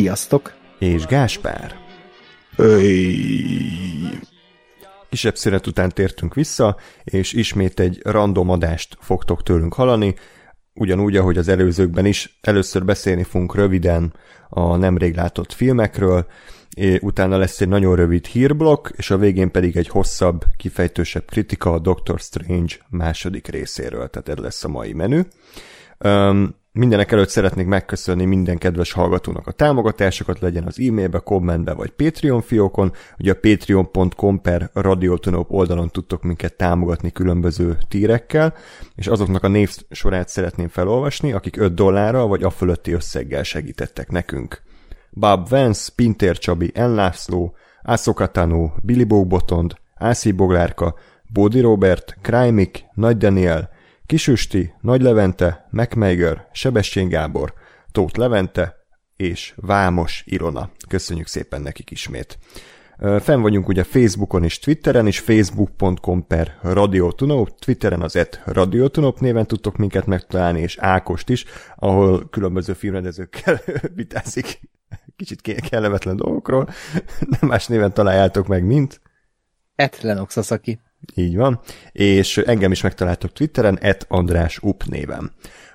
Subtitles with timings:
[0.00, 0.54] Sziasztok!
[0.78, 1.74] És Gáspár.
[2.56, 2.98] Öy.
[5.08, 10.14] Kisebb szünet után tértünk vissza, és ismét egy random adást fogtok tőlünk hallani,
[10.74, 12.38] ugyanúgy, ahogy az előzőkben is.
[12.40, 14.14] Először beszélni fogunk röviden
[14.48, 16.26] a nemrég látott filmekről,
[17.00, 21.78] utána lesz egy nagyon rövid hírblokk, és a végén pedig egy hosszabb, kifejtősebb kritika a
[21.78, 25.20] Doctor Strange második részéről, tehát ez lesz a mai menü.
[26.04, 31.90] Um, Mindenek előtt szeretnék megköszönni minden kedves hallgatónak a támogatásokat, legyen az e-mailbe, kommentbe vagy
[31.90, 32.92] Patreon fiókon.
[33.18, 38.54] Ugye a patreon.com per radiotonop oldalon tudtok minket támogatni különböző tírekkel,
[38.94, 44.10] és azoknak a név sorát szeretném felolvasni, akik 5 dollárral vagy a fölötti összeggel segítettek
[44.10, 44.62] nekünk.
[45.10, 50.94] Bob Vance, Pintér Csabi, Enlászló, Ászokatánó, Billy Botond, Ászi Boglárka,
[51.32, 53.70] Bódi Robert, Krajmik, Nagy Daniel,
[54.10, 57.52] Kisüsti, Nagy Levente, MacMager, Sebestyén Gábor,
[57.92, 58.76] Tóth Levente
[59.16, 60.70] és Vámos Irona.
[60.88, 62.38] Köszönjük szépen nekik ismét.
[62.98, 69.46] Fenn vagyunk ugye Facebookon és Twitteren is, facebook.com per Radiotunop, Twitteren az et Radiotunop néven
[69.46, 71.44] tudtok minket megtalálni, és Ákost is,
[71.76, 73.60] ahol különböző filmrendezőkkel
[73.94, 74.60] vitázik
[75.16, 76.68] kicsit kellemetlen dolgokról.
[77.40, 79.00] Nem más néven találjátok meg, mint...
[79.74, 80.80] Et Lennox Sasaki.
[81.14, 81.60] Így van.
[81.92, 85.32] És engem is megtaláltok Twitteren, et András Up néven.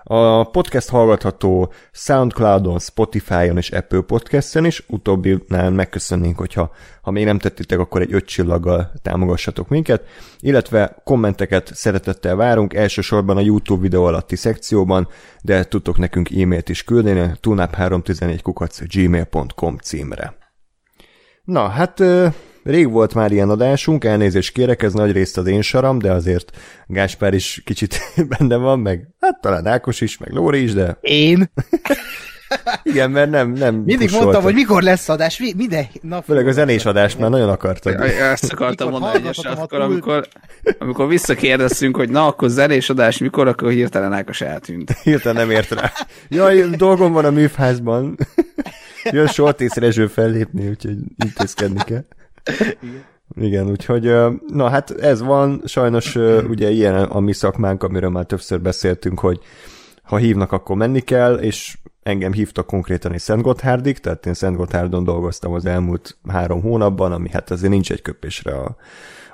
[0.07, 4.83] A podcast hallgatható Soundcloudon, Spotify-on és Apple Podcast-en is.
[4.87, 10.03] Utóbbinál megköszönnénk, hogyha ha még nem tettétek, akkor egy öt csillaggal támogassatok minket,
[10.39, 15.07] illetve kommenteket szeretettel várunk, elsősorban a YouTube videó alatti szekcióban,
[15.41, 20.37] de tudtok nekünk e-mailt is küldeni, tunap314 kukac gmail.com címre.
[21.43, 22.03] Na, hát
[22.65, 26.57] Rég volt már ilyen adásunk, elnézést kérek, ez nagy részt az én saram, de azért
[26.87, 27.99] Gáspár is kicsit
[28.37, 30.97] benne van, meg hát talán Ákos is, meg Lóri is, de...
[31.01, 31.51] Én?
[32.83, 34.21] Igen, mert nem, nem Mindig pusoltam.
[34.21, 36.23] mondtam, hogy mikor lesz adás, minden nap.
[36.23, 38.01] Főleg a zenés adást már nagyon akartad.
[38.01, 40.27] Ezt akartam mondani, hogy akkor, amikor,
[40.79, 44.91] amikor visszakérdeztünk, hogy na, akkor zenés adás mikor, akkor hirtelen Ákos eltűnt.
[45.03, 45.91] Hirtelen nem ért rá.
[46.27, 48.17] Jaj, dolgom van a műfházban.
[49.03, 52.05] Jön Soltész Rezső fellépni, úgyhogy intézkedni kell.
[53.35, 53.69] Igen.
[53.69, 54.13] Úgyhogy,
[54.47, 56.15] na hát ez van, sajnos
[56.49, 59.39] ugye ilyen a mi szakmánk, amiről már többször beszéltünk, hogy
[60.03, 64.55] ha hívnak, akkor menni kell, és engem hívtak konkrétan is Szent Gotthárdig, tehát én Szent
[64.55, 68.75] Gotthárdon dolgoztam az elmúlt három hónapban, ami hát azért nincs egy köpésre a,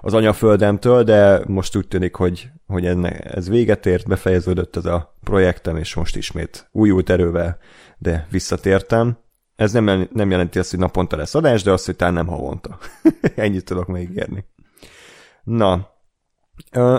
[0.02, 5.16] az anyaföldemtől, de most úgy tűnik, hogy, hogy ennek, ez véget ért, befejeződött ez a
[5.24, 7.58] projektem, és most ismét újult erővel,
[7.98, 9.18] de visszatértem.
[9.62, 12.78] Ez nem, nem jelenti azt, hogy naponta lesz adás, de azt, hogy talán nem havonta.
[13.36, 14.46] Ennyit tudok még érni.
[15.44, 15.90] Na,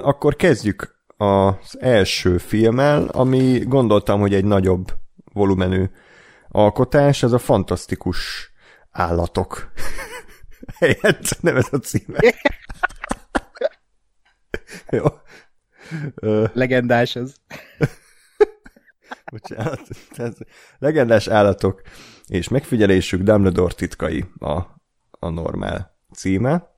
[0.03, 4.95] akkor kezdjük az első filmmel, ami gondoltam, hogy egy nagyobb
[5.33, 5.91] volumenű
[6.49, 8.53] alkotás, ez a fantasztikus
[8.91, 9.73] állatok.
[10.79, 12.19] Helyett nem ez a címe.
[14.91, 15.05] Jó.
[16.53, 17.35] Legendás ez.
[19.33, 19.89] Bocsánat.
[20.17, 20.35] Ez
[20.79, 21.83] legendás állatok
[22.27, 24.61] és megfigyelésük Dumbledore titkai a,
[25.11, 26.71] a normál címe.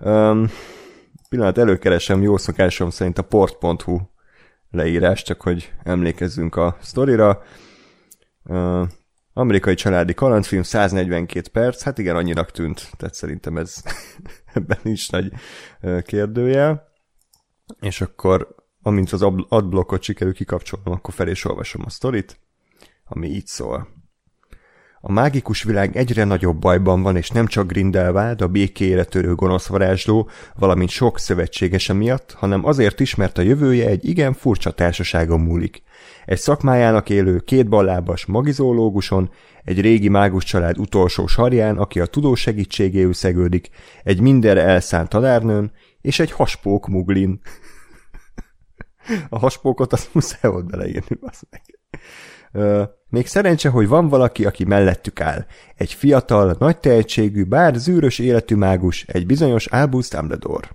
[0.00, 0.50] Um,
[1.28, 4.00] pillanat előkeresem jó szokásom szerint a port.hu
[4.70, 7.42] leírás, csak hogy emlékezzünk a sztorira.
[8.44, 8.88] Uh,
[9.32, 13.82] amerikai családi kalandfilm, 142 perc, hát igen, annyinak tűnt, tehát szerintem ez
[14.54, 15.32] ebben nincs nagy
[16.02, 16.94] kérdője.
[17.80, 22.40] És akkor, amint az adblockot sikerül kikapcsolnom, akkor fel is olvasom a sztorit,
[23.04, 23.95] ami így szól.
[25.08, 29.66] A mágikus világ egyre nagyobb bajban van, és nem csak Grindelwald, a békére törő gonosz
[29.66, 35.40] varázsló, valamint sok szövetségese miatt, hanem azért is, mert a jövője egy igen furcsa társaságon
[35.40, 35.82] múlik.
[36.24, 39.30] Egy szakmájának élő, kétballábas magizológuson,
[39.64, 43.68] egy régi mágus család utolsó sarján, aki a tudó segítségéül szegődik,
[44.02, 47.40] egy mindenre elszánt tanárnőn, és egy haspók muglin.
[49.28, 51.18] a haspókot azt muszáj volt beleírni,
[51.50, 51.62] meg.
[53.08, 55.46] Még szerencse, hogy van valaki, aki mellettük áll.
[55.76, 60.68] Egy fiatal, nagy tehetségű, bár zűrös életű mágus, egy bizonyos Albus Dumbledore.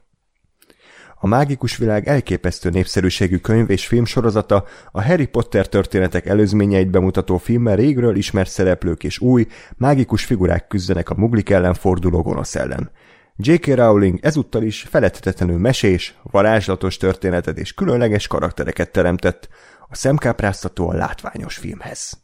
[1.24, 7.76] A mágikus világ elképesztő népszerűségű könyv és filmsorozata a Harry Potter történetek előzményeit bemutató filmmel
[7.76, 12.92] régről ismert szereplők és új, mágikus figurák küzdenek a muglik ellen forduló gonosz ellen.
[13.36, 13.66] J.K.
[13.66, 19.50] Rowling ezúttal is feledhetetlenül mesés, varázslatos történetet és különleges karaktereket teremtett,
[19.88, 22.21] a szemkápráztatóan látványos filmhez.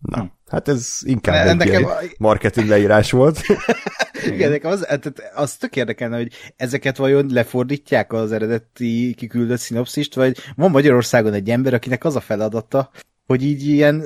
[0.00, 0.26] Na, hm.
[0.48, 1.86] hát ez inkább egy nekem...
[2.18, 3.40] marketing leírás volt.
[4.32, 10.14] Igen, nekem az, hát, az tök érdekelne, hogy ezeket vajon lefordítják az eredeti kiküldött szinopszist,
[10.14, 12.90] vagy van Magyarországon egy ember, akinek az a feladata,
[13.26, 14.02] hogy így ilyen,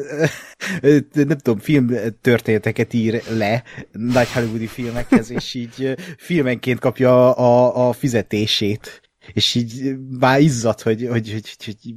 [1.12, 1.91] nem tudom, film
[2.21, 3.62] történeteket ír le
[3.93, 9.02] nagy hollywoodi filmekhez, és így filmenként kapja a, a fizetését
[9.33, 11.95] és így már izzad, hogy, hogy, hogy, hogy, hogy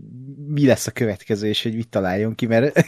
[0.48, 2.88] mi lesz a következő, és hogy mit találjon ki, mert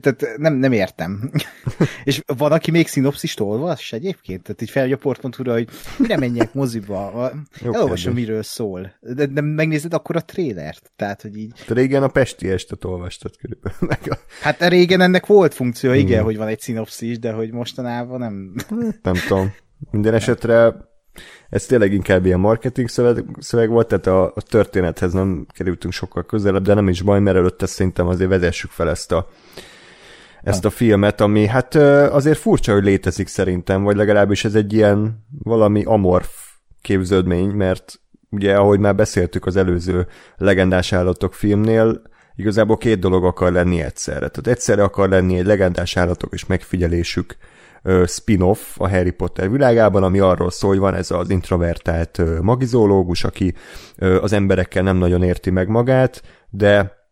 [0.00, 1.30] tehát nem, nem értem.
[2.04, 4.42] és van, aki még szinopszist olvas egyébként?
[4.42, 5.68] Tehát így felmegy a portpontúra, hogy
[5.98, 7.32] mire menjek moziba,
[7.62, 8.94] elolvasom, miről szól.
[9.00, 10.92] De nem megnézed akkor a trélert?
[10.96, 11.52] Tehát, hogy így...
[11.66, 14.18] De régen a Pesti estet olvastad körülbelül.
[14.40, 16.24] Hát régen ennek volt funkció, igen, hmm.
[16.24, 18.54] hogy van egy szinopszis, de hogy mostanában nem...
[19.02, 19.54] nem tudom.
[19.90, 20.74] Minden esetre
[21.48, 26.24] ez tényleg inkább ilyen marketing szöveg, szöveg volt, tehát a, a történethez nem kerültünk sokkal
[26.24, 29.28] közelebb, de nem is baj, mert előtte szerintem azért vezessük fel ezt a,
[30.42, 35.24] ezt a filmet, ami hát azért furcsa, hogy létezik szerintem, vagy legalábbis ez egy ilyen
[35.42, 36.30] valami amorf
[36.80, 38.00] képződmény, mert
[38.30, 40.06] ugye, ahogy már beszéltük az előző
[40.36, 42.02] legendás állatok filmnél,
[42.36, 44.28] igazából két dolog akar lenni egyszerre.
[44.28, 47.36] Tehát egyszerre akar lenni egy legendás állatok és megfigyelésük
[48.06, 53.54] spin-off a Harry Potter világában, ami arról szól, hogy van ez az introvertált magizológus, aki
[53.98, 57.02] az emberekkel nem nagyon érti meg magát, de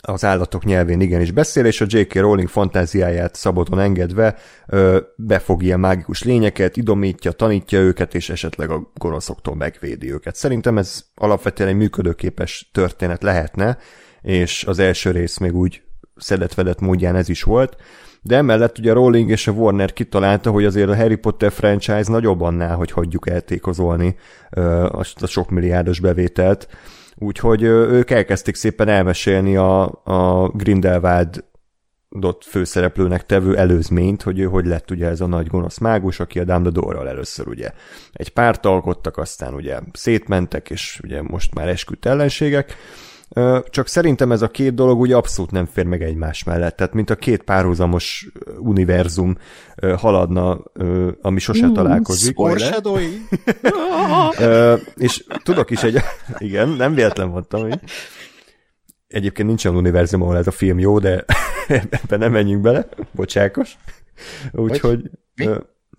[0.00, 2.14] az állatok nyelvén igenis beszél, és a J.K.
[2.14, 8.90] Rowling fantáziáját szabadon engedve ö, befog ilyen mágikus lényeket, idomítja, tanítja őket, és esetleg a
[8.94, 10.34] gonoszoktól megvédi őket.
[10.34, 13.78] Szerintem ez alapvetően egy működőképes történet lehetne,
[14.22, 15.82] és az első rész még úgy
[16.16, 17.76] szedett módján ez is volt,
[18.22, 22.40] de emellett ugye Rowling és a Warner kitalálta, hogy azért a Harry Potter franchise nagyobb
[22.40, 24.16] annál, hogy hagyjuk eltékozolni
[24.88, 26.68] azt a sok milliárdos bevételt.
[27.16, 31.44] Úgyhogy ők elkezdték szépen elmesélni a, a Grindelwald
[32.46, 36.44] főszereplőnek tevő előzményt, hogy ő hogy lett ugye ez a nagy gonosz mágus, aki a
[36.44, 37.70] Dumbledore-ral először ugye
[38.12, 42.76] egy párt alkottak, aztán ugye szétmentek, és ugye most már esküdt ellenségek,
[43.70, 47.10] csak szerintem ez a két dolog ugye abszolút nem fér meg egymás mellett, tehát mint
[47.10, 49.36] a két párhuzamos univerzum
[49.96, 50.60] haladna,
[51.22, 52.38] ami sose uh, találkozik.
[54.96, 55.98] és tudok is egy,
[56.38, 57.80] igen, nem véletlen mondtam, hogy
[59.08, 61.24] egyébként nincs olyan univerzum, ahol ez a film jó, de
[62.02, 63.76] ebben nem menjünk bele, bocsákos.
[64.52, 65.10] Úgyhogy...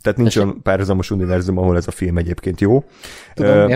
[0.04, 2.84] Tehát nincs olyan párhuzamos univerzum, ahol ez a film egyébként jó.
[3.34, 3.72] Tudom,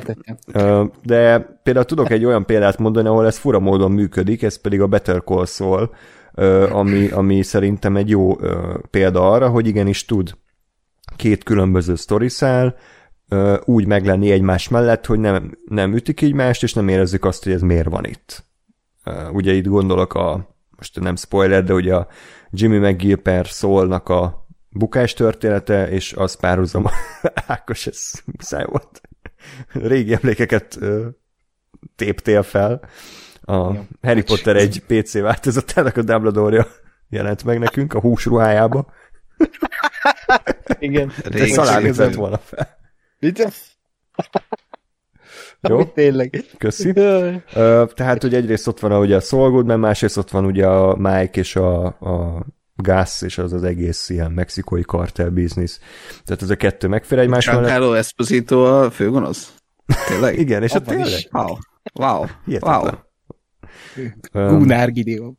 [0.53, 4.81] uh, De például tudok egy olyan példát mondani, ahol ez fura módon működik, ez pedig
[4.81, 5.89] a Better Call Saul,
[6.71, 8.35] ami, ami szerintem egy jó
[8.89, 10.37] példa arra, hogy igenis tud
[11.15, 12.75] két különböző sztoriszál,
[13.65, 17.61] úgy meglenni egymás mellett, hogy nem, nem ütik egymást, és nem érezzük azt, hogy ez
[17.61, 18.43] miért van itt.
[19.31, 22.07] Ugye itt gondolok a, most nem spoiler, de ugye a
[22.51, 26.85] Jimmy McGill per Saulnak a bukás története, és az párhuzam
[27.47, 29.01] Ákos, ez muszáj volt.
[29.73, 30.79] Régi emlékeket
[31.95, 32.89] téptél fel.
[33.41, 36.67] A Jó, Harry Potter egy PC változatának a Dumbledore-ja
[37.09, 38.93] jelent meg nekünk a húsruhájába.
[40.79, 41.11] Igen.
[41.21, 42.77] Te szalámit vett volna fel.
[43.19, 43.47] Mit?
[45.61, 45.83] Jó?
[45.83, 46.43] Tényleg.
[46.57, 46.93] Köszi.
[47.93, 51.39] Tehát ugye egyrészt ott van ugye a Saul Goodman, másrészt ott van ugye a Mike
[51.39, 52.45] és a, a
[52.77, 55.79] gáz, és az az egész ilyen mexikói kartel biznisz.
[56.25, 57.61] Tehát ez a kettő megfér egymás mellett.
[57.61, 59.53] Giancarlo Esposito a főgonosz?
[60.07, 60.39] Tényleg?
[60.45, 61.07] Igen, és a tényleg?
[61.07, 61.27] Is.
[61.31, 61.55] Wow.
[61.93, 62.25] Wow.
[62.61, 62.89] Wow.
[64.31, 65.37] Gunnar Gideon.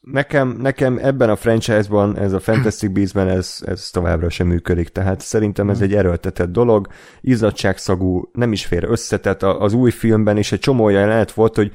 [0.00, 5.20] Nekem, nekem ebben a franchise-ban, ez a Fantastic Beasts-ben ez, ez továbbra sem működik, tehát
[5.20, 5.84] szerintem ez hmm.
[5.84, 6.88] egy erőltetett dolog,
[7.20, 11.72] izzadságszagú, nem is fér össze, tehát az új filmben is egy csomó jelenet volt, hogy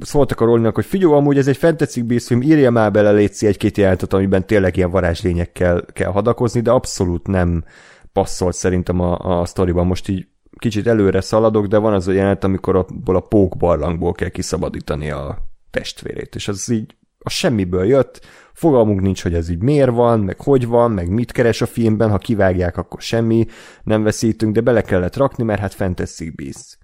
[0.00, 3.76] szóltak a Rollinak, hogy figyelj, amúgy ez egy Fantasy film, írja már bele létszi egy-két
[3.76, 7.64] jelentet, amiben tényleg ilyen varázslényekkel kell hadakozni, de abszolút nem
[8.12, 9.86] passzolt szerintem a, a sztoriban.
[9.86, 10.26] Most így
[10.58, 15.10] kicsit előre szaladok, de van az a jelenet, amikor abból a pók barlangból kell kiszabadítani
[15.10, 15.38] a
[15.70, 20.40] testvérét, és az így a semmiből jött, fogalmunk nincs, hogy ez így miért van, meg
[20.40, 23.46] hogy van, meg mit keres a filmben, ha kivágják, akkor semmi,
[23.82, 26.78] nem veszítünk, de bele kellett rakni, mert hát Fantasy Beasts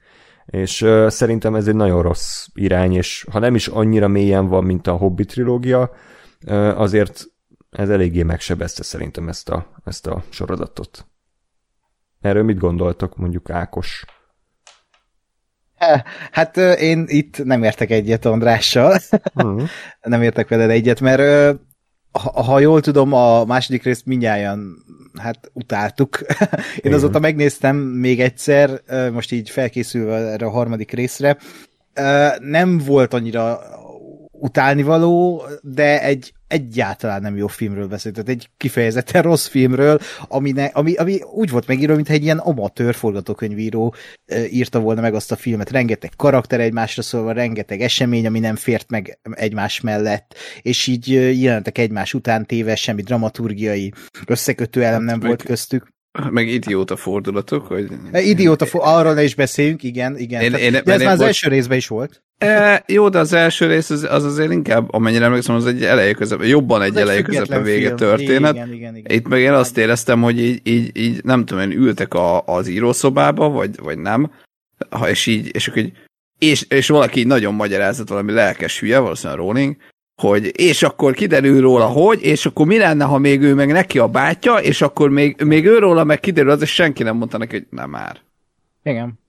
[0.47, 4.65] és uh, szerintem ez egy nagyon rossz irány, és ha nem is annyira mélyen van,
[4.65, 5.91] mint a Hobbit trilógia,
[6.47, 7.25] uh, azért
[7.71, 11.07] ez eléggé megsebezte szerintem ezt a, ezt a sorozatot.
[12.21, 14.05] Erről mit gondoltok, mondjuk Ákos?
[16.31, 18.99] Hát én itt nem értek egyet Andrással.
[19.35, 19.69] Uh-huh.
[20.01, 21.59] nem értek veled egyet, mert
[22.13, 24.59] ha, ha jól tudom, a második részt mindjárt
[25.19, 26.19] hát utáltuk.
[26.51, 26.93] Én Igen.
[26.93, 28.81] azóta megnéztem még egyszer,
[29.13, 31.37] most így felkészülve erre a harmadik részre.
[32.39, 33.61] Nem volt annyira
[34.31, 40.65] utálnivaló, de egy egyáltalán nem jó filmről beszélt, tehát egy kifejezetten rossz filmről, ami, ne,
[40.65, 43.95] ami, ami úgy volt megírva, mintha egy ilyen amatőr forgatókönyvíró
[44.27, 45.71] e, írta volna meg azt a filmet.
[45.71, 51.09] Rengeteg karakter egymásra szólva, rengeteg esemény, ami nem fért meg egymás mellett, és így
[51.41, 53.93] jelentek egymás után téve, semmi dramaturgiai
[54.27, 55.89] összekötő elem nem hát, volt köztük.
[56.31, 57.91] Meg idióta fordulatok, hogy...
[58.13, 58.81] Idióta, for...
[58.85, 60.43] arról ne is beszéljünk, igen, igen.
[60.43, 62.23] Én, én, de ez már az első részben is volt.
[62.43, 66.13] E, jó, de az első rész az, az azért inkább, amennyire emlékszem, az egy eleje
[66.13, 68.55] közepén, jobban egy eleje közepén vége történet.
[68.55, 71.79] Igen, igen, igen, Itt meg én azt éreztem, hogy így, így, így nem tudom, én
[71.79, 74.31] ültek a, az írószobába, vagy, vagy nem,
[74.91, 75.93] ha, és így, és akkor így,
[76.39, 79.77] és, és valaki így nagyon magyarázott valami lelkes hülye, valószínűleg Rowling,
[80.23, 83.99] hogy és akkor kiderül róla, hogy, és akkor mi lenne, ha még ő meg neki
[83.99, 87.53] a bátyja, és akkor még, még őróla meg kiderül az, és senki nem mondta neki,
[87.53, 88.21] hogy nem már.
[88.83, 89.21] Igen.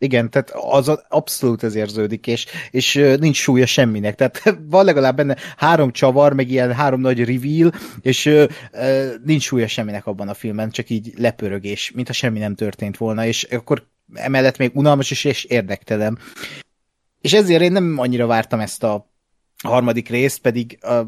[0.00, 4.14] Igen, tehát az abszolút ez érződik, és, és nincs súlya semminek.
[4.14, 8.44] Tehát van legalább benne három csavar, meg ilyen három nagy reveal, és uh,
[9.24, 13.42] nincs súlya semminek abban a filmben, csak így lepörögés, mintha semmi nem történt volna, és
[13.42, 16.18] akkor emellett még unalmas is, és érdektelen.
[17.20, 19.10] És ezért én nem annyira vártam ezt a
[19.64, 21.02] harmadik részt, pedig a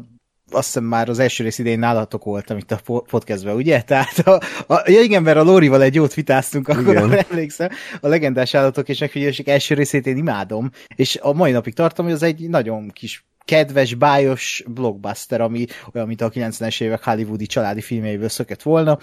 [0.51, 3.81] azt hiszem már az első rész idején nálatok voltam itt a podcastben, ugye?
[3.91, 6.97] Tehát a, a, ja igen, mert a Lórival egy jót vitáztunk, akkor
[7.29, 7.69] emlékszem,
[8.01, 12.13] a legendás állatok és megfigyelések első részét én imádom, és a mai napig tartom, hogy
[12.13, 17.81] az egy nagyon kis kedves, bájos blockbuster, ami olyan, mint a 90-es évek hollywoodi családi
[17.81, 18.97] filmjeiből szökött volna.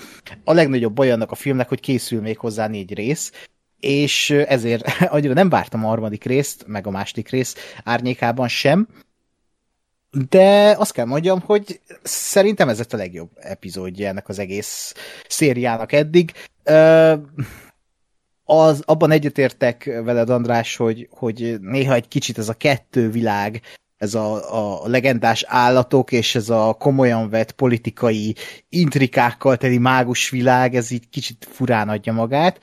[0.45, 3.33] A legnagyobb baj annak a filmnek, hogy készül még hozzá négy rész,
[3.81, 8.89] és ezért annyira nem vártam a harmadik részt, meg a második rész árnyékában sem,
[10.29, 14.95] de azt kell mondjam, hogy szerintem ez a legjobb epizódja ennek az egész
[15.29, 16.33] szériának eddig.
[18.45, 23.63] Az, abban egyetértek veled, András, hogy, hogy néha egy kicsit ez a kettő világ,
[23.97, 28.35] ez a, a legendás állatok és ez a komolyan vett politikai
[28.69, 32.61] intrikákkal teli mágus világ, ez így kicsit furán adja magát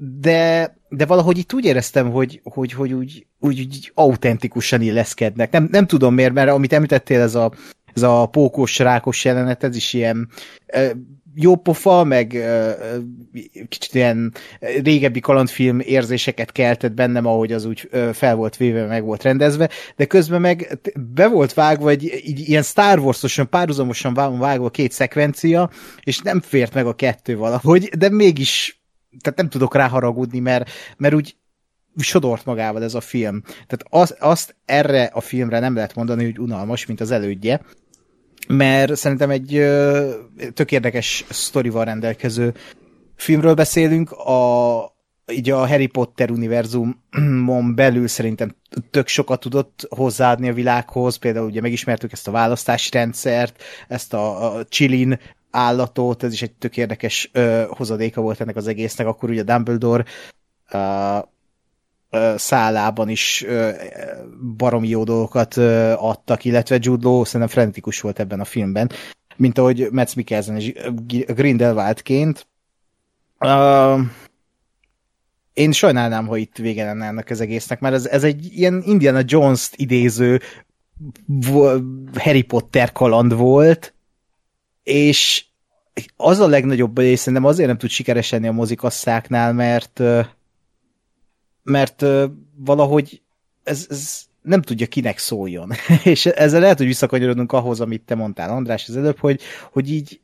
[0.00, 5.50] de, de valahogy itt úgy éreztem, hogy, hogy, hogy úgy, úgy, úgy autentikusan illeszkednek.
[5.50, 7.52] Nem, nem tudom miért, mert amit említettél, ez a,
[7.94, 10.28] ez a pókos, rákos jelenet, ez is ilyen
[11.34, 12.26] jó pofa, meg
[13.68, 14.34] kicsit ilyen
[14.82, 20.04] régebbi kalandfilm érzéseket keltett bennem, ahogy az úgy fel volt véve, meg volt rendezve, de
[20.04, 20.78] közben meg
[21.14, 25.70] be volt vágva, vagy így ilyen Star Wars-osan, párhuzamosan vágva két szekvencia,
[26.02, 28.77] és nem fért meg a kettő valahogy, de mégis
[29.20, 31.36] tehát nem tudok ráharagudni, mert, mert úgy
[31.96, 33.42] sodort magával ez a film.
[33.42, 37.60] Tehát az, azt erre a filmre nem lehet mondani, hogy unalmas, mint az elődje,
[38.48, 40.10] mert szerintem egy ö,
[40.54, 42.54] tök érdekes sztorival rendelkező
[43.16, 44.96] filmről beszélünk, a,
[45.32, 48.56] így a Harry Potter univerzumon belül szerintem
[48.90, 54.54] tök sokat tudott hozzáadni a világhoz, például ugye megismertük ezt a választási rendszert, ezt a,
[54.54, 55.18] a Chilin
[55.50, 60.04] állatot, ez is egy tök érdekes ö, hozadéka volt ennek az egésznek, akkor ugye Dumbledore
[60.70, 60.78] ö,
[62.10, 63.70] ö, szállában is ö,
[64.56, 68.90] baromi jó dolgokat ö, adtak, illetve Jude Law szerintem frenetikus volt ebben a filmben,
[69.36, 70.72] mint ahogy Metz Mikkelsen és
[71.26, 72.46] Grindelwaldként.
[73.40, 74.00] Uh,
[75.52, 79.20] én sajnálnám, ha itt vége lenne ennek az egésznek, mert ez, ez egy ilyen Indiana
[79.24, 80.40] Jones-t idéző
[82.14, 83.94] Harry Potter kaland volt,
[84.88, 85.44] és
[86.16, 90.02] az a legnagyobb és szerintem azért nem tud sikeres lenni a mozikasszáknál, mert
[91.62, 92.04] mert
[92.56, 93.22] valahogy
[93.62, 95.72] ez, ez nem tudja kinek szóljon.
[96.04, 99.40] és ezzel lehet, hogy visszakanyarodunk ahhoz, amit te mondtál, András, az előbb, hogy,
[99.72, 100.20] hogy így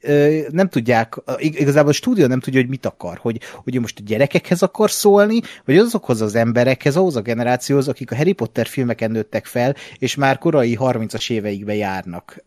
[0.50, 4.62] nem tudják, igazából a stúdió nem tudja, hogy mit akar, hogy, hogy most a gyerekekhez
[4.62, 9.46] akar szólni, vagy azokhoz az emberekhez, ahhoz a generációhoz, akik a Harry Potter filmeken nőttek
[9.46, 12.44] fel, és már korai 30-as éveikbe járnak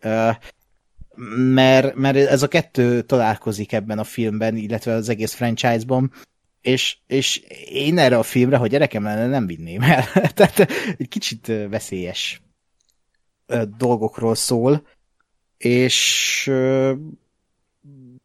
[1.54, 6.12] mert, mert ez a kettő találkozik ebben a filmben, illetve az egész franchise-ban,
[6.62, 7.38] és, és
[7.70, 10.04] én erre a filmre, hogy gyerekem lenne, nem vinném el.
[10.36, 10.60] Tehát
[10.98, 12.42] egy kicsit veszélyes
[13.78, 14.88] dolgokról szól,
[15.58, 16.52] és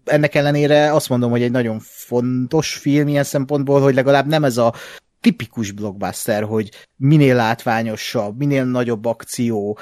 [0.04, 4.56] ennek ellenére azt mondom, hogy egy nagyon fontos film ilyen szempontból, hogy legalább nem ez
[4.56, 4.74] a
[5.22, 9.78] tipikus blockbuster, hogy minél látványosabb, minél nagyobb akció,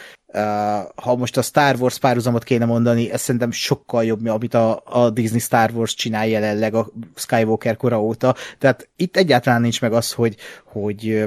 [0.95, 5.11] ha most a Star Wars párhuzamot kéne mondani, ez szerintem sokkal jobb, amit a, a
[5.11, 8.35] Disney Star Wars csinál jelenleg a Skywalker kora óta.
[8.59, 11.25] Tehát itt egyáltalán nincs meg az, hogy, hogy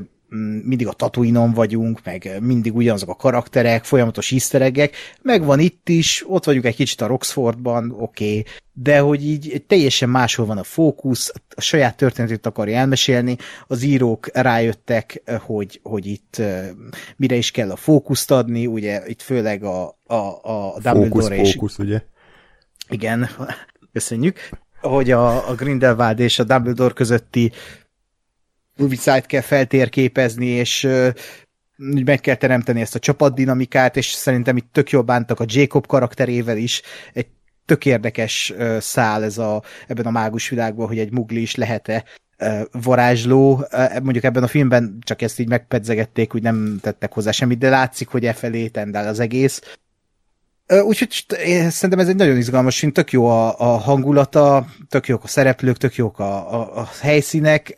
[0.63, 6.43] mindig a Tatooine-on vagyunk, meg mindig ugyanazok a karakterek, folyamatos easter megvan itt is, ott
[6.43, 11.31] vagyunk egy kicsit a Roxfordban, oké, okay, de hogy így teljesen máshol van a fókusz,
[11.55, 13.37] a saját történetét akarja elmesélni,
[13.67, 16.41] az írók rájöttek, hogy, hogy itt
[17.15, 21.51] mire is kell a fókuszt adni, ugye itt főleg a, a, a Dumbledore fókusz, és...
[21.53, 22.01] Fókusz, ugye?
[22.89, 23.29] Igen,
[23.93, 24.49] köszönjük,
[24.81, 27.51] hogy a, a Grindelwald és a Dumbledore közötti
[28.75, 30.87] Movie kell feltérképezni, és
[32.05, 36.57] meg kell teremteni ezt a csapatdinamikát, és szerintem itt tök jól bántak a Jacob karakterével
[36.57, 36.81] is.
[37.13, 37.27] Egy
[37.65, 42.03] tök érdekes szál ez a, ebben a mágus világban, hogy egy mugli is lehet-e
[42.71, 43.65] varázsló.
[44.03, 48.07] Mondjuk ebben a filmben csak ezt így megpedzegették, úgy nem tettek hozzá semmit, de látszik,
[48.07, 49.77] hogy e felé tendál az egész.
[50.67, 51.25] Úgyhogy
[51.69, 55.77] szerintem ez egy nagyon izgalmas film, tök jó a, a hangulata, tök jók a szereplők,
[55.77, 57.77] tök jók a, a, a helyszínek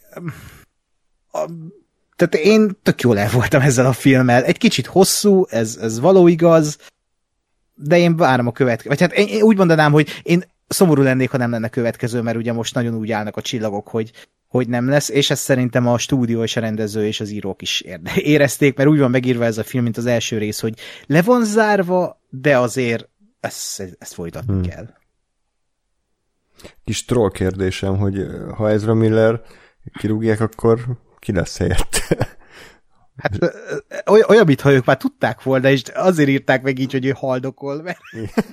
[1.36, 1.50] a,
[2.16, 4.44] tehát én tök jól el voltam ezzel a filmmel.
[4.44, 6.78] Egy kicsit hosszú, ez, ez való igaz,
[7.74, 8.90] de én várom a következő.
[8.90, 12.38] Vagy hát én, én úgy mondanám, hogy én szomorú lennék, ha nem lenne következő, mert
[12.38, 14.12] ugye most nagyon úgy állnak a csillagok, hogy,
[14.48, 17.84] hogy nem lesz, és ezt szerintem a stúdió és a rendező és az írók is
[18.16, 20.74] érezték, mert úgy van megírva ez a film, mint az első rész, hogy
[21.06, 24.62] le van zárva, de azért ezt, ezt folytatni hmm.
[24.62, 24.90] kell.
[26.84, 28.26] Kis troll kérdésem, hogy
[28.56, 29.42] ha Ezra Miller
[30.00, 30.80] kirúgják, akkor
[31.26, 32.28] ki lesz helyette?
[33.18, 33.54] Hát
[34.06, 37.82] olyan, olyan mintha ők már tudták volna, és azért írták meg így, hogy ő haldokol,
[37.82, 38.00] mert,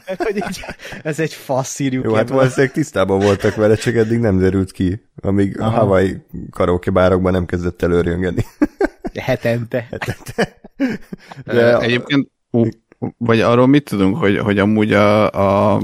[0.07, 0.64] mert hogy így,
[1.02, 2.05] ez egy fasz írjuk.
[2.05, 5.76] Jó, hát valószínűleg tisztában voltak vele, csak eddig nem derült ki, amíg Aha.
[5.76, 8.45] a Hawaii karaoke bárokban nem kezdett előrjöngeni.
[9.14, 9.88] Hetente.
[9.91, 10.61] Hetente.
[11.45, 12.31] De Egyébként,
[13.19, 15.31] vagy arról mit tudunk, hogy, hogy amúgy a,
[15.75, 15.83] a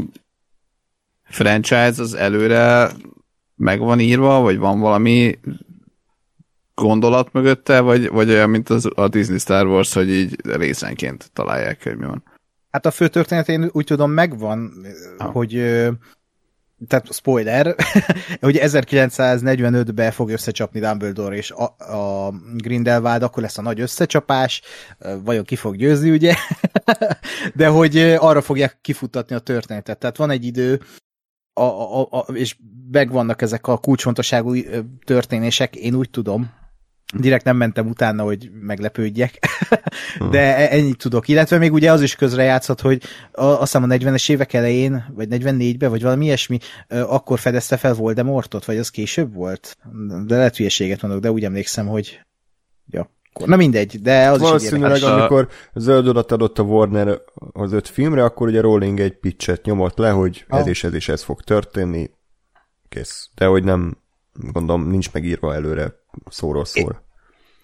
[1.24, 2.90] franchise az előre
[3.54, 5.38] meg van írva, vagy van valami
[6.80, 11.82] gondolat mögötte, vagy, vagy olyan, mint az, a Disney Star Wars, hogy így részenként találják,
[11.82, 12.22] hogy mi van?
[12.70, 14.72] Hát a fő történet én úgy tudom megvan,
[15.18, 15.32] ah.
[15.32, 15.52] hogy
[16.86, 17.74] tehát spoiler,
[18.40, 21.64] hogy 1945-ben fog összecsapni Dumbledore és a,
[21.94, 24.62] a Grindelwald, akkor lesz a nagy összecsapás,
[25.24, 26.34] vajon ki fog győzni, ugye?
[27.54, 29.98] De hogy arra fogják kifutatni a történetet.
[29.98, 30.80] Tehát van egy idő,
[31.52, 32.56] a, a, a, és
[32.90, 34.54] megvannak ezek a kulcsfontosságú
[35.04, 36.50] történések, én úgy tudom,
[37.16, 39.38] direkt nem mentem utána, hogy meglepődjek,
[40.30, 41.28] de e- ennyit tudok.
[41.28, 45.28] Illetve még ugye az is közrejátszott, hogy a, azt hiszem a 40-es évek elején, vagy
[45.30, 49.76] 44-ben, vagy valami ilyesmi, akkor fedezte fel Voldemortot, vagy az később volt?
[50.26, 52.20] De lehet hülyeséget mondok, de úgy emlékszem, hogy
[52.90, 53.10] ja.
[53.44, 57.20] Na mindegy, de az Valószínűleg is amikor zöld odat adott a Warner
[57.52, 60.58] az öt filmre, akkor ugye Rowling egy pitchet nyomott le, hogy ah.
[60.58, 62.10] ez és ez és ez fog történni,
[62.88, 63.30] kész.
[63.34, 63.96] De hogy nem,
[64.32, 67.06] gondolom, nincs megírva előre szóról szól.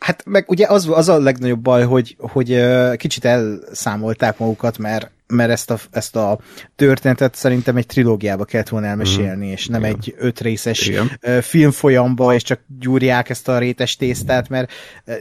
[0.05, 2.61] Hát meg ugye az, az a legnagyobb baj, hogy, hogy
[2.97, 6.39] kicsit elszámolták magukat, mert, mert ezt, a, ezt a
[6.77, 9.51] történetet szerintem egy trilógiába kellett volna elmesélni, mm.
[9.51, 9.95] és nem Igen.
[9.95, 11.11] egy ötrészes Igen.
[11.43, 14.73] filmfolyamba, és csak gyúrják ezt a rétes tésztát, mert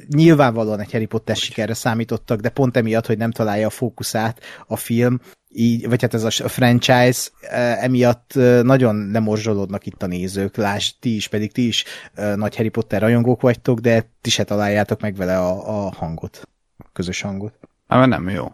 [0.08, 4.76] nyilvánvalóan egy Harry Potter sikerre számítottak, de pont emiatt, hogy nem találja a fókuszát a
[4.76, 5.20] film,
[5.54, 10.96] így, vagy hát ez a franchise, e, emiatt e, nagyon lemorzsolódnak itt a nézők, lásd,
[11.00, 15.02] ti is, pedig ti is e, nagy Harry Potter rajongók vagytok, de ti se találjátok
[15.02, 17.54] meg vele a, a hangot, a közös hangot.
[17.88, 18.52] Hát nem jó.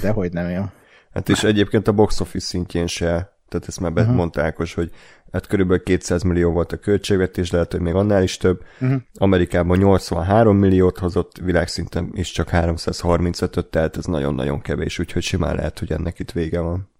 [0.00, 0.64] De hogy nem jó.
[1.12, 3.08] Hát és egyébként a box office szintjén se,
[3.48, 4.14] tehát ezt már uh-huh.
[4.14, 4.90] mondták, hogy
[5.32, 8.62] hát körülbelül 200 millió volt a költségvetés, lehet, hogy még annál is több.
[8.80, 9.00] Uh-huh.
[9.14, 15.78] Amerikában 83 milliót hozott, világszinten is csak 335-öt, tehát ez nagyon-nagyon kevés, úgyhogy simán lehet,
[15.78, 16.90] hogy ennek itt vége van.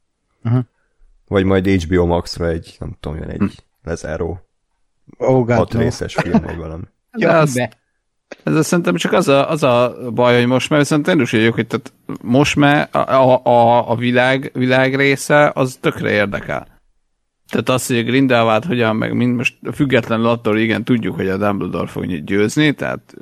[0.44, 0.64] Uh-huh.
[1.26, 3.56] Vagy majd HBO Max-ra egy, nem tudom, jön egy uh-huh.
[3.84, 4.40] lezáró
[5.18, 6.84] oh, hat részes film, vagy valami.
[7.12, 7.68] Ja, az,
[8.44, 11.54] ez szerintem csak az a, az a baj, hogy most már viszont én is vagyok,
[11.54, 16.79] hogy tehát most már a, a, a világ, világ része az tökre érdekel.
[17.50, 21.36] Tehát az, hogy a Grindelwald hogyan, meg mind most függetlenül attól, igen, tudjuk, hogy a
[21.36, 23.14] Dumbledore fog győzni, tehát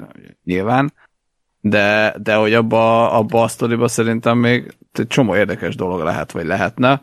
[0.44, 0.92] nyilván,
[1.60, 6.46] de, de hogy abba, abba a sztoriba szerintem még egy csomó érdekes dolog lehet, vagy
[6.46, 7.02] lehetne.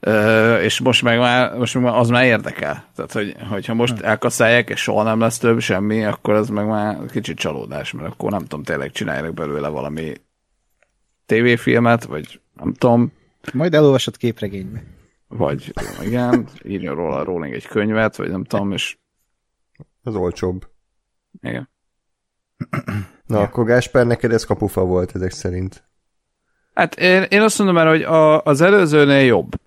[0.00, 2.84] Ö, és most meg már, most meg az már érdekel.
[2.94, 4.04] Tehát, hogy, hogyha most hm.
[4.04, 8.30] elkaszálják, és soha nem lesz több semmi, akkor az meg már kicsit csalódás, mert akkor
[8.30, 10.12] nem tudom, tényleg csinálják belőle valami
[11.26, 13.12] tévéfilmet, vagy nem tudom.
[13.52, 14.82] Majd elolvasod képregénybe.
[15.28, 18.96] Vagy igen, írjon róla Rowling egy könyvet, vagy nem tudom, és...
[20.02, 20.68] Az olcsóbb.
[21.42, 21.68] Igen.
[23.26, 23.42] Na, ja.
[23.42, 25.84] akkor Gásper, neked ez kapufa volt ezek szerint.
[26.74, 29.60] Hát én, én azt mondom már, hogy a, az előzőnél jobb.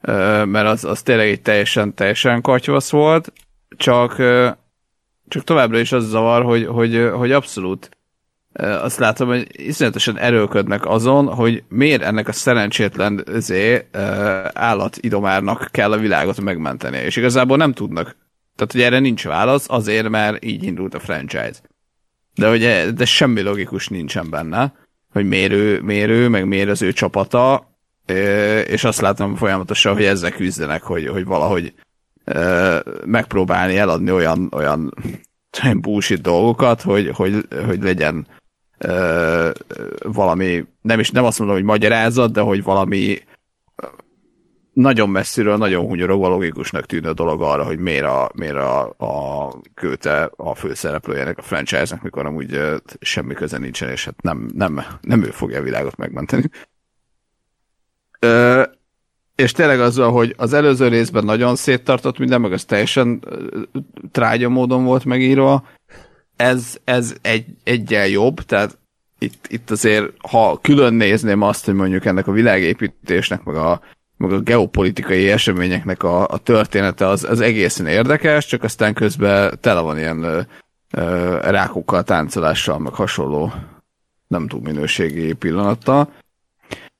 [0.00, 3.32] Ö, mert az, az tényleg egy teljesen, teljesen katyvasz volt,
[3.76, 4.16] csak
[5.28, 7.97] csak továbbra is az zavar, hogy, hogy, hogy abszolút
[8.58, 13.88] azt látom, hogy iszonyatosan erőködnek azon, hogy miért ennek a szerencsétlen zé,
[14.52, 16.98] állatidomárnak kell a világot megmenteni.
[16.98, 18.16] És igazából nem tudnak.
[18.56, 21.54] Tehát, hogy erre nincs válasz, azért, mert így indult a franchise.
[22.34, 24.74] De, hogy de semmi logikus nincsen benne,
[25.12, 27.72] hogy mérő, mérő, meg miért az ő csapata,
[28.66, 31.74] és azt látom folyamatosan, hogy ezzel küzdenek, hogy, hogy valahogy
[33.04, 34.94] megpróbálni eladni olyan, olyan
[35.80, 38.26] bullshit dolgokat, hogy, hogy, hogy legyen
[40.02, 43.18] valami, nem is nem azt mondom, hogy magyarázat, de hogy valami
[44.72, 50.30] nagyon messziről, nagyon hunyorogva logikusnak tűnő dolog arra, hogy miért a, miért a, a kőte
[50.36, 52.60] a főszereplőjének a franchise-nak, mikor amúgy
[53.00, 56.50] semmi köze nincsen, és hát nem, nem, nem ő fogja a világot megmenteni.
[58.18, 58.62] Ö,
[59.34, 63.24] és tényleg azzal, hogy az előző részben nagyon széttartott minden, meg az teljesen
[64.12, 65.66] trágya módon volt megírva,
[66.38, 68.78] ez, ez egy, egyel jobb, tehát
[69.18, 73.80] itt, itt azért, ha külön nézném azt, hogy mondjuk ennek a világépítésnek, meg a,
[74.16, 79.80] meg a geopolitikai eseményeknek a, a története az, az egészen érdekes, csak aztán közben tele
[79.80, 80.40] van ilyen ö,
[80.90, 83.52] ö, rákokkal, táncolással, meg hasonló
[84.26, 86.12] nem túl minőségi pillanattal.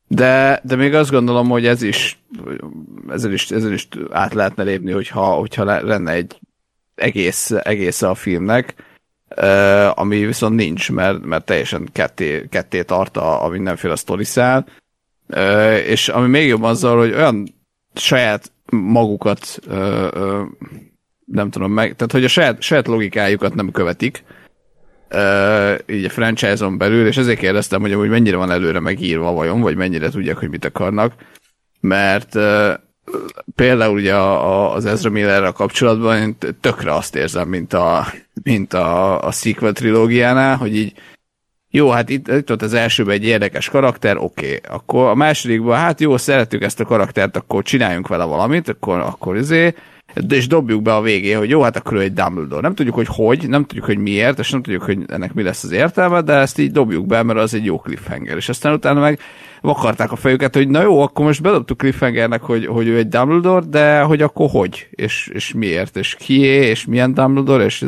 [0.06, 2.18] De, de még azt gondolom, hogy ez is,
[3.08, 6.40] ezzel is, ezzel is át lehetne lépni, hogyha, hogyha lenne egy
[6.94, 8.74] egész, egész a filmnek,
[9.94, 14.66] ami viszont nincs, mert, mert teljesen ketté, ketté tart a, a mindenféle sztoriszál,
[15.86, 17.54] és ami még jobb azzal, hogy olyan
[17.94, 20.42] saját magukat uh,
[21.24, 24.24] nem tudom meg, tehát hogy a saját, saját logikájukat nem követik,
[25.86, 29.76] így a franchise-on belül, és ezért kérdeztem, hogy amúgy mennyire van előre megírva vajon, vagy
[29.76, 31.12] mennyire tudják, hogy mit akarnak,
[31.80, 32.34] mert
[33.54, 38.06] például ugye a, a, az Ezra Millerrel kapcsolatban én tökre azt érzem, mint a,
[38.42, 40.92] mint a, a sequel trilógiánál, hogy így
[41.70, 44.46] jó, hát itt, itt volt az elsőben egy érdekes karakter, oké.
[44.46, 44.60] Okay.
[44.76, 49.36] Akkor a másodikban, hát jó, szeretjük ezt a karaktert, akkor csináljunk vele valamit, akkor, akkor
[49.36, 49.74] izé,
[50.28, 52.60] és dobjuk be a végén, hogy jó, hát akkor ő egy Dumbledore.
[52.60, 55.64] Nem tudjuk, hogy hogy, nem tudjuk, hogy miért, és nem tudjuk, hogy ennek mi lesz
[55.64, 58.36] az értelme, de ezt így dobjuk be, mert az egy jó cliffhanger.
[58.36, 59.18] És aztán utána meg
[59.60, 63.66] vakarták a fejüket, hogy na jó, akkor most bedobtuk cliffhangernek, hogy, hogy ő egy Dumbledore,
[63.66, 67.86] de hogy akkor hogy, és, és miért, és kié, és milyen Dumbledore, és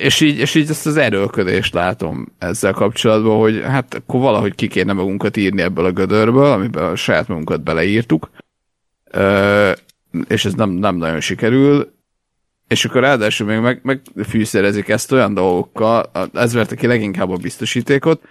[0.00, 4.68] és így, és így ezt az erőlködést látom ezzel kapcsolatban, hogy hát akkor valahogy ki
[4.68, 8.30] kéne magunkat írni ebből a gödörből, amiben a saját magunkat beleírtuk,
[10.28, 11.92] és ez nem, nem nagyon sikerül,
[12.68, 18.22] és akkor ráadásul még meg, megfűszerezik ezt olyan dolgokkal, ez verte ki leginkább a biztosítékot,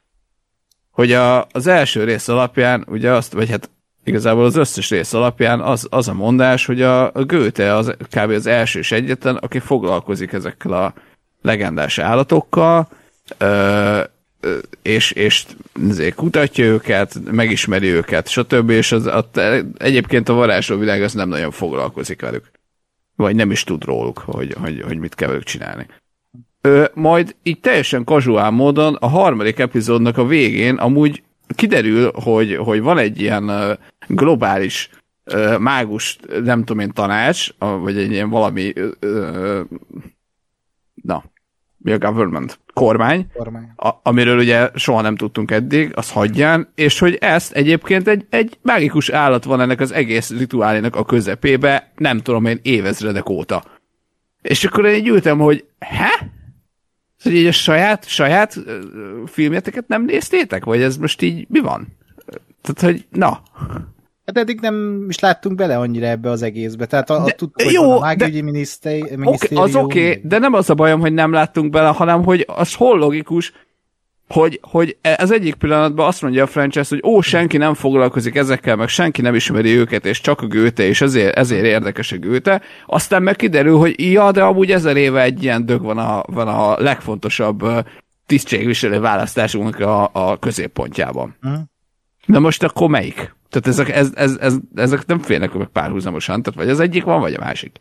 [0.92, 3.70] hogy a, az első rész alapján, ugye azt, vagy hát
[4.04, 8.30] igazából az összes rész alapján az, az a mondás, hogy a, a Goethe az kb.
[8.30, 10.94] az első és egyetlen, aki foglalkozik ezekkel a
[11.42, 12.88] legendás állatokkal,
[14.82, 15.46] és, és
[16.16, 18.70] kutatja őket, megismeri őket, stb.
[18.70, 19.26] És az, az,
[19.78, 22.52] egyébként a varázsló világ az nem nagyon foglalkozik velük.
[23.16, 25.88] Vagy nem is tud róluk, hogy, hogy, hogy mit kell ők csinálni.
[26.62, 31.24] Ö, majd így teljesen kazuál módon a harmadik epizódnak a végén amúgy
[31.56, 33.78] kiderül, hogy, hogy van egy ilyen
[34.08, 34.90] globális
[35.60, 38.74] mágus, nem tudom én, tanács, vagy egy ilyen valami
[40.94, 41.24] na,
[41.84, 42.60] mi a government?
[42.74, 43.72] Kormány, Kormány.
[43.76, 48.58] A, amiről ugye soha nem tudtunk eddig, az hagyján, és hogy ezt egyébként egy, egy
[48.62, 53.64] mágikus állat van ennek az egész rituálének a közepébe, nem tudom én, évezredek óta.
[54.42, 56.32] És akkor én így ültem, hogy he?
[57.24, 58.60] Hogy így a saját, saját
[59.26, 60.64] filmjeteket nem néztétek?
[60.66, 61.88] Vagy ez most így mi van?
[62.62, 63.42] Tehát, hogy na.
[64.26, 66.86] Hát eddig nem is láttunk bele annyira ebbe az egészbe.
[66.86, 69.26] Tehát a, de, tudtuk, hogy jó, a mágügyi de, minisztérium...
[69.26, 72.46] Okay, az oké, okay, de nem az a bajom, hogy nem láttunk bele, hanem hogy
[72.48, 73.54] az hol logikus,
[74.28, 78.76] hogy, hogy az egyik pillanatban azt mondja a franchise, hogy ó, senki nem foglalkozik ezekkel,
[78.76, 82.62] meg senki nem ismeri őket, és csak a gőte, és ezért, ezért érdekes a gőte.
[82.86, 86.48] Aztán meg kiderül, hogy ja, de amúgy ezer éve egy ilyen dög van a, van
[86.48, 87.64] a legfontosabb
[88.26, 91.36] tisztségviselő választásunknak a, a középpontjában.
[91.44, 91.60] Uh-huh.
[92.26, 93.36] De most akkor melyik?
[93.54, 97.20] Tehát ezek, ez, ez, ez, ezek nem félnek meg párhuzamosan, tehát vagy az egyik van,
[97.20, 97.80] vagy a másik.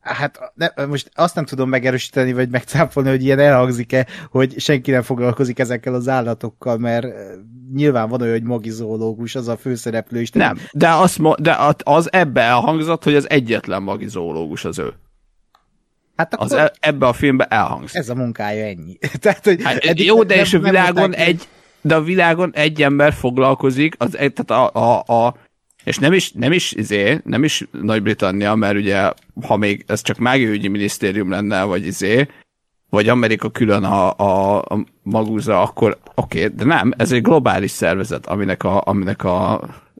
[0.00, 5.02] Hát ne, most azt nem tudom megerősíteni, vagy megcáfolni, hogy ilyen elhangzik-e, hogy senki nem
[5.02, 7.06] foglalkozik ezekkel az állatokkal, mert
[7.74, 10.30] nyilván van olyan, hogy magizológus, az a főszereplő is.
[10.30, 14.92] Nem, de az, de az ebbe elhangzott, hogy az egyetlen magizológus az ő.
[16.16, 17.98] Hát akkor az e, ebbe a filmbe elhangzik.
[17.98, 18.98] Ez a munkája ennyi.
[19.20, 21.48] Tehát, hogy hát, jó, de és a világon egy,
[21.86, 25.36] de a világon egy ember foglalkozik, az, tehát a, a, a
[25.84, 29.12] és nem is, nem is, izé, nem is Nagy-Britannia, mert ugye,
[29.46, 32.28] ha még ez csak mágiaügyi minisztérium lenne, vagy izé,
[32.90, 37.70] vagy Amerika külön a, a, a magúza, akkor oké, okay, de nem, ez egy globális
[37.70, 39.52] szervezet, aminek a, aminek a,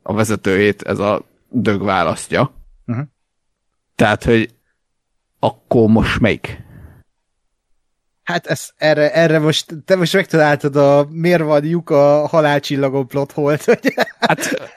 [0.02, 2.52] a vezetőjét ez a dög választja.
[2.86, 3.04] Uh-huh.
[3.94, 4.54] Tehát, hogy
[5.38, 6.64] akkor most melyik?
[8.26, 13.32] Hát ez, erre, erre most, te most megtaláltad a miért van lyuk a halálcsillagon plot
[13.32, 13.94] holt, hogy...
[14.18, 14.72] Hát,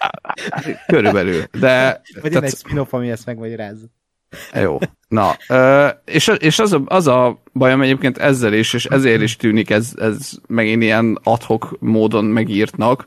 [0.87, 2.01] körülbelül, de...
[2.21, 2.47] Vagy tehát...
[2.47, 3.85] egy spin-off, ami ezt megmagyarázza.
[4.53, 4.77] Jó.
[5.07, 5.37] Na,
[6.05, 9.91] és, és az, a, az a bajom egyébként ezzel is, és ezért is tűnik ez,
[9.97, 13.05] ez megint ilyen adhok módon megírtnak,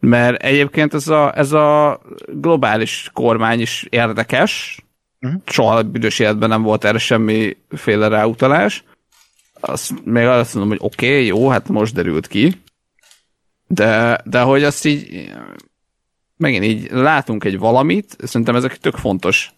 [0.00, 4.84] mert egyébként ez a, ez a globális kormány is érdekes,
[5.20, 5.40] uh-huh.
[5.46, 8.84] soha büdös életben nem volt erre semmiféle ráutalás,
[9.60, 12.60] azt még azt mondom, hogy oké, okay, jó, hát most derült ki,
[13.66, 15.32] de, de hogy azt így
[16.36, 19.52] megint így látunk egy valamit, szerintem ezek tök fontos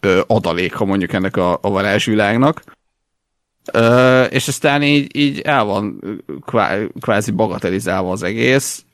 [0.00, 2.62] ö, adalék, ha mondjuk ennek a, a varázsvilágnak,
[3.72, 6.00] ö, és aztán így, így el van
[6.40, 8.84] kvá, kvázi bagatelizálva az egész,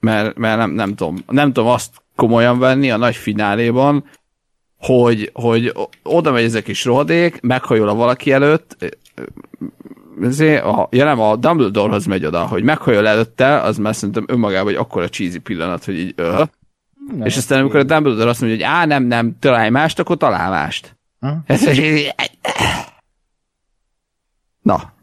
[0.00, 4.04] mert, mert nem, nem, tudom, nem tudom azt komolyan venni a nagy fináléban,
[4.78, 8.96] hogy, hogy oda megy ezek is rohadék, meghajol a valaki előtt,
[10.62, 14.78] a, ja nem, a Dumbledorehoz megy oda, hogy meghajol előtte, az már szerintem önmagában egy
[14.78, 16.46] akkora cheesy pillanat, hogy így öh.
[17.16, 20.16] Nem, és aztán amikor a Dumbledore azt mondja, hogy á, nem, nem, találj mást, akkor
[20.16, 20.96] talál mást.
[21.20, 21.42] Ha?
[21.46, 21.68] Ez,
[24.62, 24.94] Na,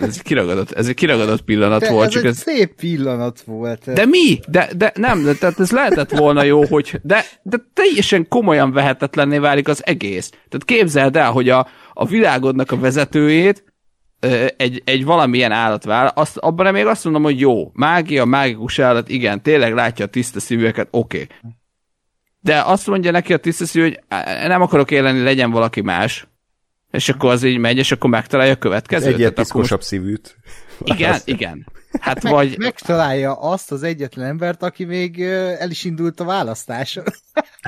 [0.00, 2.06] ez kiragadott, ez egy kiragadott pillanat de volt.
[2.06, 2.36] Ez csak egy ez...
[2.36, 3.92] szép pillanat volt.
[3.92, 4.38] De mi?
[4.48, 9.38] De, de nem, de, tehát ez lehetett volna jó, hogy de, de teljesen komolyan vehetetlenné
[9.38, 10.28] válik az egész.
[10.28, 11.66] Tehát képzeld el, hogy a,
[11.98, 13.64] a világodnak a vezetőjét
[14.56, 19.08] egy, egy valamilyen állat vál, azt, abban még azt mondom, hogy jó, mágia, mágikus állat,
[19.08, 21.16] igen, tényleg látja a tiszta szíveket, oké.
[21.22, 21.52] Okay.
[22.40, 24.00] De azt mondja neki a tiszta szív, hogy
[24.46, 26.26] nem akarok élni, legyen valaki más.
[26.90, 29.14] És akkor az így megy, és akkor megtalálja a következőt.
[29.14, 29.88] Egyet piszkosabb most...
[29.88, 30.36] szívűt.
[30.94, 31.66] Igen, igen.
[32.00, 32.56] Hát Meg, vagy...
[32.58, 35.22] Megtalálja azt az egyetlen embert, aki még
[35.58, 37.04] el is indult a választáson.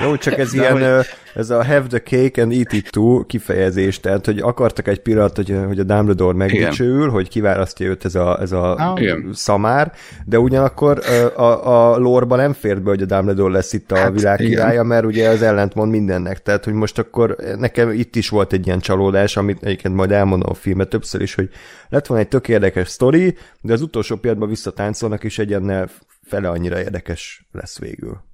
[0.01, 1.05] Jó, csak ez De ilyen, hogy...
[1.35, 5.35] ez a have the cake and eat it too kifejezés, tehát, hogy akartak egy pillanat,
[5.35, 8.99] hogy, hogy a Dumbledore megdicsőül, hogy kiválasztja őt ez a, ez a ah.
[9.31, 9.91] szamár,
[10.25, 11.01] de ugyanakkor
[11.35, 14.37] a, a, a lore nem fért be, hogy a Dumbledore lesz itt a hát, világ
[14.37, 18.65] királya, mert ugye az ellentmond mindennek, tehát, hogy most akkor nekem itt is volt egy
[18.65, 21.49] ilyen csalódás, amit egyébként majd elmondom a filmet többször is, hogy
[21.89, 25.89] lett volna egy tök érdekes sztori, de az utolsó pillanatban visszatáncolnak, és egyennel
[26.21, 28.27] fele annyira érdekes lesz végül.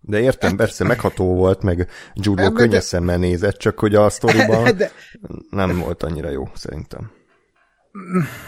[0.00, 4.90] De értem, persze megható volt, meg Jude könnyes szemmel nézett, csak hogy a sztoriban de...
[5.50, 7.10] nem volt annyira jó, szerintem.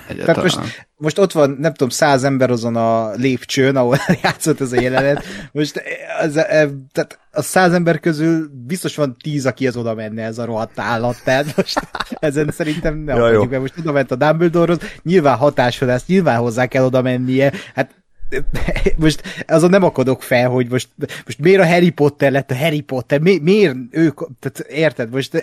[0.09, 0.35] Egyáltalán.
[0.35, 4.73] Tehát most, most ott van, nem tudom, száz ember azon a lépcsőn, ahol játszott ez
[4.73, 5.25] a jelenet.
[5.53, 5.83] Most
[6.21, 10.39] ez, ez, tehát a száz ember közül biztos van tíz, aki az oda menne ez
[10.39, 11.81] a rohadt állat, tehát most
[12.19, 13.61] ezen szerintem nem ja.
[13.61, 17.91] Most oda ment a Dumbledore-hoz, nyilván hatásra lesz, nyilván hozzá kell oda mennie, hát
[18.97, 20.88] most azon nem akadok fel, hogy most,
[21.25, 25.35] most miért a Harry Potter lett a Harry Potter, mi, miért ők, tehát érted, most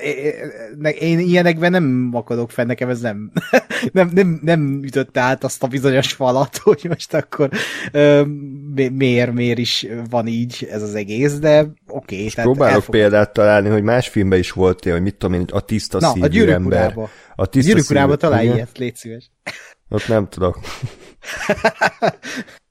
[0.99, 3.31] én ilyenekben nem akadok fel, nekem ez nem,
[3.91, 7.49] nem, nem, nem ütötte át azt a bizonyos falat, hogy most akkor
[8.91, 12.27] miért, miért is van így ez az egész, de oké.
[12.27, 13.01] Okay, próbálok elfogad.
[13.01, 16.47] példát találni, hogy más filmben is volt hogy mit tudom én, a tiszta Na, szívű
[16.47, 16.97] a ember.
[17.35, 19.31] A tiszta gyűrűk urába találj ilyet, légy szíves.
[19.89, 20.59] Ott nem tudok.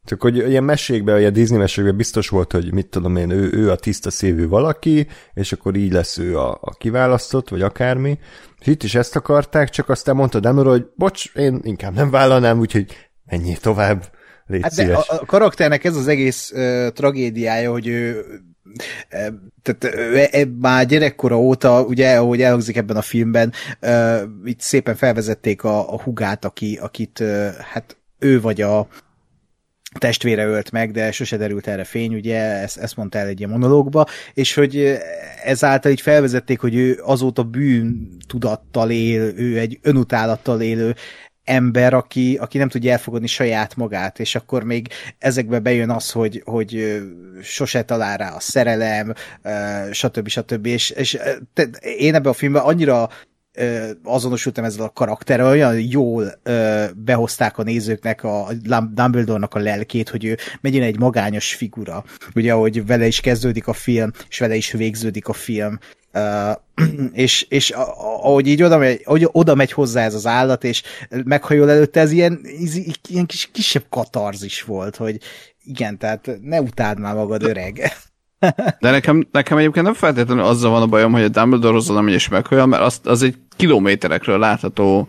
[0.05, 3.71] Csak hogy ilyen mesékben, ilyen Disney mesékben biztos volt, hogy mit tudom én, ő, ő
[3.71, 8.19] a tiszta szívű valaki, és akkor így lesz ő a, a kiválasztott, vagy akármi.
[8.61, 12.59] És itt is ezt akarták, csak aztán mondta Demor, hogy bocs, én inkább nem vállalnám,
[12.59, 12.87] úgyhogy
[13.25, 14.05] menjél tovább,
[14.47, 18.25] légy hát de a, a karakternek ez az egész uh, tragédiája, hogy ő
[19.63, 24.95] tehát ő, ő, már gyerekkora óta, ugye, ahogy elhangzik ebben a filmben, uh, itt szépen
[24.95, 28.89] felvezették a, a hugát, aki, akit uh, hát ő vagy a,
[29.99, 33.51] testvére ölt meg, de sose derült erre fény, ugye, ezt, ezt mondta el egy ilyen
[33.51, 34.99] monológba, és hogy
[35.45, 40.95] ezáltal így felvezették, hogy ő azóta bűn tudattal él, ő egy önutálattal élő
[41.45, 46.43] ember, aki, aki nem tudja elfogadni saját magát, és akkor még ezekbe bejön az, hogy,
[46.45, 47.03] hogy
[47.43, 49.13] sose talál rá a szerelem,
[49.91, 50.29] stb.
[50.29, 50.67] stb.
[50.67, 51.19] És, és
[51.99, 53.09] én ebben a filmben annyira
[54.05, 56.41] azonosultam ezzel a karakterrel, olyan jól
[56.95, 58.49] behozták a nézőknek a
[58.93, 62.05] Dumbledore-nak a lelkét, hogy ő megint egy magányos figura.
[62.35, 65.79] Ugye, ahogy vele is kezdődik a film, és vele is végződik a film.
[66.13, 66.57] Uh,
[67.13, 70.83] és, és ahogy így oda megy, oda megy hozzá ez az állat, és
[71.25, 72.77] meghajol előtte, ez ilyen, ez
[73.09, 75.21] ilyen kis, kisebb katarzis volt, hogy
[75.65, 77.93] igen, tehát ne utáld már magad öreg.
[78.81, 82.09] De nekem, nekem egyébként nem feltétlenül azzal van a bajom, hogy a Dumbledore hozzá nem
[82.09, 85.09] is megholyan, mert az, az egy kilométerekről látható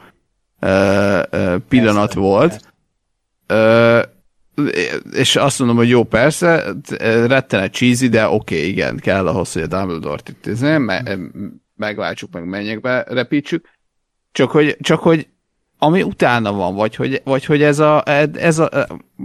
[0.61, 2.73] uh, uh, pillanat persze, volt.
[3.53, 4.01] Uh,
[5.11, 6.73] és azt mondom, hogy jó, persze,
[7.27, 11.17] rettene cheesy, de oké, okay, igen, kell ahhoz, hogy a Dumbledore-t itt izé, me-
[11.75, 13.69] megváltsuk, meg menjek be, repítsük.
[14.31, 15.27] Csak hogy, csak hogy
[15.85, 18.69] ami utána van, vagy hogy, vagy hogy ez a, ez a,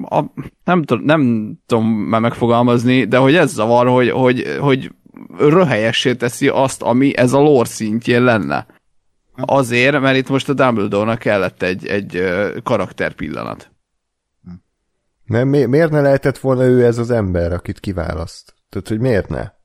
[0.03, 0.25] a
[0.65, 4.93] nem, tudom, nem tudom már megfogalmazni, de hogy ez zavar, hogy, hogy, hogy
[5.39, 8.67] röhelyessé teszi azt, ami ez a lore szintjén lenne.
[9.35, 12.23] Azért, mert itt most a Dumbledore-nak kellett egy, egy
[12.63, 13.71] karakter pillanat.
[15.25, 18.55] Mert mi, miért ne lehetett volna ő ez az ember, akit kiválaszt?
[18.69, 19.60] Tehát, hogy miért ne?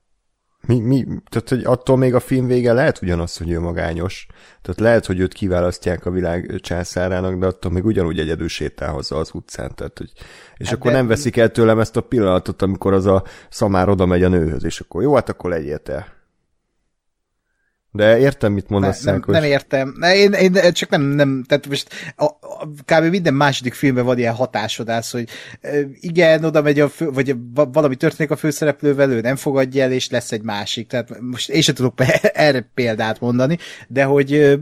[0.68, 4.28] Mi, mi, tehát, hogy attól még a film vége lehet ugyanaz, hogy ő magányos.
[4.62, 9.16] Tehát lehet, hogy őt kiválasztják a világ császárának, de attól még ugyanúgy egyedül sétál hozzá
[9.16, 9.76] az utcán.
[9.76, 10.12] Tehát, hogy,
[10.58, 10.98] és hát akkor de...
[10.98, 14.64] nem veszik el tőlem ezt a pillanatot, amikor az a szamár oda megy a nőhöz,
[14.64, 16.15] és akkor jó, hát akkor legyél te.
[17.96, 19.96] De értem, mit mondasz, ne, nem, nem értem.
[20.14, 23.04] Én, én, csak nem, nem, tehát most a, a, kb.
[23.04, 25.30] minden második filmben van ilyen hatásodás, hogy
[26.00, 30.10] igen, oda megy a fő, vagy valami történik a főszereplővel, ő nem fogadja el, és
[30.10, 30.88] lesz egy másik.
[30.88, 31.94] Tehát most én sem tudok
[32.34, 34.60] erre példát mondani, de hogy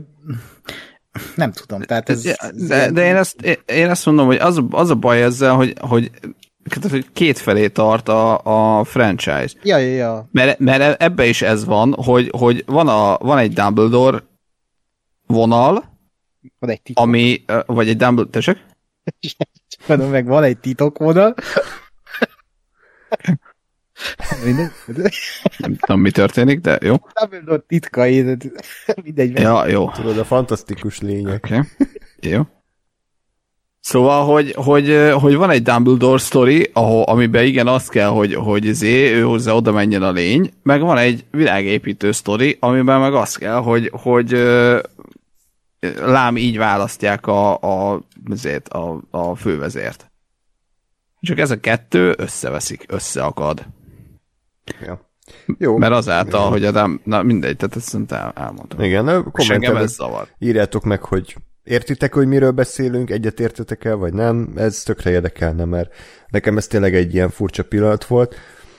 [1.34, 2.22] nem tudom, tehát ez...
[2.54, 6.10] De, de én, ezt, én ezt mondom, hogy az, az a baj ezzel, hogy, hogy
[7.12, 9.50] két felé tart a, a franchise.
[9.62, 10.28] Ja, ja, ja.
[10.32, 14.22] Mert, mert ebbe is ez van, hogy, hogy van, a, van egy Dumbledore
[15.26, 15.84] vonal,
[16.58, 17.04] van egy titok.
[17.04, 18.58] ami, vagy egy Dumbledore, tessék?
[19.88, 21.34] Mondom meg, van egy titok vonal.
[25.58, 26.96] Nem tudom, mi történik, de jó.
[27.20, 28.36] Dumbledore titkai,
[29.02, 29.38] mindegy.
[29.38, 29.90] Ja, jó.
[29.90, 31.44] Tudod, a fantasztikus lények.
[31.44, 31.60] Okay.
[32.20, 32.42] Jó.
[33.84, 38.62] Szóval, hogy, hogy, hogy van egy Dumbledore story, ahol, amiben igen, azt kell, hogy, hogy
[38.72, 43.38] zé, ő hozzá oda menjen a lény, meg van egy világépítő story, amiben meg azt
[43.38, 44.30] kell, hogy, hogy
[45.98, 50.10] lám így választják a, a, azért, a, a fővezért.
[51.20, 53.66] Csak ez a kettő összeveszik, összeakad.
[54.80, 55.00] Ja.
[55.58, 55.76] Jó.
[55.76, 56.48] Mert azáltal, Jó.
[56.48, 58.80] hogy a na mindegy, tehát ezt el, elmondtam.
[58.80, 59.96] Igen, kommentelőt
[60.38, 65.64] írjátok meg, hogy értitek, hogy miről beszélünk, egyet értetek el, vagy nem, ez tökre érdekelne,
[65.64, 65.94] mert
[66.28, 68.34] nekem ez tényleg egy ilyen furcsa pillanat volt,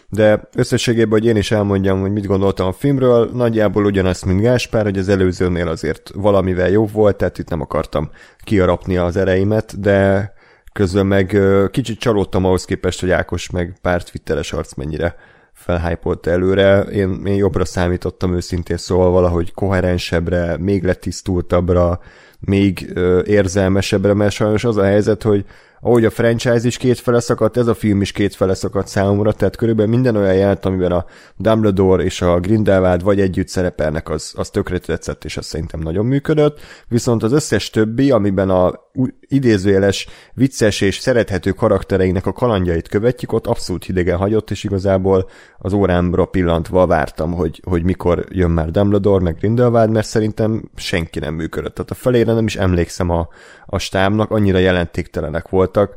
[0.10, 4.84] de összességében, hogy én is elmondjam, hogy mit gondoltam a filmről, nagyjából ugyanazt, mint Gáspár,
[4.84, 8.10] hogy az előzőnél azért valamivel jobb volt, tehát itt nem akartam
[8.44, 10.34] kiarapni az ereimet, de
[10.74, 11.38] közben meg
[11.72, 15.16] kicsit csalódtam ahhoz képest, hogy Ákos meg pár twitteres arc mennyire
[15.54, 16.82] felhájpolt előre.
[16.82, 22.00] Én, én jobbra számítottam őszintén, szóval valahogy koherensebbre, még letisztultabbra,
[22.46, 22.94] még
[23.26, 25.46] érzelmesebbre, mert sajnos az a helyzet, hogy
[25.82, 29.92] ahogy a franchise is kétfele szakadt, ez a film is kétfele szakadt számomra, tehát körülbelül
[29.92, 31.06] minden olyan jelent, amiben a
[31.38, 36.06] Dumbledore és a Grindelwald vagy együtt szerepelnek, az, az tökre tetszett, és az szerintem nagyon
[36.06, 38.84] működött, viszont az összes többi, amiben a
[39.20, 45.74] idézőjeles, vicces és szerethető karaktereinek a kalandjait követjük, ott abszolút hidegen hagyott, és igazából az
[45.74, 51.34] órámra pillantva vártam, hogy, hogy mikor jön már Dumbledore, meg Grindelwald, mert szerintem senki nem
[51.34, 51.76] működött.
[51.76, 53.28] Tehát a felére nem is emlékszem a,
[53.76, 55.96] a stábnak, annyira jelentéktelenek voltak,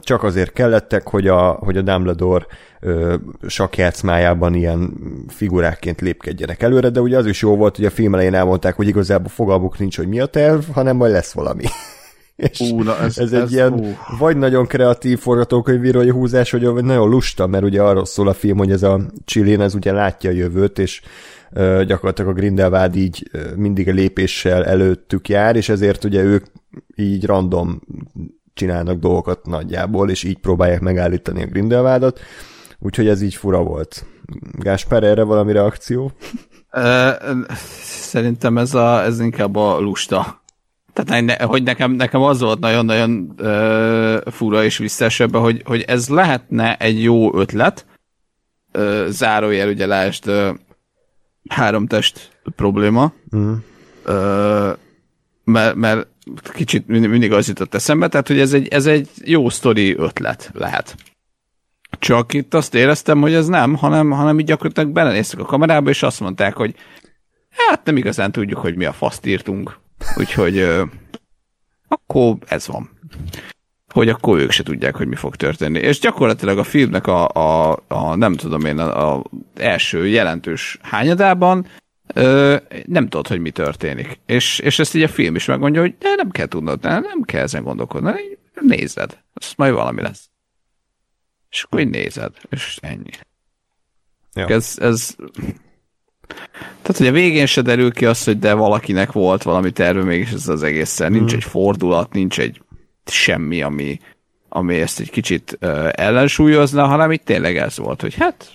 [0.00, 2.46] csak azért kellettek, hogy a, hogy a Dumbledore
[3.46, 4.92] sakjátszmájában ilyen
[5.28, 8.88] figurákként lépkedjenek előre, de ugye az is jó volt, hogy a film elején elmondták, hogy
[8.88, 11.64] igazából fogalmuk nincs, hogy mi a terv, hanem majd lesz valami.
[12.36, 13.96] És ú, na ez, ez, ez egy ilyen ú.
[14.18, 18.70] vagy nagyon kreatív forgatókönyvírói húzás, vagy nagyon lusta, mert ugye arról szól a film, hogy
[18.70, 21.00] ez a Csillén, ez ugye látja a jövőt, és
[21.86, 26.44] gyakorlatilag a Grindelwald így mindig a lépéssel előttük jár, és ezért ugye ők
[26.96, 27.80] így random
[28.54, 32.20] csinálnak dolgokat nagyjából, és így próbálják megállítani a Grindelwaldot,
[32.78, 34.06] úgyhogy ez így fura volt.
[34.52, 36.12] Gáspár, erre valami reakció?
[37.82, 40.44] Szerintem ez, a, ez inkább a lusta
[40.92, 43.34] tehát hogy nekem, nekem az volt nagyon-nagyon
[44.30, 47.86] fura és visszás ebben, hogy, hogy ez lehetne egy jó ötlet,
[49.08, 50.30] zárójel ugye lásd
[51.48, 53.52] három test probléma, mm.
[54.06, 54.76] uh,
[55.44, 56.06] mert, mert
[56.52, 60.96] kicsit mindig az jutott eszembe, tehát hogy ez egy, ez egy jó sztori ötlet lehet.
[61.98, 66.02] Csak itt azt éreztem, hogy ez nem, hanem, hanem így gyakorlatilag belenéztek a kamerába, és
[66.02, 66.74] azt mondták, hogy
[67.50, 69.78] hát nem igazán tudjuk, hogy mi a faszt írtunk.
[70.16, 70.88] Úgyhogy euh,
[71.88, 72.90] akkor ez van.
[73.96, 75.78] Hogy akkor ők se tudják, hogy mi fog történni.
[75.78, 79.24] És gyakorlatilag a filmnek a, a, a nem tudom én, a, a
[79.54, 81.66] első jelentős hányadában
[82.14, 84.18] ö, nem tudod, hogy mi történik.
[84.26, 87.22] És, és ezt így a film is megmondja, hogy de nem kell tudnod, nem, nem
[87.22, 88.12] kell ezen gondolkodni,
[88.60, 90.28] nézed, azt majd valami lesz.
[91.50, 93.10] És akkor így nézed, és ennyi.
[94.34, 94.46] Ja.
[94.46, 95.14] Ez, ez...
[96.82, 100.30] Tehát, hogy a végén se derül ki az, hogy de valakinek volt valami terve mégis
[100.30, 101.12] ez az egészen.
[101.12, 101.36] Nincs mm.
[101.36, 102.60] egy fordulat, nincs egy
[103.10, 103.98] semmi, ami,
[104.48, 108.54] ami ezt egy kicsit uh, ellensúlyozna, hanem itt tényleg ez volt, hogy hát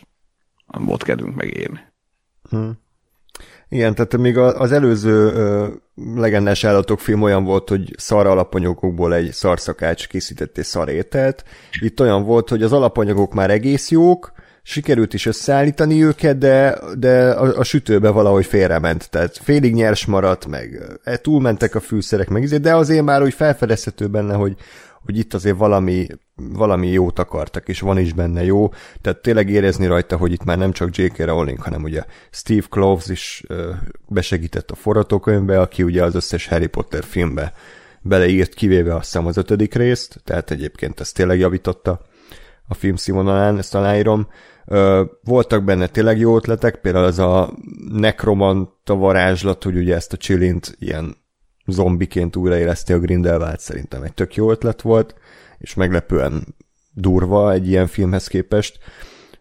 [0.66, 1.80] volt kedvünk megírni.
[2.49, 2.80] Hmm.
[3.70, 5.74] Igen, tehát még az előző uh,
[6.16, 11.43] legendás állatok film olyan volt, hogy szar alapanyagokból egy szarszakács készített egy szarételt.
[11.82, 14.32] Itt olyan volt, hogy az alapanyagok már egész jók,
[14.64, 20.47] sikerült is összeállítani őket, de, de a, a sütőbe valahogy félrement, tehát félig nyers maradt,
[20.47, 24.55] meg e, túlmentek a fűszerek, meg izé, de azért már úgy felfedezhető benne, hogy,
[25.05, 28.70] hogy itt azért valami, valami jót akartak, és van is benne jó,
[29.01, 31.18] tehát tényleg érezni rajta, hogy itt már nem csak J.K.
[31.18, 33.43] Rowling, hanem ugye Steve Kloves is
[34.07, 37.53] besegített a forgatókönyvbe, aki ugye az összes Harry Potter filmbe
[38.01, 42.01] beleírt, kivéve azt hiszem az ötödik részt, tehát egyébként ezt tényleg javította
[42.68, 44.28] a film színvonalán, ezt aláírom.
[45.24, 47.53] Voltak benne tényleg jó ötletek, például az a
[47.91, 51.16] nekromanta varázslat, hogy ugye ezt a csilint ilyen
[51.66, 55.16] zombiként újraéleszti a Grindelwald, szerintem egy tök jó ötlet volt,
[55.57, 56.55] és meglepően
[56.93, 58.80] durva egy ilyen filmhez képest.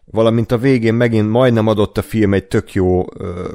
[0.05, 3.05] Valamint a végén megint majdnem adott a film egy tök jó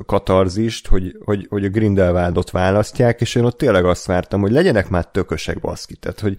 [0.06, 4.88] katarzist, hogy, hogy, hogy a Grindelwaldot választják, és én ott tényleg azt vártam, hogy legyenek
[4.88, 6.36] már tökösek baszki, tehát hogy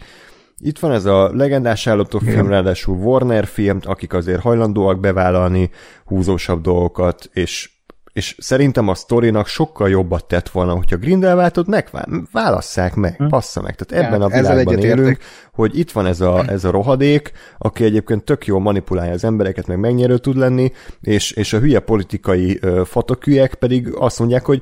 [0.60, 5.70] itt van ez a legendás állatok film, ráadásul Warner film, akik azért hajlandóak bevállalni
[6.06, 7.77] húzósabb dolgokat, és
[8.18, 13.28] és szerintem a sztorinak sokkal jobbat tett volna, hogyha Grindelwaldot megválasszák meg, hm.
[13.28, 13.76] passza meg.
[13.76, 15.18] Tehát ebben ja, a világban élünk,
[15.54, 19.68] hogy itt van ez a, ez a rohadék, aki egyébként tök jól manipulálja az embereket,
[19.68, 24.62] meg megnyerő tud lenni, és, és a hülye politikai fatokülyek pedig azt mondják, hogy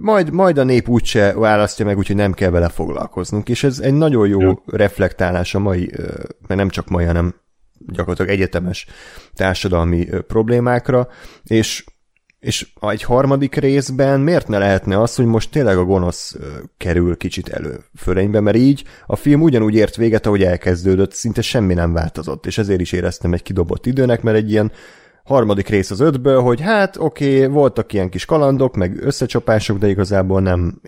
[0.00, 3.48] majd, majd a nép úgyse választja meg, úgyhogy nem kell vele foglalkoznunk.
[3.48, 4.62] És ez egy nagyon jó ja.
[4.66, 5.90] reflektálás a mai,
[6.46, 7.34] mert nem csak mai, hanem
[7.86, 8.86] gyakorlatilag egyetemes
[9.32, 11.08] társadalmi problémákra,
[11.44, 11.84] és
[12.44, 16.36] és egy harmadik részben miért ne lehetne az, hogy most tényleg a gonosz
[16.76, 21.92] kerül kicsit előfölénybe, mert így a film ugyanúgy ért véget, ahogy elkezdődött, szinte semmi nem
[21.92, 24.72] változott, és ezért is éreztem egy kidobott időnek, mert egy ilyen
[25.24, 29.88] harmadik rész az ötből, hogy hát oké, okay, voltak ilyen kis kalandok, meg összecsapások, de
[29.88, 30.80] igazából nem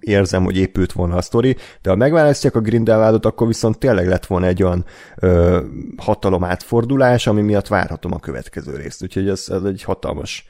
[0.00, 4.26] érzem, hogy épült volna a sztori, de ha megválasztják a Grindelwaldot, akkor viszont tényleg lett
[4.26, 4.84] volna egy olyan
[5.16, 5.60] ö,
[5.96, 9.02] hatalom átfordulás, ami miatt várhatom a következő részt.
[9.02, 10.46] Úgyhogy ez, ez egy hatalmas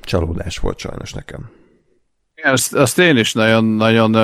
[0.00, 1.50] csalódás volt sajnos nekem.
[2.42, 4.14] Azt, azt én is nagyon-nagyon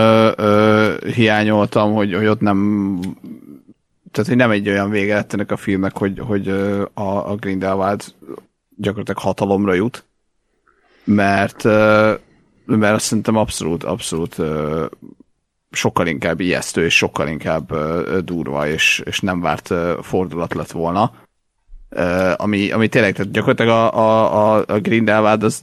[1.15, 3.01] hiányoltam, hogy, hogy ott nem
[4.17, 6.49] tehát, hogy nem egy olyan vége lett ennek a filmnek, hogy, hogy
[6.95, 8.05] a, a Grindelwald
[8.77, 10.05] gyakorlatilag hatalomra jut,
[11.05, 11.65] mert
[12.67, 14.37] mert azt szerintem abszolút, abszolút
[15.71, 17.75] sokkal inkább ijesztő, és sokkal inkább
[18.25, 21.13] durva, és, és nem várt fordulat lett volna.
[22.37, 25.63] Ami, ami tényleg, tehát gyakorlatilag a, a, a Grindelwald az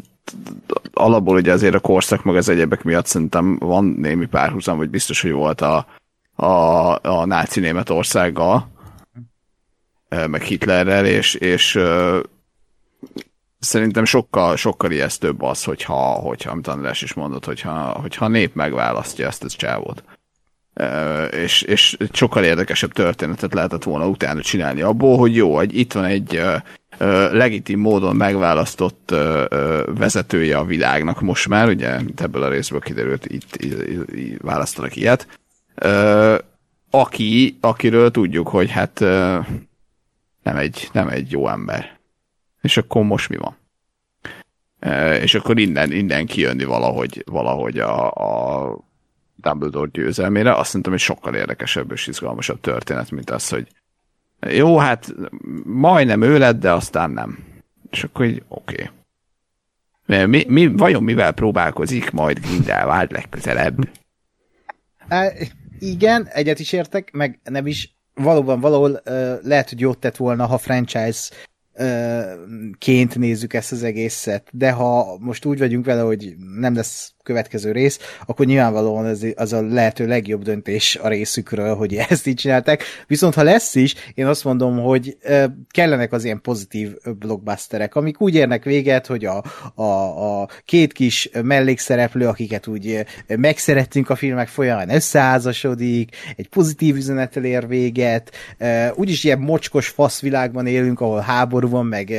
[0.93, 5.21] alapból ugye azért a korszak meg az egyebek miatt szerintem van némi párhuzam, vagy biztos,
[5.21, 5.86] hogy volt a,
[6.36, 6.47] a,
[7.01, 8.71] a náci Németországgal,
[10.09, 11.79] meg Hitlerrel, és, és
[13.59, 18.53] szerintem sokkal, sokkal ijesztőbb az, hogyha, hogyha amit András is mondott, hogyha, hogyha a nép
[18.55, 20.03] megválasztja ezt a csávót.
[21.32, 26.03] És, és sokkal érdekesebb történetet lehetett volna utána csinálni abból, hogy jó, hogy itt van
[26.03, 26.41] egy
[27.32, 29.15] legitim módon megválasztott
[29.86, 35.39] vezetője a világnak most már, ugye, ebből a részből kiderült, itt, itt, itt választanak ilyet,
[36.89, 38.99] aki, akiről tudjuk, hogy hát
[40.43, 41.97] nem egy, nem egy jó ember.
[42.61, 43.57] És akkor most mi van?
[45.21, 48.78] És akkor innen, innen kijönni valahogy, valahogy a, a
[49.36, 53.67] Dumbledore győzelmére, azt szerintem, hogy sokkal érdekesebb és izgalmasabb történet, mint az, hogy
[54.49, 55.13] jó, hát
[55.63, 57.38] majdnem ő lett, de aztán nem.
[57.91, 58.73] És akkor így, oké.
[60.05, 60.25] Okay.
[60.25, 63.89] Mi, mi, vajon mivel próbálkozik majd Grindelwald legközelebb?
[65.07, 65.34] E,
[65.79, 69.01] igen, egyet is értek, meg nem is valóban valahol uh,
[69.41, 71.34] lehet, hogy jót tett volna, ha franchise
[72.77, 77.71] ként nézzük ezt az egészet, de ha most úgy vagyunk vele, hogy nem lesz következő
[77.71, 82.84] rész, akkor nyilvánvalóan ez az a lehető legjobb döntés a részükről, hogy ezt így csinálták.
[83.07, 85.17] Viszont ha lesz is, én azt mondom, hogy
[85.71, 89.43] kellenek az ilyen pozitív blockbusterek, amik úgy érnek véget, hogy a,
[89.76, 89.84] a,
[90.41, 97.67] a két kis mellékszereplő, akiket úgy megszerettünk a filmek folyamán összeházasodik, egy pozitív üzenettel ér
[97.67, 98.32] véget,
[98.95, 102.13] úgyis ilyen mocskos faszvilágban élünk, ahol háború van, meg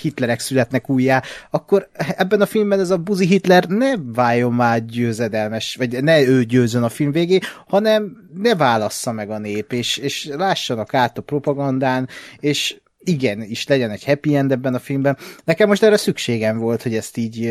[0.00, 4.84] Hitlerek születnek újjá, akkor ebben a filmben ez a buzi Hitler ne ne váljon már
[4.84, 9.96] győzedelmes, vagy ne ő győzön a film végé, hanem ne válassza meg a nép, és,
[9.96, 12.08] és lássanak át a propagandán,
[12.40, 15.16] és igen, is legyen egy happy end ebben a filmben.
[15.44, 17.46] Nekem most erre szükségem volt, hogy ezt így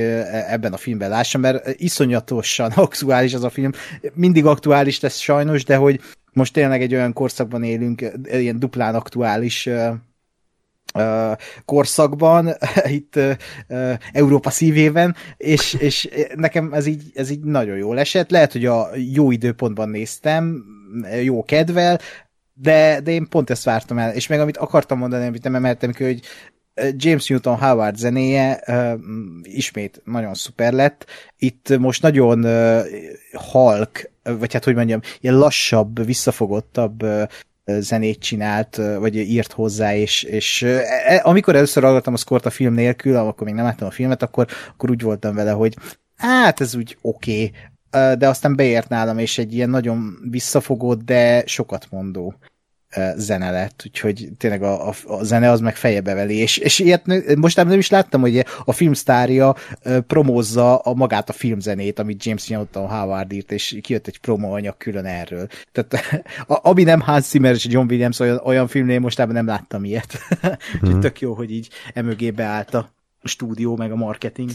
[0.48, 3.72] ebben a filmben lássam, mert iszonyatosan aktuális az a film.
[4.14, 6.00] Mindig aktuális lesz sajnos, de hogy
[6.34, 9.70] most tényleg egy olyan korszakban élünk, ilyen duplán aktuális
[11.66, 12.54] korszakban,
[12.86, 13.20] itt
[14.12, 18.30] Európa szívében, és, és nekem ez így, ez így nagyon jól esett.
[18.30, 20.64] Lehet, hogy a jó időpontban néztem,
[21.24, 22.00] jó kedvel,
[22.54, 25.92] de, de én pont ezt vártam el, és meg amit akartam mondani, amit nem emeltem
[25.92, 26.22] ki, hogy
[26.96, 28.64] James Newton Howard zenéje
[29.42, 31.06] ismét nagyon szuper lett.
[31.38, 32.46] Itt most nagyon
[33.34, 37.06] halk, vagy hát hogy mondjam, ilyen lassabb, visszafogottabb
[37.80, 42.74] zenét csinált, vagy írt hozzá, és, és e, amikor először hallgattam a szkort a film
[42.74, 45.76] nélkül, akkor még nem láttam a filmet, akkor, akkor úgy voltam vele, hogy
[46.16, 47.52] hát ez úgy oké,
[47.92, 52.36] okay, de aztán beért nálam, és egy ilyen nagyon visszafogott, de sokat mondó
[53.16, 57.36] zene lett, úgyhogy tényleg a, a, a zene az meg fejebe veli, és, és ilyet
[57.36, 59.56] most nem is láttam, hogy a filmsztárja
[60.08, 65.06] promózza a magát a filmzenét, amit James Newton Howard írt, és kijött egy promóanyag külön
[65.06, 65.48] erről.
[65.72, 66.24] Tehát
[66.54, 70.18] a, ami nem Hans Zimmer és John Williams olyan, olyan filmnél mostában nem láttam ilyet.
[70.82, 72.92] Úgyhogy tök jó, hogy így emögé beállt a
[73.24, 74.50] stúdió, meg a marketing.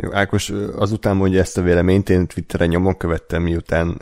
[0.00, 3.96] Jó, Ákos azután mondja ezt a véleményt, én Twitteren nyomon követtem, miután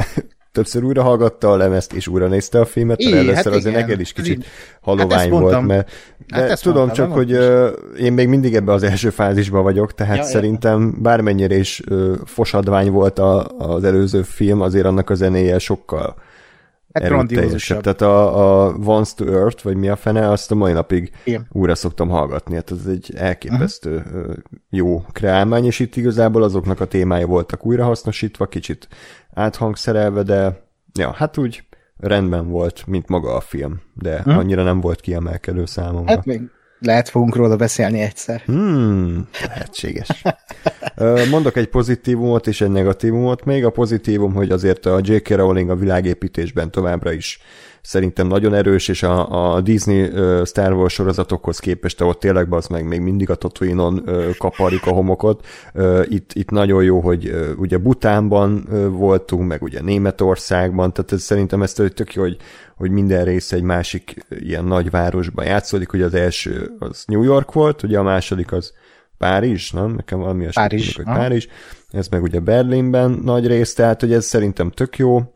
[0.55, 4.01] többször újra hallgatta a lemezt, és újra nézte a filmet, mert először hát azért neked
[4.01, 4.47] is kicsit
[4.81, 5.91] halovány hát volt, mert
[6.27, 7.69] de hát tudom mondtam, csak, hogy uh,
[8.01, 12.91] én még mindig ebbe az első fázisban vagyok, tehát ja, szerintem bármennyire is uh, fosadvány
[12.91, 16.17] volt a, az előző film, azért annak a zenéje sokkal
[16.95, 17.81] hát erőteljesebb.
[17.81, 21.47] Tehát a, a Once to Earth, vagy mi a fene, azt a mai napig Igen.
[21.53, 22.55] újra szoktam hallgatni.
[22.55, 24.35] Hát ez egy elképesztő uh-huh.
[24.71, 28.89] jó kreálmány, és itt igazából azoknak a témája voltak újrahasznosítva, kicsit
[29.35, 30.63] áthangszerelve, de
[30.95, 31.65] ja, hát úgy
[31.99, 34.39] rendben volt, mint maga a film, de hmm.
[34.39, 36.11] annyira nem volt kiemelkedő számomra.
[36.11, 36.41] Hát még
[36.79, 38.41] lehet fogunk róla beszélni egyszer.
[38.41, 40.23] Hmm, lehetséges.
[41.31, 43.65] Mondok egy pozitívumot és egy negatívumot még.
[43.65, 45.29] A pozitívum, hogy azért a J.K.
[45.29, 47.39] Rowling a világépítésben továbbra is
[47.85, 50.11] szerintem nagyon erős, és a, a Disney
[50.45, 54.09] Star Wars sorozatokhoz képest ott tényleg az meg még mindig a Tatooine-on
[54.39, 55.47] kaparik a homokot.
[56.05, 61.83] Itt, itt nagyon jó, hogy ugye Butánban voltunk, meg ugye Németországban, tehát ez, szerintem ezt
[61.95, 62.37] tök jó, hogy,
[62.77, 67.83] hogy minden rész egy másik ilyen nagyvárosban játszódik, hogy az első az New York volt,
[67.83, 68.73] ugye a második az
[69.19, 69.95] Párizs, nem?
[69.95, 71.47] Nekem valami Párizs, hogy Párizs.
[71.91, 75.34] Ez meg ugye Berlinben nagy rész, tehát hogy ez szerintem tök jó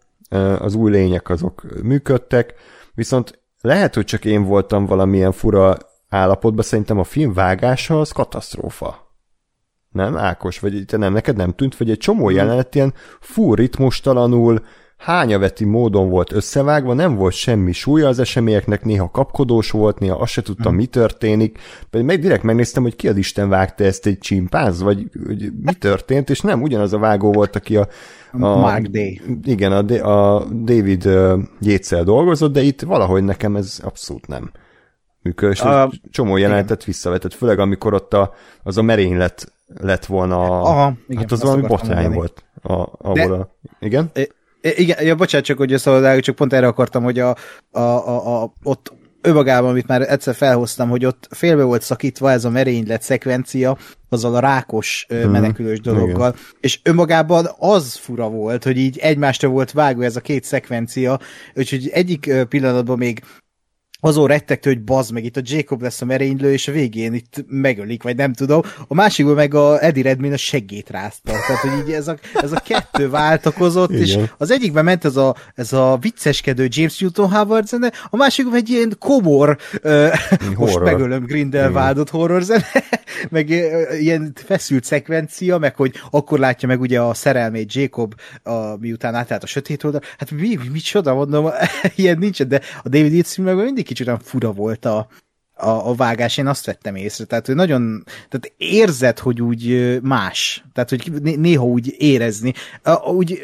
[0.59, 2.55] az új lények azok működtek,
[2.95, 5.77] viszont lehet, hogy csak én voltam valamilyen fura
[6.09, 9.07] állapotban, szerintem a film vágása az katasztrófa.
[9.89, 10.59] Nem, Ákos?
[10.59, 14.63] Vagy te nem, neked nem tűnt, vagy egy csomó jelenet ilyen fú ritmustalanul,
[14.99, 20.33] hányaveti módon volt összevágva, nem volt semmi súlya az eseményeknek, néha kapkodós volt, néha azt
[20.33, 21.59] se tudtam, mi történik.
[21.91, 25.73] Pedig meg direkt megnéztem, hogy ki az Isten vágta ezt egy csimpánz, vagy hogy mi
[25.73, 27.89] történt, és nem ugyanaz a vágó volt, aki a,
[28.33, 29.21] a Mark Day.
[29.43, 31.05] Igen, a, a David
[31.61, 34.51] Yates-el dolgozott, de itt valahogy nekem ez abszolút nem
[35.23, 40.61] működő, és a, csomó jelenetet visszavetett, főleg amikor ott a, az a merénylet lett volna,
[40.61, 42.45] Aha, igen, hát az valami botrány volt.
[42.63, 44.11] A, ahol de, a, igen?
[44.61, 47.37] Igen, ja, bocsánat, csak hogy összehozzá, csak pont erre akartam, hogy a,
[47.71, 52.45] a, a, a, ott önmagában, amit már egyszer felhoztam, hogy ott félbe volt szakítva ez
[52.45, 53.77] a merénylet szekvencia,
[54.09, 55.31] azzal a rákos hmm.
[55.31, 56.45] menekülős dologgal, Igen.
[56.61, 61.19] és önmagában az fura volt, hogy így egymásra volt vágva ez a két szekvencia,
[61.55, 63.23] úgyhogy egyik pillanatban még
[64.01, 67.45] azon rettegtő, hogy bazd meg, itt a Jacob lesz a merénylő, és a végén itt
[67.47, 68.63] megölik, vagy nem tudom.
[68.89, 71.33] A másikból meg a Eddie Redmayne a seggét rázta.
[71.33, 74.03] Tehát, hogy így ez a, ez a kettő váltakozott, Igen.
[74.03, 78.55] és az egyikben ment ez a, ez a vicceskedő James Newton Howard zene, a másikban
[78.55, 80.13] egy ilyen komor, uh,
[80.57, 82.67] most megölöm Grindelwaldot horror zene,
[83.31, 83.49] meg
[84.01, 89.43] ilyen feszült szekvencia, meg hogy akkor látja meg ugye a szerelmét Jacob, a, miután átállt
[89.43, 90.01] a sötét oldal.
[90.19, 91.51] Hát mi, mi, mi csoda, mondom,
[91.97, 95.09] ilyen nincsen, de a David Yates meg mindig kicsit olyan fura volt a,
[95.55, 97.25] a, a vágás, én azt vettem észre.
[97.25, 100.65] Tehát, hogy nagyon, tehát érzed, hogy úgy más.
[100.73, 102.53] Tehát, hogy néha úgy érezni.
[102.83, 103.41] A, úgy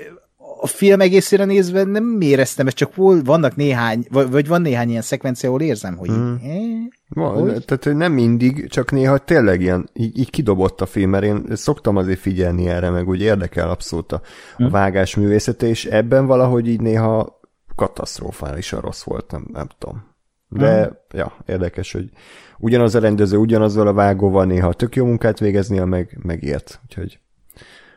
[0.61, 5.49] a film egészére nézve nem éreztem, ez csak vannak néhány, vagy van néhány ilyen szekvencia,
[5.49, 6.40] ahol érzem, hogy hmm.
[6.42, 6.61] eh,
[7.09, 7.64] van, hogy?
[7.64, 11.97] Tehát nem mindig, csak néha tényleg ilyen, így, így kidobott a film, mert én szoktam
[11.97, 14.20] azért figyelni erre, meg úgy érdekel abszolút a,
[14.57, 14.66] hmm.
[14.66, 17.40] a vágás művészete, és ebben valahogy így néha
[17.74, 20.13] katasztrofálisan rossz volt, nem, nem tudom.
[20.59, 20.96] De, hmm.
[21.11, 22.11] ja, érdekes, hogy
[22.59, 26.80] ugyanaz a rendező, ugyanazzal a vágóval néha tök jó munkát végeznie, meg, meg ilyet.
[26.84, 27.18] Úgyhogy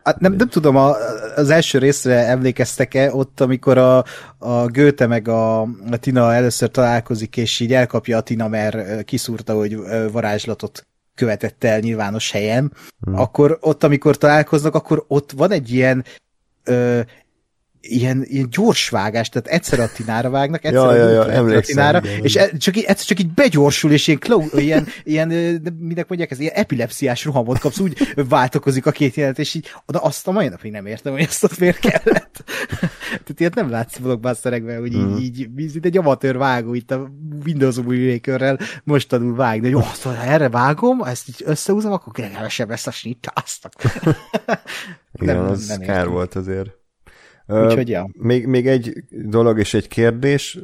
[0.07, 0.95] Hát nem, nem tudom, a,
[1.35, 4.03] az első részre emlékeztek-e ott, amikor a,
[4.37, 9.53] a Göte meg a, a Tina először találkozik, és így elkapja a Tina, mert kiszúrta,
[9.53, 9.77] hogy
[10.11, 13.19] varázslatot követett el nyilvános helyen, hmm.
[13.19, 16.05] akkor ott, amikor találkoznak, akkor ott van egy ilyen
[16.63, 16.99] ö,
[17.89, 21.61] ilyen, ilyen gyors vágás, tehát egyszer a Tinára vágnak, egyszer ja, a, ja, ja, a
[21.61, 22.57] Tinára, igen, és igen.
[22.57, 25.27] csak, egyszer csak így begyorsul, és ilyen, klau, ilyen, ilyen
[25.79, 29.99] minek mondják, ez ilyen epilepsziás rohamot kapsz, úgy változik a két jelent, és így, de
[30.01, 32.43] azt a mai napig nem értem, hogy ezt ott miért kellett.
[33.09, 35.17] tehát ilyet nem látsz blockbusterekben, hogy így, mm.
[35.17, 37.11] így, így egy amatőr vágó itt a
[37.45, 42.71] Windows újrékörrel most tanul vágni, de jó, szóval erre vágom, ezt így összehúzom, akkor kevesebb
[42.71, 43.31] ezt a snitt,
[45.21, 46.69] Igen, nem, az nem kár volt azért.
[47.47, 48.09] Úgyhogy, ja.
[48.13, 50.59] Még, még egy dolog és egy kérdés,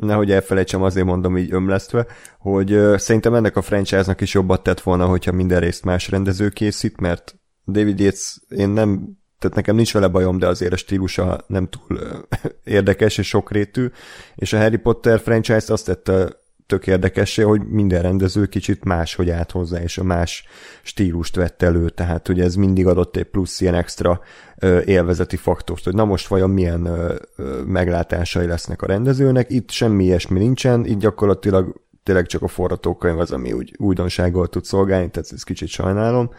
[0.00, 2.06] nehogy elfelejtsem, azért mondom így ömlesztve,
[2.38, 7.00] hogy szerintem ennek a franchise-nak is jobbat tett volna, hogyha minden részt más rendező készít,
[7.00, 11.68] mert David Yates, én nem, tehát nekem nincs vele bajom, de azért a stílusa nem
[11.68, 11.98] túl
[12.64, 13.86] érdekes és sokrétű,
[14.34, 16.38] és a Harry Potter franchise azt tette
[16.70, 20.44] tök érdekessé, hogy minden rendező kicsit máshogy állt hozzá, és a más
[20.82, 24.20] stílust vett elő, tehát hogy ez mindig adott egy plusz ilyen extra
[24.58, 29.70] ö, élvezeti faktort, hogy na most vajon milyen ö, ö, meglátásai lesznek a rendezőnek, itt
[29.70, 35.10] semmi ilyesmi nincsen, itt gyakorlatilag tényleg csak a forratókönyv az, ami úgy újdonsággal tud szolgálni,
[35.10, 36.30] tehát ez kicsit sajnálom.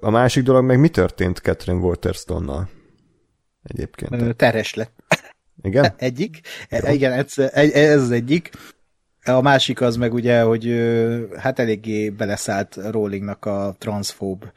[0.00, 2.68] A másik dolog meg mi történt Catherine Waterstone-nal?
[3.62, 4.36] Egyébként.
[4.36, 5.01] Teres lett.
[5.62, 5.92] Igen?
[5.96, 6.40] Egyik.
[6.70, 6.92] Jó.
[6.92, 7.38] Igen, ez,
[7.72, 8.50] ez az egyik.
[9.24, 10.82] A másik az meg ugye, hogy
[11.36, 14.52] hát eléggé beleszállt Rowlingnak a transzfób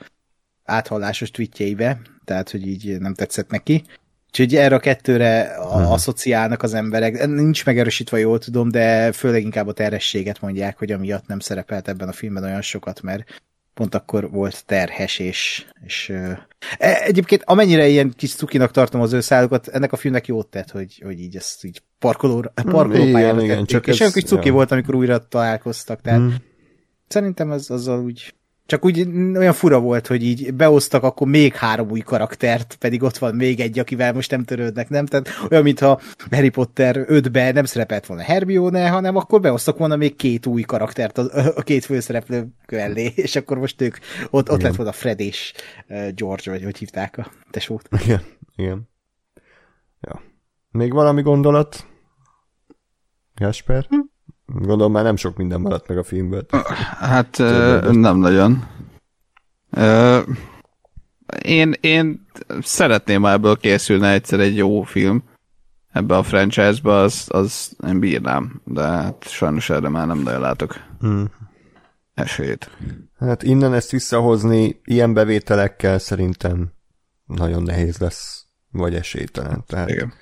[0.63, 3.83] áthallásos tweetjeibe, tehát, hogy így nem tetszett neki.
[4.27, 7.27] Úgyhogy erre a kettőre a, asszociálnak az emberek.
[7.27, 12.07] Nincs megerősítve, jól tudom, de főleg inkább a terhességet mondják, hogy amiatt nem szerepelt ebben
[12.07, 13.41] a filmben olyan sokat, mert
[13.75, 16.47] pont akkor volt terhes, és, és e,
[17.03, 19.19] egyébként amennyire ilyen kis cukinak tartom az ő
[19.71, 23.87] ennek a filmnek jót tett, hogy, hogy így ezt így parkoló, parkolópályára igen, igen, csak
[23.87, 24.53] és ez, olyan kis cuki ja.
[24.53, 26.29] volt, amikor újra találkoztak, tehát mm.
[27.07, 28.35] szerintem az azzal úgy
[28.65, 29.07] csak úgy
[29.37, 33.59] olyan fura volt, hogy így beosztak akkor még három új karaktert, pedig ott van még
[33.59, 35.05] egy, akivel most nem törődnek, nem?
[35.05, 36.01] Tehát olyan, mintha
[36.31, 41.17] Harry Potter 5-be nem szerepelt volna Hermione, hanem akkor beosztak volna még két új karaktert
[41.17, 43.97] a, a két főszereplő mellé, és akkor most ők,
[44.29, 45.53] ott, ott lett volna Fred és
[46.15, 47.87] George, vagy hogy hívták a tesót.
[48.03, 48.21] Igen,
[48.55, 48.89] igen.
[50.01, 50.21] Ja.
[50.71, 51.85] Még valami gondolat?
[53.35, 53.85] Gasper?
[53.89, 53.99] Hm?
[54.45, 56.45] Gondolom már nem sok minden maradt meg a filmből.
[56.99, 57.37] Hát
[57.91, 58.67] nem nagyon.
[61.41, 62.27] Én, én
[62.61, 65.23] szeretném, ha ebből készülne egyszer egy jó film
[65.91, 70.75] ebbe a franchise-be, az, az én bírnám, de hát sajnos erre már nem nagyon látok
[70.99, 71.31] hmm.
[72.13, 72.69] esélyt.
[73.19, 76.71] Hát innen ezt visszahozni ilyen bevételekkel szerintem
[77.25, 79.63] nagyon nehéz lesz, vagy esélytelen.
[79.67, 80.13] Tehát Igen.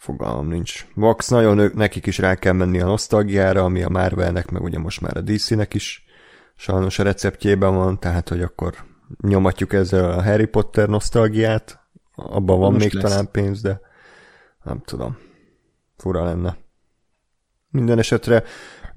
[0.00, 0.86] Fogalmam nincs.
[0.94, 5.00] Vax nagyon nekik is rá kell menni a nosztalgiára, ami a Marvelnek, meg ugye most
[5.00, 6.04] már a DC-nek is
[6.56, 8.74] sajnos a receptjében van, tehát hogy akkor
[9.20, 11.80] nyomatjuk ezzel a Harry Potter nosztalgiát,
[12.14, 13.10] abban van most még lesz.
[13.10, 13.80] talán pénz, de
[14.62, 15.18] nem tudom.
[15.96, 16.56] Fura lenne.
[17.70, 18.44] Minden esetre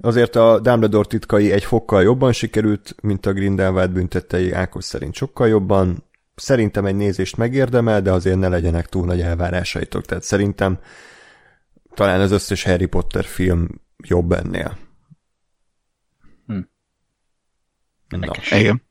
[0.00, 5.48] azért a Dumbledore titkai egy fokkal jobban sikerült, mint a Grindelwald büntettei Ákos szerint sokkal
[5.48, 6.04] jobban,
[6.34, 10.04] szerintem egy nézést megérdemel, de azért ne legyenek túl nagy elvárásaitok.
[10.04, 10.78] Tehát szerintem
[11.94, 13.68] talán az összes Harry Potter film
[14.04, 14.78] jobb ennél.
[16.46, 16.58] Hm.
[18.08, 18.32] Na.
[18.50, 18.82] Igen.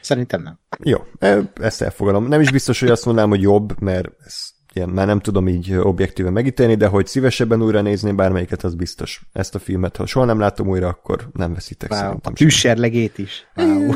[0.00, 0.58] Szerintem nem.
[0.82, 2.28] Jó, e, ezt elfogadom.
[2.28, 5.74] Nem is biztos, hogy azt mondanám, hogy jobb, mert ez ilyen, már nem tudom így
[5.74, 9.22] objektíven megítélni, de hogy szívesebben újra nézném bármelyiket, az biztos.
[9.32, 12.00] Ezt a filmet, ha soha nem látom újra, akkor nem veszitek wow.
[12.00, 12.32] szerintem.
[12.32, 13.46] A tűzserlegét is.
[13.54, 13.92] Wow.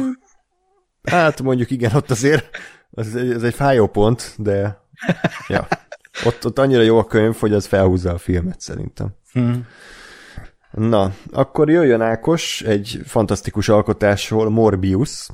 [1.10, 2.56] Hát mondjuk igen, ott azért
[2.94, 4.82] ez egy, ez egy fájó pont, de
[5.48, 5.66] ja.
[6.24, 9.08] Ott, ott annyira jó a könyv, hogy az felhúzza a filmet szerintem.
[9.32, 9.66] Hmm.
[10.70, 15.28] Na, akkor jöjjön Ákos egy fantasztikus alkotásról, Morbius.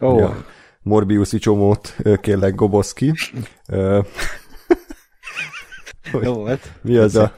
[0.00, 0.18] Oh.
[0.18, 0.44] Ja,
[0.82, 3.12] Morbiusi csomót kérlek Goboszki.
[6.22, 6.72] Jó volt.
[6.82, 7.34] Mi az a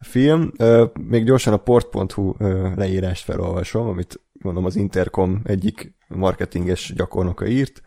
[0.00, 0.52] film?
[0.92, 2.34] Még gyorsan a port.hu
[2.76, 7.82] leírást felolvasom, amit mondom az Intercom egyik marketinges gyakornoka írt.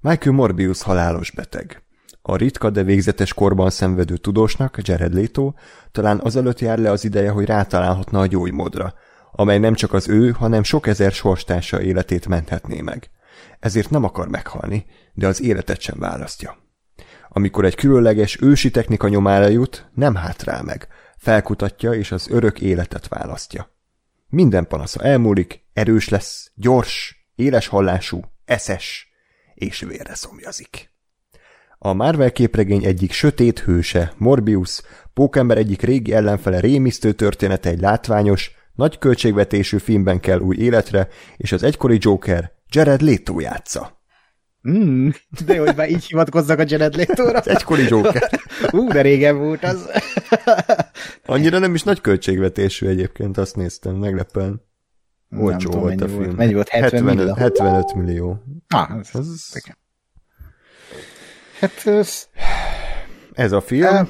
[0.00, 1.82] Michael Morbius halálos beteg.
[2.22, 5.52] A ritka, de végzetes korban szenvedő tudósnak, Jared Leto,
[5.92, 8.94] talán azelőtt jár le az ideje, hogy rátalálhatna a gyógymódra,
[9.32, 13.10] amely nem csak az ő, hanem sok ezer sorstársa életét menthetné meg.
[13.60, 16.56] Ezért nem akar meghalni, de az életet sem választja.
[17.28, 20.88] Amikor egy különleges ősi technika nyomára jut, nem hátrál meg.
[21.16, 23.75] felkutatja és az örök életet választja.
[24.28, 29.08] Minden panasza elmúlik, erős lesz, gyors, éles hallású, eszes,
[29.54, 30.90] és vérre szomjazik.
[31.78, 34.82] A Marvel képregény egyik sötét hőse, Morbius,
[35.14, 41.52] Pókember egyik régi ellenfele rémisztő története egy látványos, nagy költségvetésű filmben kell új életre, és
[41.52, 44.00] az egykori Joker Jared Leto játsza.
[44.70, 45.08] Mm,
[45.46, 47.40] de hogy már így hivatkoznak a Jared Leto-ra.
[47.54, 48.30] Egykori Joker.
[48.72, 49.88] Ú, de régen volt az.
[51.26, 54.64] Annyira nem is nagy költségvetésű egyébként, azt néztem, meglepően.
[55.38, 56.22] Olcsó tudom, volt a film.
[56.22, 56.36] volt.
[56.36, 56.68] Mennyi volt?
[56.68, 57.34] 70 millió?
[57.34, 58.42] 75 millió.
[58.68, 59.52] Ah, ez, Ez,
[61.60, 62.28] hát ez,
[63.32, 63.94] ez a film.
[63.94, 64.06] Eh.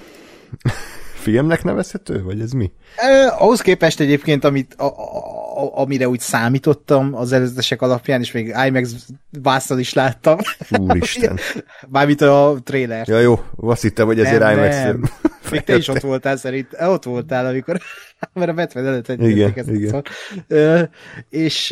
[1.26, 2.72] Filmnek nevezhető, vagy ez mi?
[2.96, 8.54] eh, ahhoz képest egyébként, amit, a, a, amire úgy számítottam az előzetesek alapján, és még
[8.66, 8.94] IMAX
[9.42, 10.38] vásztal is láttam.
[10.78, 11.38] Úristen.
[11.88, 13.08] Mármint a trailer.
[13.08, 15.02] Ja jó, azt hittem, hogy ezért Nem, IMAX nem.
[15.50, 17.80] Még te is ott voltál szerint, ott voltál, amikor,
[18.34, 20.04] mert a Batman előtt egy Igen, igen.
[20.48, 20.82] Ö,
[21.28, 21.66] és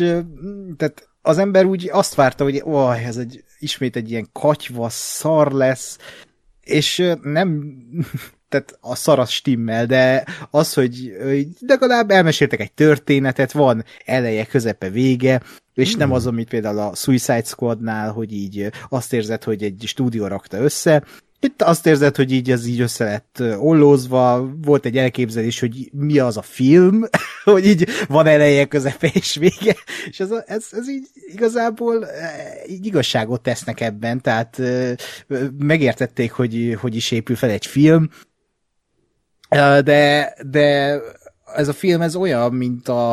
[0.77, 5.51] tehát az ember úgy azt várta, hogy ó, ez egy, ismét egy ilyen katyva szar
[5.51, 5.97] lesz,
[6.63, 7.77] és nem,
[8.55, 11.13] tehát a szar az stimmel, de az, hogy
[11.59, 15.41] legalább elmeséltek egy történetet, van eleje, közepe, vége,
[15.73, 20.27] és nem az, amit például a Suicide Squadnál, hogy így azt érzed, hogy egy stúdió
[20.27, 21.03] rakta össze,
[21.39, 26.19] itt azt érzed, hogy így ez így össze lett ollózva, volt egy elképzelés, hogy mi
[26.19, 27.03] az a film,
[27.43, 29.75] hogy így van eleje, közepe és vége,
[30.09, 32.07] és ez, ez, ez így igazából
[32.67, 34.61] így igazságot tesznek ebben, tehát
[35.57, 38.09] megértették, hogy hogy is épül fel egy film,
[39.49, 40.99] de, de
[41.55, 43.09] ez a film ez olyan, mint a,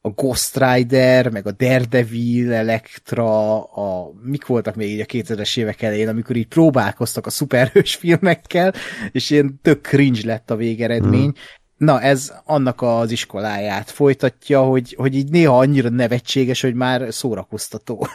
[0.00, 5.82] a Ghost Rider, meg a Daredevil, Elektra, a, mik voltak még így a 2000-es évek
[5.82, 8.74] elején, amikor így próbálkoztak a szuperhős filmekkel,
[9.12, 11.26] és ilyen tök cringe lett a végeredmény.
[11.26, 11.30] Mm.
[11.76, 18.06] Na, ez annak az iskoláját folytatja, hogy, hogy így néha annyira nevetséges, hogy már szórakoztató.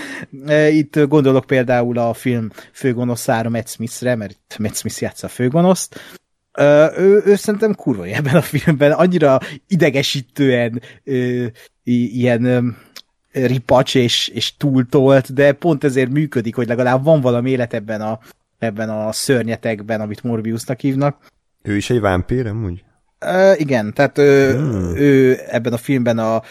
[0.80, 6.00] itt gondolok például a film főgonoszára Matt Smithre, mert itt Matt Smith játsza a főgonoszt,
[6.58, 9.38] Ö, ő, ő szerintem kurva ebben a filmben, annyira
[9.68, 11.46] idegesítően ö,
[11.84, 12.60] ilyen ö,
[13.32, 18.18] ripacs és, és túltolt, de pont ezért működik, hogy legalább van valami élet ebben a,
[18.58, 21.16] ebben a szörnyetekben, amit Morbiusnak hívnak.
[21.62, 22.84] Ő is egy vámpír, amúgy?
[23.18, 24.96] Ö, igen, tehát ő, Hmm.
[24.96, 26.42] ő ebben a filmben a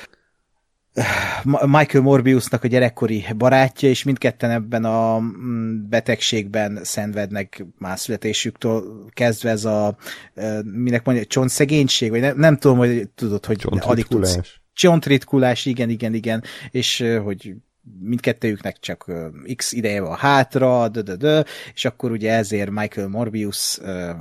[1.65, 9.49] Michael Morbiusnak a gyerekkori barátja, és mindketten ebben a mm, betegségben szenvednek már születésüktől kezdve
[9.49, 9.95] ez a,
[10.33, 14.37] ö, minek mondja, csontszegénység, vagy nem, nem tudom, hogy tudod, hogy alig tudsz.
[14.73, 15.65] Csontritkulás.
[15.65, 17.53] Igen, igen, igen, és ö, hogy
[17.99, 21.41] mindkettőjüknek csak ö, x ideje van hátra, dö, dö, dö,
[21.73, 23.79] és akkor ugye ezért Michael Morbius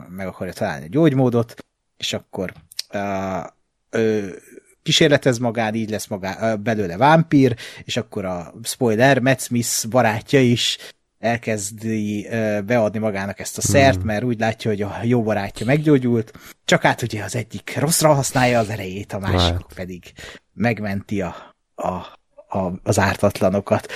[0.09, 1.55] meg akarja találni a gyógymódot,
[1.97, 2.53] és akkor
[2.95, 3.47] uh,
[3.91, 4.27] ö,
[4.83, 10.79] kísérletez magán, így lesz magá, belőle vámpír, és akkor a spoiler, Matt Smith barátja is
[11.19, 12.29] elkezdi
[12.67, 14.05] beadni magának ezt a szert, Hmm.
[14.07, 16.33] mert úgy látja, hogy a jó barátja meggyógyult,
[16.65, 19.67] csak hát ugye az egyik rosszra használja az erejét, a másik Hát.
[19.75, 20.13] pedig
[20.53, 22.21] megmenti a, a,
[22.53, 23.93] a, az ártatlanokat.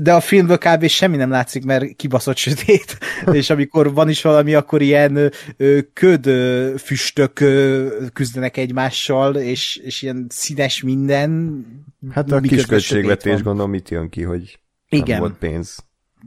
[0.00, 0.86] De a filmből kb.
[0.86, 2.98] semmi nem látszik, mert kibaszott sötét,
[3.32, 5.32] és amikor van is valami, akkor ilyen
[5.92, 6.28] köd
[6.78, 7.32] füstök
[8.12, 11.64] küzdenek egymással, és, és ilyen színes minden.
[12.10, 15.08] Hát a kis költségvetés gondolom mit jön ki, hogy Igen.
[15.08, 15.76] nem volt pénz.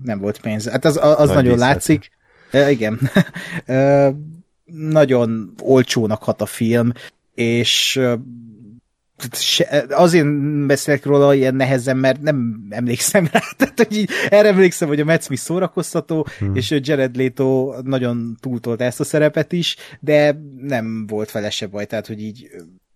[0.04, 0.70] Nem volt pénz.
[0.70, 1.60] Hát az, az Nagy nagyon díszlet.
[1.60, 2.12] látszik.
[2.70, 3.00] Igen.
[4.92, 6.92] nagyon olcsónak hat a film,
[7.34, 8.00] és
[9.32, 13.40] se, azért beszélek róla ilyen nehezen, mert nem emlékszem rá.
[13.58, 16.56] Tehát, hogy így, erre emlékszem, hogy a Matt Smith szórakoztató, hmm.
[16.56, 21.86] és Jared Leto nagyon túltolt ezt a szerepet is, de nem volt vele se baj,
[21.86, 22.50] tehát, hogy így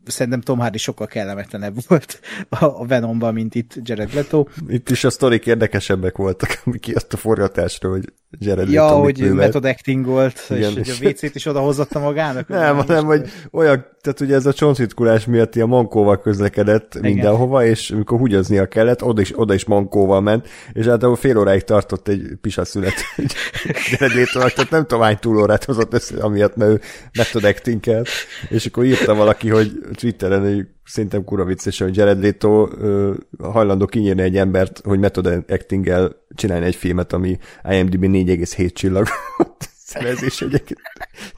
[0.05, 2.19] szerintem Tom Hardy sokkal kellemetlenebb volt
[2.49, 4.45] a Venomban, mint itt Jared Leto.
[4.67, 9.19] Itt is a sztorik érdekesebbek voltak, ami kijött a forgatásról, hogy Jared Ja, Leto mit
[9.19, 12.47] hogy method acting volt, Igen, és hogy és- a WC-t is odahozatta magának.
[12.47, 17.11] Nem, hanem, hogy olyan, tehát ugye ez a csontritkulás miatt ilyen mankóval közlekedett Igen.
[17.11, 21.63] mindenhova, és amikor húgyoznia kellett, oda is, oda is mankóval ment, és általában fél óráig
[21.63, 22.93] tartott egy pisaszület
[23.91, 26.81] Jared Leto-nak, tehát nem tudom, hány túlórát hozott össze, amiatt, mert ő
[27.17, 28.07] method actingelt,
[28.49, 33.85] és akkor írta valaki, hogy Twitteren, hogy szerintem kura vicces, hogy Jared Leto ö, hajlandó
[33.85, 37.37] kinyírni egy embert, hogy method actinggel csinálni egy filmet, ami
[37.69, 39.07] IMDb 4,7 csillag
[39.85, 40.79] szerezés egyébként.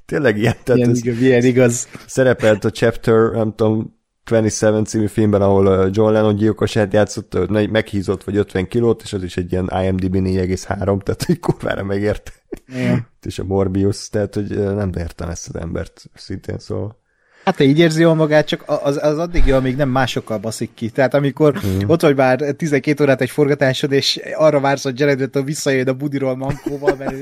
[0.06, 1.88] Tényleg ilyen, tehát Ilyen, ez igaz, ilyen igaz.
[2.06, 3.96] szerepelt a Chapter, nem tudom,
[4.26, 9.14] 27 című filmben, ahol uh, John Lennon gyilkosát játszott, uh, meghízott vagy 50 kilót, és
[9.14, 12.32] az is egy ilyen IMDb 4,3, tehát egy kurvára megért.
[13.28, 17.06] és a Morbius, tehát hogy nem értem ezt az embert szintén, szóval.
[17.44, 20.90] Hát így érzi jól magát, csak az, az addig jó, amíg nem másokkal baszik ki.
[20.90, 21.80] Tehát amikor mm.
[21.88, 25.94] ott vagy már 12 órát egy forgatásod, és arra vársz, hogy Jared Leto visszajön a
[25.94, 27.16] budiról mankóval, mert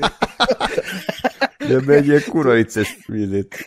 [1.58, 2.98] De ebben egy ilyen kurva vicces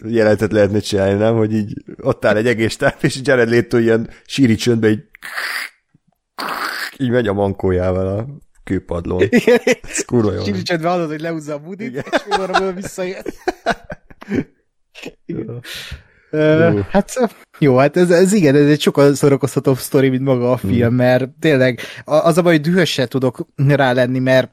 [0.06, 1.36] jelentet lehetne csinálni, nem?
[1.36, 5.04] Hogy így ott áll egy egész táp, és Jared Leto ilyen síri csöndbe így
[6.98, 8.26] így megy a mankójával a
[8.64, 9.24] kőpadlón.
[9.82, 10.44] Ez kurva jó.
[10.44, 12.04] Síri csöndbe hallod, hogy leúzza a budit, Igen.
[12.12, 13.24] és arra visszajön.
[16.32, 20.58] Uh, hát jó, hát ez, ez igen, ez egy sokkal szórakoztatóbb sztori, mint maga a
[20.58, 20.96] film, mm.
[20.96, 24.52] mert tényleg az a baj, hogy dühös se tudok rá lenni, mert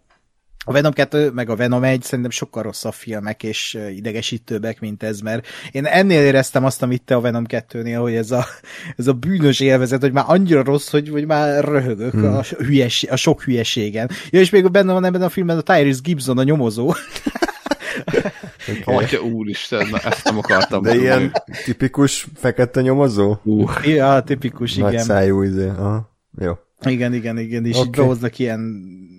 [0.69, 5.21] a Venom 2 meg a Venom 1 szerintem sokkal rosszabb filmek és idegesítőbbek, mint ez,
[5.21, 8.45] mert én ennél éreztem azt, amit te a Venom 2-nél, hogy ez a,
[8.99, 12.35] ez a bűnös élvezet, hogy már annyira rossz, hogy, hogy már röhögök hmm.
[12.35, 14.11] a, hülyes, a sok hülyeségen.
[14.31, 16.95] Ja, és még benne van ebben a filmben a Tyrese Gibson, a nyomozó.
[18.69, 18.95] Okay.
[18.97, 20.83] Atya úristen, na ezt nem akartam.
[20.83, 21.09] De mondani.
[21.09, 21.33] ilyen
[21.65, 23.37] tipikus fekete nyomozó?
[23.43, 23.71] Uh.
[23.85, 25.07] Ja, tipikus, Nagy igen.
[25.07, 25.69] Nagy szájú, izé.
[25.69, 26.17] Aha.
[26.39, 26.53] Jó.
[26.85, 27.87] Igen, igen, igen, és okay.
[27.87, 28.61] így behoznak ilyen,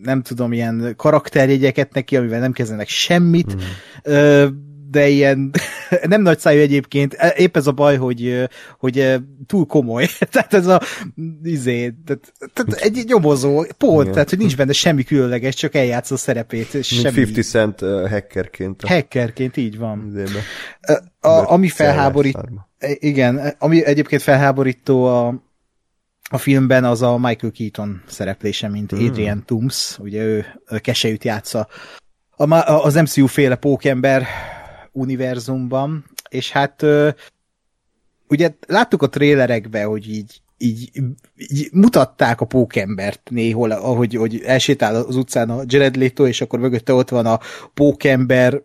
[0.03, 4.65] nem tudom, ilyen karakterjegyeket neki, amivel nem kezdenek semmit, hmm.
[4.89, 5.51] de ilyen,
[6.07, 8.49] nem nagy szájú egyébként, e, épp ez a baj, hogy,
[8.79, 10.81] hogy túl komoly, tehát ez a,
[11.43, 14.13] izé, tehát, tehát egy nyomozó, pont, igen.
[14.13, 16.73] tehát, hogy nincs benne semmi különleges, csak eljátsz a szerepét.
[16.73, 17.21] És Mint semmi...
[17.21, 18.81] 50 Cent uh, hackerként.
[18.85, 20.05] Hackerként, így van.
[20.07, 20.39] Izébe.
[21.19, 22.37] A, ami felháborít,
[22.99, 25.46] igen, ami egyébként felháborító a,
[26.29, 29.07] a filmben az a Michael Keaton szereplése, mint hmm.
[29.07, 30.45] Adrian Toomes, ugye ő
[30.81, 31.67] kesejűt játsza
[32.37, 34.27] a, az MCU féle pókember
[34.91, 36.85] univerzumban, és hát
[38.27, 40.91] ugye láttuk a trélerekbe, hogy így, így,
[41.35, 46.59] így mutatták a pókembert néhol, ahogy hogy elsétál az utcán a Jared Leto, és akkor
[46.59, 47.39] mögötte ott van a
[47.73, 48.61] pókember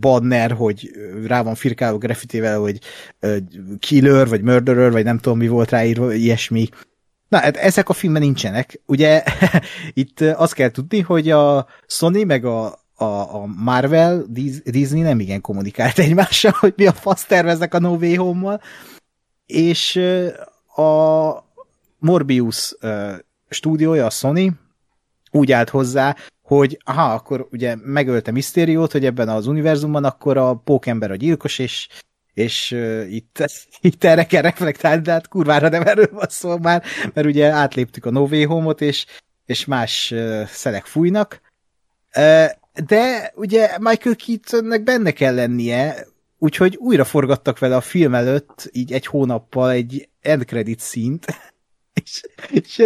[0.00, 0.90] banner, hogy
[1.26, 2.78] rá van firkálva graffitivel, hogy
[3.78, 6.68] killer, vagy murderer, vagy nem tudom mi volt ráírva, ilyesmi.
[7.28, 8.80] Na, hát ezek a filmben nincsenek.
[8.86, 9.22] Ugye
[9.92, 12.64] itt azt kell tudni, hogy a Sony meg a,
[12.94, 14.24] a, a Marvel,
[14.64, 18.60] Disney nem igen kommunikált egymással, hogy mi a fasz terveznek a No Way Home-mal,
[19.46, 19.96] és
[20.76, 21.30] a
[21.98, 22.76] Morbius
[23.48, 24.52] stúdiója, a Sony
[25.30, 30.54] úgy állt hozzá, hogy aha, akkor ugye megölte Mysterio-t, hogy ebben az univerzumban akkor a
[30.54, 31.88] pókember a gyilkos, és
[32.38, 33.44] és uh, itt,
[33.80, 36.82] itt erre kell reflektálni, de hát kurvára nem erről van szó már,
[37.14, 39.06] mert ugye átléptük a Nové Home-ot, és,
[39.46, 41.40] és más uh, szelek fújnak.
[42.16, 42.46] Uh,
[42.86, 46.06] de ugye Michael Keatonnek benne kell lennie,
[46.38, 51.26] úgyhogy újra forgattak vele a film előtt, így egy hónappal egy end credit színt,
[52.02, 52.82] és, és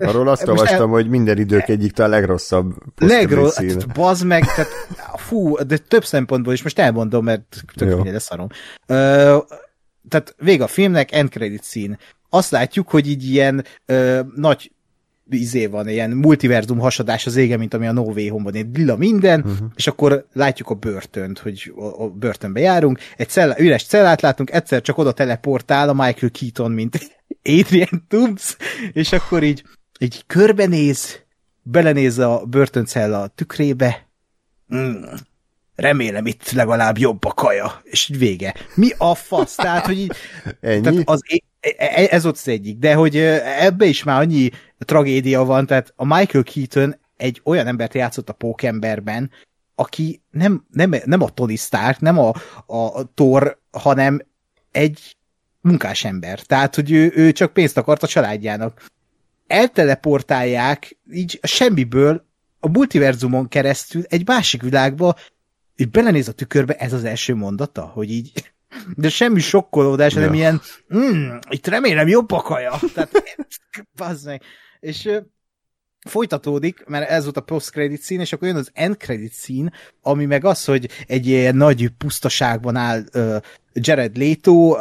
[0.00, 0.86] Arról azt olvastam, el...
[0.86, 4.70] hogy minden idők egyik talán legrosszabb Legrosszabb, hát, bazd meg, tehát
[5.14, 8.46] fú, de több szempontból is most elmondom, mert tök mindegy, leszarom.
[8.86, 9.36] Ö,
[10.08, 11.98] tehát vége a filmnek, end credit szín.
[12.28, 14.72] Azt látjuk, hogy így ilyen ö, nagy
[15.30, 19.40] izé van, ilyen multiverzum hasadás az ége, mint ami a No Way Home-ban, lila minden,
[19.40, 19.68] uh-huh.
[19.74, 24.50] és akkor látjuk a börtönt, hogy a, a börtönbe járunk, egy cell, üres cellát látunk,
[24.52, 28.56] egyszer csak oda teleportál a Michael Keaton, mint Adrian Toomes,
[28.92, 29.64] és akkor így
[30.02, 31.20] így körbenéz,
[31.62, 34.06] belenéz a börtöncella tükrébe,
[34.74, 35.02] mm,
[35.74, 38.54] remélem itt legalább jobb a kaja, és így vége.
[38.74, 39.54] Mi a fasz?
[39.54, 40.12] Tehát, hogy így,
[40.60, 40.80] Ennyi?
[40.80, 41.20] Tehát az,
[41.60, 45.92] e, e, ez ott az egyik, de hogy ebbe is már annyi tragédia van, tehát
[45.96, 49.30] a Michael Keaton egy olyan embert játszott a Pókemberben,
[49.74, 52.32] aki nem, nem, nem a Tony Stark, nem a,
[52.66, 54.20] a Thor, hanem
[54.70, 55.16] egy
[55.60, 56.40] munkás ember.
[56.40, 58.82] Tehát, hogy ő, ő csak pénzt akart a családjának
[59.50, 62.26] elteleportálják így a semmiből
[62.60, 65.16] a multiverzumon keresztül egy másik világba,
[65.76, 68.32] és belenéz a tükörbe, ez az első mondata, hogy így
[68.96, 70.40] de semmi sokkolódás, hanem ja.
[70.40, 70.60] ilyen
[70.94, 72.78] mm, itt remélem jobb a kaja.
[72.94, 73.10] Tehát,
[73.96, 74.42] bazd meg.
[74.80, 75.08] És
[76.08, 79.72] folytatódik, mert ez volt a post-credit szín, és akkor jön az end-credit szín,
[80.02, 83.36] ami meg az, hogy egy ilyen nagy pusztaságban áll uh,
[83.72, 84.76] Jared Leto,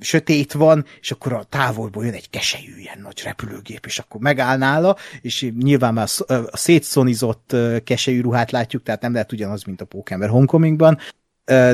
[0.00, 4.56] sötét van, és akkor a távolból jön egy keselyű ilyen nagy repülőgép, és akkor megáll
[4.56, 9.84] nála, és nyilván már a, szétszonizott keselyű ruhát látjuk, tehát nem lehet ugyanaz, mint a
[9.84, 10.98] Pókember Homecomingban.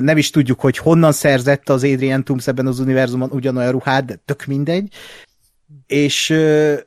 [0.01, 4.15] Nem is tudjuk, hogy honnan szerzett az Adrian Toomes ebben az univerzumon ugyanolyan ruhát, de
[4.25, 4.95] tök mindegy.
[5.87, 6.79] És uh,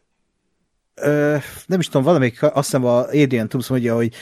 [0.96, 4.14] ö, nem is tudom, valamelyik, azt hiszem a Adrian Toomes mondja, hogy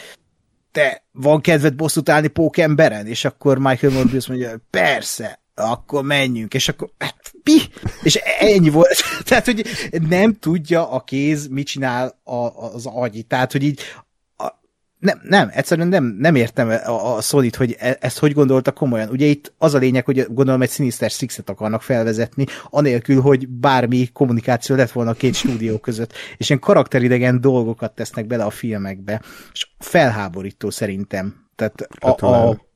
[0.72, 3.08] te van kedved bosszút állni pókemberen?
[3.08, 7.58] És akkor Michael Morbius mondja, persze, akkor menjünk, és akkor hát, mi?
[8.04, 9.04] És ennyi volt.
[9.28, 9.66] Tehát, hogy
[10.10, 12.34] nem tudja a kéz, mit csinál a,
[12.74, 13.22] az agyi.
[13.22, 13.80] Tehát, hogy így
[14.38, 14.48] a,
[15.00, 19.10] nem, nem, egyszerűen nem, nem értem a, a sony hogy e, ezt hogy gondolta komolyan.
[19.10, 24.08] Ugye itt az a lényeg, hogy gondolom egy Sinister Six-et akarnak felvezetni, anélkül, hogy bármi
[24.14, 29.22] kommunikáció lett volna a két stúdió között, és ilyen karakteridegen dolgokat tesznek bele a filmekbe,
[29.54, 31.46] és felháborító szerintem.
[31.56, 32.67] Tehát a, hát, a,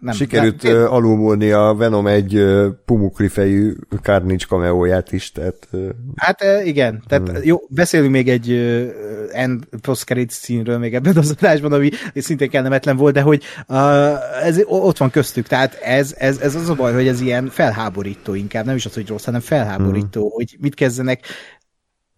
[0.00, 5.68] nem, Sikerült nem, uh, alulmúlni a Venom egy uh, pumukli fejű Carnage cameóját is, tehát...
[6.16, 7.38] Hát igen, tehát hmm.
[7.42, 8.50] jó, beszélünk még egy
[9.32, 14.60] end post színről még ebben az adásban, ami szintén kellemetlen volt, de hogy uh, ez
[14.66, 18.64] ott van köztük, tehát ez, ez, ez az a baj, hogy ez ilyen felháborító inkább,
[18.64, 20.30] nem is az, hogy rossz, hanem felháborító, hmm.
[20.30, 21.20] hogy mit kezdenek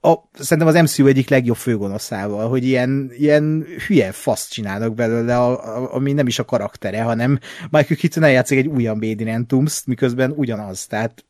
[0.00, 5.76] a, szerintem az MCU egyik legjobb főgonoszával, hogy ilyen, ilyen hülye faszt csinálnak belőle, a,
[5.76, 7.38] a, ami nem is a karaktere, hanem
[7.70, 11.24] Michael Keaton eljátszik egy újabb Bédinentums, miközben ugyanaz, tehát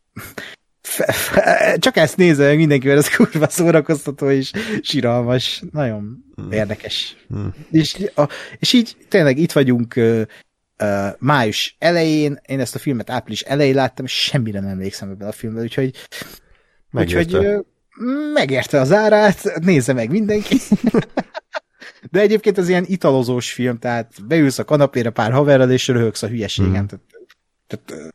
[1.77, 4.51] csak ezt nézve mindenkivel, ez kurva szórakoztató és
[4.81, 6.51] síralmas, nagyon hmm.
[6.51, 7.15] érdekes.
[7.27, 7.53] Hmm.
[7.71, 10.21] És, a, és így tényleg itt vagyunk uh,
[10.83, 15.27] uh, május elején, én ezt a filmet április elején láttam, és semmire nem emlékszem ebben
[15.27, 15.95] a filmben, úgyhogy,
[16.91, 17.59] úgyhogy uh,
[18.33, 20.57] megérte az árát, nézze meg mindenki.
[22.11, 26.27] De egyébként az ilyen italozós film, tehát beülsz a kanapére pár haverral, és röhögsz a
[26.27, 26.87] hülyeségen.
[26.87, 26.99] Hmm.
[27.67, 28.13] Tehát, tehát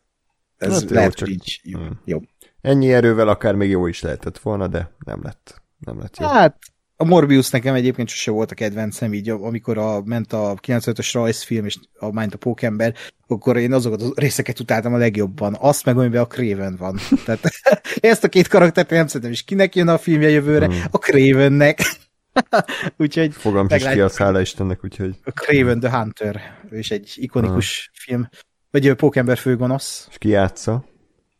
[0.56, 1.28] ez hát lehet, jó, csak...
[1.28, 1.78] így jó.
[1.78, 2.00] Hmm.
[2.04, 2.20] jó.
[2.60, 5.62] Ennyi erővel akár még jó is lehetett volna, de nem lett.
[5.78, 6.26] Nem lett jó.
[6.26, 6.56] Hát
[6.96, 11.64] a Morbius nekem egyébként sose volt a kedvencem, így amikor a, ment a 95-ös rajzfilm,
[11.64, 12.94] és a Mind a Pókember,
[13.26, 15.56] akkor én azokat a részeket utáltam a legjobban.
[15.60, 16.98] Azt meg, amiben a Craven van.
[17.24, 17.40] Tehát
[18.00, 20.82] ezt a két karaktert nem szerintem is kinek jön a filmje jövőre, hmm.
[20.90, 21.82] a Cravennek.
[22.96, 25.16] úgyhogy Fogam is ki a szála Istennek, úgyhogy...
[25.24, 26.40] A Craven the Hunter,
[26.70, 28.04] és egy ikonikus hmm.
[28.04, 28.28] film.
[28.70, 30.06] Vagy a Pókember főgonosz.
[30.10, 30.84] És ki játsza?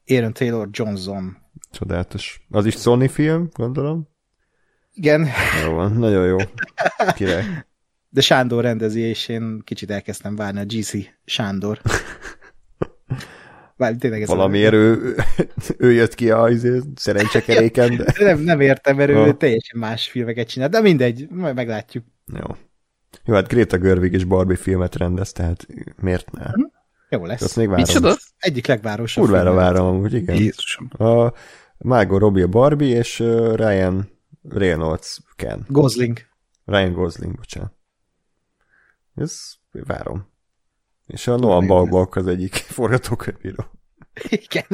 [0.07, 1.37] Aaron Taylor Johnson.
[1.71, 2.47] Csodálatos.
[2.51, 4.13] Az is Sony film, gondolom?
[4.95, 5.29] Igen.
[5.65, 6.37] Jó van, nagyon jó.
[7.15, 7.45] Király.
[8.09, 10.93] De Sándor rendezi, és én kicsit elkezdtem várni a GC
[11.25, 11.81] Sándor.
[13.77, 15.15] Várj, tényleg ez Valamiért ő,
[15.79, 17.97] ő jött ki a izé, szerencsekeréken.
[17.97, 18.13] De...
[18.25, 22.05] nem, nem értem, mert ő teljesen más filmeket csinál, de mindegy, majd meglátjuk.
[22.27, 22.57] Jó.
[23.25, 25.67] Jó, hát Greta Görvig és Barbie filmet rendez, tehát
[26.01, 26.45] miért ne?
[26.45, 26.63] Hm?
[27.09, 27.43] Jó lesz.
[27.43, 27.85] Azt még várom.
[27.87, 28.17] Micsoda?
[28.39, 29.25] Egyik legvárosabb.
[29.25, 30.37] Kurvára várom amúgy, igen.
[30.37, 30.91] Jézusom.
[30.99, 31.33] A
[31.79, 33.19] Margot Robbie a Barbie, és
[33.55, 34.14] Ryan
[34.49, 35.65] Reynolds Ken.
[35.69, 36.19] Gosling.
[36.65, 37.73] Ryan Gosling, bocsánat.
[39.15, 40.33] Ez várom.
[41.07, 43.65] És a Noam Baumbach az egyik forgatókönyvíró.
[44.29, 44.65] Igen,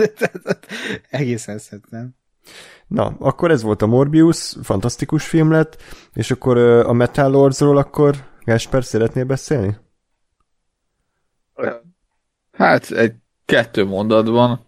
[1.10, 2.14] egészen szerintem.
[2.86, 8.28] Na, akkor ez volt a Morbius, fantasztikus film lett, és akkor a Metal Lordsról akkor
[8.44, 9.76] Gásper szeretnél beszélni?
[12.52, 13.14] Hát egy
[13.44, 14.66] kettő mondatban,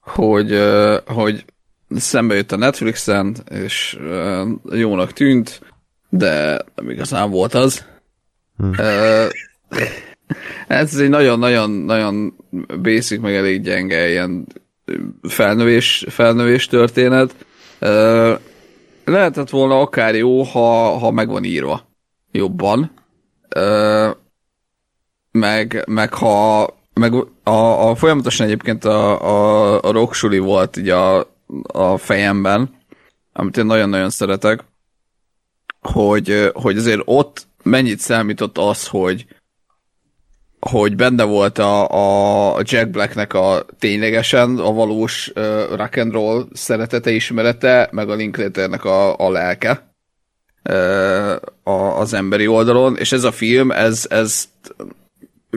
[0.00, 0.58] hogy,
[1.06, 1.44] hogy
[1.96, 5.60] szembe jött a Netflixen, és uh, jónak tűnt,
[6.08, 7.84] de nem igazán volt az.
[8.56, 8.68] Hm.
[8.68, 9.28] Uh,
[10.68, 12.36] ez egy nagyon-nagyon-nagyon
[12.82, 14.46] basic, meg elég gyenge ilyen
[15.22, 17.34] felnövés, felnövés történet.
[17.80, 18.38] Uh,
[19.04, 21.88] lehetett volna akár jó, ha, ha meg van írva
[22.30, 22.90] jobban.
[23.56, 24.16] Uh,
[25.30, 31.31] meg, meg ha meg a, a folyamatosan egyébként a, a, a rocksuli volt így a,
[31.62, 32.74] a fejemben,
[33.32, 34.64] amit én nagyon-nagyon szeretek,
[35.80, 39.26] hogy, hogy azért ott mennyit számított az, hogy
[40.70, 46.46] hogy benne volt a, a Jack Blacknek a ténylegesen a valós uh, rock and roll
[46.52, 49.94] szeretete, ismerete, meg a Linklaternek a, a lelke
[50.70, 54.48] uh, a, az emberi oldalon, és ez a film, ez, ez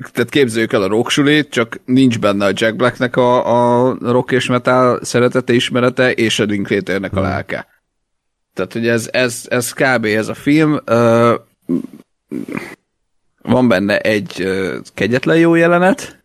[0.03, 4.47] tehát képzeljük el a rocksulit, csak nincs benne a Jack Blacknek a, a rock és
[4.47, 7.29] metal szeretete, ismerete, és a Linklaternek a hmm.
[7.29, 7.67] lelke.
[8.53, 10.05] Tehát, hogy ez, ez, ez kb.
[10.05, 10.79] ez a film.
[13.41, 14.47] Van benne egy
[14.93, 16.23] kegyetlen jó jelenet,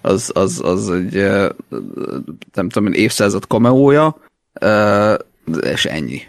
[0.00, 1.14] az, az, az egy
[2.54, 4.16] nem tudom, évszázad kameója,
[5.60, 6.20] és ennyi.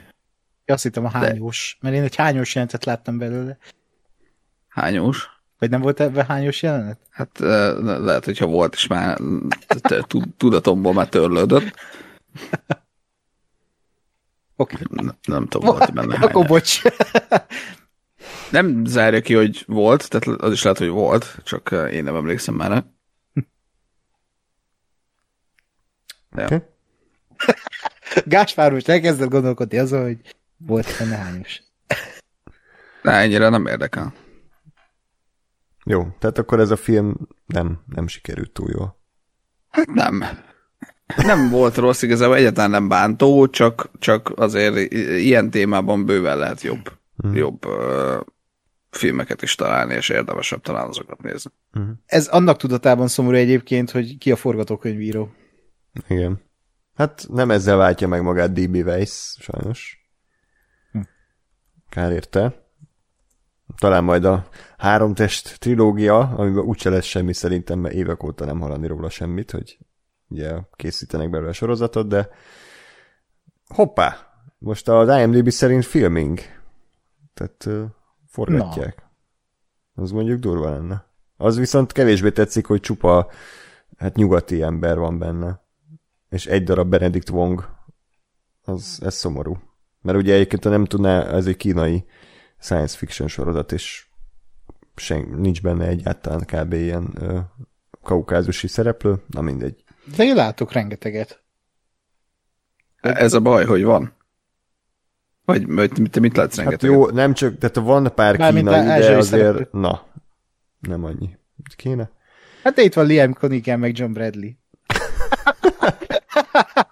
[0.66, 1.88] Azt hittem a hányós, De...
[1.88, 3.58] mert én egy hányós jelentet láttam belőle.
[4.68, 5.39] Hányós?
[5.60, 7.00] Vagy nem volt ebben hányos jelenet?
[7.10, 7.40] Hát
[7.80, 9.18] lehet, hogyha volt, és már
[10.38, 11.64] tudatomból már törlődött.
[14.56, 14.76] Oké.
[14.76, 15.06] Okay.
[15.06, 16.82] Nem, nem tudom, volt benne Akkor bocs.
[18.52, 22.56] nem zárja ki, hogy volt, tehát az is lehet, hogy volt, csak én nem emlékszem
[22.56, 22.86] már.
[26.32, 26.46] Ja.
[26.46, 26.60] Okay.
[28.26, 31.62] Gáspár most elkezdett gondolkodni azon, hogy volt benne hányos.
[33.02, 34.14] Ne, ennyire nem érdekel.
[35.90, 37.16] Jó, tehát akkor ez a film
[37.46, 39.00] nem, nem sikerült túl jól.
[39.70, 40.24] Hát nem.
[41.16, 46.92] Nem volt rossz, igazából egyáltalán nem bántó, csak, csak azért ilyen témában bőven lehet jobb.
[47.18, 47.36] hmm.
[47.36, 47.66] jobb
[48.90, 51.52] filmeket is találni, és érdemesebb talán azokat nézni.
[51.72, 52.02] Hmm.
[52.06, 55.32] Ez annak tudatában szomorú egyébként, hogy ki a forgatókönyvíró.
[56.08, 56.42] Igen.
[56.96, 58.76] Hát nem ezzel váltja meg magát D.B.
[58.76, 60.08] Weiss, sajnos.
[60.92, 61.00] Hm.
[61.90, 62.68] Kár érte.
[63.80, 68.60] Talán majd a három test trilógia, amiben úgyse lesz semmi szerintem, mert évek óta nem
[68.60, 69.78] hallani róla semmit, hogy
[70.28, 72.30] ugye készítenek belőle a sorozatot, de
[73.68, 74.18] hoppá,
[74.58, 76.40] most az IMDb szerint filming.
[77.34, 77.84] Tehát uh,
[78.28, 79.04] forgatják.
[79.94, 80.04] Na.
[80.04, 81.06] Az mondjuk durva lenne.
[81.38, 83.30] Az viszont kevésbé tetszik, hogy csupa
[83.98, 85.62] hát nyugati ember van benne.
[86.30, 87.70] És egy darab Benedict Wong.
[88.62, 89.58] Az, ez szomorú.
[90.02, 92.06] Mert ugye egyébként nem tudná, ez egy kínai
[92.60, 94.08] science fiction sorozat, és
[94.96, 96.74] sen, nincs benne egyáltalán kb.
[96.74, 97.40] ilyen ö,
[98.04, 99.84] kaukázusi szereplő, na mindegy.
[100.16, 101.44] De én látok rengeteget.
[103.02, 104.14] Ez a baj, hogy van.
[105.46, 106.98] Vagy, vagy te mit látsz hát rengeteget?
[106.98, 109.68] Hát jó, nem csak, tehát van pár Bármint kínai, de azért, szereplő.
[109.72, 110.06] na,
[110.80, 111.38] nem annyi.
[111.76, 112.12] Kéne?
[112.64, 114.50] Hát itt van Liam Cunningham, meg John Bradley.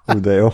[0.05, 0.49] Hú, de jó.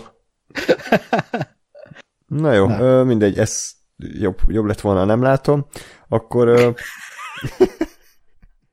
[2.26, 2.78] Na jó, Na.
[2.78, 5.66] Ö, mindegy, ez jobb, jobb lett volna, nem látom.
[6.08, 6.70] Akkor ö,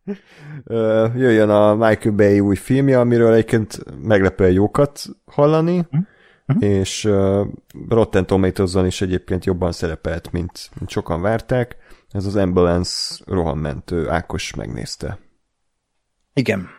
[0.63, 5.87] ö, jöjjön a Michael Bay új filmje, amiről egyébként meglepően jókat hallani.
[5.89, 5.97] Hm?
[6.55, 6.69] uh-huh.
[6.69, 7.47] és uh,
[7.89, 11.77] Rotten tomatoes is egyébként jobban szerepelt, mint, mint sokan várták.
[12.09, 15.19] Ez az Ambulance rohammentő, Ákos megnézte.
[16.33, 16.69] Igen.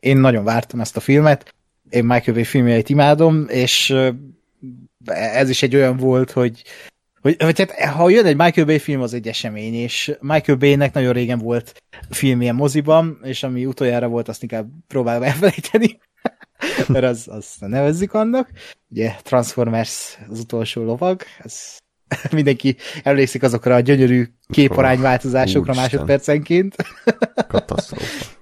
[0.00, 1.54] Én nagyon vártam ezt a filmet.
[1.88, 3.94] Én Michael Bay filmjeit imádom, és
[5.04, 6.62] ez is egy olyan volt, hogy
[7.22, 10.92] hogy, hogy hát, ha jön egy Michael Bay film, az egy esemény, és Michael Bay-nek
[10.92, 15.98] nagyon régen volt filmje moziban, és ami utoljára volt, azt inkább próbálom elfelejteni.
[16.88, 18.50] mert az, az nevezzük annak.
[18.88, 21.76] Ugye Transformers az utolsó lovag, ez
[22.32, 26.76] mindenki emlékszik azokra a gyönyörű képarányváltozásokra másodpercenként.
[27.48, 28.40] Katasztrófa.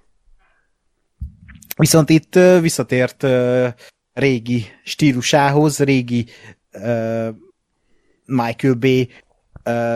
[1.76, 3.26] Viszont itt visszatért
[4.12, 6.26] régi stílusához, régi
[8.30, 9.08] Michael Bay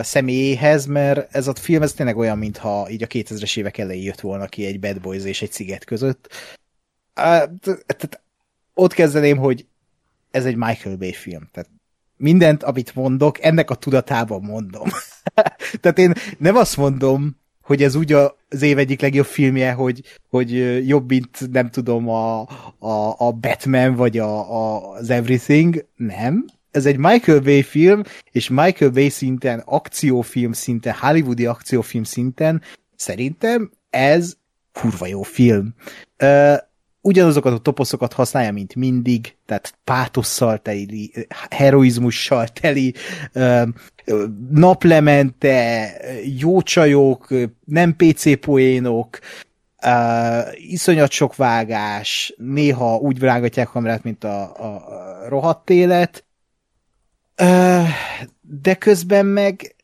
[0.01, 4.19] személyéhez, mert ez a film ez tényleg olyan, mintha így a 2000-es évek elején jött
[4.19, 6.29] volna ki egy Bad Boys és egy sziget között
[7.15, 8.21] tehát
[8.73, 9.65] ott kezdeném, hogy
[10.31, 11.49] ez egy Michael Bay film.
[11.51, 11.69] Tehát
[12.17, 14.87] mindent, amit mondok, ennek a tudatában mondom.
[15.81, 20.51] Tehát én nem azt mondom, hogy ez úgy az év egyik legjobb filmje, hogy, hogy
[20.87, 22.41] jobb, mint nem tudom, a,
[22.79, 25.85] a, a Batman, vagy a, a, az Everything.
[25.95, 26.45] Nem.
[26.75, 32.61] Ez egy Michael Bay film, és Michael Bay szinten, akciófilm szinten, hollywoodi akciófilm szinten
[32.95, 34.33] szerintem ez
[34.73, 35.75] kurva jó film.
[36.23, 36.55] Uh,
[37.01, 41.11] ugyanazokat a toposzokat használja, mint mindig, tehát pátosszal teli,
[41.49, 42.93] heroizmussal teli,
[44.49, 45.91] naplemente,
[46.39, 47.27] jó csajok,
[47.65, 49.19] nem PC poénok,
[50.55, 54.83] iszonyat sok vágás, néha úgy vágatják kamerát, mint a, a,
[55.27, 56.24] rohadt élet,
[58.41, 59.75] de közben meg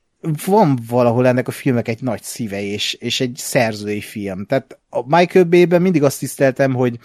[0.46, 4.46] van valahol ennek a filmek egy nagy szíve, és, és egy szerzői film.
[4.46, 7.00] Tehát a Michael Bay-ben mindig azt tiszteltem, hogy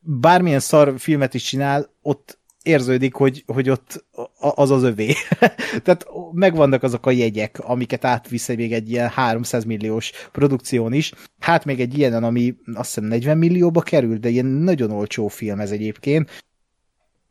[0.00, 4.04] bármilyen szar filmet is csinál, ott érződik, hogy, hogy ott
[4.38, 5.12] az az övé.
[5.84, 11.12] Tehát megvannak azok a jegyek, amiket átvisz még egy ilyen 300 milliós produkción is.
[11.38, 15.60] Hát még egy ilyenen, ami azt hiszem 40 millióba kerül, de ilyen nagyon olcsó film
[15.60, 16.44] ez egyébként.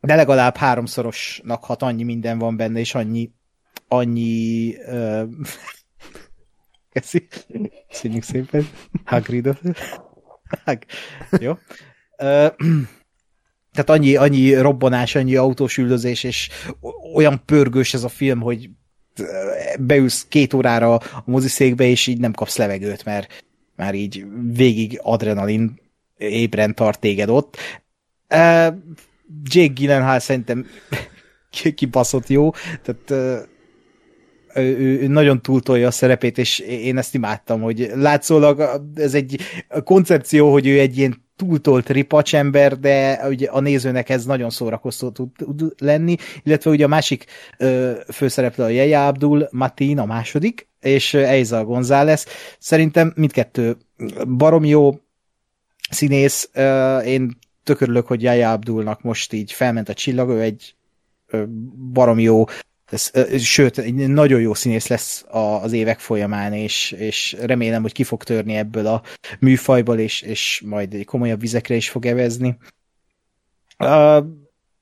[0.06, 3.30] De legalább háromszorosnak hat, annyi minden van benne, és annyi
[3.88, 5.22] annyi uh,
[7.88, 8.68] Köszönjük szépen.
[9.04, 9.60] Hagridot.
[10.64, 10.78] Hag.
[11.40, 11.52] Jó.
[12.16, 16.48] Tehát annyi, annyi robbanás, annyi autós üldözés, és
[17.14, 18.70] olyan pörgős ez a film, hogy
[19.78, 23.44] beülsz két órára a moziszékbe, és így nem kapsz levegőt, mert
[23.76, 25.80] már így végig adrenalin
[26.16, 27.56] ébren tart téged ott.
[29.44, 30.66] Jake Gyllenhaal szerintem
[31.74, 32.50] kibaszott jó,
[32.82, 33.48] tehát uh,
[34.62, 39.40] ő, ő nagyon túltolja a szerepét, és én ezt imádtam, hogy látszólag ez egy
[39.84, 45.10] koncepció, hogy ő egy ilyen túltolt ripacs ember, de ugye a nézőnek ez nagyon szórakoztó
[45.10, 47.24] tud, tud lenni, illetve ugye a másik
[47.58, 52.26] ö, főszereplő a Jeja Abdul Matin, a második, és Eiza González.
[52.58, 53.76] Szerintem mindkettő
[54.36, 54.98] barom jó
[55.90, 60.74] színész, ö, én tökörülök, hogy Jeja Abdulnak most így felment a csillag, ő egy
[61.92, 62.44] barom jó
[63.38, 68.22] sőt, egy nagyon jó színész lesz az évek folyamán, és, és remélem, hogy ki fog
[68.22, 69.02] törni ebből a
[69.38, 72.56] műfajból, és, és majd egy komolyabb vizekre is fog evezni.
[73.78, 74.26] Uh,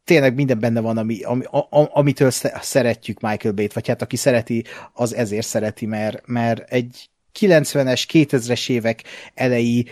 [0.05, 2.31] tényleg minden benne van, ami, ami, a, amitől
[2.61, 7.09] szeretjük Michael Bay-t, vagy hát aki szereti, az ezért szereti, mert, mert egy
[7.41, 9.03] 90-es, 2000-es évek
[9.35, 9.85] elejé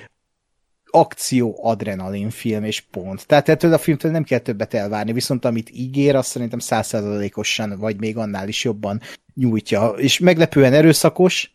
[0.94, 3.27] akció adrenalin film, és pont.
[3.27, 8.01] Tehát ettől a filmtől nem kell többet elvárni, viszont amit ígér, azt szerintem százszerzalékosan, vagy
[8.01, 9.01] még annál is jobban
[9.35, 9.89] nyújtja.
[9.89, 11.55] És meglepően erőszakos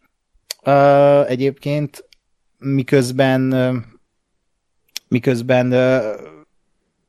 [0.66, 2.06] uh, egyébként,
[2.58, 3.76] miközben uh,
[5.08, 6.04] miközben uh,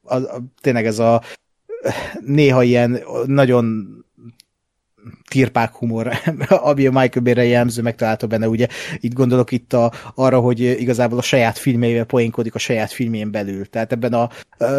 [0.03, 1.23] a, a, tényleg ez a
[2.21, 3.98] néha ilyen nagyon
[5.29, 6.11] tirpák humor,
[6.49, 8.66] ami a Michael Bay-re jellemző, megtalálta benne, ugye
[8.97, 13.66] itt gondolok itt a, arra, hogy igazából a saját filmével poénkodik a saját filmjén belül.
[13.66, 14.31] Tehát ebben a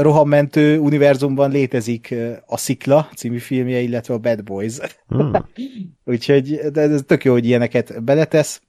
[0.01, 2.15] rohammentő univerzumban létezik
[2.45, 4.77] a Szikla című filmje, illetve a Bad Boys.
[5.07, 5.31] Hmm.
[6.05, 8.61] Úgyhogy de ez tök jó, hogy ilyeneket beletesz.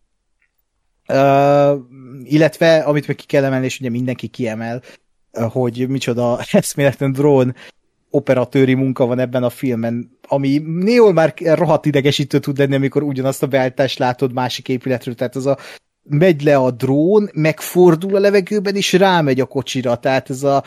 [1.09, 1.79] Uh,
[2.23, 4.83] illetve, amit meg ki kell emelni, és ugye mindenki kiemel,
[5.33, 7.55] hogy micsoda eszméletlen drón
[8.11, 13.43] operatőri munka van ebben a filmen, ami néhol már rohadt idegesítő tud lenni, amikor ugyanazt
[13.43, 15.59] a beállítást látod másik épületről, tehát az a
[16.03, 20.65] megy le a drón, megfordul a levegőben, és rámegy a kocsira, tehát ez a,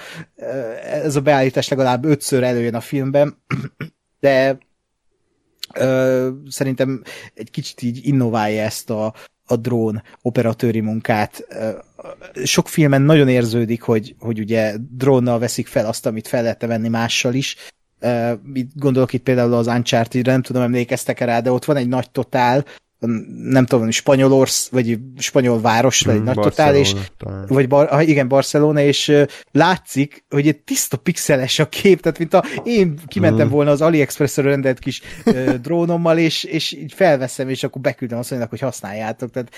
[0.83, 3.37] ez a beállítás legalább ötször előjön a filmben,
[4.19, 4.57] de
[5.73, 7.03] ö, szerintem
[7.33, 9.13] egy kicsit így innoválja ezt a,
[9.45, 11.47] a drón operatőri munkát.
[12.43, 16.89] Sok filmen nagyon érződik, hogy, hogy ugye drónnal veszik fel azt, amit fel lehet venni
[16.89, 17.55] mással is.
[18.75, 22.65] Gondolok itt például az Uncharted-re, nem tudom, emlékeztek-e rá, de ott van egy nagy totál,
[23.43, 26.93] nem tudom, Spanyolorsz, vagy spanyol város, vagy mm, nagy totál, és,
[27.47, 29.11] vagy bar, igen, Barcelona, és
[29.51, 33.49] látszik, hogy egy tiszta pixeles a kép, tehát mint a én kimentem mm.
[33.49, 35.01] volna az AliExpress-ről rendelt kis
[35.61, 39.31] drónommal, és, és így felveszem, és akkor beküldem azt mondják, hogy használjátok.
[39.31, 39.51] Tehát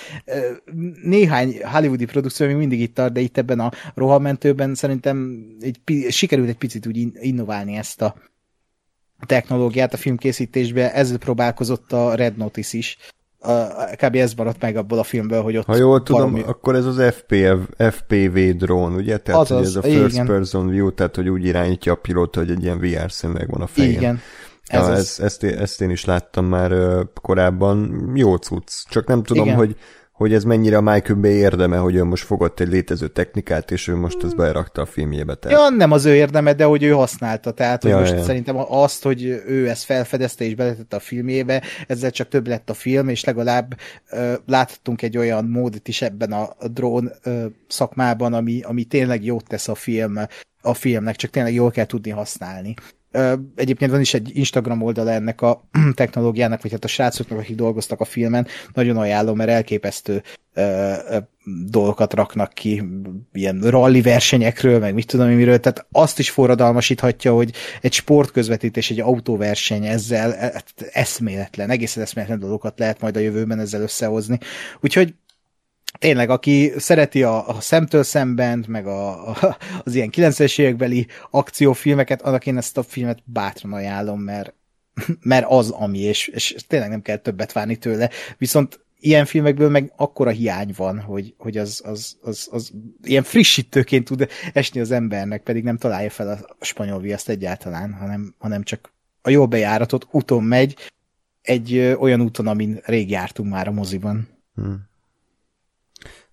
[1.04, 6.50] néhány hollywoodi produkció még mindig itt tart, de itt ebben a rohamentőben szerintem egy, sikerült
[6.50, 8.16] egy picit úgy innoválni ezt a
[9.26, 12.98] technológiát a filmkészítésbe, ezzel próbálkozott a Red Notice is,
[13.96, 14.16] kb.
[14.16, 15.66] ez maradt meg abból a filmből, hogy ott...
[15.66, 16.44] Ha jól tudom, valami...
[16.48, 19.18] akkor ez az FPV, FPV drón, ugye?
[19.18, 20.26] Tehát az, az, ez a first igen.
[20.26, 23.68] person view, tehát hogy úgy irányítja a pilóta, hogy egy ilyen VR szemüveg van a
[23.68, 23.92] fején.
[23.92, 24.20] Igen.
[24.66, 26.74] Ez ja, ez, ezt, ezt én is láttam már
[27.22, 28.12] korábban.
[28.16, 28.72] Jó cucc.
[28.90, 29.58] Csak nem tudom, igen.
[29.58, 29.76] hogy
[30.16, 33.88] hogy ez mennyire a Michael Bay érdeme, hogy ő most fogott egy létező technikát, és
[33.88, 35.36] ő most ezt berakta a filmjébe.
[35.36, 35.60] Tehát.
[35.60, 37.52] Ja, nem az ő érdeme, de hogy ő használta.
[37.52, 38.24] Tehát, hogy ja, most ja.
[38.24, 42.74] szerintem azt, hogy ő ezt felfedezte és beletette a filmjébe, ezzel csak több lett a
[42.74, 43.78] film, és legalább
[44.12, 49.48] uh, láthattunk egy olyan módot is ebben a, drón uh, szakmában, ami, ami tényleg jót
[49.48, 50.20] tesz a film
[50.62, 52.74] a filmnek, csak tényleg jól kell tudni használni.
[53.56, 58.00] Egyébként van is egy Instagram oldala ennek a technológiának, vagy hát a srácoknak, akik dolgoztak
[58.00, 58.48] a filmen.
[58.74, 60.24] Nagyon ajánlom, mert elképesztő
[61.66, 62.84] dolgokat raknak ki,
[63.34, 67.52] ilyen rally versenyekről, meg mit tudom miről, tehát azt is forradalmasíthatja, hogy
[67.82, 73.82] egy sportközvetítés, egy autóverseny ezzel e, eszméletlen, egészen eszméletlen dolgokat lehet majd a jövőben ezzel
[73.82, 74.40] összehozni.
[74.82, 75.14] Úgyhogy
[75.98, 82.22] tényleg, aki szereti a, a szemtől szemben, meg a, a, az ilyen 90-es évekbeli akciófilmeket,
[82.22, 84.54] annak én ezt a filmet bátran ajánlom, mert,
[85.22, 88.10] mert az, ami, és, és tényleg nem kell többet várni tőle.
[88.38, 92.72] Viszont ilyen filmekből meg akkora hiány van, hogy, hogy az, az, az, az
[93.04, 98.36] ilyen frissítőként tud esni az embernek, pedig nem találja fel a spanyol viaszt egyáltalán, hanem,
[98.38, 100.76] hanem csak a jó bejáratot úton megy,
[101.42, 104.28] egy ö, olyan úton, amin rég jártunk már a moziban.
[104.56, 104.90] Hmm.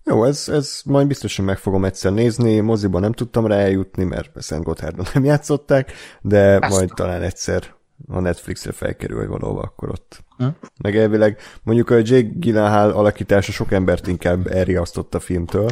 [0.05, 4.41] Jó, ez, ez majd biztosan meg fogom egyszer nézni, moziban nem tudtam rá eljutni, mert
[4.41, 7.73] Szent Gotthárdon nem játszották, de Ezt majd talán egyszer
[8.07, 10.23] a Netflixre felkerül, valahova, akkor ott.
[10.37, 10.47] Hm?
[10.81, 15.69] Meg elvileg mondjuk a Jake Gyllenhaal alakítása sok embert inkább elriasztott a filmtől,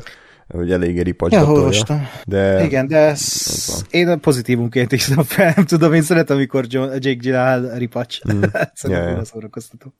[0.47, 1.83] hogy elég ripacsgatolja.
[1.87, 2.63] Ja, de...
[2.63, 7.77] Igen, de ez én pozitívunként is fel, nem tudom, én szeretem, amikor John, Jake Gyllenhaal
[7.77, 8.19] ripacs.
[8.33, 8.41] Mm.
[8.73, 9.25] Szerintem ja, ja.
[9.25, 9.93] szórakoztató.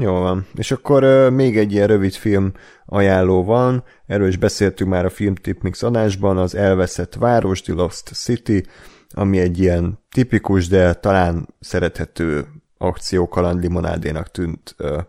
[0.00, 0.46] Jó van.
[0.54, 2.52] És akkor uh, még egy ilyen rövid film
[2.86, 8.10] ajánló van, erről is beszéltünk már a Filmtip Mix adásban, az Elveszett Város, The Lost
[8.14, 8.64] City,
[9.10, 12.46] ami egy ilyen tipikus, de talán szerethető
[12.78, 15.00] akció kaland limonádénak tűnt uh,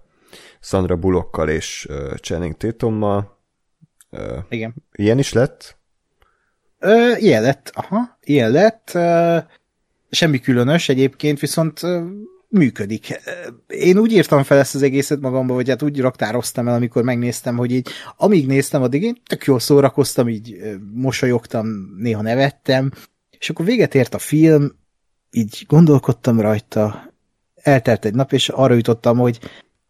[0.60, 3.38] Sandra Bullockkal és uh, Channing Tatummal.
[4.12, 4.76] Uh, Igen.
[4.92, 5.78] Ilyen is lett?
[6.80, 8.92] Uh, ilyen lett, aha, ilyen lett.
[8.94, 9.44] Uh,
[10.10, 11.82] semmi különös egyébként, viszont
[12.58, 13.22] működik.
[13.68, 17.58] Én úgy írtam fel ezt az egészet magamba, vagy hát úgy raktároztam el, amikor megnéztem,
[17.58, 17.88] hogy így
[18.18, 20.58] amíg néztem, addig én tök jól szórakoztam, így
[20.94, 21.68] mosolyogtam,
[21.98, 22.92] néha nevettem,
[23.40, 24.72] és akkor véget ért a film,
[25.32, 27.14] így gondolkodtam rajta,
[27.56, 29.40] eltelt egy nap, és arra jutottam, hogy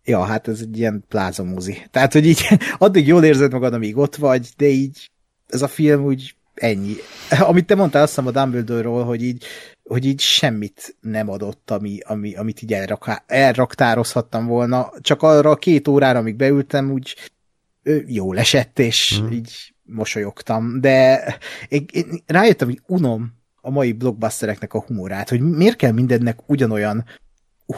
[0.04, 1.86] ja, hát ez egy ilyen plázamúzi.
[1.92, 2.48] Tehát, hogy így
[2.78, 5.10] addig jól érzed magad, amíg ott vagy, de így
[5.48, 6.94] ez a film úgy ennyi.
[7.40, 9.46] Amit te mondtál, azt hiszem a Dumbledore-ról, hogy így,
[9.90, 14.92] hogy így semmit nem adott, ami, ami, amit így elrak, elraktározhattam volna.
[15.02, 17.16] Csak arra a két órára, amíg beültem, úgy
[18.06, 19.32] jól esett, és mm.
[19.32, 20.82] így mosolyogtam.
[20.82, 21.24] De
[21.68, 27.06] én, én rájöttem, hogy unom a mai blockbustereknek a humorát, hogy miért kell mindennek ugyanolyan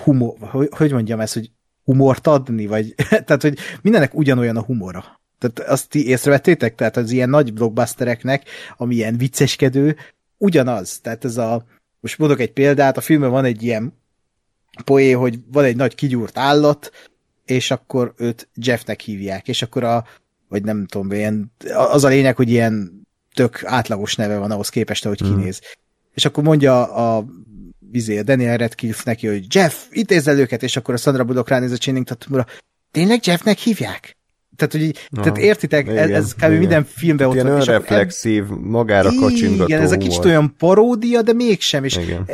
[0.03, 1.51] humor, hogy, hogy mondjam ezt, hogy
[1.84, 5.21] humort adni, vagy tehát, hogy mindennek ugyanolyan a humora.
[5.39, 6.75] Tehát azt ti észrevettétek?
[6.75, 8.43] Tehát az ilyen nagy blockbustereknek,
[8.77, 9.95] ami ilyen vicceskedő,
[10.38, 10.99] ugyanaz.
[10.99, 11.65] Tehát ez a,
[11.99, 13.93] most mondok egy példát, a filmben van egy ilyen
[14.83, 16.91] poé, hogy van egy nagy kigyúrt állat,
[17.45, 20.05] és akkor őt Jeffnek hívják, és akkor a,
[20.47, 23.01] vagy nem tudom, ilyen, az a lényeg, hogy ilyen
[23.33, 25.27] tök átlagos neve van ahhoz képest, ahogy mm.
[25.27, 25.61] kinéz.
[26.13, 27.25] És akkor mondja a
[27.91, 31.71] vizé, a Daniel Radcliffe neki, hogy Jeff, intézzel őket, és akkor a Sandra Bullock ránéz
[31.71, 32.45] a Channing Tatumra,
[32.91, 34.16] tényleg Jeffnek hívják?
[34.57, 36.43] Tehát, hogy így, Aha, tehát értitek, igen, ez, ez kb.
[36.43, 36.57] Igen.
[36.57, 37.45] minden filmben ott van.
[37.45, 42.29] Ilyen önreflexív, magára kacsingató Igen, ez a kicsit olyan paródia, de mégsem, és igen.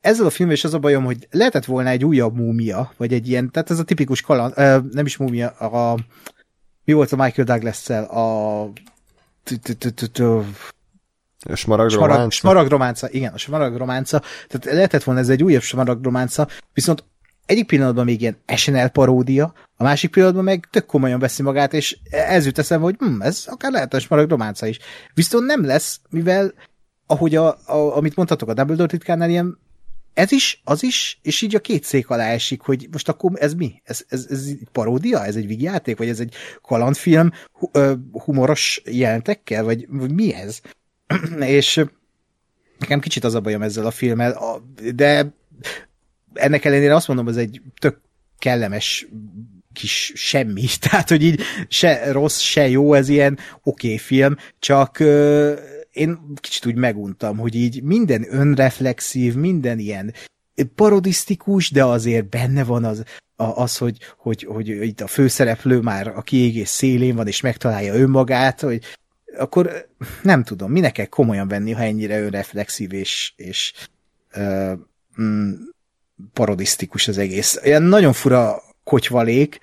[0.00, 3.28] ezzel a filmmel is az a bajom, hogy lehetett volna egy újabb múmia, vagy egy
[3.28, 4.54] ilyen, tehát ez a tipikus kaland,
[4.92, 5.98] nem is múmia, a,
[6.84, 8.62] mi volt a Michael Douglas-szel, a
[11.44, 14.22] a smaragd Smaragd igen, a smaragd románca.
[14.48, 17.04] Tehát lehetett volna ez egy újabb smaragd románca, viszont
[17.46, 19.52] egyik pillanatban még ilyen SNL paródia,
[19.82, 23.44] a másik pillanatban meg tök komolyan veszi magát, és ez jut eszembe, hogy hm, ez
[23.46, 24.78] akár lehet a smaragd románca is.
[25.14, 26.54] Viszont nem lesz, mivel
[27.06, 29.58] ahogy a, a, amit mondhatok a Dumbledore titkánál, ilyen
[30.14, 33.54] ez is, az is, és így a két szék alá esik, hogy most akkor ez
[33.54, 33.80] mi?
[33.84, 35.24] Ez, ez, ez egy paródia?
[35.24, 35.96] Ez egy vígjáték?
[35.96, 37.32] Vagy ez egy kalandfilm
[38.12, 39.64] humoros jelentekkel?
[39.64, 40.60] Vagy, vagy mi ez?
[41.58, 41.84] és
[42.78, 44.62] nekem kicsit az a bajom ezzel a filmmel,
[44.94, 45.34] de
[46.34, 48.00] ennek ellenére azt mondom, ez egy tök
[48.42, 49.06] kellemes
[49.72, 54.96] kis semmi, tehát, hogy így se rossz, se jó, ez ilyen oké okay film, csak
[55.00, 55.58] uh,
[55.92, 60.14] én kicsit úgy meguntam, hogy így minden önreflexív, minden ilyen
[60.74, 63.02] parodisztikus, de azért benne van az,
[63.36, 68.60] az hogy, hogy, hogy, itt a főszereplő már a kiégés szélén van, és megtalálja önmagát,
[68.60, 68.84] hogy
[69.38, 69.88] akkor
[70.22, 73.72] nem tudom, minek kell komolyan venni, ha ennyire önreflexív és, és
[74.36, 74.72] uh,
[75.20, 75.52] mm,
[76.32, 77.60] parodisztikus az egész.
[77.62, 79.58] Ilyen nagyon fura kocsvalék,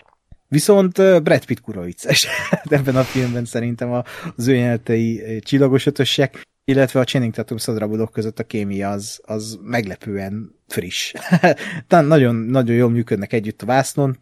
[0.48, 0.94] viszont
[1.24, 2.28] Brad Pitt kura vicces.
[2.70, 3.91] Ebben a filmben szerintem
[4.36, 9.60] az ő jelenetei csillagos ötösek, illetve a Channing Tatum szadrabudok között a kémia az, az
[9.62, 11.14] meglepően friss.
[11.88, 14.18] Tehát nagyon, nagyon jól működnek együtt a vásznon,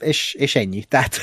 [0.00, 0.84] és, és ennyi.
[0.88, 1.16] Tehát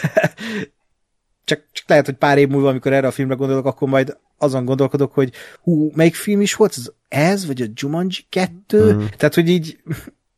[1.43, 4.65] csak, csak lehet, hogy pár év múlva, amikor erre a filmre gondolok, akkor majd azon
[4.65, 6.77] gondolkodok, hogy hú, melyik film is volt?
[6.77, 8.93] Ez, ez vagy a Jumanji 2?
[8.93, 9.05] Mm.
[9.17, 9.79] Tehát, hogy így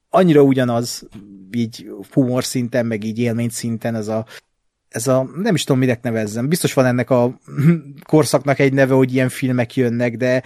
[0.09, 1.07] annyira ugyanaz,
[1.51, 4.25] így humor szinten, meg így élmény szinten ez a,
[4.89, 6.47] ez a, nem is tudom, minek nevezzem.
[6.47, 7.39] Biztos van ennek a
[8.09, 10.43] korszaknak egy neve, hogy ilyen filmek jönnek, de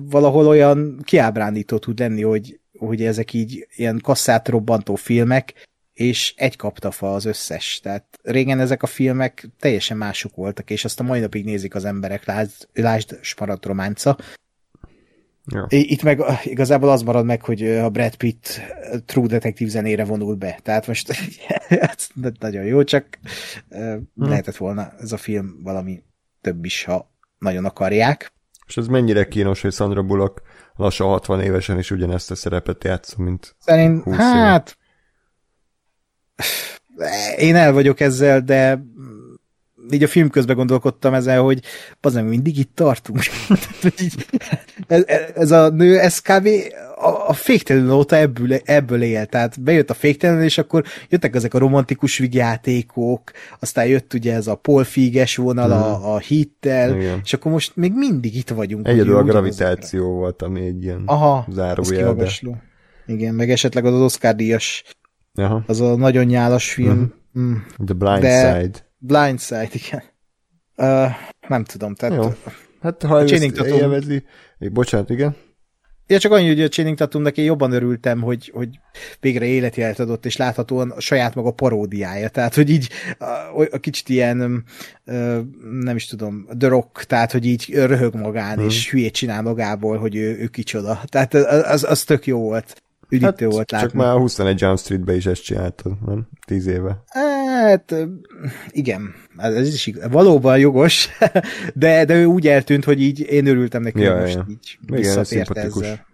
[0.00, 6.56] valahol olyan kiábrándító tud lenni, hogy, hogy ezek így ilyen kasszát robbantó filmek, és egy
[6.56, 7.80] kaptafa az összes.
[7.82, 11.84] Tehát régen ezek a filmek teljesen mások voltak, és azt a mai napig nézik az
[11.84, 14.18] emberek, lásd, lásd Sparat románca.
[15.52, 15.66] Ja.
[15.68, 18.60] Itt meg igazából az marad meg, hogy a Brad Pitt
[19.06, 20.58] True Detective zenére vonul be.
[20.62, 21.10] Tehát most
[21.68, 22.08] ez
[22.38, 23.18] nagyon jó, csak
[23.68, 24.08] hmm.
[24.14, 26.02] lehetett volna ez a film valami
[26.40, 28.32] több is, ha nagyon akarják.
[28.66, 30.42] És ez mennyire kínos, hogy Sandra Bullock
[30.76, 34.82] lassan 60 évesen is ugyanezt a szerepet játszom, mint Szerint, 20 hát, éve
[37.36, 38.84] én el vagyok ezzel, de
[39.90, 41.60] így a film közben gondolkodtam ezen, hogy
[42.00, 43.18] az nem mindig itt tartunk.
[44.86, 45.04] ez,
[45.34, 46.48] ez a nő, ez kb.
[46.96, 51.54] a, a féktelen óta ebből, ebből él, tehát bejött a féktelen, és akkor jöttek ezek
[51.54, 53.30] a romantikus vigyátékok,
[53.60, 55.82] aztán jött ugye ez a polfíges vonal hmm.
[55.82, 57.20] a, a hittel, Igen.
[57.24, 58.88] és akkor most még mindig itt vagyunk.
[58.88, 62.16] Egyedül a gravitáció volt, ami egy ilyen Aha, zárójel.
[63.06, 64.84] Igen, meg esetleg az Oscar díjas
[65.34, 65.62] Aha.
[65.66, 67.12] Az a nagyon nyálas film.
[67.38, 67.42] Mm.
[67.42, 67.54] Mm.
[67.84, 68.78] The Blind De Side.
[68.98, 70.02] Blind Side, igen.
[70.76, 71.10] Uh,
[71.48, 72.16] nem tudom, tehát...
[72.16, 72.32] Jó.
[72.84, 73.78] Hát ha a Channing Tatum...
[73.78, 74.22] élvezi...
[74.58, 75.36] Bocsánat, igen.
[76.06, 78.68] Ja, csak annyi, hogy a Channing Tatumnak én jobban örültem, hogy, hogy
[79.20, 82.28] végre életjelet adott, és láthatóan a saját maga paródiája.
[82.28, 82.88] Tehát, hogy így
[83.18, 83.24] a,
[83.70, 84.64] a kicsit ilyen,
[85.80, 88.66] nem is tudom, The Rock, tehát, hogy így röhög magán, hmm.
[88.66, 91.00] és hülyét csinál magából, hogy ő, ő kicsoda.
[91.06, 92.82] Tehát az, az tök jó volt
[93.14, 93.86] üdítő hát, volt látni.
[93.86, 96.28] Csak már 21 Jump Street-be is ezt csináltad, nem?
[96.46, 97.02] Tíz éve.
[97.06, 97.94] Hát,
[98.68, 99.14] igen.
[99.36, 100.10] Ez is igaz.
[100.10, 101.08] valóban jogos,
[101.74, 104.46] de, de ő úgy eltűnt, hogy így én örültem neki, ja, most ja.
[104.48, 106.06] így visszatért ezzel.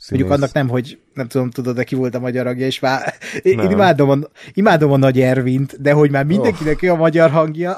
[0.00, 0.20] Színész.
[0.20, 3.14] Mondjuk annak nem, hogy nem tudom, tudod, de ki volt a magyar hangja, és már
[3.42, 4.16] én, én imádom, a,
[4.52, 6.82] imádom a Nagy Ervint, de hogy már mindenkinek oh.
[6.82, 7.76] ő a magyar hangja.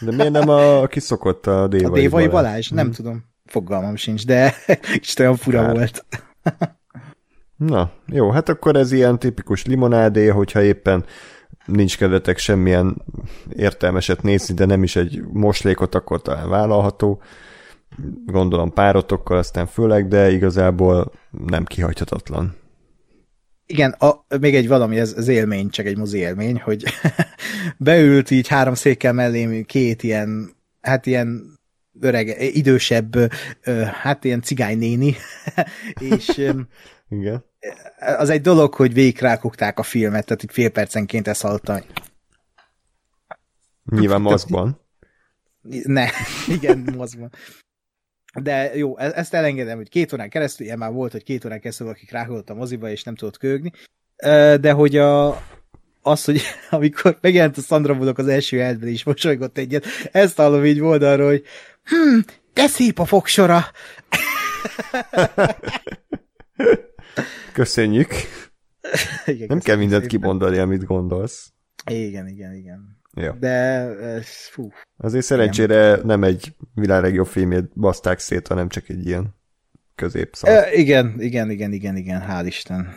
[0.00, 2.32] De miért nem a, aki szokott a Dévai, a Dévai Balázs?
[2.32, 2.68] Balázs?
[2.68, 2.94] Nem hmm.
[2.94, 3.24] tudom.
[3.44, 4.54] Fogalmam sincs, de
[5.00, 5.74] is olyan fura Kár.
[5.74, 6.04] volt.
[7.66, 11.04] Na, jó, hát akkor ez ilyen tipikus limonádé, hogyha éppen
[11.66, 13.02] nincs kedvetek semmilyen
[13.56, 17.22] értelmeset nézni, de nem is egy moslékot, akkor talán vállalható.
[18.26, 21.12] Gondolom párotokkal, aztán főleg, de igazából
[21.46, 22.56] nem kihagyhatatlan.
[23.66, 26.84] Igen, a, még egy valami, ez az élmény, csak egy mozi élmény, hogy
[27.78, 31.58] beült így három székkel mellé két ilyen, hát ilyen
[32.00, 33.32] öreg, idősebb,
[34.02, 34.42] hát ilyen
[34.78, 35.14] néni,
[36.16, 36.40] és
[37.12, 37.44] Igen.
[37.98, 41.80] az egy dolog, hogy végigrákogták a filmet, tehát így fél percenként ezt hallottam.
[43.90, 44.80] Nyilván mozgban.
[45.84, 46.06] Ne,
[46.56, 47.30] igen, mozgban.
[48.42, 51.60] De jó, e- ezt elengedem, hogy két órán keresztül, ilyen már volt, hogy két órán
[51.60, 53.72] keresztül akik rákodott a moziba, és nem tudott kögni,
[54.60, 55.42] de hogy a,
[56.02, 56.40] az, hogy
[56.70, 61.28] amikor megjelent a Sandra Bullock az első elben is mosolygott egyet, ezt hallom így oldalról,
[61.28, 61.44] hogy
[61.84, 62.18] hm,
[62.52, 63.64] de szép a fogsora.
[67.52, 68.10] Köszönjük.
[69.24, 70.18] Igen, nem kell mindent szépen.
[70.20, 71.52] kimondani, amit gondolsz.
[71.90, 73.00] Igen, igen, igen.
[73.14, 73.36] Ja.
[73.40, 73.88] De,
[74.22, 74.68] fú.
[74.96, 76.06] Azért szerencsére igen.
[76.06, 79.34] nem egy világ legjobb filmét baszták szét, hanem csak egy ilyen
[79.94, 80.50] középszak.
[80.50, 82.96] E, igen, igen, igen, igen, igen, hál' Isten.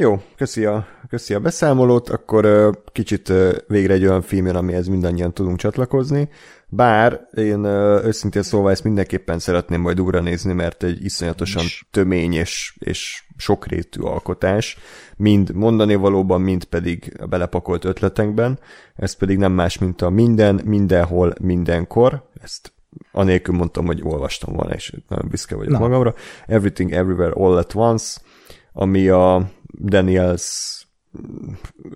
[0.00, 3.32] Jó, köszi a, köszi a beszámolót, akkor kicsit
[3.66, 6.28] végre egy olyan film jön, amihez mindannyian tudunk csatlakozni,
[6.68, 7.64] bár én
[8.04, 14.00] őszintén szóval ezt mindenképpen szeretném majd újra nézni, mert egy iszonyatosan tömény és, és sokrétű
[14.00, 14.78] alkotás,
[15.16, 18.58] mind mondani valóban, mind pedig a belepakolt ötletekben,
[18.94, 22.72] ez pedig nem más, mint a minden, mindenhol, mindenkor, ezt
[23.12, 25.78] anélkül mondtam, hogy olvastam volna, és nagyon büszke vagyok Na.
[25.78, 26.14] magamra,
[26.46, 28.20] Everything Everywhere All at Once,
[28.72, 30.76] ami a Daniels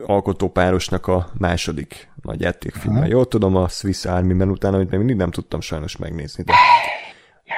[0.06, 3.06] alkotópárosnak a második nagy játékfilme.
[3.06, 6.52] Jól tudom, a Swiss Army Men után, amit még mindig nem tudtam sajnos megnézni, de,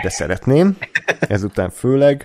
[0.02, 0.76] de szeretném,
[1.18, 2.24] ezután főleg.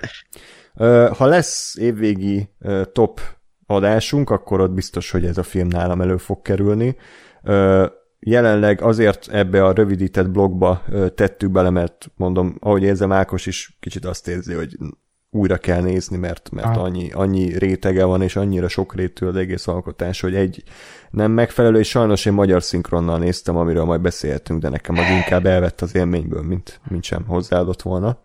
[1.12, 2.50] Ha lesz évvégi
[2.92, 3.22] top
[3.66, 6.96] adásunk, akkor ott biztos, hogy ez a film nálam elő fog kerülni.
[8.20, 10.84] Jelenleg azért ebbe a rövidített blogba
[11.16, 14.78] tettük bele, mert mondom, ahogy érzem, Ákos is kicsit azt érzi, hogy
[15.32, 16.84] újra kell nézni, mert, mert ah.
[16.84, 20.64] annyi, annyi rétege van, és annyira sok rétű az egész alkotás, hogy egy
[21.10, 25.46] nem megfelelő, és sajnos én magyar szinkronnal néztem, amiről majd beszélhetünk, de nekem az inkább
[25.46, 28.18] elvett az élményből, mint, mint sem hozzáadott volna.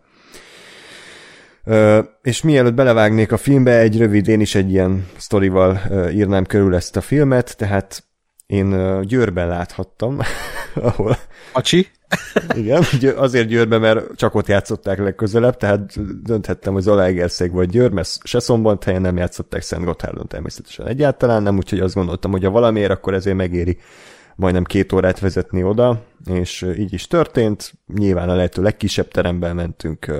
[1.67, 6.45] Uh, és mielőtt belevágnék a filmbe, egy rövid, én is egy ilyen sztorival uh, írnám
[6.45, 8.03] körül ezt a filmet, tehát
[8.45, 10.19] én Győrben láthattam,
[10.75, 11.17] ahol...
[11.55, 11.87] Acsi?
[12.55, 12.83] Igen,
[13.15, 18.39] azért Győrbe, mert csak ott játszották legközelebb, tehát dönthettem, hogy Zalaegerszeg vagy Győr, mert se
[18.85, 23.13] helyen nem játszották Szent Gotthárdon természetesen egyáltalán nem, úgyhogy azt gondoltam, hogy ha valamiért, akkor
[23.13, 23.77] ezért megéri
[24.35, 27.73] majdnem két órát vezetni oda, és így is történt.
[27.93, 30.11] Nyilván a lehető legkisebb teremben mentünk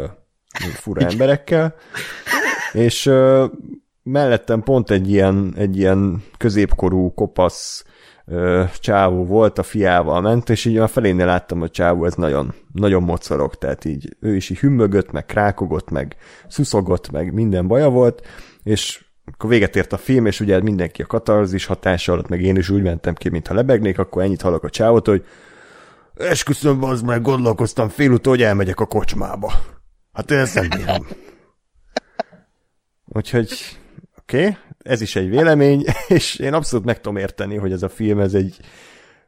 [0.74, 1.76] fura emberekkel,
[2.74, 3.12] és
[4.04, 7.85] mellettem pont egy ilyen, egy ilyen középkorú, kopasz
[8.80, 13.04] csávó volt, a fiával ment, és így a felénél láttam, hogy csávó ez nagyon, nagyon
[13.04, 16.16] mocorog, tehát így ő is így hümmögött, meg krákogott, meg
[16.48, 18.28] szuszogott, meg minden baja volt,
[18.64, 22.56] és akkor véget ért a film, és ugye mindenki a katarzis hatása alatt, meg én
[22.56, 25.26] is úgy mentem ki, mintha lebegnék, akkor ennyit hallok a csávot, hogy
[26.16, 29.54] esküszöm, az meg gondolkoztam félútól, hogy elmegyek a kocsmába.
[30.14, 31.08] Hát én ezt nem bírom.
[33.06, 33.80] Úgyhogy
[34.28, 37.90] oké, okay, ez is egy vélemény, és én abszolút meg tudom érteni, hogy ez a
[37.90, 38.60] film, ez egy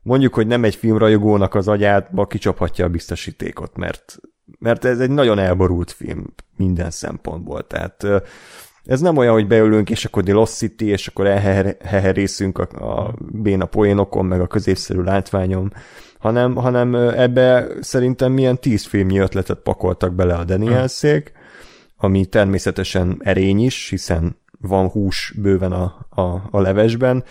[0.01, 4.17] mondjuk, hogy nem egy filmrajogónak az agyátba kicsaphatja a biztosítékot, mert,
[4.59, 8.05] mert ez egy nagyon elborult film minden szempontból, tehát
[8.83, 13.13] ez nem olyan, hogy beülünk, és akkor The Lost City, és akkor elheherészünk a, a
[13.31, 15.71] béna poénokon, meg a középszerű látványom,
[16.19, 21.31] hanem, hanem ebbe szerintem milyen tíz filmnyi ötletet pakoltak bele a Danielszék,
[21.97, 27.23] ami természetesen erény is, hiszen van hús bőven a, a, a levesben,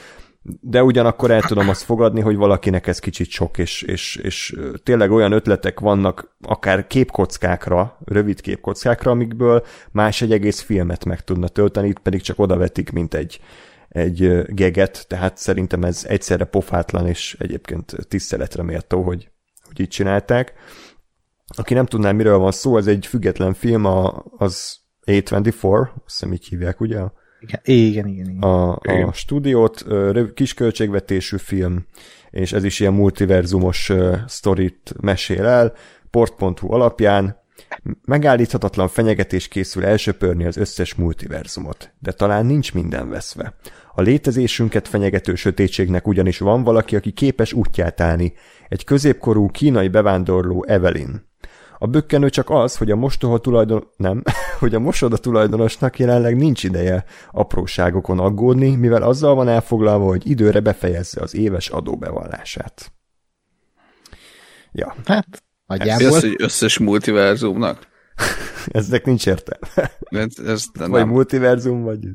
[0.61, 5.11] de ugyanakkor el tudom azt fogadni, hogy valakinek ez kicsit sok, és, és, és tényleg
[5.11, 11.89] olyan ötletek vannak, akár képkockákra, rövid képkockákra, amikből más egy egész filmet meg tudna tölteni,
[11.89, 13.41] itt pedig csak odavetik, mint egy,
[13.89, 19.31] egy geget, tehát szerintem ez egyszerre pofátlan, és egyébként tiszteletre méltó, hogy,
[19.67, 20.53] hogy így csinálták.
[21.57, 23.85] Aki nem tudná, miről van szó, ez egy független film,
[24.37, 27.01] az A24, azt hiszem így hívják, ugye?
[27.41, 28.29] Igen, igen, igen.
[28.29, 28.43] igen.
[28.43, 29.09] A, igen.
[29.09, 29.85] a stúdiót,
[30.35, 31.87] kis költségvetésű film,
[32.31, 33.93] és ez is ilyen multiverzumos
[34.27, 35.73] sztorit mesél el,
[36.11, 37.45] port.hu alapján,
[38.05, 43.55] Megállíthatatlan fenyegetés készül elsöpörni az összes multiverzumot, de talán nincs minden veszve.
[43.95, 48.33] A létezésünket fenyegető sötétségnek ugyanis van valaki, aki képes útját állni,
[48.69, 51.29] egy középkorú kínai bevándorló Evelyn.
[51.79, 53.89] A bökkenő csak az, hogy a mostoha tulajdon...
[53.97, 54.23] nem,
[54.61, 60.61] hogy a mosoda tulajdonosnak jelenleg nincs ideje apróságokon aggódni, mivel azzal van elfoglalva, hogy időre
[60.61, 62.93] befejezze az éves adóbevallását.
[64.73, 64.95] Ja.
[65.05, 66.07] Hát, nagyjából.
[66.07, 67.89] Ez, hogy összes multiverzumnak?
[68.67, 69.91] Eznek nincs értelme.
[70.09, 71.09] Ez, ez vagy nem.
[71.09, 72.09] multiverzum, vagy...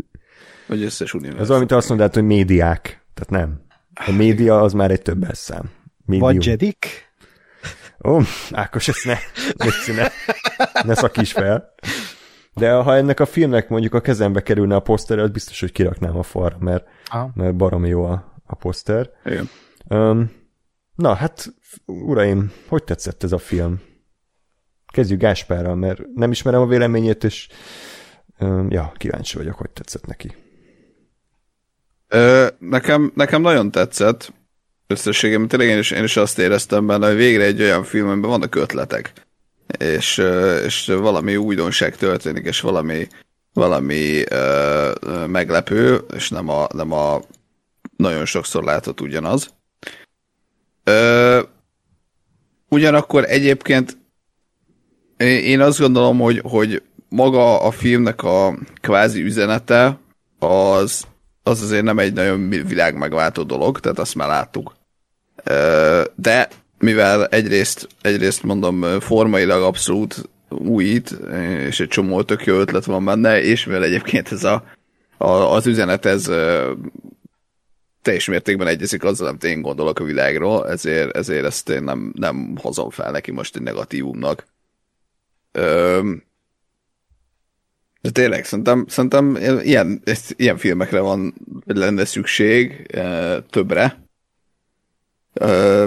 [0.68, 1.42] Vagy összes univerzum.
[1.42, 3.06] Ez olyan, mint azt mondod, hogy médiák.
[3.14, 3.62] Tehát nem.
[4.08, 5.70] A média az már egy több szám.
[6.06, 6.28] Medium.
[6.28, 7.11] Vagy jedik?
[8.04, 8.20] Ó,
[8.52, 9.18] Ákos, ezt ne,
[9.96, 10.08] ne,
[10.84, 11.74] ne szakíts fel.
[12.54, 16.18] De ha ennek a filmnek mondjuk a kezembe kerülne a poszter, az biztos, hogy kiraknám
[16.18, 17.30] a falra, mert, ah.
[17.34, 19.10] mert baromi jó a, a poszter.
[19.26, 19.50] Igen.
[19.88, 20.32] Um,
[20.96, 21.54] na, hát,
[21.86, 23.82] uraim, hogy tetszett ez a film?
[24.94, 27.48] Kezdjük Gáspárral, mert nem ismerem a véleményét, és
[28.40, 30.36] um, ja, kíváncsi vagyok, hogy tetszett neki.
[32.08, 34.34] Ö, nekem, nekem nagyon tetszett
[34.92, 35.48] összességében.
[35.48, 38.56] Tényleg én is, én is azt éreztem benne, hogy végre egy olyan film, amiben vannak
[38.56, 39.14] ötletek.
[39.78, 40.18] És,
[40.66, 43.08] és valami újdonság történik, és valami,
[43.54, 47.22] valami uh, meglepő, és nem a, nem a
[47.98, 49.54] nagyon sokszor látott ugyanaz.
[50.86, 51.40] Uh,
[52.70, 53.98] ugyanakkor egyébként
[55.24, 60.00] én azt gondolom, hogy, hogy maga a filmnek a kvázi üzenete
[60.40, 61.04] az,
[61.44, 64.74] az azért nem egy nagyon világmegváltó dolog, tehát azt már láttuk.
[66.16, 71.10] De mivel egyrészt, egyrészt mondom, formailag abszolút újít,
[71.68, 74.64] és egy csomó tök jó ötlet van benne, és mivel egyébként ez a,
[75.18, 76.30] a, az üzenet ez
[78.02, 82.58] teljes mértékben egyezik azzal, amit én gondolok a világról, ezért, ezért ezt én nem, nem
[82.58, 84.46] hozom fel neki most egy negatívumnak.
[88.02, 90.04] de tényleg, szerintem, szerintem ilyen,
[90.36, 91.34] ilyen filmekre van
[91.66, 92.92] lenne szükség,
[93.50, 94.01] többre,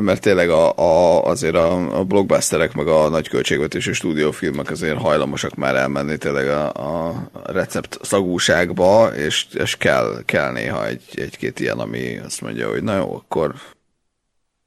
[0.01, 5.55] mert tényleg a, a, azért a, a blockbusterek meg a nagy költségvetésű stúdiófilmek azért hajlamosak
[5.55, 11.79] már elmenni tényleg a, a recept szagúságba, és, és kell, kell néha egy, egy-két ilyen,
[11.79, 13.55] ami azt mondja, hogy na jó, akkor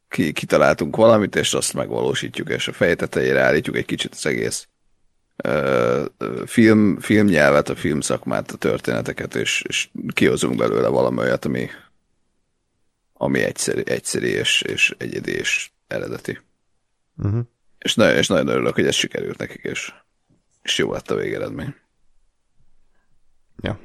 [0.10, 4.68] ki, kitaláltunk valamit, és azt megvalósítjuk, és a fej tetejére állítjuk egy kicsit az egész
[6.46, 11.70] film, filmnyelvet, a filmszakmát, a történeteket, és, és kihozunk belőle valami olyat, ami,
[13.18, 16.40] ami egyszerű, egyszerű és, és egyedi és eredeti.
[17.18, 17.46] Uh-huh.
[17.78, 19.94] És, nagyon, és nagyon örülök, hogy ez sikerült nekik, és,
[20.62, 21.76] és jó lett a végeredmény.
[23.62, 23.80] Ja.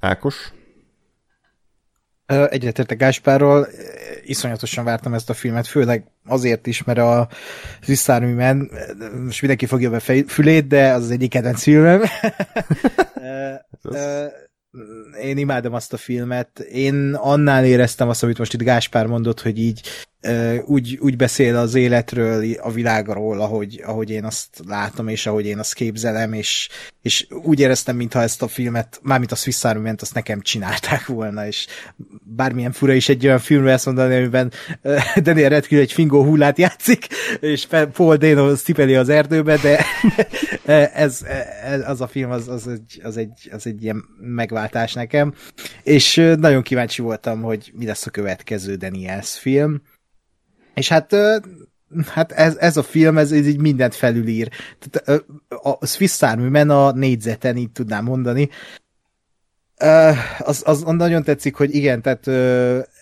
[0.00, 0.52] Ákos?
[2.26, 3.68] Egyetértek Gáspárról,
[4.22, 7.28] iszonyatosan vártam ezt a filmet, főleg azért is, mert a
[7.86, 8.70] Visszárműmen,
[9.24, 12.02] most mindenki fogja be fülét, de az az egyik kedvenc filmem.
[15.22, 16.58] én imádom azt a filmet.
[16.58, 19.80] Én annál éreztem azt, amit most itt Gáspár mondott, hogy így
[20.64, 25.58] úgy, úgy beszél az életről, a világról, ahogy, ahogy én azt látom, és ahogy én
[25.58, 26.68] azt képzelem, és,
[27.02, 31.06] és úgy éreztem, mintha ezt a filmet, mármint a Swiss Army ment, azt nekem csinálták
[31.06, 31.66] volna, és
[32.22, 34.52] bármilyen fura is egy olyan filmről ezt mondani, amiben
[35.22, 37.06] Daniel Radcliffe egy fingó hullát játszik,
[37.40, 39.84] és Paul Dano szipeli az erdőbe, de
[40.94, 41.22] ez,
[41.64, 45.34] ez, az a film az, az, egy, az, egy, az egy ilyen megváltás nekem,
[45.82, 49.82] és nagyon kíváncsi voltam, hogy mi lesz a következő Daniels film,
[50.80, 51.14] és hát
[52.06, 54.48] hát ez, ez a film, ez, ez így mindent felülír.
[54.78, 55.24] Tehát,
[55.62, 58.48] a Swiss Army Man a négyzeten, így tudnám mondani.
[60.38, 62.26] Az, az nagyon tetszik, hogy igen, tehát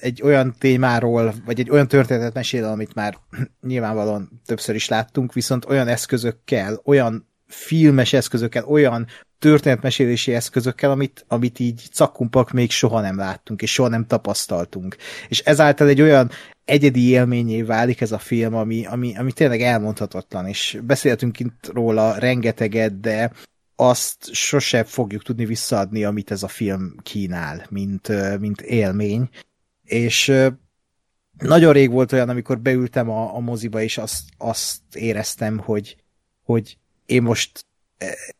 [0.00, 3.18] egy olyan témáról, vagy egy olyan történetet mesél, amit már
[3.66, 9.06] nyilvánvalóan többször is láttunk, viszont olyan eszközökkel, olyan filmes eszközökkel, olyan
[9.38, 14.96] történetmesélési eszközökkel, amit, amit így cakkumpak még soha nem láttunk, és soha nem tapasztaltunk.
[15.28, 16.30] És ezáltal egy olyan
[16.68, 22.18] egyedi élményé válik ez a film, ami, ami, ami tényleg elmondhatatlan, és beszéltünk itt róla
[22.18, 23.32] rengeteget, de
[23.76, 28.08] azt sose fogjuk tudni visszaadni, amit ez a film kínál, mint,
[28.38, 29.28] mint élmény.
[29.84, 30.32] És
[31.38, 35.96] nagyon rég volt olyan, amikor beültem a, a moziba, és azt, azt éreztem, hogy,
[36.42, 37.66] hogy én most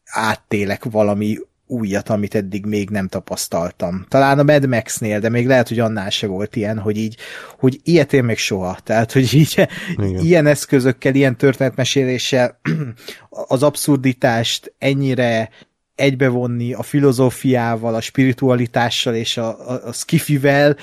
[0.05, 1.39] áttélek valami
[1.69, 4.07] újat, amit eddig még nem tapasztaltam.
[4.09, 7.17] Talán a Mad Max-nél, de még lehet, hogy annál se volt ilyen, hogy így,
[7.59, 8.79] hogy ilyet én még soha.
[8.85, 10.25] Tehát, hogy így Igen.
[10.25, 12.61] ilyen eszközökkel, ilyen történetmeséléssel
[13.31, 15.51] az abszurditást ennyire
[15.95, 20.77] egybevonni a filozófiával, a spiritualitással és a, a, a skifivel,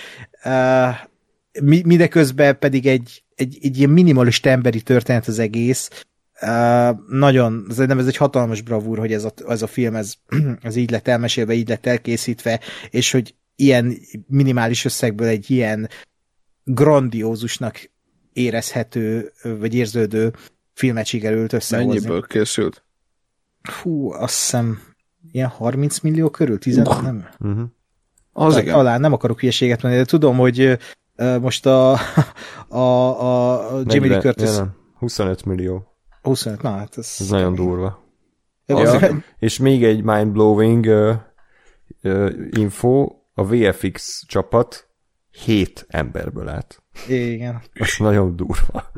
[0.45, 0.95] uh,
[1.61, 6.05] mindeközben pedig egy, egy, egy ilyen minimalista emberi történet az egész,
[6.41, 10.13] Uh, nagyon, ez, nem, ez egy hatalmas bravúr, hogy ez a, ez a film ez,
[10.61, 12.59] ez így lett elmesélve, így lett elkészítve,
[12.89, 13.97] és hogy ilyen
[14.27, 15.89] minimális összegből egy ilyen
[16.63, 17.89] grandiózusnak
[18.33, 20.33] érezhető, vagy érződő
[20.73, 21.93] filmet sikerült összehozni.
[21.93, 22.83] Mennyiből készült?
[23.81, 24.79] Hú, azt hiszem
[25.31, 27.01] ilyen 30 millió körül, 10 uh.
[27.01, 27.27] nem?
[27.39, 27.65] Uh-huh.
[28.31, 28.75] Az Tehát, igen.
[28.75, 30.77] Alá, nem akarok hülyeséget mondani, de tudom, hogy
[31.17, 31.99] uh, most a,
[32.67, 34.55] a, a Jimmy Lee Curtis...
[34.55, 35.94] Ja, 25 millió.
[36.25, 37.15] 25, na hát ez...
[37.19, 38.03] Ez nagyon durva.
[38.65, 41.15] Ja, és még egy mind-blowing uh,
[42.03, 44.89] uh, info, a VFX csapat
[45.31, 46.83] 7 emberből állt.
[47.07, 47.61] Igen.
[47.73, 48.91] Ez nagyon durva.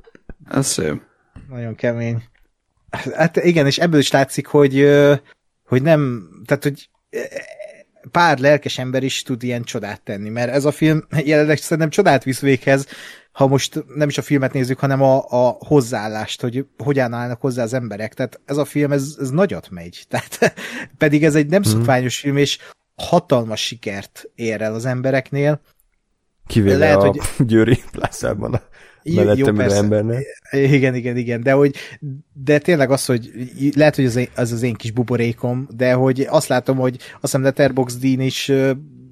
[0.50, 1.02] Ez szép.
[1.50, 2.24] Nagyon kemény.
[3.16, 4.88] Hát igen, és ebből is látszik, hogy,
[5.64, 6.90] hogy nem, tehát, hogy
[8.12, 12.24] pár lelkes ember is tud ilyen csodát tenni, mert ez a film jelenleg szerintem csodát
[12.24, 12.88] visz véghez,
[13.38, 17.64] ha most nem is a filmet nézzük, hanem a, a hozzáállást, hogy hogyan állnak hozzá
[17.64, 18.14] az emberek.
[18.14, 20.04] Tehát ez a film, ez, ez nagyot megy.
[20.10, 20.54] Tehát,
[20.98, 21.72] pedig ez egy nem mm.
[21.72, 22.58] szokványos film, és
[22.96, 25.62] hatalmas sikert ér el az embereknél.
[26.48, 27.20] Kivéve Lehet, a hogy...
[27.48, 28.62] Győri plászában a
[29.04, 30.26] mellettem embernek.
[30.52, 31.76] Igen, igen, igen, de hogy
[32.34, 33.32] de tényleg az, hogy
[33.76, 37.42] lehet, hogy az, az az én kis buborékom, de hogy azt látom, hogy azt hiszem
[37.42, 38.52] Letterboxd Dean is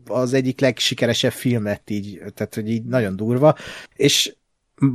[0.10, 3.56] az egyik legsikeresebb film lett így, tehát hogy így nagyon durva,
[3.96, 4.36] és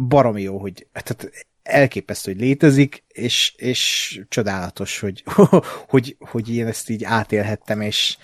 [0.09, 5.23] baromi jó, hogy tehát elképesztő, hogy létezik, és, és csodálatos, hogy,
[5.93, 8.17] hogy, hogy én ezt így átélhettem, és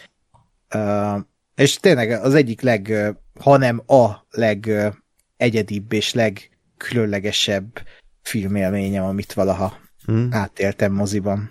[1.56, 7.82] és tényleg az egyik leg, hanem a legegyedibb és legkülönlegesebb
[8.22, 10.28] filmélményem, amit valaha hmm.
[10.30, 11.50] átéltem moziban.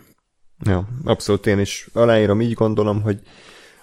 [0.63, 3.19] Ja, abszolút én is aláírom, így gondolom, hogy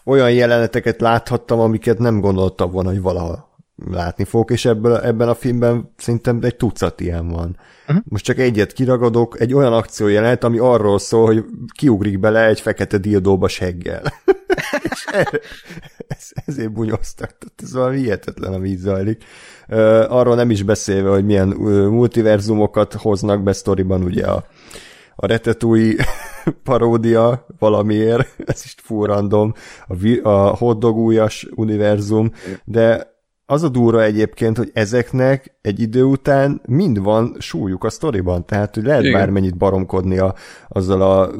[0.04, 3.50] olyan jeleneteket láthattam, amiket nem gondoltam volna, hogy valaha
[3.90, 7.56] látni fogok, és ebből, ebben a filmben szerintem egy tucat ilyen van.
[7.88, 8.04] Uh-huh.
[8.08, 11.44] Most csak egyet kiragadok, egy olyan akció jelenet, ami arról szól, hogy
[11.76, 14.02] kiugrik bele egy fekete dildóba seggel.
[14.92, 15.40] és erre,
[16.08, 17.38] ez, ezért bunyoztak.
[17.38, 19.24] Tehát ez valami hihetetlen, ami így zajlik.
[19.68, 24.44] Uh, arról nem is beszélve, hogy milyen uh, multiverzumokat hoznak be sztoriban, ugye a,
[25.16, 26.04] a Ratatouille
[26.62, 29.52] paródia valamiért, ez is full random,
[29.88, 32.32] a, a hotdogújas univerzum,
[32.64, 33.10] de
[33.46, 38.74] az a durva egyébként, hogy ezeknek egy idő után mind van súlyuk a sztoriban, tehát
[38.74, 39.12] hogy lehet Igen.
[39.12, 40.34] bármennyit baromkodni a,
[40.68, 41.30] azzal a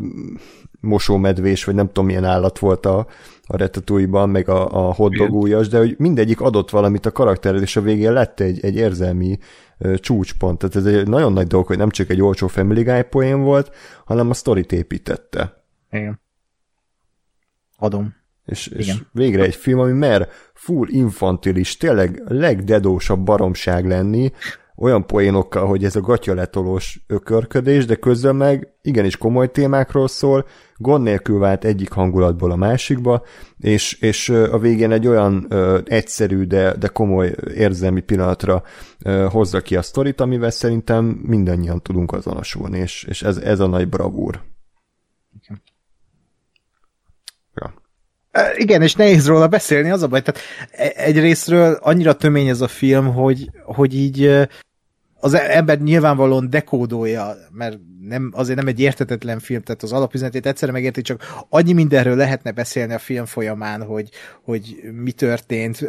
[0.81, 3.07] mosómedvés, vagy nem tudom milyen állat volt a,
[3.47, 7.81] a retatouille meg a, a hotdogújas, de hogy mindegyik adott valamit a karaktered, és a
[7.81, 9.39] végén lett egy, egy érzelmi
[9.79, 10.59] uh, csúcspont.
[10.59, 13.75] Tehát ez egy nagyon nagy dolog, hogy nem csak egy olcsó Family Guy poén volt,
[14.05, 15.65] hanem a sztorit építette.
[15.91, 16.21] Igen.
[17.79, 18.15] Adom.
[18.45, 24.33] És, és végre egy film, ami mer full infantilis, tényleg legdedósabb baromság lenni,
[24.77, 30.47] olyan poénokkal, hogy ez a gatyaletolós ökörködés, de közben meg igenis komoly témákról szól,
[30.83, 33.25] gond nélkül vált egyik hangulatból a másikba,
[33.59, 38.63] és, és a végén egy olyan ö, egyszerű, de, de komoly érzelmi pillanatra
[39.05, 43.67] ö, hozza ki a sztorit, amivel szerintem mindannyian tudunk azonosulni, és, és ez, ez a
[43.67, 44.41] nagy bravúr.
[47.55, 47.75] Ja.
[48.57, 50.23] Igen, és nehéz róla beszélni, az a baj.
[50.23, 50.41] Tehát
[50.71, 54.49] e, egyrésztről annyira tömény ez a film, hogy, hogy így
[55.25, 57.79] az ember nyilvánvalóan dekódolja, mert
[58.09, 62.51] nem, azért nem egy értetetlen film, tehát az alapüzenetét egyszerre megérti, csak annyi mindenről lehetne
[62.51, 64.09] beszélni a film folyamán, hogy,
[64.43, 65.87] hogy mi történt.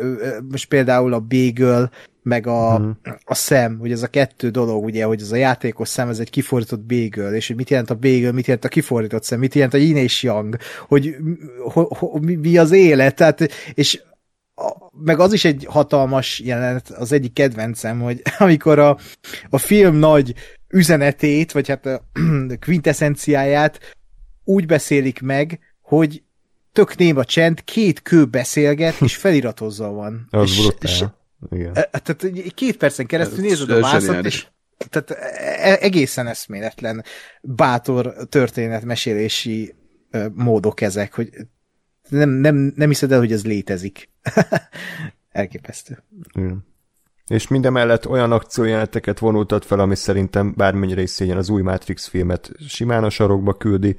[0.50, 1.92] Most például a Bagel,
[2.24, 2.90] meg a, mm.
[3.24, 6.30] a szem, hogy ez a kettő dolog, ugye, hogy ez a játékos szem, ez egy
[6.30, 9.74] kifordított bagel, és hogy mit jelent a bagel, mit jelent a kifordított szem, mit jelent
[9.74, 10.58] a yin és yang,
[10.88, 11.16] hogy
[11.72, 14.02] ho, ho, mi, mi az élet, tehát, és
[14.56, 18.98] a, meg az is egy hatalmas jelenet, az egyik kedvencem, hogy amikor a,
[19.50, 20.34] a film nagy
[20.70, 22.04] üzenetét, vagy hát a
[22.66, 23.80] quintessenciáját
[24.44, 26.24] úgy beszélik meg, hogy
[26.72, 30.28] tök néma csend, két kő beszélget, és feliratozva van.
[30.30, 30.92] Az és, brutál.
[30.92, 31.04] És,
[31.50, 31.72] Igen.
[31.76, 34.48] E, tehát két percen keresztül Ez nézed a vászat, és
[34.90, 37.04] tehát e, egészen eszméletlen
[37.42, 39.76] bátor történetmesélési
[40.34, 41.30] módok ezek, hogy
[42.14, 44.10] nem, nem, nem hiszed el, hogy ez létezik.
[45.32, 46.04] Elképesztő.
[46.34, 46.66] Igen.
[47.28, 52.52] És mindemellett olyan akciójeleneteket vonultat fel, ami szerintem bármennyire is szégyen az új Matrix filmet
[52.68, 53.96] simán a sarokba küldi,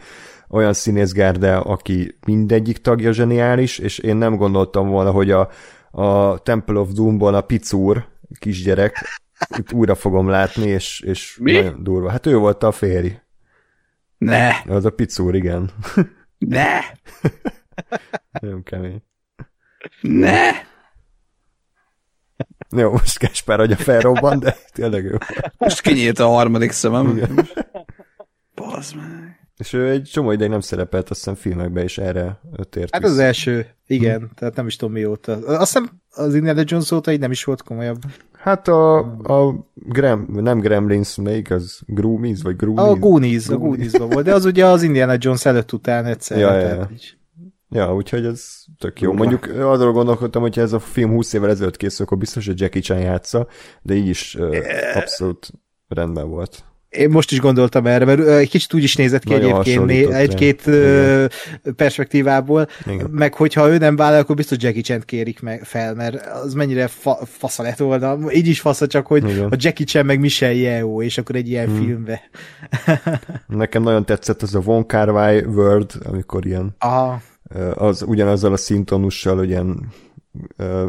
[0.49, 5.51] olyan színészgárde, aki mindegyik tagja zseniális, és én nem gondoltam volna, hogy a,
[5.91, 8.07] a Temple of Doom-ból a Picúr
[8.39, 9.21] kisgyerek
[9.59, 11.53] itt újra fogom látni, és, és Mi?
[11.53, 12.11] nagyon durva.
[12.11, 13.19] Hát ő volt a férj.
[14.19, 14.51] Ne!
[14.67, 15.71] Az a Picúr, igen.
[16.39, 16.69] Ne!
[18.41, 19.03] nagyon kemény.
[20.01, 20.51] Ne!
[22.71, 25.17] Jó, most Gáspár agya felrobban, de tényleg jó.
[25.59, 27.21] Most kinyílt a harmadik szemem.
[28.55, 29.39] bazd meg.
[29.57, 32.41] És ő egy csomó ideig nem szerepelt, azt hiszem filmekben is erre
[32.71, 34.25] tért Hát az első, igen, hm.
[34.35, 35.33] tehát nem is tudom mióta.
[35.33, 37.99] Azt hiszem az Indiana Jones óta így nem is volt komolyabb.
[38.33, 42.87] Hát a, a Grem, nem Gremlins, melyik az Groomies, vagy Groomies?
[42.87, 46.39] A Goonies, a Goonies volt, de az ugye az Indiana Jones előtt után egyszer.
[46.39, 46.91] Ja, ja, ja.
[47.75, 49.13] Ja, úgyhogy ez tök jó.
[49.13, 52.81] Mondjuk arról gondolkodtam, hogy ez a film 20 évvel ezelőtt készül, akkor biztos, hogy Jackie
[52.81, 53.47] Chan játsza,
[53.83, 54.57] de így is uh,
[54.95, 55.51] abszolút
[55.89, 56.65] rendben volt.
[56.89, 60.71] Én most is gondoltam erre, mert egy kicsit úgy is nézett ki Nagyon egyébként egy-két
[61.77, 63.11] perspektívából, Igen.
[63.11, 66.87] meg hogyha ő nem vállal, akkor biztos Jackie Chan kérik meg fel, mert az mennyire
[66.87, 68.33] fa- fasza lett volna.
[68.33, 69.49] Így is fasza, csak hogy Igen.
[69.49, 71.85] a Jackie Chan meg Michelle Yeoh, és akkor egy ilyen hmm.
[71.85, 72.21] filmbe.
[73.47, 77.21] Nekem nagyon tetszett az a Von Kar Wai World, amikor ilyen Aha.
[77.75, 79.93] Az ugyanazzal a szintonussal, ilyen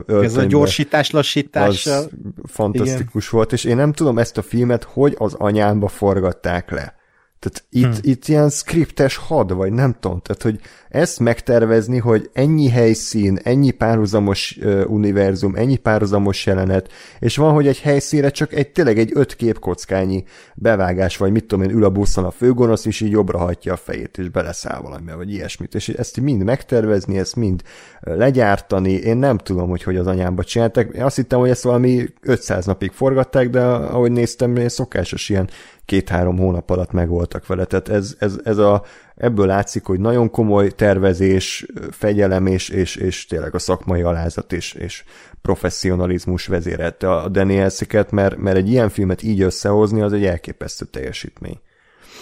[0.07, 1.85] Ez a gyorsítás, lassítás.
[1.85, 2.09] Az
[2.43, 3.37] fantasztikus Igen.
[3.37, 6.95] volt, és én nem tudom ezt a filmet, hogy az anyámba forgatták le.
[7.39, 8.11] Tehát itt, hmm.
[8.11, 10.59] itt ilyen skriptes had, vagy nem tudom, tehát hogy
[10.89, 17.67] ezt megtervezni, hogy ennyi helyszín, ennyi párhuzamos uh, univerzum, ennyi párhuzamos jelenet, és van, hogy
[17.67, 20.23] egy helyszínre csak egy tényleg egy öt képkockányi
[20.55, 23.77] bevágás, vagy mit tudom én, ül a buszon a főgonosz, és így jobbra hagyja a
[23.77, 27.61] fejét, és beleszáll valami, vagy ilyesmit, és ezt mind megtervezni, ezt mind
[27.99, 32.05] legyártani, én nem tudom, hogy hogy az anyámba csináltak, én azt hittem, hogy ezt valami
[32.21, 35.49] 500 napig forgatták, de ahogy néztem, szokásos ilyen
[35.85, 37.65] két-három hónap alatt megvoltak vele.
[37.65, 38.83] Tehát ez, ez, ez a,
[39.15, 44.73] ebből látszik, hogy nagyon komoly tervezés, fegyelem és, és, és tényleg a szakmai alázat és,
[44.73, 45.03] és
[45.41, 51.59] professzionalizmus vezérelte a Danielsziket, mert, mert egy ilyen filmet így összehozni, az egy elképesztő teljesítmény.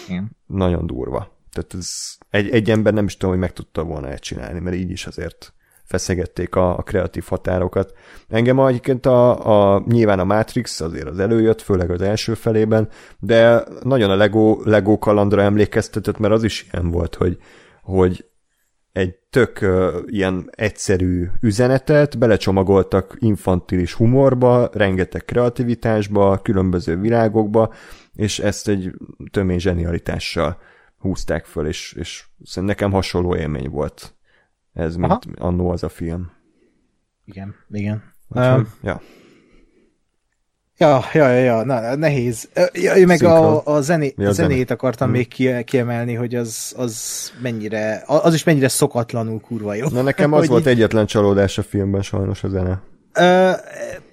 [0.08, 0.36] Igen.
[0.46, 1.32] Nagyon durva.
[1.52, 4.90] Tehát ez egy, egy ember nem is tudom, hogy meg tudta volna csinálni, mert így
[4.90, 5.52] is azért
[5.84, 7.92] feszegették a, a kreatív határokat.
[8.28, 12.88] Engem egyébként a, a, nyilván a Matrix azért az előjött, főleg az első felében,
[13.18, 17.38] de nagyon a Lego, Lego kalandra emlékeztetett, mert az is ilyen volt, hogy,
[17.82, 18.24] hogy
[18.92, 27.72] egy tök uh, ilyen egyszerű üzenetet belecsomagoltak infantilis humorba, rengeteg kreativitásba, különböző világokba,
[28.12, 28.92] és ezt egy
[29.30, 30.58] tömény zsenialitással
[30.98, 32.24] húzták föl, és, és
[32.54, 34.14] nekem hasonló élmény volt
[34.74, 35.20] ez, mint Aha.
[35.36, 36.30] annó az a film.
[37.24, 38.02] Igen, igen.
[38.28, 39.00] Úgyhogy, um, ja.
[40.78, 42.48] Ja, ja, ja, ja, na, nehéz.
[42.72, 45.16] Ja, meg a, a, zené, a zenét akartam hmm.
[45.16, 49.88] még kiemelni, hogy az, az mennyire, az is mennyire szokatlanul kurva jó.
[49.88, 52.82] Na nekem az volt egyetlen csalódás a filmben sajnos a zene.
[53.18, 53.52] Uh,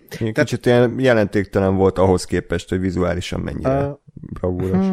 [0.10, 0.66] Kicsit tehát...
[0.66, 4.86] ilyen jelentéktelen volt ahhoz képest, hogy vizuálisan mennyire uh, bravúros.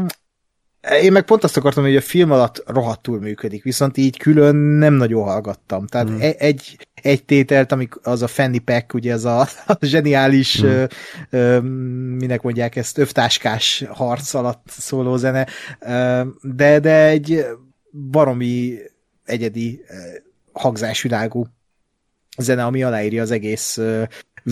[1.02, 4.94] Én meg pont azt akartam, hogy a film alatt rohadtul működik, viszont így külön nem
[4.94, 5.86] nagyon hallgattam.
[5.86, 6.18] Tehát mm.
[6.20, 10.66] egy, egy tételt, amik az a Fanny Pack, ugye ez a, a zseniális, mm.
[10.66, 10.84] ö,
[11.30, 11.60] ö,
[12.18, 15.46] minek mondják ezt, övtáskás harc alatt szóló zene,
[15.80, 17.46] ö, de, de egy
[18.10, 18.78] baromi
[19.24, 19.80] egyedi
[20.52, 21.46] hangzásvilágú
[22.38, 23.80] zene, ami aláírja az egész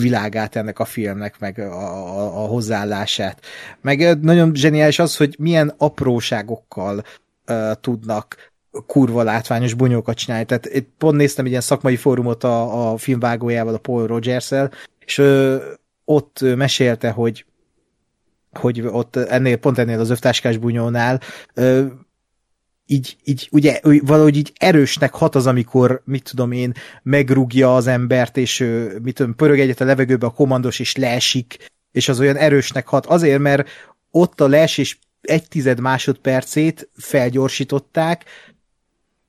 [0.01, 3.45] világát ennek a filmnek, meg a, a, a hozzáállását.
[3.81, 7.03] Meg nagyon zseniális az, hogy milyen apróságokkal
[7.47, 8.51] uh, tudnak
[8.85, 10.45] kurva látványos bunyókat csinálni.
[10.45, 14.71] Tehát itt pont néztem egy ilyen szakmai fórumot a, a filmvágójával, a Paul Rogers-el,
[15.05, 15.57] és ö,
[16.05, 17.45] ott mesélte, hogy
[18.51, 21.21] hogy ott ennél, pont ennél az övtáskás bunyónál
[21.53, 21.85] ö,
[22.87, 26.73] így, így ugye valahogy így erősnek hat az, amikor, mit tudom én,
[27.03, 28.59] megrúgja az embert, és
[29.01, 31.57] mit tudom, pörög egyet a levegőbe a komandos, és leesik,
[31.91, 33.05] és az olyan erősnek hat.
[33.05, 33.69] Azért, mert
[34.11, 38.25] ott a leesés egy tized másodpercét felgyorsították,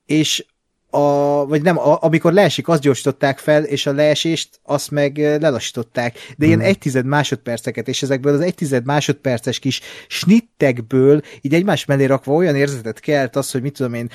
[0.05, 0.45] és
[0.89, 6.17] a, vagy nem, a, amikor leesik, azt gyorsították fel, és a leesést azt meg lelassították.
[6.37, 6.67] De ilyen hmm.
[6.67, 12.33] egy tized másodperceket, és ezekből az egy tized másodperces kis snittekből így egymás mellé rakva
[12.33, 14.09] olyan érzetet kelt az, hogy mit tudom én,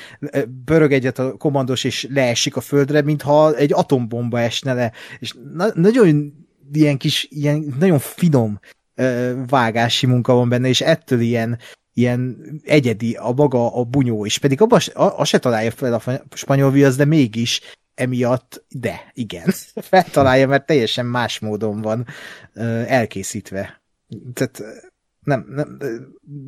[0.64, 4.92] börög egyet a komandos, és leesik a földre, mintha egy atombomba esne le.
[5.18, 6.32] És na, nagyon
[6.72, 8.60] ilyen kis, ilyen nagyon finom
[9.46, 11.58] vágási munka van benne, és ettől ilyen,
[11.94, 16.02] ilyen egyedi a maga a bunyó is, pedig abban azt se találja fel a
[16.34, 17.60] spanyol viasz, de mégis
[17.94, 19.54] emiatt, de igen,
[19.90, 22.06] feltalálja, mert teljesen más módon van
[22.86, 23.82] elkészítve.
[24.32, 24.62] Tehát
[25.24, 25.78] nem, nem,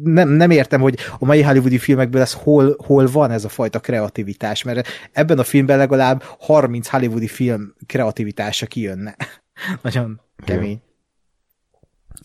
[0.02, 3.80] nem, nem értem, hogy a mai hollywoodi filmekből ez hol, hol van ez a fajta
[3.80, 9.16] kreativitás, mert ebben a filmben legalább 30 hollywoodi film kreativitása kijönne.
[9.82, 10.82] Nagyon kemény.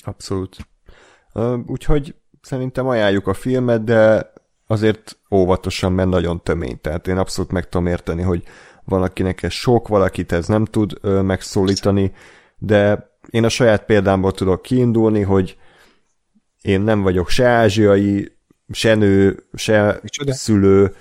[0.03, 0.57] Abszolút.
[1.33, 4.31] Uh, úgyhogy szerintem ajánljuk a filmet, de
[4.67, 6.81] azért óvatosan, mert nagyon tömény.
[6.81, 8.43] Tehát én abszolút meg tudom érteni, hogy
[8.83, 12.13] valakinek ez sok, valakit ez nem tud ö, megszólítani,
[12.57, 15.57] de én a saját példámból tudok kiindulni, hogy
[16.61, 18.31] én nem vagyok se ázsiai
[18.71, 20.33] se nő, se Micsoda?
[20.33, 20.95] szülő,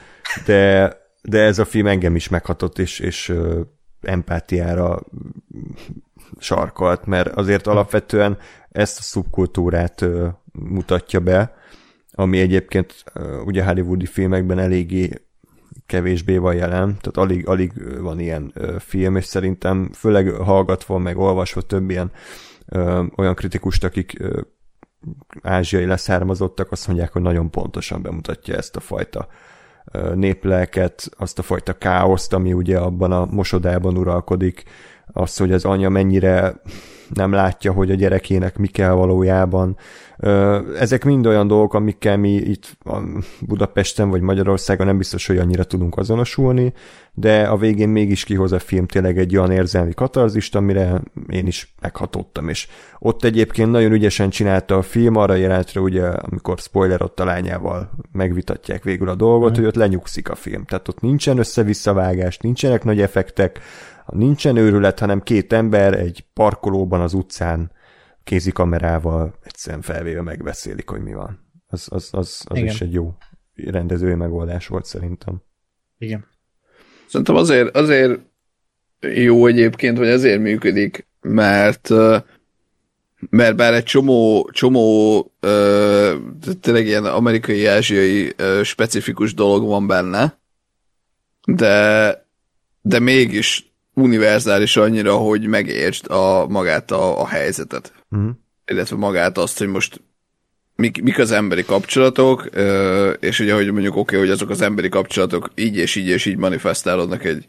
[0.47, 3.33] de, de ez a film engem is meghatott, és, és
[4.01, 5.01] empátiára
[6.39, 8.39] sarkalt, mert azért alapvetően
[8.71, 10.05] ezt a szubkultúrát
[10.53, 11.55] mutatja be,
[12.13, 13.05] ami egyébként
[13.45, 15.11] ugye hollywoodi filmekben eléggé
[15.87, 21.61] kevésbé van jelen, tehát alig, alig van ilyen film, és szerintem főleg hallgatva, meg olvasva
[21.61, 22.11] több ilyen
[23.17, 24.23] olyan kritikust, akik
[25.43, 29.29] ázsiai leszármazottak, azt mondják, hogy nagyon pontosan bemutatja ezt a fajta
[30.15, 34.63] néplelket, azt a fajta káoszt, ami ugye abban a mosodában uralkodik,
[35.13, 36.61] az, hogy az anya mennyire
[37.15, 39.77] nem látja, hogy a gyerekének mi kell valójában.
[40.79, 42.77] Ezek mind olyan dolgok, amikkel mi itt
[43.41, 46.73] Budapesten vagy Magyarországon nem biztos, hogy annyira tudunk azonosulni,
[47.13, 51.75] de a végén mégis kihoz a film tényleg egy olyan érzelmi katarzist, amire én is
[51.81, 52.69] meghatottam, és
[52.99, 57.91] ott egyébként nagyon ügyesen csinálta a film, arra jelentre ugye, amikor spoiler ott a lányával
[58.13, 59.55] megvitatják végül a dolgot, mm.
[59.55, 60.65] hogy ott lenyugszik a film.
[60.65, 63.61] Tehát ott nincsen össze-visszavágás, nincsenek nagy effektek,
[64.07, 67.71] nincsen őrület, hanem két ember egy parkolóban az utcán
[68.25, 71.49] kézikamerával egyszerűen felvéve megbeszélik, hogy mi van.
[71.67, 73.15] Az, az, az, az is egy jó
[73.55, 75.43] rendezői megoldás volt szerintem.
[75.99, 76.27] Igen.
[77.09, 78.21] Szerintem azért, azért
[79.01, 81.91] jó egyébként, hogy ezért működik, mert
[83.29, 86.15] mert bár egy csomó, csomó ö,
[86.61, 90.39] tényleg ilyen amerikai, ázsiai ö, specifikus dolog van benne,
[91.47, 92.27] de,
[92.81, 97.93] de mégis univerzális annyira, hogy megértsd a, magát a, a helyzetet.
[98.11, 98.31] Uh-huh.
[98.67, 100.01] Illetve magát azt, hogy most
[100.81, 102.49] mik, mik az emberi kapcsolatok,
[103.21, 106.27] és ugye, hogy mondjuk oké, okay, hogy azok az emberi kapcsolatok így és így és
[106.27, 107.45] így manifestálódnak egy,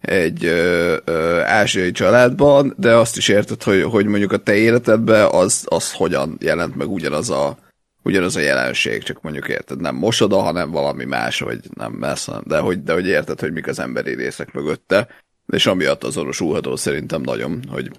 [0.00, 5.28] egy ö, ö, ázsiai családban, de azt is érted, hogy, hogy mondjuk a te életedben
[5.30, 7.58] az, az hogyan jelent meg ugyanaz a,
[8.02, 12.58] ugyanaz a jelenség, csak mondjuk érted, nem mosoda, hanem valami más, vagy nem messze, de
[12.58, 15.08] hogy, de hogy érted, hogy mik az emberi részek mögötte,
[15.46, 17.90] és amiatt azonosulható szerintem nagyon, hogy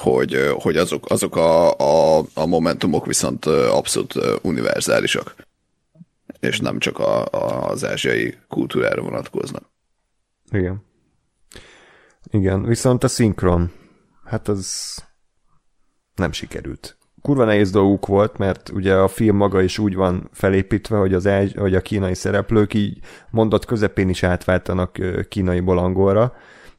[0.00, 5.34] hogy, hogy azok, azok a, a, a momentumok viszont abszolút univerzálisak,
[6.40, 9.70] és nem csak a, a, az ázsiai kultúrára vonatkoznak.
[10.50, 10.84] Igen.
[12.30, 13.72] Igen, viszont a szinkron,
[14.24, 14.94] hát az
[16.14, 16.96] nem sikerült.
[17.22, 21.28] Kurva nehéz dolguk volt, mert ugye a film maga is úgy van felépítve, hogy, az,
[21.56, 22.98] hogy a kínai szereplők így
[23.30, 24.98] mondat közepén is átváltanak
[25.28, 26.34] kínaiból angolra,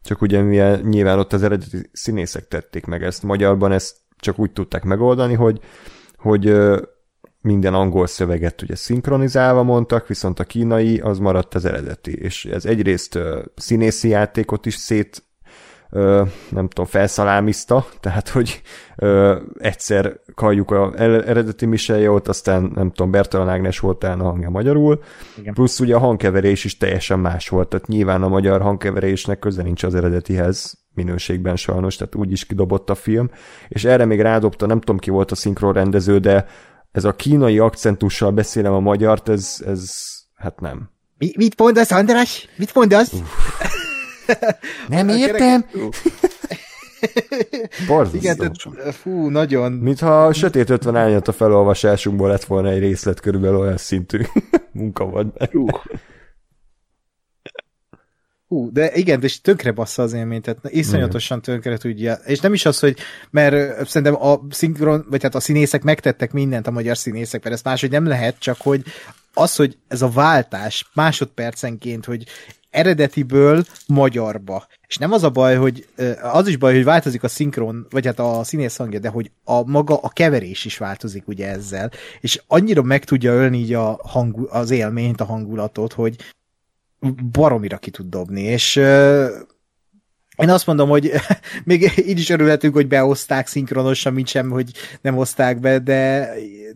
[0.07, 3.23] csak ugye mivel nyilván ott az eredeti színészek tették meg ezt.
[3.23, 5.59] Magyarban ezt csak úgy tudták megoldani, hogy,
[6.17, 6.57] hogy
[7.41, 12.65] minden angol szöveget ugye szinkronizálva mondtak, viszont a kínai az maradt az eredeti, és ez
[12.65, 13.19] egyrészt
[13.55, 15.23] színészi játékot is szét
[15.89, 18.61] ö, nem tudom, felszalámizta, tehát hogy
[18.95, 24.99] ö, egyszer kalljuk a eredeti Micheljót, aztán nem tudom, Bertalan Ágnes volt a hangja magyarul,
[25.37, 25.53] Igen.
[25.53, 29.83] plusz ugye a hangkeverés is teljesen más volt, tehát nyilván a magyar hangkeverésnek köze nincs
[29.83, 33.29] az eredetihez, minőségben sajnos, tehát úgy is kidobott a film,
[33.67, 36.45] és erre még rádobta, nem tudom ki volt a szinkron rendező, de
[36.91, 39.91] ez a kínai akcentussal beszélem a magyart, ez, ez
[40.35, 40.89] hát nem.
[41.17, 42.47] Mi, mit mondasz, András?
[42.57, 43.13] Mit mondasz?
[44.87, 45.65] Nem értem.
[47.87, 48.17] Borzasztó.
[48.17, 49.71] Igen, tehát, fú, nagyon.
[49.71, 54.21] Mintha a Sötét 50 árnyat a felolvasásunkból lett volna egy részlet körülbelül olyan szintű
[54.71, 55.49] munka volt benne.
[58.47, 62.13] Hú, de igen, és tönkre bassza az élményt, tehát iszonyatosan tönkre tudja.
[62.13, 62.97] És nem is az, hogy,
[63.29, 67.63] mert szerintem a szinkron, vagy hát a színészek megtettek mindent a magyar színészek, mert ezt
[67.63, 68.83] máshogy nem lehet, csak hogy
[69.33, 72.25] az, hogy ez a váltás másodpercenként, hogy
[72.69, 74.67] eredetiből magyarba.
[74.87, 75.87] És nem az a baj, hogy
[76.21, 79.63] az is baj, hogy változik a szinkron, vagy hát a színész hangja, de hogy a
[79.63, 84.47] maga a keverés is változik ugye ezzel, és annyira meg tudja ölni így a hang,
[84.51, 86.15] az élményt, a hangulatot, hogy
[87.31, 88.75] baromira ki tud dobni, és
[90.37, 91.11] én azt mondom, hogy
[91.63, 94.71] még így is örülhetünk, hogy beoszták szinkronosan, mint sem, hogy
[95.01, 96.29] nem oszták be, de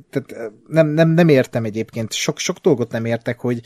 [0.09, 2.13] tehát nem, nem, nem értem egyébként.
[2.13, 3.61] Sok, sok dolgot nem értek, hogy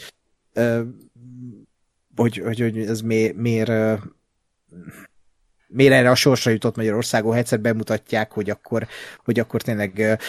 [2.15, 4.01] hogy, hogy, hogy ez mi, miért
[5.67, 8.87] miért erre a sorsra jutott Magyarországon, ha egyszer bemutatják, hogy akkor,
[9.23, 10.19] hogy akkor tényleg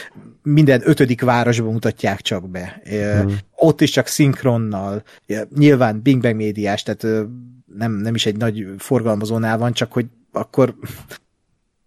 [0.42, 2.82] minden ötödik városban mutatják csak be.
[2.94, 3.32] Mm.
[3.54, 5.02] Ott is csak szinkronnal.
[5.56, 7.26] Nyilván Bing Bang médiás, tehát
[7.76, 10.74] nem, nem is egy nagy forgalmazónál van, csak hogy akkor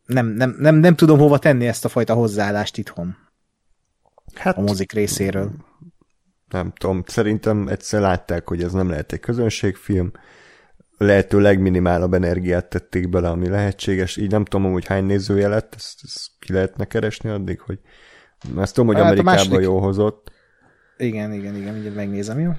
[0.05, 3.15] nem, nem, nem, nem tudom hova tenni ezt a fajta hozzáállást itthon.
[4.34, 5.51] Hát, a mozik részéről
[6.49, 10.11] nem tudom, szerintem egyszer látták, hogy ez nem lehet egy közönségfilm,
[10.97, 14.17] lehető legminimálabb energiát tették bele, ami lehetséges.
[14.17, 17.80] Így nem tudom, hogy hány nézője lett, ezt, ezt ki lehetne keresni addig, hogy
[18.57, 19.61] ezt tudom, hogy hát Amerikában második...
[19.61, 20.31] jó hozott.
[21.01, 22.51] Igen, igen, igen, ugye megnézem, jó?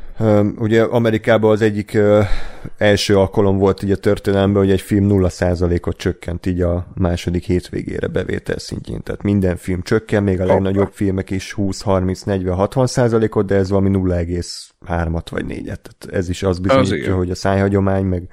[0.57, 1.99] Ugye Amerikában az egyik
[2.77, 8.07] első alkalom volt így a történelemben, hogy egy film 0%-ot csökkent így a második hétvégére
[8.07, 9.03] bevétel szintjén.
[9.03, 13.55] Tehát minden film csökken, még a legnagyobb filmek is 20, 30, 40, 60 százalékot, de
[13.55, 15.62] ez valami 0,3-at vagy 4-et.
[15.62, 18.29] Tehát ez is az bizonyítja, az hogy a szájhagyomány, meg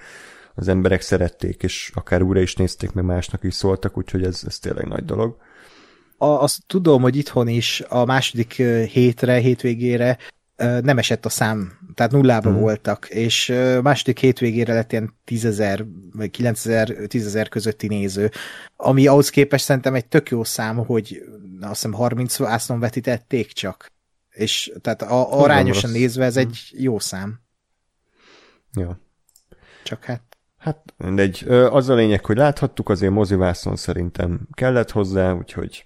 [0.56, 4.60] az emberek szerették, és akár újra is nézték, meg másnak is szóltak, úgyhogy ez, ez
[4.60, 5.38] tényleg nagy dolog
[6.18, 8.54] a, azt tudom, hogy itthon is a második
[8.92, 10.18] hétre, hétvégére
[10.58, 12.62] nem esett a szám, tehát nullában hmm.
[12.62, 18.32] voltak, és második hétvégére lett ilyen 10.000 vagy 9.000, 10.000 közötti néző,
[18.76, 21.24] ami ahhoz képest szerintem egy tök jó szám, hogy
[21.62, 23.92] azt hiszem 30 vásznon vetítették csak,
[24.30, 27.40] és tehát a, arányosan nézve ez egy jó szám.
[28.74, 29.00] Ja.
[29.84, 30.22] Csak hát
[30.58, 31.46] Hát mindegy.
[31.48, 35.86] Az a lényeg, hogy láthattuk, azért mozivászon szerintem kellett hozzá, úgyhogy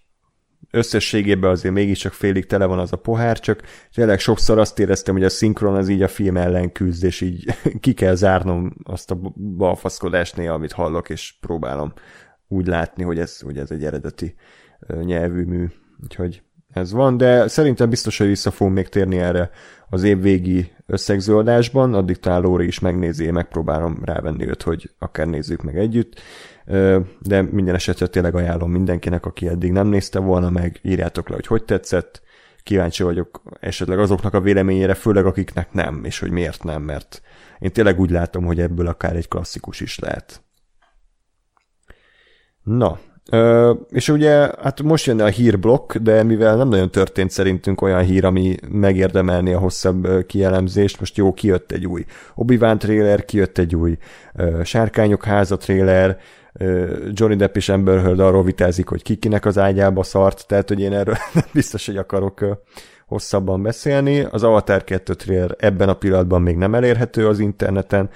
[0.72, 3.62] összességében azért mégiscsak félig tele van az a pohár, csak
[3.94, 7.46] tényleg sokszor azt éreztem, hogy a szinkron az így a film ellen küzd, és így
[7.80, 11.94] ki kell zárnom azt a balfaszkodást néha, amit hallok, és próbálom
[12.48, 14.36] úgy látni, hogy ez, hogy ez egy eredeti
[15.02, 15.68] nyelvű mű.
[16.04, 16.44] Úgyhogy
[16.74, 19.52] ez van, de szerintem biztos, hogy vissza fogunk még térni erre
[19.90, 25.64] az évvégi összegzöldásban, addig talán Lóri is megnézi, én megpróbálom rávenni őt, hogy akár nézzük
[25.64, 26.22] meg együtt.
[27.20, 31.48] De minden esetre tényleg ajánlom mindenkinek, aki eddig nem nézte volna meg, írjátok le, hogy
[31.48, 32.22] hogy tetszett,
[32.64, 37.22] kíváncsi vagyok esetleg azoknak a véleményére, főleg akiknek nem, és hogy miért nem, mert
[37.60, 40.42] én tényleg úgy látom, hogy ebből akár egy klasszikus is lehet.
[42.64, 43.00] Na,
[43.90, 48.26] És ugye, hát most jönne a hírblokk, de mivel nem nagyon történt szerintünk olyan hír,
[48.26, 52.06] ami megérdemelni a hosszabb kielemzést, most jó, kijött egy új
[52.36, 53.98] Obi-Wan trailer, kijött egy új
[54.64, 56.18] Sárkányok háza trailer,
[57.12, 60.94] Johnny Depp és Amber Heard arról vitázik, hogy kikinek az ágyába szart, tehát hogy én
[60.94, 62.46] erről nem biztos, hogy akarok
[63.08, 64.20] hosszabban beszélni.
[64.20, 68.10] Az Avatar 2 trailer ebben a pillanatban még nem elérhető az interneten,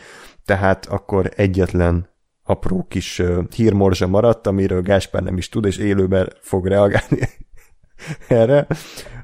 [0.46, 2.08] tehát akkor egyetlen
[2.48, 3.22] apró kis
[3.56, 7.20] hírmorzsa maradt, amiről Gáspár nem is tud, és élőben fog reagálni
[8.28, 8.68] erre.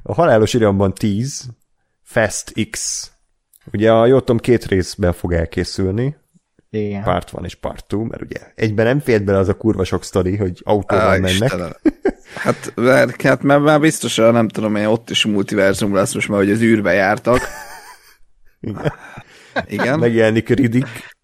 [0.02, 1.48] A halálos iramban 10,
[2.02, 3.06] Fast X.
[3.72, 6.16] Ugye a Jótom két részben fog elkészülni,
[6.70, 7.02] igen.
[7.02, 10.04] Part van és part two, mert ugye egyben nem fért bele az a kurva sok
[10.04, 11.52] sztori, hogy autóval Á, mennek.
[12.34, 16.38] hát, mert, hát mert már biztos, nem tudom én, ott is multiverzum lesz most már,
[16.38, 17.40] hogy az űrbe jártak.
[18.60, 18.92] Igen.
[19.66, 19.98] Igen.
[19.98, 21.16] Megjelenik Riddick,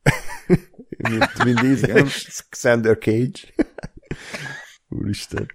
[0.98, 2.06] mint Vin Diesel,
[2.48, 3.38] Xander Cage.
[4.88, 5.46] Úristen.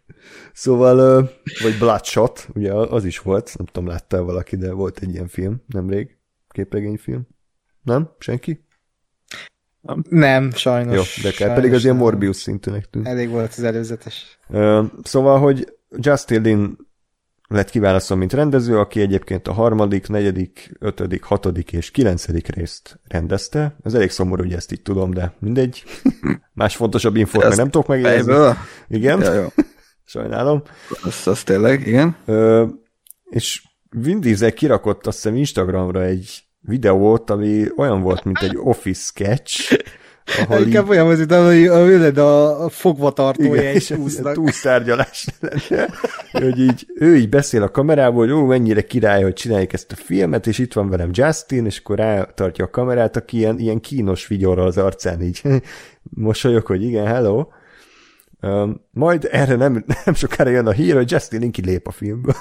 [0.54, 1.30] Szóval,
[1.62, 5.64] vagy Bloodshot, ugye az is volt, nem tudom, látta valaki, de volt egy ilyen film
[5.68, 6.18] nemrég,
[6.50, 7.28] képregényfilm.
[7.82, 8.16] Nem?
[8.20, 8.66] Senki?
[10.10, 11.18] Nem, sajnos.
[11.18, 13.08] Jó, de kell, pedig az ilyen Morbius szintűnek tűnt.
[13.08, 14.40] Elég volt az előzetes.
[15.04, 16.78] Szóval, hogy Justin Lin
[17.54, 23.76] lett kiválasztva, mint rendező, aki egyébként a harmadik, negyedik, ötödik, hatodik és kilencedik részt rendezte.
[23.84, 25.84] Ez elég szomorú, hogy ezt így tudom, de mindegy.
[26.54, 28.34] Más fontosabb meg nem tudok megjegyezni.
[28.88, 29.22] Igen.
[29.22, 29.48] Ja, jó.
[30.06, 30.62] Sajnálom.
[31.04, 32.16] Azt, azt tényleg, igen.
[32.26, 32.66] Ö,
[33.30, 39.02] és Vin Diesel kirakott azt hiszem Instagramra egy videót, ami olyan volt, mint egy office
[39.02, 39.84] sketch,
[40.26, 40.90] ahol Inkább így...
[40.90, 44.34] olyan az, hogy a, a fogvatartója Igen, és úsznak.
[44.44, 45.90] Túlszárgyalás lenne,
[46.46, 49.96] hogy így, ő így beszél a kamerából, hogy ó, mennyire király, hogy csinálják ezt a
[49.96, 54.28] filmet, és itt van velem Justin, és akkor rátartja a kamerát, aki ilyen, ilyen kínos
[54.28, 55.42] vigyorral az arcán így
[56.02, 57.48] mosolyog, hogy igen, hello.
[58.42, 62.36] Um, majd erre nem, nem sokára jön a hír, hogy Justin Linky lép a filmből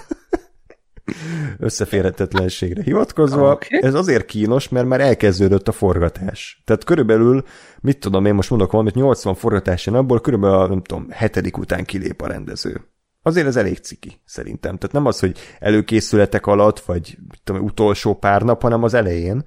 [1.59, 3.53] összeférhetetlenségre hivatkozva.
[3.53, 3.83] Okay.
[3.83, 6.63] Ez azért kínos, mert már elkezdődött a forgatás.
[6.65, 7.45] Tehát körülbelül,
[7.81, 11.85] mit tudom én most mondok valamit, 80 forgatáson abból körülbelül a, nem tudom, hetedik után
[11.85, 12.81] kilép a rendező.
[13.23, 14.77] Azért ez elég ciki, szerintem.
[14.77, 19.45] Tehát nem az, hogy előkészületek alatt, vagy tudom, utolsó pár nap, hanem az elején.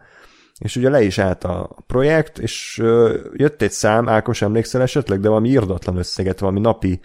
[0.59, 2.83] És ugye le is állt a projekt, és
[3.33, 6.99] jött egy szám, Ákos emlékszel esetleg, de valami írdatlan összeget, valami napi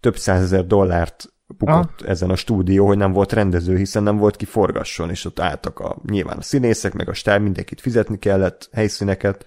[0.00, 2.08] több százezer dollárt bukott ah.
[2.08, 5.78] ezen a stúdió, hogy nem volt rendező, hiszen nem volt ki forgasson, és ott álltak
[5.78, 9.46] a, nyilván a színészek, meg a stáb, mindenkit fizetni kellett, helyszíneket,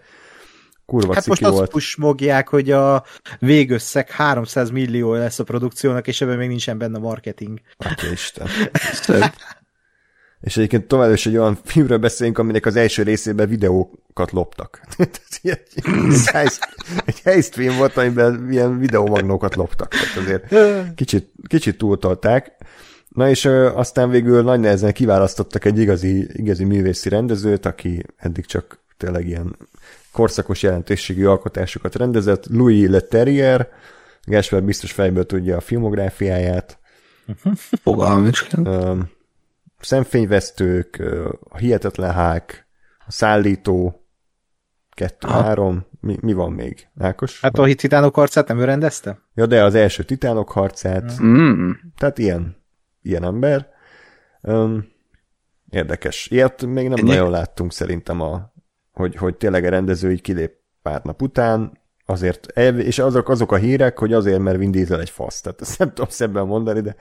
[0.85, 1.61] kurva hát most volt.
[1.61, 3.03] azt pusmogják, hogy a
[3.39, 7.59] végösszeg 300 millió lesz a produkciónak, és ebben még nincsen benne marketing.
[7.77, 8.47] Atya Isten.
[10.43, 14.81] És egyébként tovább is egy olyan filmről beszélünk, aminek az első részében videókat loptak.
[14.97, 15.09] egy,
[17.05, 19.87] egy heist film volt, amiben ilyen videomagnókat loptak.
[19.87, 20.55] Tehát azért
[20.95, 22.51] kicsit, kicsit túltolták.
[23.09, 28.45] Na és ö, aztán végül nagy nehezen kiválasztottak egy igazi, igazi művészi rendezőt, aki eddig
[28.45, 29.55] csak tényleg ilyen
[30.11, 33.69] korszakos jelentőségű alkotásokat rendezett, Louis Leterrier,
[34.23, 36.77] Gásper biztos fejből tudja a filmográfiáját.
[37.83, 38.29] Fogalmam
[39.85, 41.03] szemfényvesztők,
[41.49, 42.67] a hihetetlen hák,
[43.07, 44.05] a szállító,
[44.89, 46.87] kettő-három, mi, mi van még?
[46.99, 47.41] Ákos?
[47.41, 49.19] Hát a titánok harcát nem ő rendezte?
[49.33, 51.71] Ja, de az első titánok harcát, mm.
[51.97, 52.55] tehát ilyen,
[53.01, 53.67] ilyen ember.
[54.41, 54.91] Um,
[55.69, 56.27] érdekes.
[56.27, 57.09] Ilyet még nem Ennyi?
[57.09, 58.53] nagyon láttunk szerintem, a,
[58.91, 62.45] hogy, hogy tényleg a rendező így kilép pár nap után, azért,
[62.77, 65.87] és azok, azok a hírek, hogy azért, mert Vin Diesel egy fasz, tehát ezt nem
[65.87, 66.95] tudom szebben mondani, de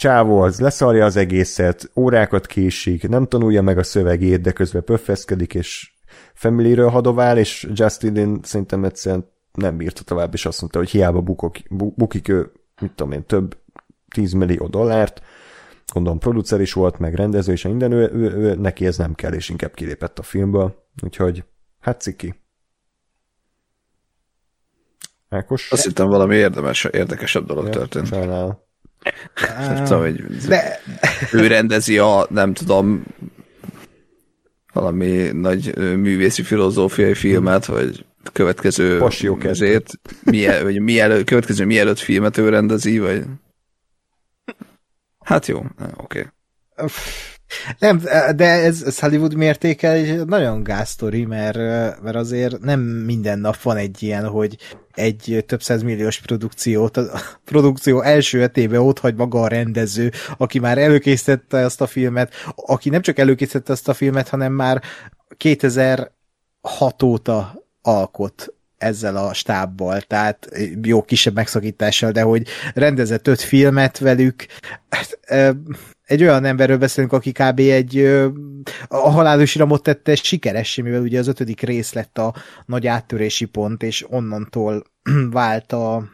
[0.00, 5.54] csávó az leszarja az egészet, órákat késik, nem tanulja meg a szövegét, de közben pöffeszkedik,
[5.54, 5.92] és
[6.34, 11.20] family hadovál, és Justin Lin szerintem egyszerűen nem bírta tovább, és azt mondta, hogy hiába
[11.20, 13.56] bukok, bukik ő, mit tudom én, több
[14.14, 15.22] 10 millió dollárt,
[15.92, 19.32] gondolom producer is volt, meg rendező, és minden, ő, ő, ő, neki ez nem kell,
[19.32, 21.44] és inkább kilépett a filmből, úgyhogy
[21.80, 22.34] hát ciki.
[25.28, 25.70] Ákos?
[25.70, 28.06] Azt hittem valami érdemes, érdekesebb dolog ja, történt.
[28.06, 28.68] Sajnálom.
[29.58, 30.80] Nem tudom, hogy De...
[31.32, 33.04] ő rendezi a, nem tudom,
[34.72, 39.06] valami nagy művészi filozófiai filmet, vagy következő
[39.42, 43.24] ezért, milyen, vagy mielőtt, következő mielőtt filmet ő rendezi, vagy
[45.24, 45.58] hát jó,
[45.96, 46.30] oké.
[46.76, 46.88] Okay.
[47.78, 48.02] Nem,
[48.36, 51.56] de ez, ez Hollywood mértéke egy nagyon gáztori, mert,
[52.02, 54.56] mert azért nem minden nap van egy ilyen, hogy
[54.94, 60.78] egy több milliós produkciót, a produkció első etében ott hagy maga a rendező, aki már
[60.78, 64.82] előkészítette ezt a filmet, aki nem csak előkészítette ezt a filmet, hanem már
[65.36, 70.48] 2006 óta alkot ezzel a stábbal, tehát
[70.82, 74.46] jó kisebb megszakítással, de hogy rendezett öt filmet velük,
[74.88, 75.18] hát,
[76.10, 77.58] egy olyan emberről beszélünk, aki kb.
[77.58, 77.98] egy
[78.88, 82.34] a halálos iramot tette sikeressé, mivel ugye az ötödik rész lett a
[82.66, 84.84] nagy áttörési pont, és onnantól
[85.30, 86.08] vált a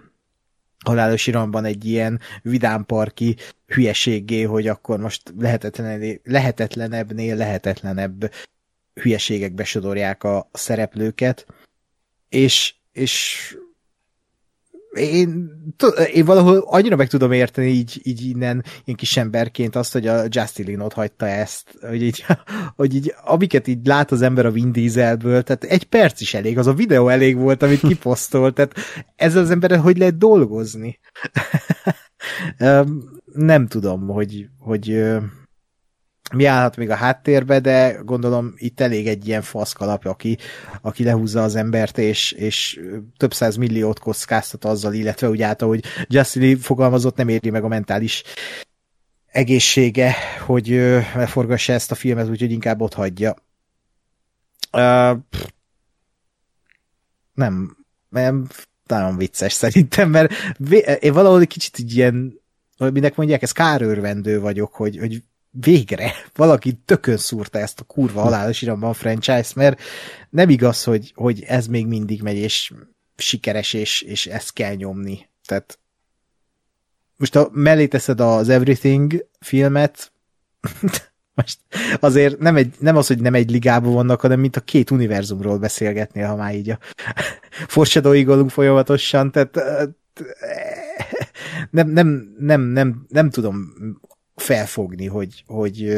[0.85, 3.37] halálos iramban egy ilyen vidámparki
[3.67, 8.33] hülyeségé, hogy akkor most lehetetlen, lehetetlenebbnél lehetetlenebb
[8.95, 11.47] hülyeségekbe sodorják a szereplőket,
[12.29, 13.57] és, és
[14.97, 15.51] én,
[16.13, 20.25] én valahol annyira meg tudom érteni így, így innen, ilyen kis emberként azt, hogy a
[20.29, 22.25] Justin ott hagyta ezt, hogy így,
[22.77, 26.59] hogy így, amiket így lát az ember a Vin Dieselből, tehát egy perc is elég,
[26.59, 28.75] az a videó elég volt, amit kiposztolt, tehát
[29.17, 30.99] ezzel az emberrel hogy lehet dolgozni?
[33.33, 35.05] Nem tudom, hogy, hogy
[36.35, 40.39] mi állhat még a háttérbe, de gondolom itt elég egy ilyen faszkalap, aki,
[40.81, 42.81] aki lehúzza az embert, és, és
[43.17, 47.65] több száz milliót kockáztat azzal, illetve úgy által, hogy Justin Lee fogalmazott, nem éri meg
[47.65, 48.23] a mentális
[49.27, 50.15] egészsége,
[50.47, 50.69] hogy
[51.15, 53.35] leforgassa ezt a filmet, úgyhogy inkább ott hagyja.
[54.73, 55.19] Uh,
[57.35, 57.77] nem,
[58.09, 58.49] nem,
[58.87, 60.33] nagyon vicces szerintem, mert
[61.01, 62.41] én valahol kicsit így ilyen,
[62.79, 65.23] minek mondják, ez kárőrvendő vagyok, hogy, hogy
[65.61, 69.81] végre valaki tökön szúrta ezt a kurva halálos iramban franchise, mert
[70.31, 72.73] nem igaz, hogy, hogy ez még mindig megy, és
[73.17, 75.29] sikeres, és, és ezt kell nyomni.
[75.45, 75.79] Tehát
[77.17, 80.13] most a, mellé teszed az Everything filmet,
[81.35, 81.59] most
[82.01, 85.59] azért nem, egy, nem az, hogy nem egy ligában vannak, hanem mint a két univerzumról
[85.59, 86.79] beszélgetnél, ha már így a
[87.75, 89.61] foreshadowing folyamatosan, tehát
[91.71, 93.73] nem, nem, nem, nem, nem tudom
[94.37, 95.89] felfogni, hogy, hogy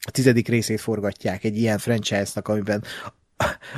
[0.00, 2.84] a tizedik részét forgatják egy ilyen franchise-nak, amiben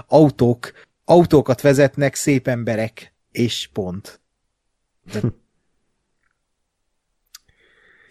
[0.07, 0.73] autók,
[1.05, 4.20] autókat vezetnek szép emberek, és pont.
[5.12, 5.20] De...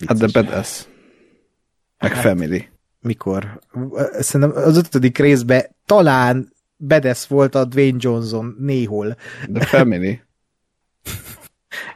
[0.07, 0.85] hát de badass.
[1.97, 2.69] Meg hát, family.
[3.01, 3.59] Mikor?
[4.19, 9.15] Szerintem az ötödik részben talán Bedes volt a Dwayne Johnson néhol.
[9.47, 10.21] De family.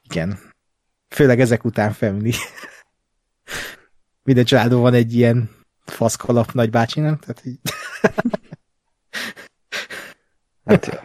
[0.04, 0.40] Igen.
[1.10, 2.34] Főleg ezek után family.
[4.24, 5.50] Minden családon van egy ilyen
[5.86, 7.18] faszkalap nagybácsi, nem?
[7.18, 7.60] Tehát így...
[10.66, 11.04] hát,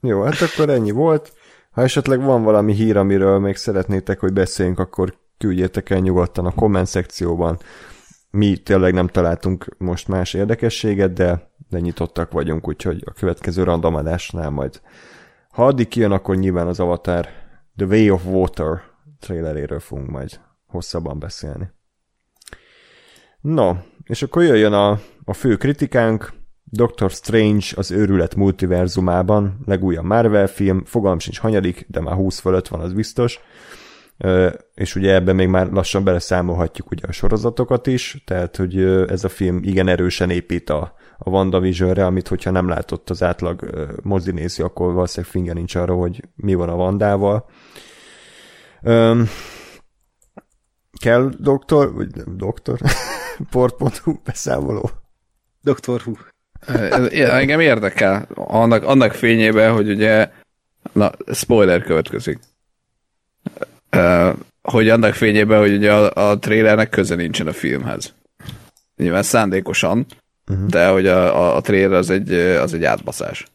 [0.00, 1.32] jó, hát akkor ennyi volt.
[1.70, 6.54] Ha esetleg van valami hír, amiről még szeretnétek, hogy beszéljünk, akkor küldjétek el nyugodtan a
[6.54, 7.58] komment szekcióban.
[8.30, 14.50] Mi tényleg nem találtunk most más érdekességet, de, de nyitottak vagyunk, úgyhogy a következő randomadásnál
[14.50, 14.80] majd.
[15.50, 17.28] Ha addig kijön, akkor nyilván az Avatar
[17.76, 18.82] The Way of Water
[19.18, 21.70] traileréről fogunk majd hosszabban beszélni.
[23.40, 23.72] No,
[24.04, 26.32] és akkor jöjjön a, a fő kritikánk,
[26.64, 32.68] Doctor Strange az őrület multiverzumában, legújabb Marvel film, fogalm sincs hanyadik, de már 20 fölött
[32.68, 33.40] van, az biztos.
[34.74, 39.28] És ugye ebben még már lassan beleszámolhatjuk ugye a sorozatokat is, tehát hogy ez a
[39.28, 43.70] film igen erősen épít a, a WandaVision-re, amit hogyha nem látott az átlag
[44.02, 47.48] mozinézi, akkor valószínűleg finger nincs arra, hogy mi van a Vandával.
[51.00, 52.78] Kell doktor, vagy nem doktor,
[53.50, 54.90] port.hu beszámoló?
[55.62, 56.12] Doktor Hu.
[57.12, 60.30] Engem érdekel annak, annak fényében, hogy ugye
[60.92, 62.38] na, spoiler következik.
[63.96, 68.14] Uh, hogy annak fényében, hogy ugye a, a trailernek köze nincsen a filmhez.
[68.96, 70.06] Nyilván szándékosan,
[70.46, 70.66] uh-huh.
[70.66, 73.46] de hogy a, a, a trailer az egy, az egy átbaszás.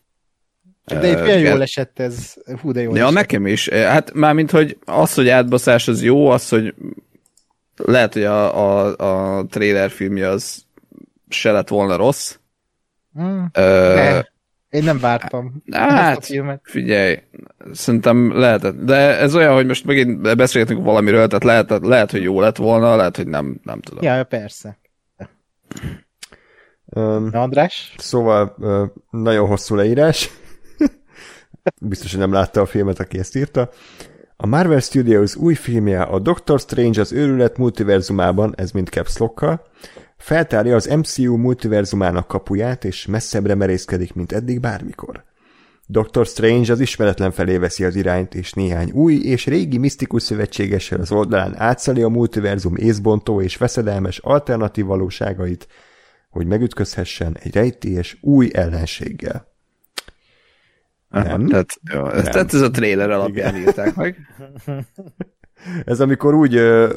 [0.86, 3.16] De itt milyen jól esett ez, hú de jól Ja, esett.
[3.16, 3.70] nekem is.
[3.70, 6.74] Hát mármint, hogy az, hogy átbaszás az jó, az, hogy
[7.76, 8.96] lehet, hogy a, a,
[9.38, 10.66] a trailer filmje az
[11.30, 12.36] se lett volna rossz.
[13.20, 14.24] Mm, uh,
[14.70, 15.64] Én nem vártam.
[15.72, 16.62] Hát, a filmet.
[16.64, 17.20] figyelj,
[17.72, 18.76] szerintem lehetett.
[18.76, 22.96] De ez olyan, hogy most megint beszélgetünk valamiről, tehát lehet, lehet, hogy jó lett volna,
[22.96, 24.04] lehet, hogy nem, nem tudom.
[24.04, 24.78] Ja, persze.
[26.86, 27.94] Um, András?
[27.98, 30.30] Szóval uh, nagyon hosszú leírás.
[31.82, 33.70] Biztos, hogy nem látta a filmet, aki ezt írta.
[34.38, 39.18] A Marvel Studios új filmje a Doctor Strange az őrület multiverzumában, ez mind caps
[40.18, 45.24] feltárja az MCU multiverzumának kapuját, és messzebbre merészkedik, mint eddig bármikor.
[45.88, 51.00] Doctor Strange az ismeretlen felé veszi az irányt, és néhány új és régi misztikus szövetségessel
[51.00, 55.68] az oldalán átszali a multiverzum észbontó és veszedelmes alternatív valóságait,
[56.30, 59.55] hogy megütközhessen egy rejtélyes új ellenséggel.
[61.10, 61.48] Nem.
[61.48, 62.24] Tehát, jó, nem.
[62.24, 63.68] tehát ez a trailer alapján Igen.
[63.68, 64.18] írták meg.
[65.86, 66.94] Ez amikor úgy uh,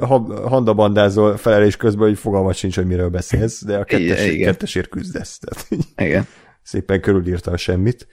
[0.49, 4.51] handabandázol felelés közben, hogy fogalmat sincs, hogy miről beszélsz, de a kettes, Igen.
[4.51, 5.39] kettesért küzdesz.
[5.39, 6.27] Tehát, Igen.
[6.63, 8.07] Szépen körülírta a semmit.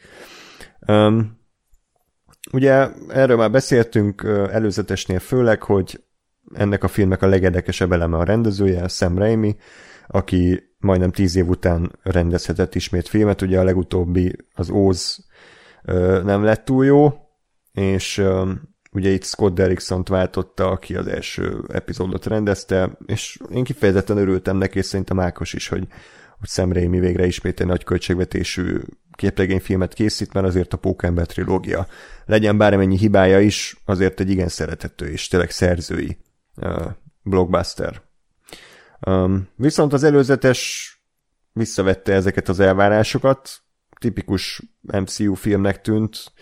[0.88, 1.40] Um,
[2.52, 6.04] ugye erről már beszéltünk előzetesnél főleg, hogy
[6.54, 9.56] ennek a filmnek a legérdekesebb eleme a rendezője, Sam Raimi,
[10.08, 15.26] aki majdnem tíz év után rendezhetett ismét filmet, ugye a legutóbbi az Óz
[16.24, 17.14] nem lett túl jó,
[17.72, 18.24] és
[18.92, 24.78] ugye itt Scott derrickson váltotta, aki az első epizódot rendezte, és én kifejezetten örültem neki,
[24.78, 25.88] és szerintem Ákos is, hogy,
[26.40, 28.80] hogy Sam Raimi végre ismét egy nagy költségvetésű
[29.12, 31.88] képregényfilmet készít, mert azért a Pókember trilógia
[32.26, 36.18] legyen bármennyi hibája is, azért egy igen szerethető és tényleg szerzői
[37.24, 38.02] blockbuster.
[39.56, 40.92] Viszont az előzetes
[41.52, 43.50] visszavette ezeket az elvárásokat,
[44.06, 46.34] tipikus MCU filmnek tűnt,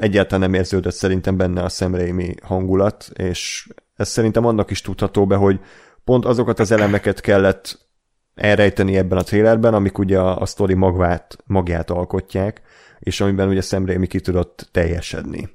[0.00, 5.26] egyáltalán nem érződött szerintem benne a Sam Raimi hangulat, és ez szerintem annak is tudható
[5.26, 5.60] be, hogy
[6.04, 7.88] pont azokat az elemeket kellett
[8.34, 12.62] elrejteni ebben a trailerben, amik ugye a, a sztori magvát, magját alkotják,
[12.98, 15.50] és amiben ugye Sam Raimi ki tudott teljesedni.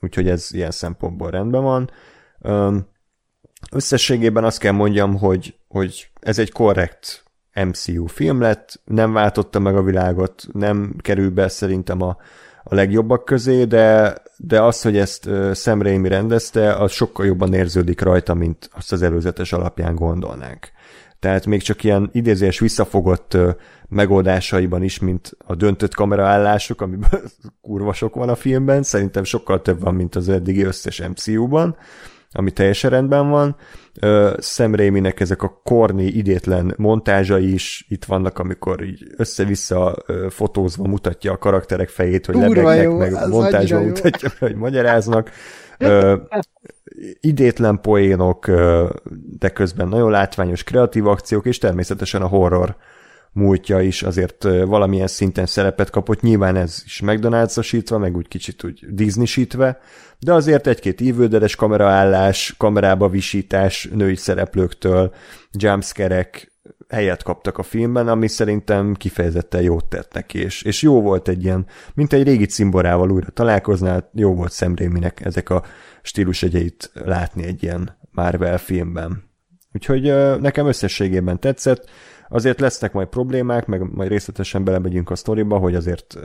[0.00, 1.90] Úgyhogy ez ilyen szempontból rendben van.
[3.72, 7.24] Összességében azt kell mondjam, hogy, hogy ez egy korrekt
[7.54, 12.16] MCU film lett, nem váltotta meg a világot, nem kerül be szerintem a,
[12.64, 18.00] a legjobbak közé, de, de az, hogy ezt Sam Raimi rendezte, az sokkal jobban érződik
[18.00, 20.68] rajta, mint azt az előzetes alapján gondolnánk.
[21.18, 23.36] Tehát még csak ilyen idézés visszafogott
[23.88, 27.20] megoldásaiban is, mint a döntött kameraállások, amiben
[27.62, 31.76] kurva sok van a filmben, szerintem sokkal több van, mint az eddigi összes MCU-ban,
[32.32, 33.56] ami teljesen rendben van.
[34.38, 39.96] Sam Raimi-nek ezek a korni, idétlen montázsai is itt vannak, amikor így össze-vissza
[40.28, 45.30] fotózva mutatja a karakterek fejét, hogy lebegnek, meg montázsba mutatja, hogy magyaráznak.
[45.78, 46.16] Ö,
[47.20, 48.50] idétlen poénok,
[49.38, 52.76] de közben nagyon látványos kreatív akciók, és természetesen a horror
[53.32, 58.84] múltja is azért valamilyen szinten szerepet kapott, nyilván ez is McDonald's-osítva, meg úgy kicsit úgy
[58.88, 59.80] Disney-sítve,
[60.18, 65.14] de azért egy-két ívődeles kameraállás, kamerába visítás női szereplőktől,
[65.52, 66.30] jumpscare
[66.88, 71.44] helyet kaptak a filmben, ami szerintem kifejezetten jót tett neki, és, és jó volt egy
[71.44, 75.64] ilyen, mint egy régi cimborával újra találkoznál, jó volt szemréminek ezek a
[76.02, 79.22] stílusegyeit látni egy ilyen Marvel filmben.
[79.72, 80.02] Úgyhogy
[80.40, 81.90] nekem összességében tetszett,
[82.32, 86.18] Azért lesznek majd problémák, meg majd részletesen belemegyünk a sztoriba, hogy azért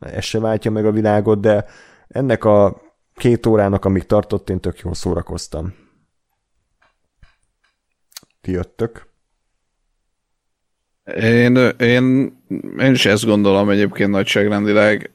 [0.00, 1.64] ez se váltja meg a világot, de
[2.08, 2.80] ennek a
[3.14, 5.74] két órának, amíg tartott, én tök jól szórakoztam.
[8.40, 9.06] Ti jöttök?
[11.16, 12.36] Én, én,
[12.78, 15.10] én is ezt gondolom egyébként nagyságrendileg.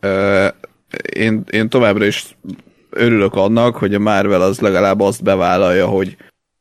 [1.14, 2.38] Én, én továbbra is
[2.90, 6.18] örülök annak, hogy a Marvel az legalább azt bevállalja, hogy,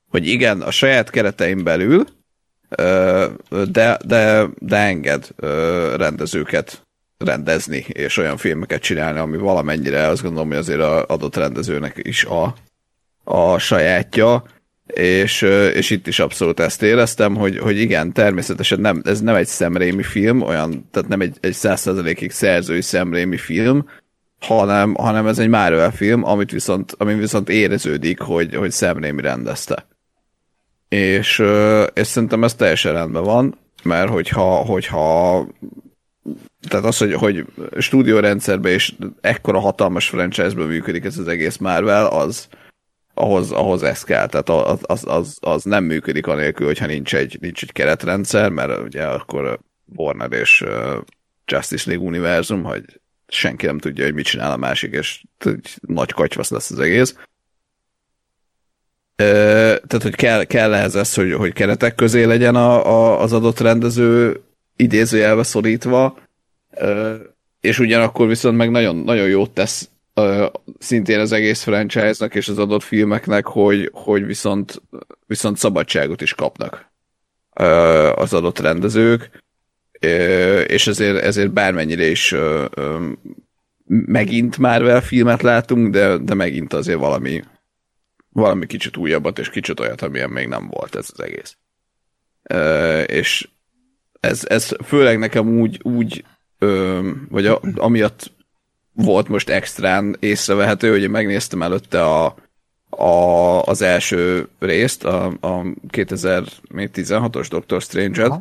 [0.09, 2.05] hogy igen, a saját keretein belül,
[3.71, 5.29] de, de, de enged
[5.97, 6.87] rendezőket
[7.19, 12.25] rendezni, és olyan filmeket csinálni, ami valamennyire azt gondolom, hogy azért az adott rendezőnek is
[12.25, 12.55] a,
[13.25, 14.45] a sajátja,
[14.87, 15.43] és,
[15.75, 20.03] és itt is abszolút ezt éreztem, hogy, hogy igen, természetesen nem, ez nem egy szemrémi
[20.03, 23.89] film, olyan, tehát nem egy, egy százszerzelékig szerzői szemrémi film,
[24.41, 29.87] hanem, hanem ez egy Marvel film, amit viszont, amin viszont éreződik, hogy, hogy szemrémi rendezte.
[30.93, 31.43] És,
[31.93, 35.47] és szerintem ez teljesen rendben van, mert hogyha, hogyha
[36.69, 37.45] tehát az, hogy, hogy
[37.79, 42.49] stúdiórendszerben és ekkora hatalmas franchise-ben működik ez az egész Marvel, az
[43.15, 44.27] ahhoz, ahhoz ez kell.
[44.27, 48.81] Tehát az, az, az, az nem működik anélkül, hogyha nincs egy, nincs egy keretrendszer, mert
[48.81, 49.59] ugye akkor
[49.97, 50.65] Warner és
[51.45, 55.23] Justice League univerzum, hogy senki nem tudja, hogy mit csinál a másik, és
[55.81, 57.17] nagy katyvasz lesz az egész.
[59.17, 63.61] Tehát, hogy kell, kell ehhez ez, hogy, hogy keretek közé legyen a, a, az adott
[63.61, 64.41] rendező
[64.77, 66.19] idézőjelbe szorítva,
[67.61, 69.91] és ugyanakkor viszont meg nagyon, nagyon jót tesz
[70.79, 74.83] szintén az egész franchise-nak és az adott filmeknek, hogy, hogy viszont,
[75.27, 76.91] viszont szabadságot is kapnak
[78.15, 79.31] az adott rendezők,
[80.67, 82.35] és ezért, ezért bármennyire is
[83.87, 87.43] megint Marvel filmet látunk, de, de megint azért valami,
[88.33, 91.57] valami kicsit újabbat, és kicsit olyat, amilyen még nem volt ez az egész.
[93.07, 93.49] És
[94.21, 96.25] ez, ez főleg nekem úgy, úgy
[97.29, 98.33] vagy a, amiatt
[98.93, 102.35] volt most extrán észrevehető, hogy én megnéztem előtte a,
[102.89, 108.41] a, az első részt, a, a 2016-os Doctor Strange-et,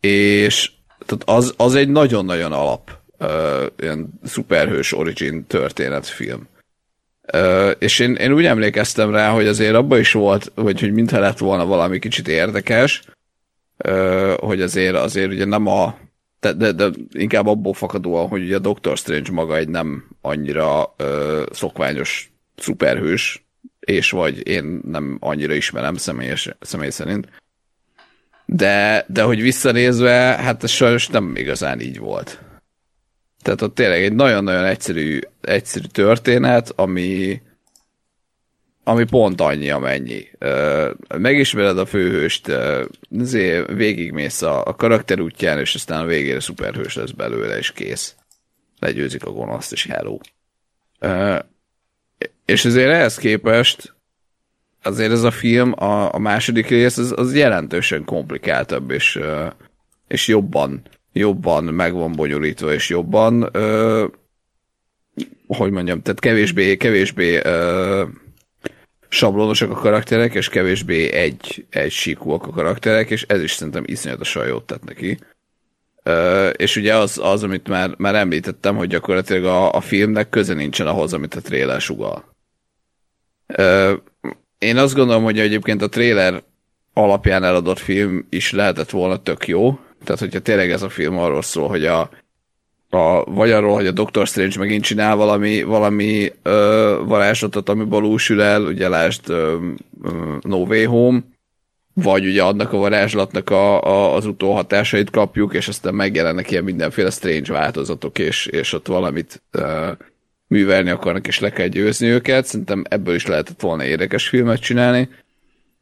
[0.00, 0.70] és
[1.06, 6.48] tehát az, az egy nagyon-nagyon alap uh, ilyen szuperhős origin történetfilm.
[7.78, 11.38] És én, én úgy emlékeztem rá, hogy azért abban is volt, vagy hogy mintha lett
[11.38, 13.02] volna valami kicsit érdekes,
[13.88, 15.98] uh, hogy azért, azért ugye nem a
[16.40, 20.94] de, de, de inkább abból fakadóan, hogy ugye a Doctor Strange maga egy nem annyira
[20.98, 23.46] uh, szokványos szuperhős,
[23.80, 27.28] és vagy én nem annyira ismerem személyes, személy szerint.
[28.44, 32.40] De, de hogy visszanézve, hát ez sajnos nem igazán így volt.
[33.42, 37.42] Tehát ott tényleg egy nagyon-nagyon egyszerű, egyszerű történet, ami,
[38.84, 40.28] ami pont annyi, amennyi.
[41.18, 42.52] Megismered a főhőst,
[43.18, 48.14] azért végigmész a, a karakter útján, és aztán a végére szuperhős lesz belőle, és kész.
[48.78, 50.18] Legyőzik a gonoszt, és hello.
[52.44, 53.96] És azért ehhez képest
[54.82, 59.20] azért ez a film, a, a második rész, az, az jelentősen komplikáltabb, és,
[60.08, 60.82] és jobban,
[61.12, 64.06] jobban meg van bonyolítva, és jobban, ö,
[65.46, 68.04] hogy mondjam, tehát kevésbé, kevésbé ö,
[69.08, 74.46] sablonosak a karakterek, és kevésbé egy, egy síkúak a karakterek, és ez is szerintem iszonyatosan
[74.46, 75.18] jót tett neki.
[76.04, 80.54] Uh, és ugye az, az amit már, már említettem, hogy gyakorlatilag a, a filmnek köze
[80.54, 82.34] nincsen ahhoz, amit a trailer sugal.
[83.58, 83.92] Uh,
[84.58, 86.42] én azt gondolom, hogy egyébként a trailer
[86.92, 89.78] alapján eladott film is lehetett volna tök jó.
[90.04, 92.10] Tehát, hogyha tényleg ez a film arról szól, hogy a,
[92.90, 98.42] a, vagy arról, hogy a Doctor Strange megint csinál valami, valami ö, varázslatot, ami balúsül
[98.42, 99.56] el, ugye lásd ö,
[100.02, 101.20] ö, No Way Home,
[101.94, 107.10] vagy ugye annak a varázslatnak a, a, az utóhatásait kapjuk, és aztán megjelennek ilyen mindenféle
[107.10, 109.90] strange változatok, és, és ott valamit ö,
[110.46, 112.44] művelni akarnak, és le kell győzni őket.
[112.44, 115.08] Szerintem ebből is lehetett volna érdekes filmet csinálni.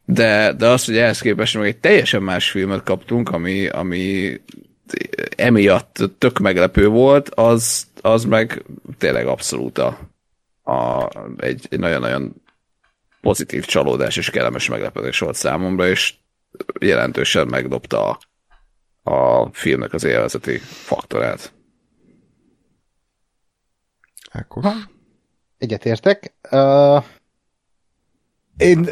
[0.08, 4.40] De, de az, hogy ehhez képest meg egy teljesen más filmet kaptunk, ami, ami
[5.36, 8.64] emiatt tök meglepő volt, az, az meg
[8.98, 9.98] tényleg abszolút a,
[10.62, 12.34] a, egy, egy nagyon-nagyon
[13.20, 16.14] pozitív csalódás és kellemes meglepetés volt számomra, és
[16.80, 18.18] jelentősen megdobta a,
[19.10, 21.52] a filmnek az élvezeti faktorát.
[24.32, 24.64] Akkor.
[25.58, 26.34] Egyetértek.
[26.50, 27.04] Uh,
[28.56, 28.88] én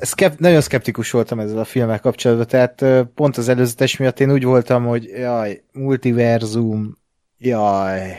[0.00, 4.44] szkept, nagyon szkeptikus voltam ezzel a filmmel kapcsolatban, tehát pont az előzetes miatt én úgy
[4.44, 6.96] voltam, hogy jaj, multiverzum,
[7.38, 8.16] jaj.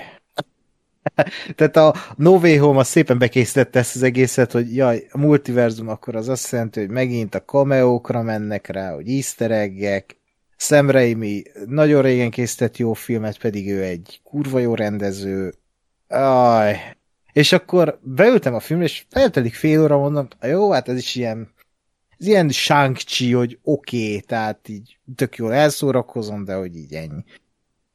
[1.56, 5.88] tehát a No Way Home az szépen bekészítette ezt az egészet, hogy jaj, a multiverzum
[5.88, 10.18] akkor az azt jelenti, hogy megint a cameókra mennek rá, hogy easter egg-ek,
[10.58, 15.54] Sam Raimi nagyon régen készített jó filmet, pedig ő egy kurva jó rendező,
[16.14, 16.78] Aj.
[17.34, 21.52] És akkor beültem a filmre, és eltelik fél óra, mondom, jó, hát ez is ilyen
[22.18, 22.98] ez ilyen shang
[23.34, 27.24] hogy oké, okay, tehát így tök jól elszórakozom, de hogy így ennyi.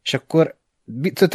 [0.03, 0.57] És akkor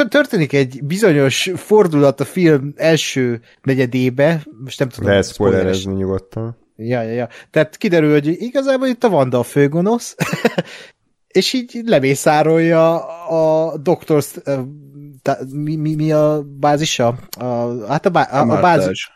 [0.10, 5.10] történik egy bizonyos fordulat a film első negyedébe, most nem tudom.
[5.10, 6.58] Lehet spoilerezni nyugodtan.
[6.76, 7.30] Ja, ja, ja.
[7.52, 10.16] Tehát kiderül, hogy igazából itt a Vanda a főgonosz,
[11.28, 14.24] és így lemészárolja a Doctor
[15.52, 17.18] mi, mi, mi a bázisa?
[17.40, 19.12] A, hát a, bá, a, a, a bázis.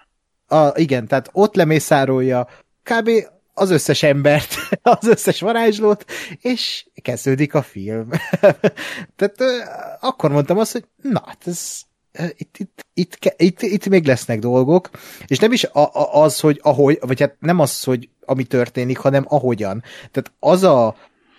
[0.47, 2.47] A, igen, tehát ott lemészárolja
[2.83, 3.09] kb.
[3.53, 6.05] az összes embert, az összes varázslót,
[6.41, 8.09] és kezdődik a film.
[9.15, 9.37] tehát
[9.99, 11.85] akkor mondtam azt, hogy na, hát ez
[12.35, 14.89] itt, itt, itt, itt, itt még lesznek dolgok,
[15.27, 18.97] és nem is a, a, az, hogy ahogy, vagy hát nem az, hogy ami történik,
[18.97, 19.83] hanem ahogyan.
[20.11, 20.95] Tehát az a,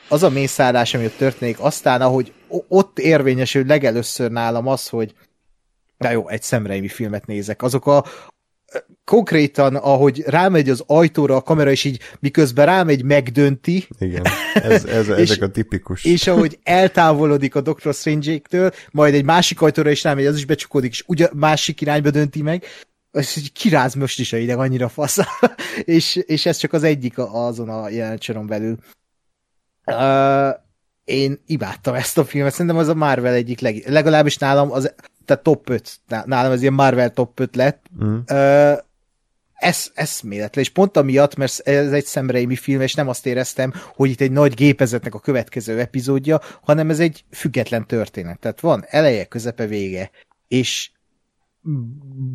[0.08, 2.32] az a mészállás, ami ott történik, aztán ahogy
[2.68, 5.14] ott érvényesül legelőször nálam az, hogy
[5.98, 7.62] de jó, egy szemreimi filmet nézek.
[7.62, 8.04] Azok a,
[9.04, 13.88] konkrétan, ahogy rámegy az ajtóra a kamera, és így miközben rámegy, megdönti.
[13.98, 14.24] Igen,
[14.54, 16.04] ez, ez, és, ezek a tipikus.
[16.04, 17.94] És ahogy eltávolodik a Dr.
[17.94, 22.42] Strange-től, majd egy másik ajtóra is rámegy, az is becsukódik, és ugye másik irányba dönti
[22.42, 22.64] meg,
[23.12, 25.18] és így kiráz most is a ideg, annyira fasz.
[25.84, 28.78] és, és ez csak az egyik azon a jelenetsoron belül.
[29.88, 30.60] Uh,
[31.04, 34.94] én imádtam ezt a filmet, szerintem az a Marvel egyik leg, legalábbis nálam az
[35.24, 37.86] tehát top 5, nálam ez ilyen Marvel top 5 lett.
[38.04, 38.18] Mm.
[38.30, 38.78] Uh,
[39.58, 44.10] ez eszméletlen, és pont amiatt, mert ez egy szemreimi film, és nem azt éreztem, hogy
[44.10, 48.38] itt egy nagy gépezetnek a következő epizódja, hanem ez egy független történet.
[48.38, 50.10] Tehát van eleje, közepe, vége.
[50.48, 50.90] És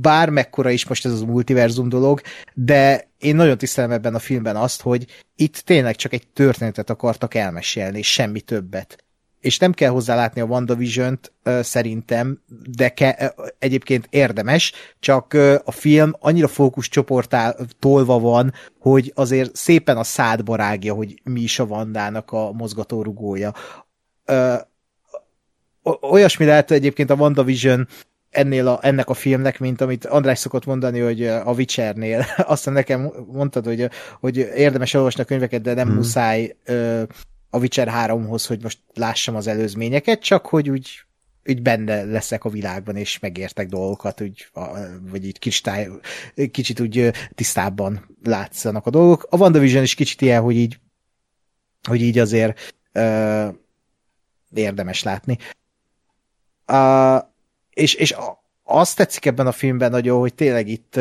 [0.02, 2.22] bármekkora is most ez az multiverzum dolog,
[2.54, 5.06] de én nagyon tisztelem ebben a filmben azt, hogy
[5.36, 9.04] itt tényleg csak egy történetet akartak elmesélni, és semmi többet
[9.44, 11.32] és nem kell hozzá látni a WandaVision-t
[11.62, 15.34] szerintem, de ke, egyébként érdemes, csak
[15.64, 21.60] a film annyira fókuszcsoportál tolva van, hogy azért szépen a szádba rágja, hogy mi is
[21.60, 23.54] a Vandának a mozgatórugója.
[26.02, 27.88] Olyasmi lehet egyébként a WandaVision
[28.34, 32.26] ennél a, ennek a filmnek, mint amit András szokott mondani, hogy a Witchernél.
[32.38, 33.90] Aztán nekem mondtad, hogy,
[34.20, 35.96] hogy érdemes olvasni a könyveket, de nem hmm.
[35.96, 36.56] muszáj
[37.50, 41.06] a Witcher 3-hoz, hogy most lássam az előzményeket, csak hogy úgy,
[41.46, 44.48] úgy benne leszek a világban, és megértek dolgokat, úgy,
[45.02, 45.90] vagy így kistály,
[46.52, 49.28] kicsit úgy tisztábban látszanak a dolgok.
[49.30, 50.80] A WandaVision is kicsit ilyen, hogy így,
[51.88, 53.56] hogy így azért uh,
[54.54, 55.38] érdemes látni.
[56.68, 57.33] Uh,
[57.74, 58.16] és, és
[58.64, 61.00] azt tetszik ebben a filmben nagyon, hogy tényleg itt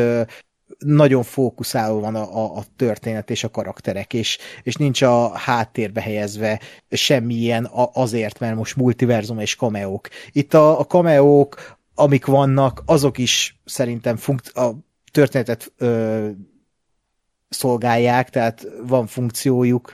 [0.79, 6.01] nagyon fókuszálva van a, a, a történet és a karakterek, és, és nincs a háttérbe
[6.01, 10.09] helyezve semmilyen azért, mert most multiverzum és kameók.
[10.33, 14.75] Itt a, a kameók, amik vannak, azok is szerintem funkt, a
[15.11, 16.29] történetet ö,
[17.49, 19.93] szolgálják, tehát van funkciójuk,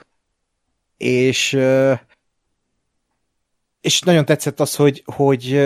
[0.97, 1.93] és ö,
[3.81, 5.59] és nagyon tetszett az, hogy, hogy,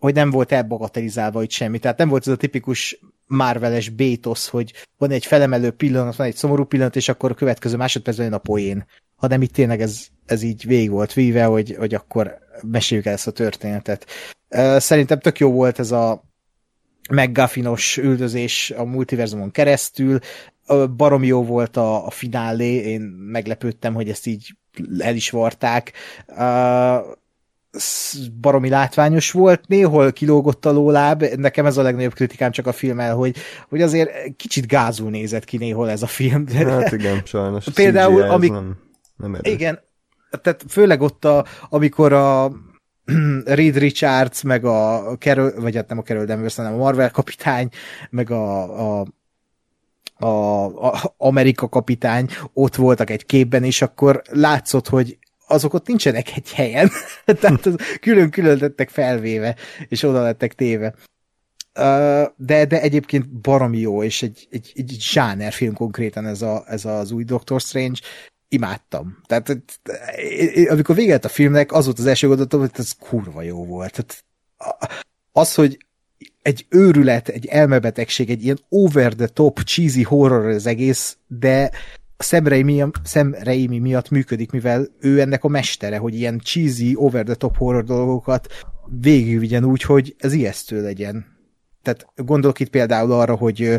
[0.00, 1.78] hogy nem volt elbagatelizálva itt semmi.
[1.78, 6.34] Tehát nem volt ez a tipikus Marveles bétosz, hogy van egy felemelő pillanat, van egy
[6.34, 8.86] szomorú pillanat, és akkor a következő másodpercben jön a poén.
[9.16, 13.26] Hanem itt tényleg ez, ez így végig volt víve, hogy, hogy akkor meséljük el ezt
[13.26, 14.06] a történetet.
[14.76, 16.22] Szerintem tök jó volt ez a
[17.10, 20.18] meggaffinos üldözés a multiverzumon keresztül,
[20.96, 24.56] barom jó volt a, a finálé, én meglepődtem, hogy ezt így
[24.98, 25.92] el is varták
[28.40, 33.14] baromi látványos volt, néhol kilógott a lóláb, nekem ez a legnagyobb kritikám csak a filmmel,
[33.14, 33.36] hogy,
[33.68, 36.46] hogy azért kicsit gázul nézett ki néhol ez a film.
[36.48, 37.64] Hát igen, sajnos.
[37.74, 38.50] Például, amik...
[38.50, 38.76] nem,
[39.16, 39.52] nem erős.
[39.52, 39.80] Igen,
[40.42, 42.52] tehát főleg ott, a, amikor a
[43.44, 47.68] Reed Richards, meg a Carol, vagy hát nem a Carol Danvers, hanem a Marvel kapitány,
[48.10, 49.06] meg a, a
[50.22, 55.18] a, a Amerika kapitány ott voltak egy képben, és akkor látszott, hogy
[55.50, 56.90] azok ott nincsenek egy helyen,
[57.40, 57.68] tehát
[58.00, 59.56] külön-külön lettek felvéve,
[59.88, 60.94] és oda lettek téve.
[62.36, 65.08] De, de egyébként baromi jó, és egy, egy, egy
[65.50, 67.98] film konkrétan ez, a, ez az új Doctor Strange,
[68.48, 69.18] imádtam.
[69.26, 69.62] Tehát
[70.68, 73.92] amikor véget a filmnek, az volt az első gondolatom, hogy ez kurva jó volt.
[73.92, 74.24] Tehát,
[75.32, 75.78] az, hogy
[76.42, 81.70] egy őrület, egy elmebetegség, egy ilyen over the top cheesy horror az egész, de
[82.20, 83.34] a Sam Raimi, Sam
[83.68, 88.46] miatt működik, mivel ő ennek a mestere, hogy ilyen cheesy, over the top horror dolgokat
[89.00, 91.26] végigvigyen úgy, hogy ez ijesztő legyen.
[91.82, 93.78] Tehát gondolok itt például arra, hogy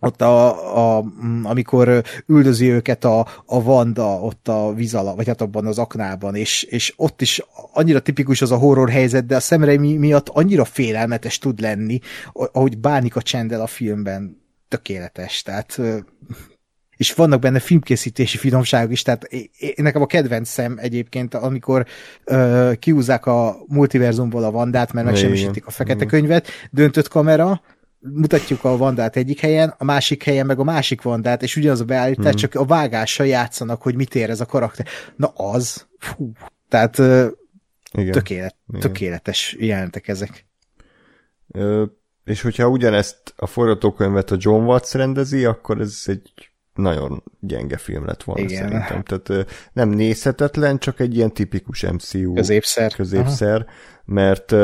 [0.00, 1.04] ott a, a,
[1.42, 6.62] amikor üldözi őket a, a Vanda ott a víz vagy hát abban az aknában, és,
[6.62, 11.38] és ott is annyira tipikus az a horror helyzet, de a szemre miatt annyira félelmetes
[11.38, 11.98] tud lenni,
[12.32, 15.80] ahogy bánik a csendel a filmben, tökéletes, tehát
[16.96, 21.86] és vannak benne filmkészítési finomságok is, tehát én, nekem a kedvencem egyébként, amikor
[22.24, 27.60] ö, kiúzzák a multiverzumból a Vandát, mert megsemmisítik a fekete könyvet, döntött kamera,
[27.98, 31.84] mutatjuk a Vandát egyik helyen, a másik helyen meg a másik Vandát, és ugyanaz a
[31.84, 32.36] beállítás, mm.
[32.36, 34.86] csak a vágással játszanak, hogy mit ér ez a karakter.
[35.16, 36.32] Na az, fú,
[36.68, 36.98] tehát
[37.92, 38.12] Igen.
[38.12, 38.80] Tökélet, Igen.
[38.80, 40.46] tökéletes jelentek ezek.
[41.48, 41.84] Ö,
[42.24, 48.06] és hogyha ugyanezt a forgatókönyvet a John Watts rendezi, akkor ez egy nagyon gyenge film
[48.06, 48.56] lett volna Igen.
[48.56, 49.02] szerintem.
[49.02, 53.66] Tehát nem nézhetetlen, csak egy ilyen tipikus MCU középszer, középszer
[54.04, 54.54] mert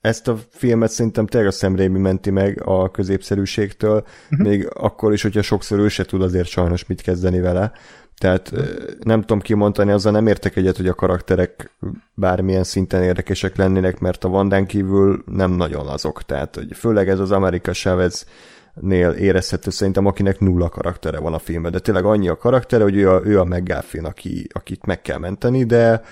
[0.00, 4.48] ezt a filmet szerintem tényleg a Sam Raimi menti meg a középszerűségtől, uh-huh.
[4.48, 7.72] még akkor is, hogyha sokszor ő se tud azért sajnos mit kezdeni vele.
[8.18, 8.52] Tehát
[9.00, 11.70] nem tudom kimondani, azzal nem értek egyet, hogy a karakterek
[12.14, 16.22] bármilyen szinten érdekesek lennének, mert a Vandán kívül nem nagyon azok.
[16.22, 18.26] Tehát, hogy főleg ez az Amerika Chavez
[18.74, 22.96] nél érezhető szerintem, akinek nulla karaktere van a filmben, de tényleg annyi a karaktere, hogy
[22.96, 26.02] ő a, ő a McGuffin, aki, akit meg kell menteni, de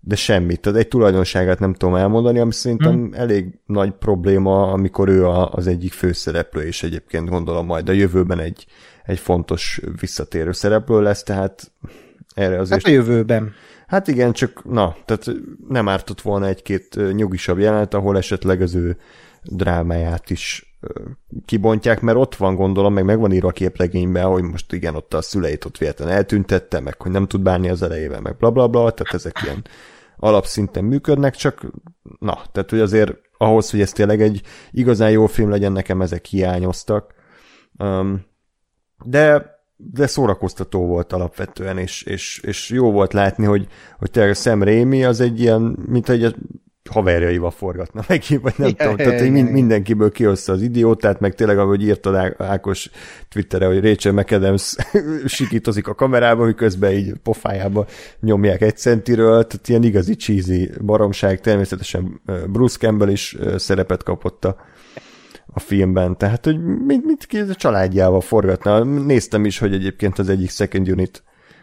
[0.00, 0.60] de semmit.
[0.60, 3.10] Tehát egy tulajdonságát nem tudom elmondani, ami szerintem hmm.
[3.12, 8.38] elég nagy probléma, amikor ő a, az egyik főszereplő, és egyébként gondolom majd a jövőben
[8.38, 8.66] egy,
[9.04, 11.72] egy fontos visszatérő szereplő lesz, tehát
[12.34, 12.82] erre azért...
[12.82, 13.52] Hát a jövőben.
[13.86, 18.96] Hát igen, csak na, tehát nem ártott volna egy-két nyugisabb jelenet, ahol esetleg az ő
[19.42, 20.69] drámáját is
[21.44, 25.22] kibontják, mert ott van gondolom, meg megvan írva a képlegényben, hogy most igen, ott a
[25.22, 28.90] szüleit ott véletlenül eltüntette, meg hogy nem tud bánni az elejével, meg bla bla bla,
[28.90, 29.64] tehát ezek ilyen
[30.16, 31.66] alapszinten működnek, csak
[32.18, 36.24] na, tehát hogy azért ahhoz, hogy ez tényleg egy igazán jó film legyen, nekem ezek
[36.24, 37.14] hiányoztak.
[37.78, 38.24] Um,
[39.04, 39.58] de
[39.92, 43.66] de szórakoztató volt alapvetően, és, és, és jó volt látni, hogy,
[43.98, 46.34] hogy tényleg Sam Raimi az egy ilyen, mint egy
[46.90, 51.34] haverjaival forgatna meg, vagy nem ja, tudom, tehát ja, mind, mindenkiből kihozta az idiótát, meg
[51.34, 52.90] tényleg, ahogy írta Ákos
[53.28, 54.76] Twitterre, hogy Rachel McAdams
[55.26, 57.86] sikítozik a kamerába, hogy közben így pofájába
[58.20, 64.56] nyomják egy centiről, tehát ilyen igazi cheesy baromság, természetesen Bruce Campbell is szerepet kapott a,
[65.46, 68.84] a filmben, tehát hogy mit, mit a családjával forgatna.
[68.84, 71.22] Néztem is, hogy egyébként az egyik second unit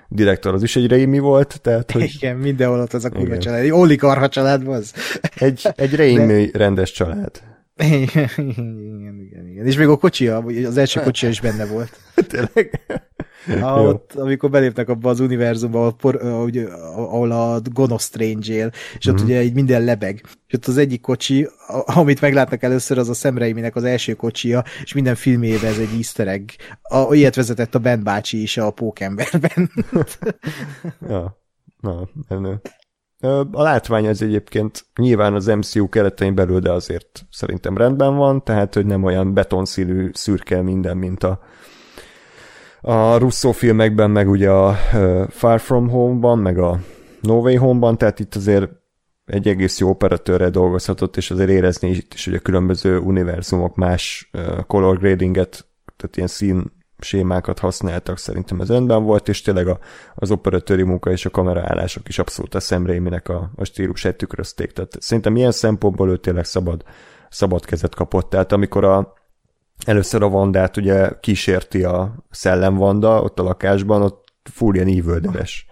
[0.10, 2.12] direktor az is egy Rémi volt, tehát hogy...
[2.16, 3.64] Igen, mindenhol ott az a kurva család.
[3.64, 4.94] Egy oligarha család az.
[5.36, 6.58] Egy, egy Rémi De...
[6.58, 7.42] rendes család.
[7.78, 9.66] Igen, igen, igen.
[9.66, 12.00] És még a kocsia, az első kocsia is benne volt.
[12.30, 12.82] Tényleg?
[13.62, 16.16] Ah, ott, amikor beléptek abba az univerzumba, ahol, por,
[16.96, 19.24] ahol a gonosz Strange él, és ott mm-hmm.
[19.24, 20.22] ugye így minden lebeg.
[20.48, 21.48] És ott az egyik kocsi,
[21.86, 25.94] amit meglátnak először, az a Sam Raimi-nek az első kocsia, és minden filmében ez egy
[25.96, 26.50] easter egg.
[26.82, 29.72] A, ilyet vezetett a Ben bácsi is a Pókemberben.
[31.10, 31.38] ja,
[31.80, 32.62] na, ennő.
[33.52, 38.74] A látvány az egyébként nyilván az MCU keretein belül, de azért szerintem rendben van, tehát
[38.74, 41.40] hogy nem olyan betonszínű szürke minden, mint a,
[42.82, 44.74] a Russo filmekben, meg ugye a
[45.30, 46.80] Far From Home-ban, meg a
[47.22, 48.70] No Way Home-ban, tehát itt azért
[49.26, 54.32] egy egész jó operatőrrel dolgozhatott, és azért érezni itt is, hogy a különböző univerzumok más
[54.68, 59.80] color gradinget, tehát ilyen szín sémákat használtak, szerintem ez rendben volt, és tényleg a,
[60.16, 62.86] az operatőri munka és a kameraállások is abszolút a Sam
[63.24, 64.72] a, a stílusát tükrözték.
[64.72, 66.84] Tehát szerintem ilyen szempontból ő tényleg szabad,
[67.30, 68.30] szabad kezet kapott.
[68.30, 69.14] Tehát amikor a,
[69.86, 75.66] először a Vandát ugye kísérti a szellemvanda ott a lakásban, ott full ilyen ívöldeles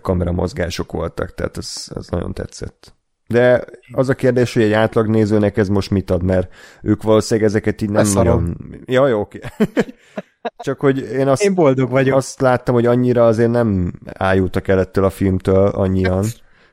[0.00, 2.96] kameramozgások voltak, tehát ez, ez nagyon tetszett.
[3.26, 7.48] De az a kérdés, hogy egy átlag nézőnek ez most mit ad, mert ők valószínűleg
[7.48, 8.56] ezeket így nem Ezt nagyon...
[8.84, 9.40] Ja, jó, oké.
[10.64, 12.16] Csak hogy én azt, én boldog vagyok.
[12.16, 16.24] azt láttam, hogy annyira azért nem ájultak el ettől a filmtől annyian.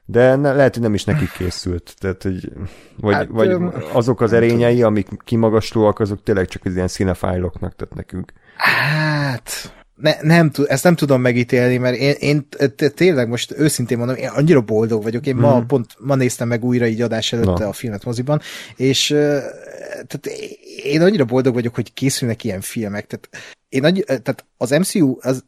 [0.06, 1.95] De ne, lehet, hogy nem is nekik készült.
[1.98, 2.52] Tehát, hogy,
[2.98, 7.76] vagy, hát, vagy öm, azok az erényei, amik kimagaslóak, azok tényleg csak az ilyen színefájloknak
[7.76, 8.34] tett nekünk.
[8.57, 12.48] Hát, ne, nem, ezt nem tudom megítélni, mert én, én
[12.95, 15.26] tényleg most őszintén mondom, én annyira boldog vagyok.
[15.26, 15.40] Én mm.
[15.40, 15.65] ma mhm.
[15.65, 17.68] pont ma néztem meg újra így adás előtt no.
[17.68, 18.41] a filmet moziban,
[18.76, 19.07] és
[19.91, 20.30] tehát
[20.84, 23.07] én annyira boldog vagyok, hogy készülnek ilyen filmek.
[23.07, 23.30] Tehát,
[23.69, 25.44] én annyi, tehát az MCU az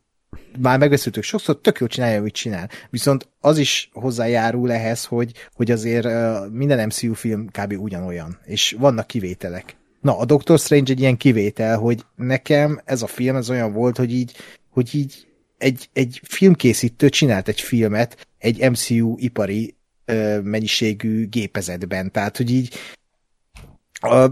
[0.59, 2.69] már megbeszéltük sokszor, tök jól csinálja, amit csinál.
[2.89, 6.07] Viszont az is hozzájárul ehhez, hogy, hogy azért
[6.51, 7.73] minden MCU film kb.
[7.79, 9.75] ugyanolyan, és vannak kivételek.
[10.01, 13.97] Na, a Doctor Strange egy ilyen kivétel, hogy nekem ez a film ez olyan volt,
[13.97, 14.35] hogy így,
[14.69, 15.27] hogy így
[15.57, 19.75] egy, egy filmkészítő csinált egy filmet egy MCU ipari
[20.05, 22.11] ö, mennyiségű gépezetben.
[22.11, 22.75] Tehát, hogy így
[23.93, 24.27] a,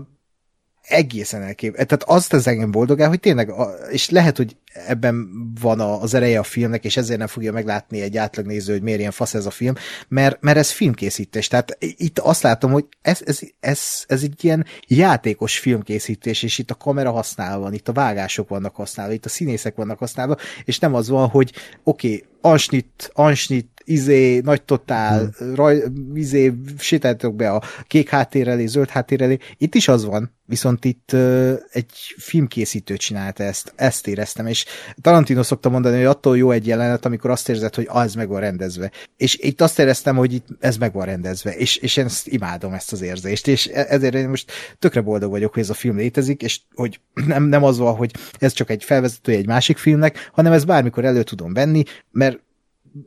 [0.87, 1.73] egészen elkép.
[1.73, 3.53] Tehát azt az engem boldogál, hogy tényleg,
[3.91, 4.55] és lehet, hogy
[4.87, 5.29] ebben
[5.61, 9.11] van az ereje a filmnek, és ezért nem fogja meglátni egy átlagnéző, hogy miért ilyen
[9.11, 9.73] fasz ez a film,
[10.07, 11.47] mert, mert ez filmkészítés.
[11.47, 16.71] Tehát itt azt látom, hogy ez, ez, ez, ez egy ilyen játékos filmkészítés, és itt
[16.71, 20.79] a kamera használva van, itt a vágások vannak használva, itt a színészek vannak használva, és
[20.79, 21.51] nem az van, hogy
[21.83, 25.55] oké, okay, ansnit, ansnit, izé, nagy totál, hmm.
[25.55, 25.83] raj,
[26.13, 29.37] izé, sétáltok be a kék háttér elé, zöld háttér elé.
[29.57, 34.65] Itt is az van, viszont itt uh, egy filmkészítő csinálta ezt, ezt éreztem, és
[35.01, 38.39] Tarantino szokta mondani, hogy attól jó egy jelenet, amikor azt érzed, hogy az meg van
[38.39, 38.91] rendezve.
[39.17, 42.73] És itt azt éreztem, hogy itt ez meg van rendezve, és, és én ezt imádom,
[42.73, 45.97] ezt az érzést, és e, ezért én most tökre boldog vagyok, hogy ez a film
[45.97, 50.29] létezik, és hogy nem, nem az van, hogy ez csak egy felvezető egy másik filmnek,
[50.33, 52.39] hanem ez bármikor elő tudom venni, mert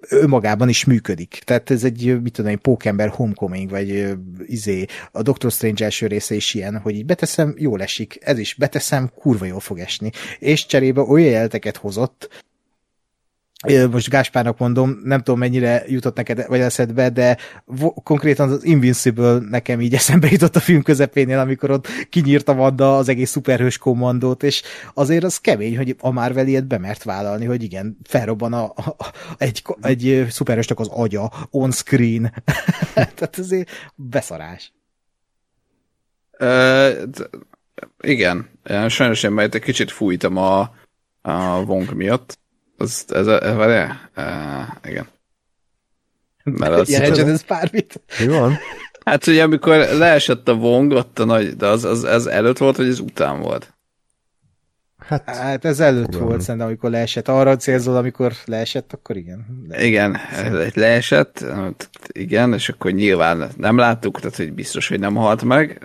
[0.09, 1.41] önmagában is működik.
[1.45, 4.17] Tehát ez egy, mit tudom én, Pókember Homecoming, vagy
[4.47, 8.55] izé, a Doctor Strange első része is ilyen, hogy így beteszem, jól esik, ez is
[8.55, 10.11] beteszem, kurva jól fog esni.
[10.39, 12.47] És cserébe olyan jelteket hozott,
[13.91, 17.37] most Gáspárnak mondom, nem tudom mennyire jutott neked vagy eszedbe, de
[18.03, 23.09] konkrétan az Invincible nekem így eszembe jutott a film közepénél, amikor ott kinyírta Wanda az
[23.09, 24.63] egész szuperhős kommandót, és
[24.95, 29.63] azért az kemény, hogy a Marvel ilyet bemert vállalni, hogy igen, felrobban a, a, egy,
[29.81, 32.33] egy szuperhősnek az agya on screen.
[32.95, 34.73] Tehát azért beszarás.
[36.41, 37.09] Uh,
[38.01, 38.49] igen,
[38.89, 40.61] sajnos én egy kicsit fújtam a,
[41.23, 42.39] a Wong miatt,
[42.79, 45.07] az, ez, a, ez, uh, igen.
[46.45, 48.01] Mert az, Jelentsen ez bármit.
[48.19, 48.59] Mi van?
[49.05, 52.77] Hát ugye amikor leesett a vong, ott a nagy, de az, az, az előtt volt,
[52.77, 53.73] vagy ez után volt?
[54.99, 56.27] Hát, hát ez előtt igen.
[56.27, 57.29] volt szerintem, amikor leesett.
[57.29, 59.65] Arra célzol, amikor leesett, akkor igen.
[59.69, 61.45] De igen, ez leesett,
[62.13, 65.85] igen, és akkor nyilván nem láttuk, tehát hogy biztos, hogy nem halt meg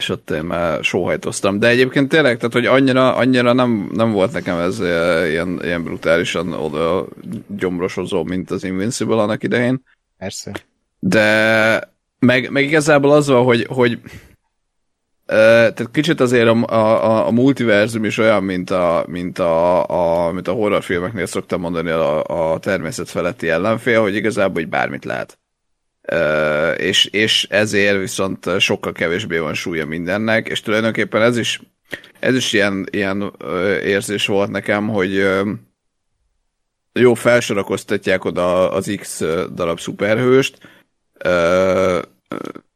[0.00, 1.58] és ott én már sóhajtoztam.
[1.58, 4.80] De egyébként tényleg, tehát hogy annyira, annyira nem, nem volt nekem ez
[5.28, 7.06] ilyen, ilyen brutálisan oda
[7.46, 9.84] gyomrosozó, mint az Invincible annak idején.
[10.18, 10.52] Persze.
[10.98, 13.98] De meg, meg igazából az van, hogy, hogy
[15.26, 19.88] tehát kicsit azért a, a, a multiverzum is olyan, mint a, mint a,
[20.26, 25.04] a, mint a horrorfilmeknél szoktam mondani a, a természet feletti ellenfél, hogy igazából hogy bármit
[25.04, 25.38] lehet
[26.76, 31.60] és, és ezért viszont sokkal kevésbé van súlya mindennek, és tulajdonképpen ez is,
[32.18, 33.32] ez is ilyen, ilyen
[33.82, 35.28] érzés volt nekem, hogy
[36.92, 39.22] jó, felsorakoztatják oda az X
[39.54, 40.58] darab szuperhőst,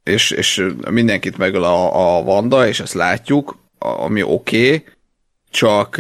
[0.03, 4.85] és, és mindenkit megöl a, a Vanda, és ezt látjuk, ami oké, okay,
[5.51, 5.97] csak,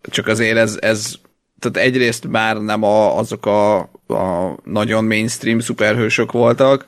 [0.00, 1.14] csak azért ez, ez
[1.58, 6.86] tehát egyrészt már nem a, azok a, a nagyon mainstream szuperhősök voltak,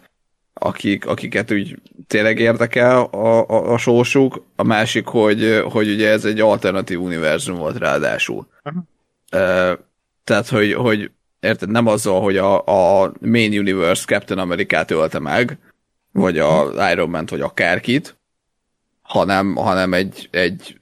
[0.54, 6.24] akik, akiket úgy tényleg érdekel a, a, a sósuk, a másik, hogy, hogy ugye ez
[6.24, 8.48] egy alternatív univerzum volt ráadásul.
[8.64, 8.82] Uh-huh.
[9.32, 9.78] Uh,
[10.24, 12.64] tehát, hogy, hogy érted, nem azzal, hogy a,
[13.02, 15.58] a main universe Captain Amerikát ölte meg,
[16.12, 18.16] vagy a Iron Man-t, vagy akárkit,
[19.02, 20.80] hanem, hanem egy, egy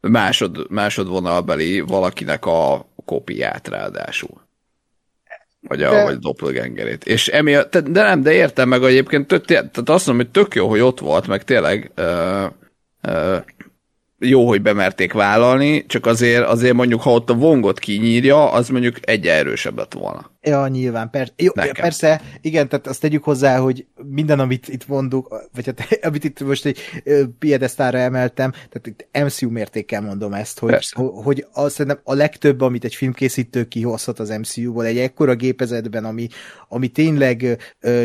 [0.00, 4.43] másod, másodvonalbeli valakinek a kopiát ráadásul.
[5.68, 6.02] Vagy a, de...
[6.02, 7.04] vagy doppelgangerét.
[7.04, 10.80] És emiatt, de nem, de értem meg egyébként, tehát azt mondom, hogy tök jó, hogy
[10.80, 12.44] ott volt, meg tényleg uh,
[13.08, 13.36] uh,
[14.18, 18.96] jó, hogy bemerték vállalni, csak azért, azért mondjuk, ha ott a vongot kinyírja, az mondjuk
[19.00, 20.30] egy erősebb lett volna.
[20.46, 25.28] Ja, nyilván, per- jó, persze, igen, tehát azt tegyük hozzá, hogy minden, amit itt mondunk,
[25.54, 26.78] vagy hát, amit itt most egy
[27.38, 32.60] piedesztára emeltem, tehát itt MCU mértékkel mondom ezt, hogy, hogy, hogy azt szerintem a legtöbb,
[32.60, 36.28] amit egy filmkészítő kihozhat az MCU-ból, egy ekkora gépezetben, ami,
[36.68, 37.58] ami tényleg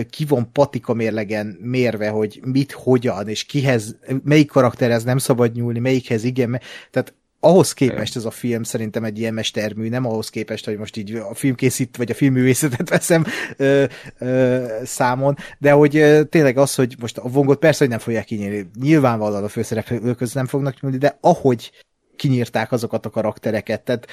[0.10, 5.80] ki van patika mérlegen mérve, hogy mit, hogyan, és kihez, melyik karakterhez nem szabad nyúlni,
[5.80, 6.62] melyikhez igen,
[6.92, 10.98] tehát ahhoz képest ez a film szerintem egy ilyen mestermű, nem ahhoz képest, hogy most
[10.98, 13.26] így a filmkészít, vagy a filmművészetet veszem
[13.58, 13.86] ö,
[14.18, 18.26] ö, számon, de hogy ö, tényleg az, hogy most a vongot persze, hogy nem fogják
[18.26, 21.72] kinyírni, nyilvánvalóan a főszereplők között nem fognak nyúlni, de ahogy
[22.16, 24.08] kinyírták azokat a karaktereket, tehát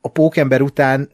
[0.00, 1.10] a pókember után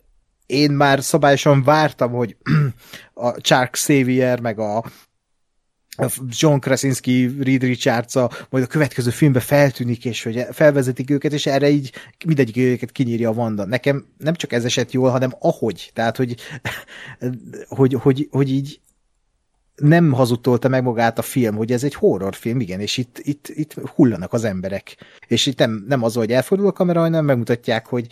[0.47, 2.37] én már szabályosan vártam, hogy
[3.15, 4.85] a Chark Xavier, meg a
[6.29, 8.15] John Krasinski, Reed richards
[8.51, 11.93] majd a következő filmbe feltűnik, és hogy felvezetik őket, és erre így
[12.25, 13.65] mindegyik őket kinyírja a Vanda.
[13.65, 15.91] Nekem nem csak ez esett jól, hanem ahogy.
[15.95, 16.35] Tehát, hogy,
[17.79, 18.81] hogy, hogy, hogy így
[19.75, 23.73] nem hazudtolta meg magát a film, hogy ez egy horrorfilm, igen, és itt, itt, itt
[23.73, 24.97] hullanak az emberek.
[25.27, 28.07] És itt nem, nem az, hogy elfordul a kamera, hanem megmutatják, hogy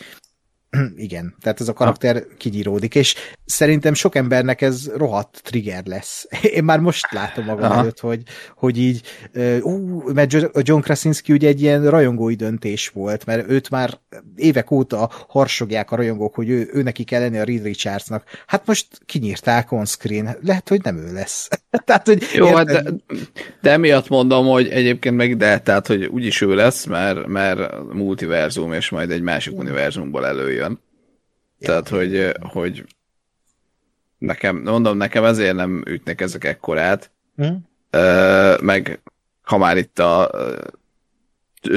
[0.96, 3.14] Igen, tehát ez a karakter kinyíródik, és
[3.48, 6.28] szerintem sok embernek ez rohadt trigger lesz.
[6.56, 7.80] Én már most látom magam Aha.
[7.80, 8.22] előtt, hogy,
[8.56, 9.02] hogy így,
[9.60, 13.98] ú, mert John Krasinski ugye egy ilyen rajongói döntés volt, mert őt már
[14.36, 18.24] évek óta harsogják a rajongók, hogy ő, ő neki kell lenni a Reed Richardsnak.
[18.46, 21.48] Hát most kinyírták on screen, lehet, hogy nem ő lesz.
[21.86, 22.82] tehát, hogy Jó, hát de,
[23.60, 28.72] de emiatt mondom, hogy egyébként meg de, tehát, hogy úgyis ő lesz, mert, mert multiverzum,
[28.72, 30.86] és majd egy másik univerzumból előjön
[31.58, 32.84] tehát, hogy, hogy
[34.18, 37.10] nekem, mondom, nekem ezért nem ütnek ezek ekkorát.
[37.36, 37.54] Hm?
[38.60, 39.00] meg
[39.42, 40.30] ha már itt a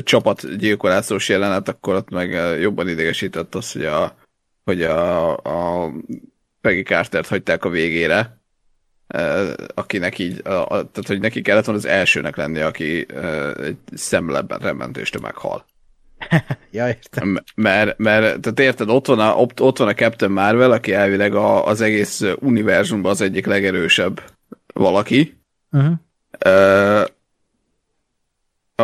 [0.03, 4.16] csapatgyilkolászós jelenet, akkor ott meg jobban idegesített az, hogy a,
[4.64, 5.92] hogy a, a
[6.61, 8.42] Peggy Cartert hagyták a végére,
[9.74, 13.06] akinek így, a, a, tehát hogy neki kellett volna az elsőnek lenni, aki
[13.64, 15.66] egy szemlebben rementéstől meghal.
[16.72, 17.43] ja, értem.
[17.56, 21.66] Mert, mert tehát érted, ott van, a, ott van a Captain Marvel, aki elvileg a,
[21.66, 24.22] az egész univerzumban az egyik legerősebb
[24.74, 25.41] valaki.
[25.72, 25.93] Uh-huh.
[26.45, 27.06] Uh,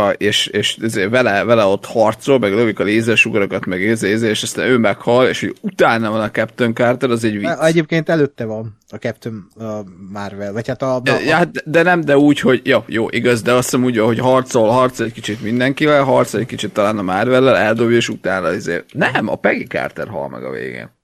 [0.06, 0.78] a, és, és
[1.10, 5.28] vele, vele ott harcol, meg lövik a lézersugarakat, meg éze, éze, és aztán ő meghal,
[5.28, 7.62] és hogy utána van a Captain Carter, az egy vicc.
[7.62, 9.66] Egyébként előtte van a Captain uh,
[10.12, 10.96] Marvel, vagy hát a...
[10.96, 11.20] a, a...
[11.26, 14.70] Ja, de nem, de úgy, hogy jó, jó, igaz, de azt hiszem úgy, hogy harcol,
[14.70, 18.94] harcol egy kicsit mindenkivel, harcol egy kicsit talán a Marvel-lel, eldobja, és utána azért.
[18.94, 20.96] Nem, a Peggy Carter hal meg a végén.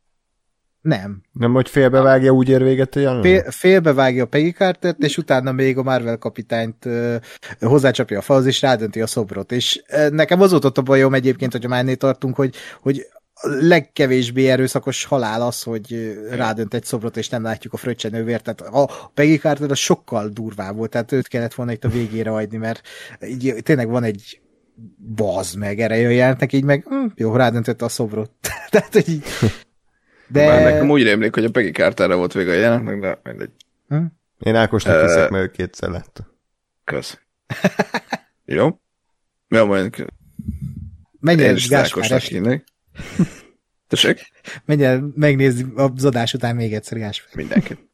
[0.83, 1.21] Nem.
[1.31, 3.23] Nem, hogy félbevágja, úgy ér véget a jelenet?
[3.23, 7.15] Fél, félbevágja a Peggy Cartert, és utána még a Marvel kapitányt uh,
[7.59, 9.51] hozzácsapja a falhoz, és rádönti a szobrot.
[9.51, 13.47] És uh, nekem az volt a bajom egyébként, hogy már ennél tartunk, hogy, hogy a
[13.47, 18.43] legkevésbé erőszakos halál az, hogy rádönt egy szobrot, és nem látjuk a fröccsenővért.
[18.43, 22.29] Tehát a Peggy Carter az sokkal durvább volt, tehát őt kellett volna itt a végére
[22.29, 22.81] hagyni, mert
[23.27, 24.41] így tényleg van egy
[25.15, 28.31] bazd meg, erre jelentnek, így meg hm, jó, rádöntötte a szobrot.
[28.71, 29.23] tehát, hogy így
[30.27, 30.45] de...
[30.45, 33.51] Már nekem úgy rémlik, hogy a Peggy Carterre volt vége a jelenetnek, de mindegy.
[33.87, 34.03] Hm?
[34.39, 36.23] Én Ákosnak uh, hiszek, mert ő kétszer lett.
[36.83, 37.19] Kösz.
[38.45, 38.79] Jó?
[39.47, 40.05] Jó, majd...
[41.19, 42.23] Menj el, Gáspár.
[43.87, 44.31] Tessék?
[44.65, 47.35] Menj el, megnézni az adás után még egyszer, Gáspár.
[47.35, 47.89] Mindenki.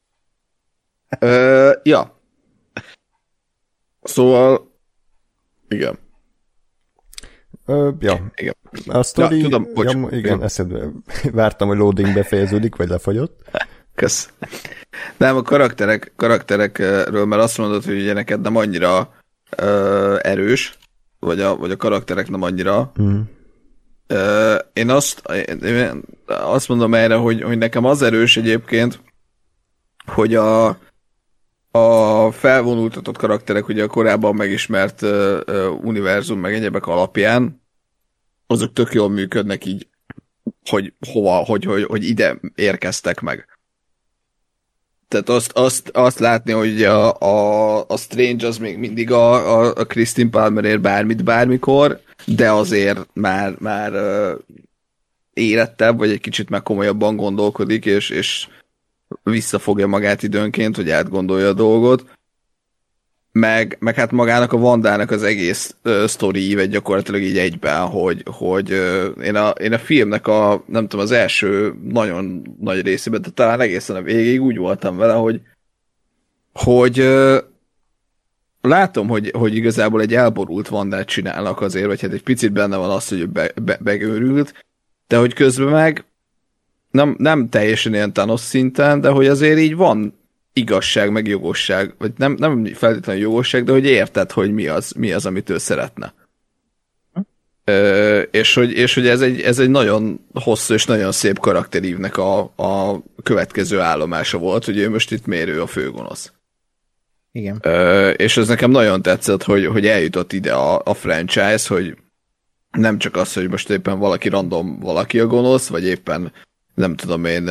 [1.21, 2.21] uh, ja.
[4.01, 4.75] Szóval,
[5.67, 5.99] igen.
[7.69, 8.31] Ö, ja.
[8.35, 8.55] Igen.
[8.87, 9.37] A sztori...
[9.37, 9.93] Ja, tudom, bocs.
[9.93, 10.89] Ja, igen, eszedbe.
[11.31, 13.39] Vártam, hogy loading befejeződik, vagy lefagyott.
[13.95, 14.29] Kösz.
[15.17, 19.13] Nem, a karakterek, karakterekről, mert azt mondod, hogy ugye neked nem annyira
[19.57, 20.77] ö, erős,
[21.19, 22.91] vagy a, vagy a karakterek nem annyira.
[23.01, 23.19] Mm.
[24.07, 25.21] Ö, én azt,
[25.63, 28.99] én azt mondom erre, hogy, hogy nekem az erős egyébként,
[30.05, 30.77] hogy a,
[31.71, 35.39] a felvonultatott karakterek ugye a korábban megismert uh,
[35.81, 37.61] univerzum meg egyebek alapján
[38.51, 39.87] azok tök jól működnek így,
[40.69, 43.47] hogy hova, hogy, hogy, hogy ide érkeztek meg.
[45.07, 49.73] Tehát azt, azt, azt látni, hogy a, a, a Strange az még mindig a, a,
[49.75, 54.39] a Christine Palmer ér bármit bármikor, de azért már, már uh,
[55.33, 58.47] érettebb, vagy egy kicsit már komolyabban gondolkodik, és, és
[59.23, 62.05] visszafogja magát időnként, hogy átgondolja a dolgot.
[63.31, 68.23] Meg, meg hát magának a Vandának az egész uh, sztori íve gyakorlatilag így egyben, hogy,
[68.25, 73.21] hogy uh, én, a, én a filmnek a, nem tudom, az első nagyon nagy részében,
[73.21, 75.41] de talán egészen a végig úgy voltam vele, hogy
[76.53, 77.37] hogy uh,
[78.61, 82.89] látom, hogy, hogy igazából egy elborult Vandát csinálnak azért, vagy hát egy picit benne van
[82.89, 84.65] az, hogy be, be, begőrült,
[85.07, 86.05] de hogy közben meg
[86.91, 90.19] nem, nem teljesen ilyen Thanos szinten, de hogy azért így van
[90.53, 95.11] igazság, meg jogosság, vagy nem, nem feltétlenül jogosság, de hogy érted, hogy mi az, mi
[95.11, 96.13] az amit ő szeretne.
[97.63, 102.17] Ö, és, hogy, és hogy ez egy, ez egy nagyon hosszú és nagyon szép karakterívnek
[102.17, 106.31] a, a következő állomása volt, hogy ő most itt mérő a főgonosz.
[107.31, 107.57] Igen.
[107.61, 111.97] Ö, és ez nekem nagyon tetszett, hogy, hogy eljutott ide a, a franchise, hogy
[112.71, 116.31] nem csak az, hogy most éppen valaki random valaki a gonosz, vagy éppen
[116.79, 117.49] nem tudom én,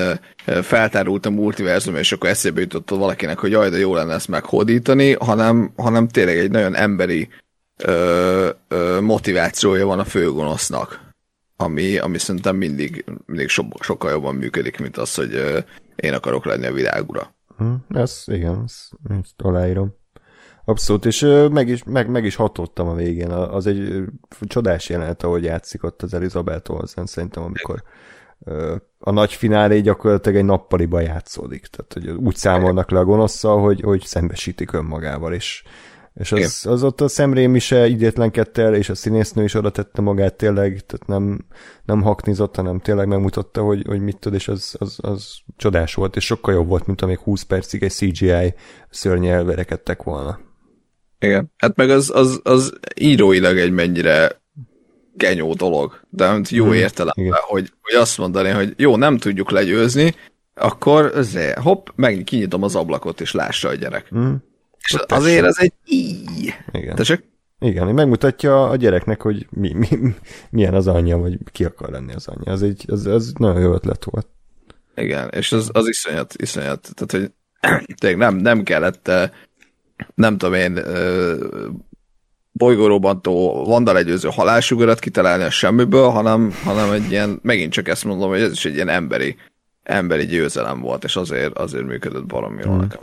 [0.62, 5.12] feltárult a multiverzum, és akkor eszébe jutott valakinek, hogy jaj, de jó lenne ezt meghódítani,
[5.12, 7.28] hanem, hanem tényleg egy nagyon emberi
[7.76, 11.00] ö, ö, motivációja van a főgonosznak,
[11.56, 15.58] ami, ami szerintem mindig, mindig so, sokkal jobban működik, mint az, hogy ö,
[15.96, 17.34] én akarok lenni a világura.
[17.56, 18.90] Hm, ez, igen, ezt,
[19.20, 19.96] ezt aláírom.
[20.64, 23.30] Abszolút, és meg is, meg, meg is hatottam a végén.
[23.30, 24.04] Az egy
[24.46, 27.82] csodás jelenet, ahogy játszik ott az Elizabeth Olsen, szerintem, amikor
[28.98, 31.66] a nagy finálé gyakorlatilag egy nappaliba játszódik.
[31.66, 35.62] Tehát, hogy úgy számolnak le a gonoszszal, hogy, hogy szembesítik önmagával, és,
[36.14, 40.00] és az, az ott a szemrém se idétlenkedte el, és a színésznő is oda tette
[40.00, 41.46] magát tényleg, tehát nem,
[41.84, 46.16] nem haknizott, hanem tényleg megmutatta, hogy, hogy mit tud, és az, az, az csodás volt,
[46.16, 48.54] és sokkal jobb volt, mint amíg 20 percig egy CGI
[48.90, 50.38] szörnyel verekedtek volna.
[51.18, 54.40] Igen, hát meg az, az, az íróilag egy mennyire
[55.18, 60.14] genyó dolog, de jó hmm, értelemben, hogy, hogy azt mondani, hogy jó, nem tudjuk legyőzni,
[60.54, 64.08] akkor azért, hopp, meg kinyitom az ablakot, és lássa a gyerek.
[64.08, 64.36] Hmm.
[64.80, 65.14] És Persze.
[65.14, 66.54] azért ez egy így.
[66.72, 66.94] Igen.
[66.94, 67.24] Tessék?
[67.60, 69.88] Igen, megmutatja a gyereknek, hogy mi, mi,
[70.50, 72.52] milyen az anyja, vagy ki akar lenni az anyja.
[72.52, 74.26] Az, egy, az, az nagyon jó ötlet volt.
[74.94, 77.32] Igen, és az, az iszonyat, iszonyat, tehát hogy
[78.00, 79.10] tényleg nem, nem kellett
[80.14, 80.80] nem tudom én
[82.58, 88.40] bolygórobbantó vandalegyőző halálsugarat kitalálni a semmiből, hanem, hanem egy ilyen, megint csak ezt mondom, hogy
[88.40, 89.36] ez is egy ilyen emberi,
[89.82, 92.80] emberi győzelem volt, és azért, azért működött baromi jól hmm.
[92.80, 93.00] nekem.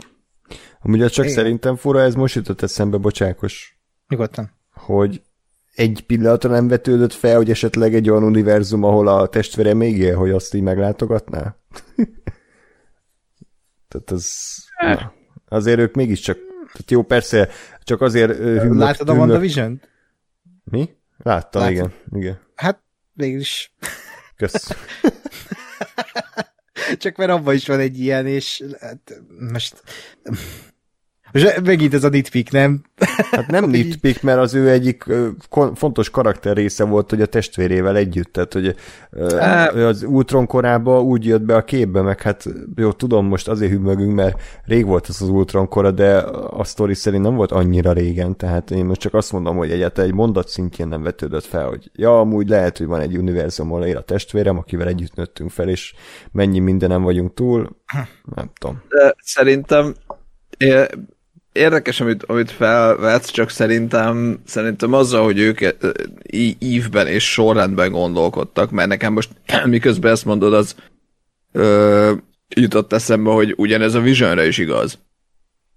[0.82, 1.36] Amúgy csak Igen.
[1.36, 3.78] szerintem fura, ez most jutott eszembe, bocsákos.
[4.08, 4.50] Nyugodtan.
[4.72, 5.22] Hogy
[5.74, 10.16] egy pillanatra nem vetődött fel, hogy esetleg egy olyan univerzum, ahol a testvére még él,
[10.16, 11.56] hogy azt így meglátogatná?
[13.88, 14.56] Tehát az...
[14.80, 15.12] Na,
[15.48, 16.38] azért ők mégiscsak...
[16.76, 17.48] Tehát jó, persze,
[17.82, 19.80] csak azért hümmög, Látod a WandaVision?
[20.64, 20.96] Mi?
[21.18, 21.76] Láttam, Látod?
[21.76, 21.92] igen.
[22.12, 22.40] igen.
[22.54, 22.82] Hát,
[23.12, 23.74] mégis.
[24.36, 24.68] Kösz.
[26.98, 29.82] Csak mert abban is van egy ilyen, és hát, most
[31.42, 32.82] most megint ez a nitpick, nem?
[33.30, 35.04] Hát nem nitpick, mert az ő egyik
[35.74, 38.74] fontos karakter része volt, hogy a testvérével együtt, tehát hogy
[39.82, 42.44] az Ultron korában úgy jött be a képbe, meg hát
[42.76, 46.16] jó, tudom, most azért hümmögünk, mert rég volt ez az Ultron kora, de
[46.50, 50.10] a sztori szerint nem volt annyira régen, tehát én most csak azt mondom, hogy egyáltalán
[50.10, 53.84] egy mondat szintjén nem vetődött fel, hogy ja, amúgy lehet, hogy van egy univerzum, ahol
[53.84, 55.94] él a testvérem, akivel együtt nőttünk fel, és
[56.32, 57.76] mennyi mindenem vagyunk túl,
[58.34, 58.82] nem tudom.
[58.88, 59.94] De szerintem
[61.56, 65.60] érdekes, amit, amit felvetsz, csak szerintem, szerintem azzal, hogy ők
[66.58, 69.30] ívben és sorrendben gondolkodtak, mert nekem most
[69.64, 70.74] miközben ezt mondod, az
[71.52, 72.12] ö,
[72.48, 74.98] jutott eszembe, hogy ugyanez a Visionre is igaz.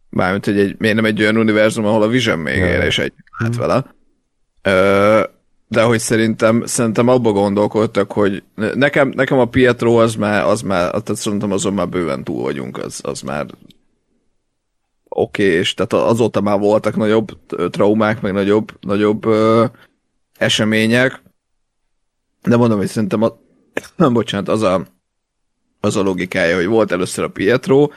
[0.10, 3.14] Mármint, hogy egy, miért nem egy olyan univerzum, ahol a Vision még él, és egy
[3.38, 3.96] lehet vele.
[4.62, 5.22] Ö,
[5.68, 8.44] de hogy szerintem, szerintem abba gondolkodtak, hogy
[8.74, 12.78] nekem, nekem a Pietro az már, az már, tehát szerintem azon már bőven túl vagyunk,
[12.78, 13.46] az, az már
[15.10, 17.40] oké, okay, és tehát azóta már voltak nagyobb
[17.70, 19.66] traumák, meg nagyobb, nagyobb ö,
[20.38, 21.22] események,
[22.42, 23.40] de mondom, hogy szerintem a,
[23.96, 24.88] nem bocsánat, az a,
[25.80, 27.90] az a logikája, hogy volt először a Pietro,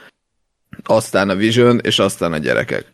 [0.83, 2.91] aztán a Vision, és aztán a gyerekek.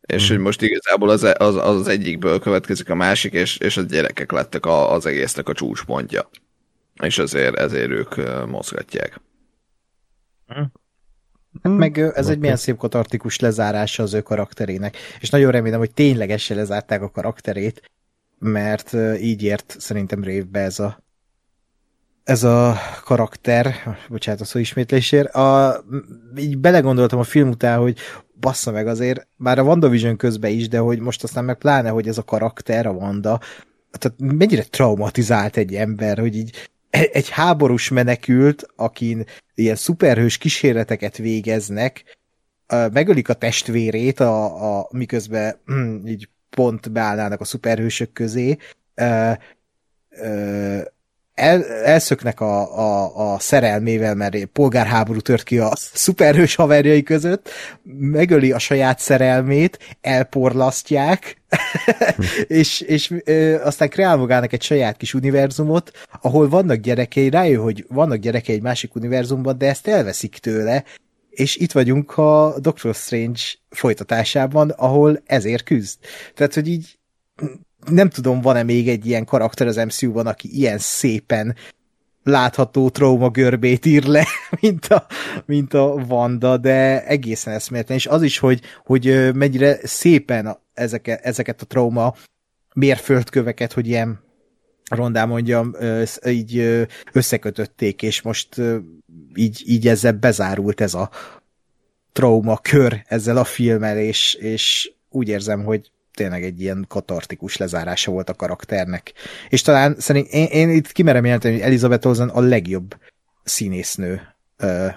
[0.00, 0.36] És hmm.
[0.36, 4.66] hogy most igazából az, az, az egyikből következik a másik, és, és a gyerekek lettek
[4.66, 6.30] a, az egésznek a csúcspontja.
[7.02, 8.14] És ezért, ezért ők
[8.46, 9.20] mozgatják.
[10.46, 10.72] Hmm.
[11.62, 12.30] Hát meg ez okay.
[12.30, 14.96] egy milyen szép katartikus lezárása az ő karakterének.
[15.20, 17.90] És nagyon remélem, hogy ténylegesen lezárták a karakterét,
[18.38, 21.04] mert így ért szerintem révbe ez a
[22.24, 23.74] ez a karakter,
[24.08, 25.76] bocsánat a szó ismétlésért, a,
[26.36, 27.98] így belegondoltam a film után, hogy
[28.40, 32.08] bassza meg azért, már a WandaVision közben is, de hogy most aztán meg pláne, hogy
[32.08, 33.40] ez a karakter, a Wanda,
[33.98, 36.70] tehát mennyire traumatizált egy ember, hogy így
[37.12, 42.18] egy háborús menekült, akin ilyen szuperhős kísérleteket végeznek,
[42.92, 45.60] megölik a testvérét, a, a, miközben
[46.06, 48.56] így pont beállnának a szuperhősök közé,
[51.36, 57.50] el, elszöknek a, a, a szerelmével, mert polgárháború tört ki a szuperhős haverjai között,
[57.98, 61.42] megöli a saját szerelmét, elporlasztják,
[62.46, 65.90] és, és ö, aztán kreál magának egy saját kis univerzumot,
[66.20, 70.84] ahol vannak gyerekei, rájön, hogy vannak gyerekei egy másik univerzumban, de ezt elveszik tőle,
[71.30, 73.40] és itt vagyunk a Doctor Strange
[73.70, 75.98] folytatásában, ahol ezért küzd.
[76.34, 76.98] Tehát, hogy így
[77.90, 81.56] nem tudom, van-e még egy ilyen karakter az MCU-ban, aki ilyen szépen
[82.22, 84.26] látható trauma görbét ír le,
[84.60, 85.06] mint a,
[85.44, 87.96] mint a Vanda, de egészen eszméletlen.
[87.96, 92.14] És az is, hogy, hogy mennyire szépen ezeket, ezeket a trauma
[92.74, 94.24] mérföldköveket, hogy ilyen
[94.90, 95.74] rondán mondjam,
[96.26, 98.62] így összekötötték, és most
[99.34, 101.10] így, így ezzel bezárult ez a
[102.12, 108.10] trauma kör ezzel a filmmel, és, és úgy érzem, hogy tényleg egy ilyen katartikus lezárása
[108.10, 109.12] volt a karakternek.
[109.48, 112.96] És talán szerint én, én itt kimerem jelenteni, hogy Elizabeth Olsen a legjobb
[113.44, 114.20] színésznő
[114.62, 114.94] uh,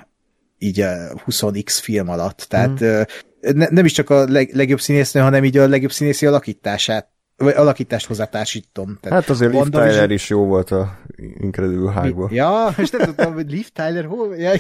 [0.57, 2.45] így a 20x film alatt.
[2.49, 3.01] Tehát mm.
[3.41, 7.07] ne, nem is csak a leg, legjobb színésznő, hanem így a legjobb színészi alakítását
[7.39, 8.97] vagy alakítást hozzátársítom.
[9.01, 10.97] Tehát hát azért Liv Tyler is jó volt a
[11.39, 14.35] Incredible hulk Ja, és nem tudtam, hogy Liv Tyler hol...
[14.35, 14.51] Ja,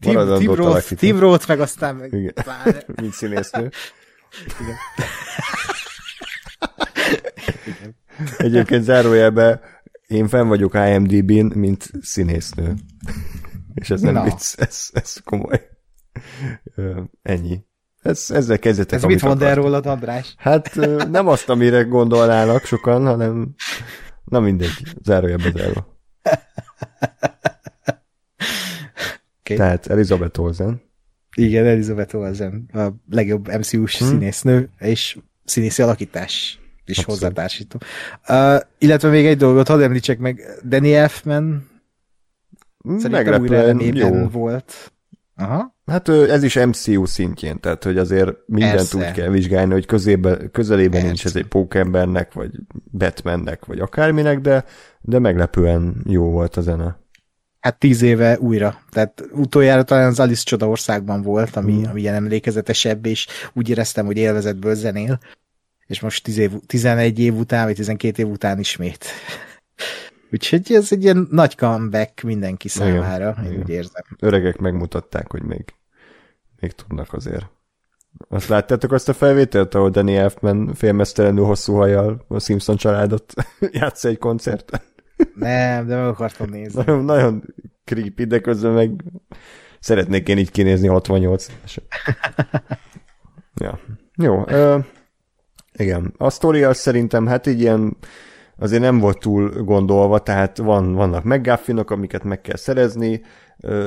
[0.00, 2.34] Tim, Tim, Roth, Tim Roth, meg aztán meg...
[3.00, 3.70] Mint színésznő.
[4.60, 4.76] Igen.
[7.66, 7.96] Igen.
[8.36, 9.60] Egyébként zárójelben
[10.06, 12.74] én fenn vagyok IMDb-n, mint színésznő.
[13.74, 14.22] És ez nem no.
[14.22, 15.68] vicc, ez, ez komoly.
[17.22, 17.66] Ennyi.
[18.02, 18.98] Ez, ezzel kezdetek.
[18.98, 20.34] Ez mit mond el rólad, András?
[20.38, 20.74] Hát
[21.10, 23.54] nem azt, amire gondolnának sokan, hanem
[24.24, 25.96] na mindegy, zárójelben zárva.
[29.40, 29.56] Okay.
[29.56, 30.87] Tehát Elizabeth Olsen.
[31.36, 34.08] Igen, Elizabeth Olsen, a legjobb MCU-s hmm.
[34.08, 37.80] színésznő, és színészi alakítás is hozzátársítom.
[38.28, 41.70] Uh, illetve még egy dolgot, hadd említsek meg, Danny Elfman
[42.98, 43.42] szerintem
[43.78, 44.28] újra jó.
[44.28, 44.92] volt.
[45.36, 45.76] Aha.
[45.86, 48.96] Hát ez is MCU szintjén, tehát hogy azért mindent Persze.
[48.96, 51.06] úgy kell vizsgálni, hogy közébe, közelében Persze.
[51.06, 52.50] nincs ez egy pókembernek, vagy
[52.92, 54.64] Batmannek, vagy akárminek, de,
[55.00, 56.98] de meglepően jó volt a zene
[57.60, 58.80] hát tíz éve újra.
[58.90, 61.84] Tehát utoljára talán az Alice Csoda országban volt, ami, mm.
[61.84, 65.18] ami ilyen emlékezetesebb, és úgy éreztem, hogy élvezetből zenél.
[65.86, 69.04] és most 10 év, 11 év után, vagy 12 év után ismét.
[70.32, 73.62] Úgyhogy ez egy ilyen nagy comeback mindenki számára, igen, én igen.
[73.62, 74.02] úgy érzem.
[74.18, 75.64] Öregek megmutatták, hogy még,
[76.60, 77.46] még tudnak azért.
[78.28, 83.32] Azt láttátok azt a felvételt, ahol Danny Elfman félmeztelenül hosszú hajjal a Simpson családot
[83.80, 84.80] játsza egy koncerten?
[85.34, 86.82] Nem, de meg akartam nézni.
[86.84, 88.90] Nagyon, nagyon creepy, de közben meg
[89.80, 91.46] szeretnék én így kinézni 68
[93.54, 93.78] Ja.
[94.16, 94.44] Jó.
[94.46, 94.78] Ö,
[95.72, 96.14] igen.
[96.16, 97.96] A sztori az szerintem hát így ilyen
[98.58, 103.20] azért nem volt túl gondolva, tehát van, vannak meggaffinok, amiket meg kell szerezni,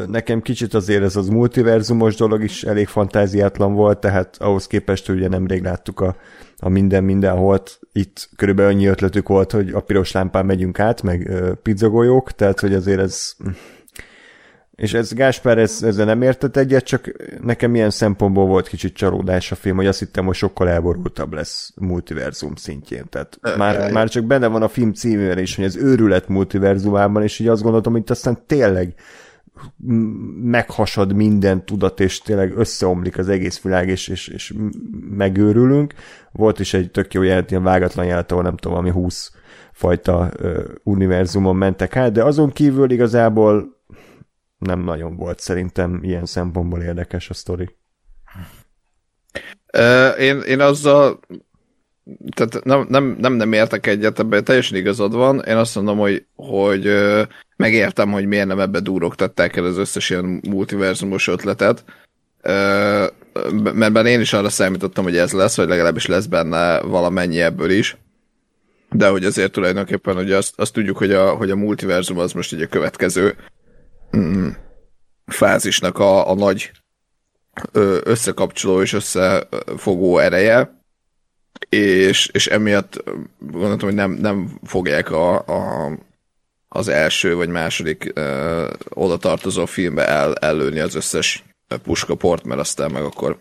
[0.08, 5.16] Nekem kicsit azért ez az multiverzumos dolog is elég fantáziátlan volt, tehát ahhoz képest, hogy
[5.16, 6.16] ugye nemrég láttuk a,
[6.58, 11.32] a minden mindenhol, itt körülbelül annyi ötletük volt, hogy a piros lámpán megyünk át, meg
[11.62, 13.36] pizzagolyók, tehát hogy azért ez
[14.82, 17.12] és ez Gáspár ez, ezzel nem értett egyet, csak
[17.42, 21.74] nekem ilyen szempontból volt kicsit csalódás a film, hogy azt hittem, hogy sokkal elborultabb lesz
[21.76, 23.06] multiverzum szintjén.
[23.10, 27.40] Tehát már, már csak benne van a film címében is, hogy ez őrület multiverzumában, és
[27.40, 28.94] így azt gondoltam, hogy aztán tényleg
[30.44, 34.54] meghasad minden tudat, és tényleg összeomlik az egész világ, és, és, és
[35.10, 35.94] megőrülünk.
[36.32, 39.32] Volt is egy tök jó jelent, ilyen vágatlan jelent, ahol nem tudom, ami 20
[39.72, 43.80] fajta uh, univerzumon mentek át, de azon kívül igazából
[44.62, 47.76] nem nagyon volt szerintem ilyen szempontból érdekes a sztori.
[50.20, 51.20] Én, én azzal
[52.36, 55.40] tehát nem, nem, nem, nem értek egyet, ebben teljesen igazad van.
[55.48, 56.94] Én azt mondom, hogy, hogy
[57.56, 61.84] megértem, hogy miért nem ebbe durogtatták el az összes ilyen multiverzumos ötletet,
[63.74, 67.98] mert én is arra számítottam, hogy ez lesz, vagy legalábbis lesz benne valamennyi ebből is.
[68.90, 72.54] De hogy azért tulajdonképpen hogy azt, azt tudjuk, hogy a, hogy a multiverzum az most
[72.54, 73.36] így a következő
[74.18, 74.50] mm,
[75.26, 76.72] fázisnak a, a nagy
[78.04, 80.82] összekapcsoló és összefogó ereje,
[81.70, 83.04] és, és emiatt
[83.40, 85.92] gondoltam, hogy nem, nem fogják a, a,
[86.68, 91.44] az első vagy második uh, oda tartozó filmbe el, ellőni az összes
[91.84, 93.38] puskaport, mert aztán meg akkor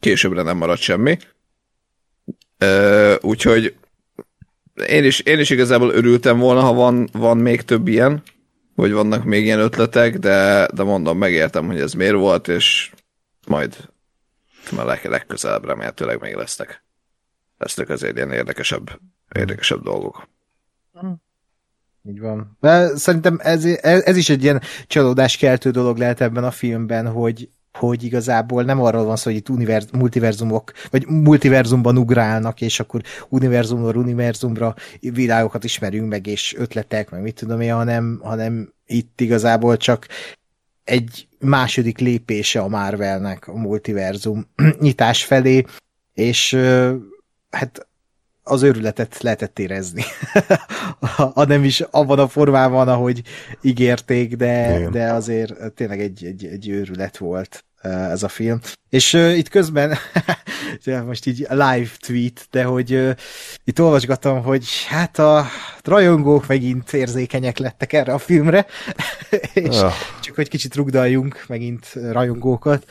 [0.00, 1.16] későbbre nem marad semmi.
[2.60, 3.74] Uh, úgyhogy
[4.88, 8.22] én is, én is igazából örültem volna, ha van, van még több ilyen,
[8.76, 12.90] vagy vannak még ilyen ötletek, de, de mondom, megértem, hogy ez miért volt, és
[13.46, 13.76] majd
[14.76, 16.84] már legközelebb remélhetőleg még lesznek
[17.58, 19.00] lesznek azért ilyen érdekesebb,
[19.34, 20.28] érdekesebb dolgok.
[22.02, 22.56] Így van.
[22.60, 27.48] De szerintem ez, ez is egy ilyen csalódáskeltő dolog lehet ebben a filmben, hogy,
[27.78, 33.00] hogy igazából nem arról van szó, hogy itt univerz, multiverzumok, vagy multiverzumban ugrálnak, és akkor
[33.28, 39.76] univerzumról univerzumra világokat ismerünk meg, és ötletek, meg mit tudom én, hanem, hanem itt igazából
[39.76, 40.06] csak
[40.84, 44.46] egy második lépése a Marvelnek a multiverzum
[44.80, 45.64] nyitás felé,
[46.14, 46.58] és
[47.50, 47.86] hát
[48.48, 50.02] az őrületet lehetett érezni.
[51.34, 53.22] ha nem is abban a formában, ahogy
[53.60, 58.60] ígérték, de, de azért tényleg egy, egy, egy őrület volt ez a film.
[58.88, 59.96] És uh, itt közben,
[61.06, 63.10] most így live tweet, de hogy uh,
[63.64, 65.46] itt olvasgatom, hogy hát a
[65.82, 68.66] rajongók megint érzékenyek lettek erre a filmre,
[69.54, 69.92] és oh.
[70.20, 72.84] csak hogy kicsit rugdaljunk megint rajongókat,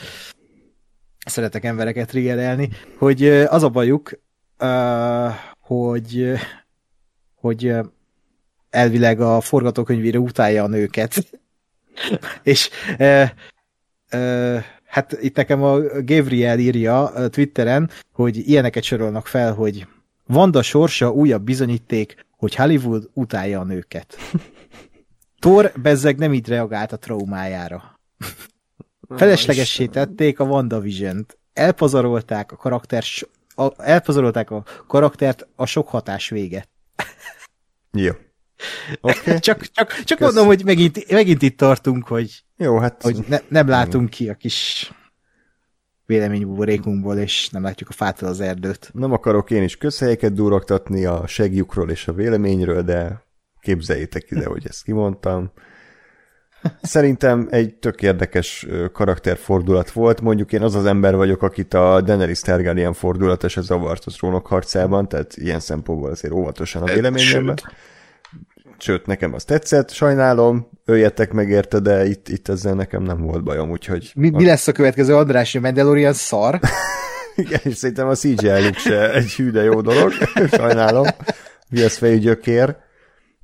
[1.26, 4.12] szeretek embereket triggerelni, hogy az a bajuk,
[5.60, 6.34] hogy,
[7.36, 7.74] hogy
[8.70, 11.42] elvileg a forgatókönyvére utálja a nőket.
[12.44, 12.70] És
[13.00, 13.30] uh,
[14.14, 19.88] uh, hát itt nekem a Gabriel írja Twitteren, hogy ilyeneket sorolnak fel, hogy
[20.28, 24.18] Vanda sorsa újabb bizonyíték, hogy Hollywood utálja a nőket.
[25.40, 28.00] Thor bezzeg nem így reagált a traumájára.
[29.10, 31.38] Feleslegessé tették a WandaVision-t.
[31.54, 33.04] Elpazarolták a karakter
[33.56, 36.66] a, elpazarolták a karaktert, a sok hatás vége.
[37.92, 38.12] Jó.
[39.02, 39.40] Okay.
[39.48, 43.02] csak csak, csak mondom, hogy megint, megint itt tartunk, hogy, Jó, hát...
[43.02, 44.92] hogy ne, nem látunk ki a kis
[46.06, 48.90] véleménybuborékunkból, és nem látjuk a fától az erdőt.
[48.94, 53.24] Nem akarok én is közhelyeket durogtatni a segjukról és a véleményről, de
[53.60, 55.52] képzeljétek ide, hogy ezt kimondtam.
[56.82, 60.22] Szerintem egy tök érdekes karakterfordulat volt.
[60.22, 64.12] Mondjuk én az az ember vagyok, akit a Daenerys Targaryen fordulat és a zavart a
[64.12, 67.56] trónok harcában, tehát ilyen szempontból azért óvatosan a véleményemben.
[67.58, 67.76] Sőt.
[68.78, 73.44] Sőt, nekem az tetszett, sajnálom, öljetek meg érte, de itt, itt ezzel nekem nem volt
[73.44, 74.12] bajom, úgyhogy...
[74.16, 76.60] Mi, mi lesz a következő András, a Mandalorian szar?
[77.36, 80.12] Igen, és szerintem a CGI se egy hű, de jó dolog,
[80.58, 81.06] sajnálom.
[81.70, 82.76] Viaszfejű gyökér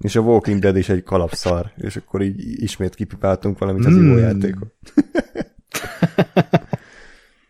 [0.02, 4.18] és a Walking Dead is egy kalapszar, és akkor így ismét kipipáltunk valamit az mm.
[4.18, 4.74] játékot.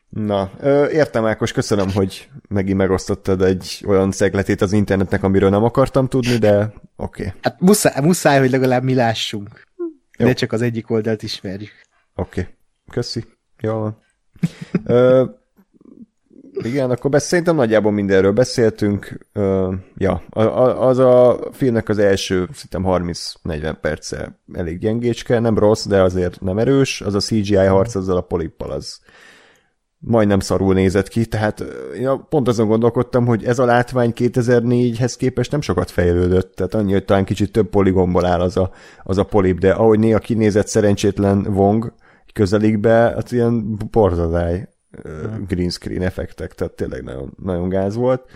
[0.09, 0.51] Na,
[0.91, 6.37] értem Ákos, köszönöm, hogy megint megosztottad egy olyan szegletét az internetnek, amiről nem akartam tudni,
[6.37, 7.25] de oké.
[7.25, 7.39] Okay.
[7.41, 9.67] Hát muszáj, muszáj, hogy legalább mi lássunk.
[10.17, 10.25] Jó.
[10.25, 11.71] Ne csak az egyik oldalt ismerjük.
[12.15, 12.53] Oké, okay.
[12.89, 13.25] köszi.
[13.59, 13.97] Jó van.
[14.85, 15.25] Ö,
[16.53, 19.27] igen, akkor besz- szerintem nagyjából mindenről beszéltünk.
[19.33, 20.13] Ö, ja,
[20.77, 23.11] az a filmnek az első, szerintem
[23.43, 27.01] 30-40 perce elég gyengécske, nem rossz, de azért nem erős.
[27.01, 28.99] Az a CGI harc azzal a polippal az
[30.03, 31.63] majdnem szarul nézett ki, tehát
[31.99, 36.91] ja, pont azon gondolkodtam, hogy ez a látvány 2004-hez képest nem sokat fejlődött, tehát annyi,
[36.91, 38.71] hogy talán kicsit több poligomból áll az a,
[39.03, 41.93] az a polip, de ahogy néha kinézett szerencsétlen Wong
[42.33, 44.67] közelik be, az ilyen borzadály
[45.47, 48.29] green screen effektek, tehát tényleg nagyon, nagyon gáz volt.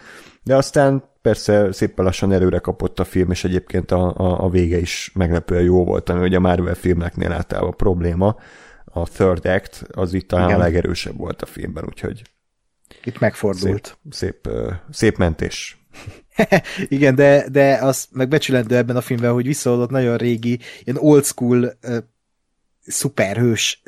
[0.44, 4.78] De aztán persze szépen lassan erőre kapott a film, és egyébként a, a, a vége
[4.78, 8.36] is meglepően jó volt, ami ugye a Marvel filmeknél általában probléma.
[8.86, 10.60] A third act az itt talán Igen.
[10.60, 12.22] a legerősebb volt a filmben, úgyhogy
[13.04, 13.98] itt megfordult.
[14.10, 14.50] Szép, szép,
[14.90, 15.86] szép mentés.
[16.88, 21.78] Igen, de, de az megbecsülendő ebben a filmben, hogy visszaadott nagyon régi, ilyen old school
[22.82, 23.84] szuperhős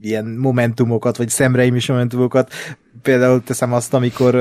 [0.00, 2.52] ilyen momentumokat, vagy szemreim is momentumokat.
[3.02, 4.34] Például teszem azt, amikor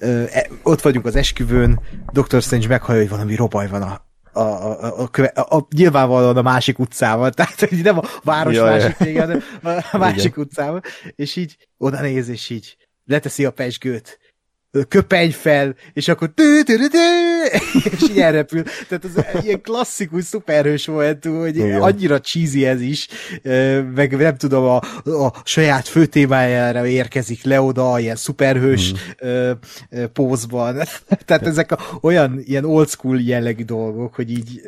[0.00, 0.22] uh,
[0.62, 1.80] ott vagyunk az esküvőn,
[2.12, 2.42] Dr.
[2.42, 6.78] Strange meghallja, hogy valami robaj van a, a, a, a, a, a, nyilvánvalóan a másik
[6.78, 9.42] utcával, tehát hogy nem a város Jaj, másik vége, hanem
[9.92, 10.44] a másik Igen.
[10.44, 10.80] utcával,
[11.14, 14.18] és így oda néz, és így leteszi a pesgőt,
[14.88, 16.98] köpeny fel, és akkor tű, tű, tű,
[17.92, 18.62] és így elrepül.
[18.88, 21.80] Tehát az ilyen klasszikus szuperhős volt, hogy Igen.
[21.80, 23.08] annyira cheesy ez is,
[23.94, 24.76] meg nem tudom, a,
[25.10, 28.92] a saját főtémájára érkezik le oda, ilyen szuperhős
[29.26, 29.50] mm.
[30.12, 30.76] pózban.
[31.26, 34.60] Tehát ezek a, olyan ilyen old school jellegű dolgok, hogy így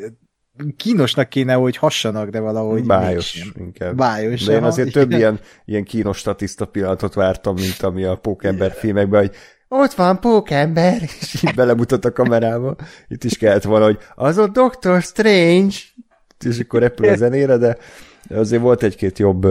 [0.77, 3.63] kínosnak kéne, hogy hassanak, de valahogy Bájos mégsem.
[3.65, 3.95] inkább.
[3.95, 4.43] Bájos.
[4.43, 9.19] De én azért több ilyen, ilyen kínos statiszta pillanatot vártam, mint ami a Pókember filmekben,
[9.19, 9.35] hogy
[9.67, 12.75] ott van pókember, és így belemutat a kamerába.
[13.07, 15.75] Itt is kellett volna, hogy az a Doctor Strange,
[16.45, 17.77] és akkor repül a zenére, de
[18.29, 19.47] azért volt egy-két jobb,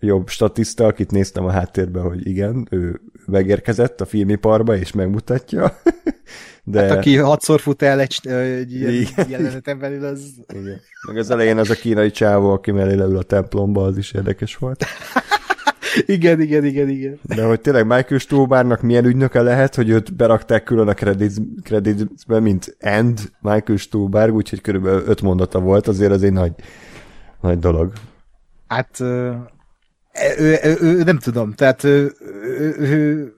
[0.00, 5.72] jobb statiszta, akit néztem a háttérben, hogy igen, ő megérkezett a filmiparba, és megmutatja.
[6.68, 6.80] De...
[6.80, 10.20] Hát aki hatszor fut el egy, egy ilyen jeleneten belül, az...
[10.48, 10.80] Igen.
[11.06, 14.56] Meg az elején az a kínai csávó, aki mellé leül a templomba, az is érdekes
[14.56, 14.84] volt.
[16.06, 17.18] igen, igen, igen, igen.
[17.22, 20.94] De hogy tényleg Michael Stubárnak milyen ügynöke lehet, hogy őt berakták külön a
[21.62, 26.52] creditsbe, mint End Michael Stubár, úgyhogy körülbelül öt mondata volt, azért az egy nagy,
[27.40, 27.92] nagy dolog.
[28.66, 29.38] Hát ő,
[30.38, 33.30] ő, ő, ő nem tudom, tehát ő, ő, ő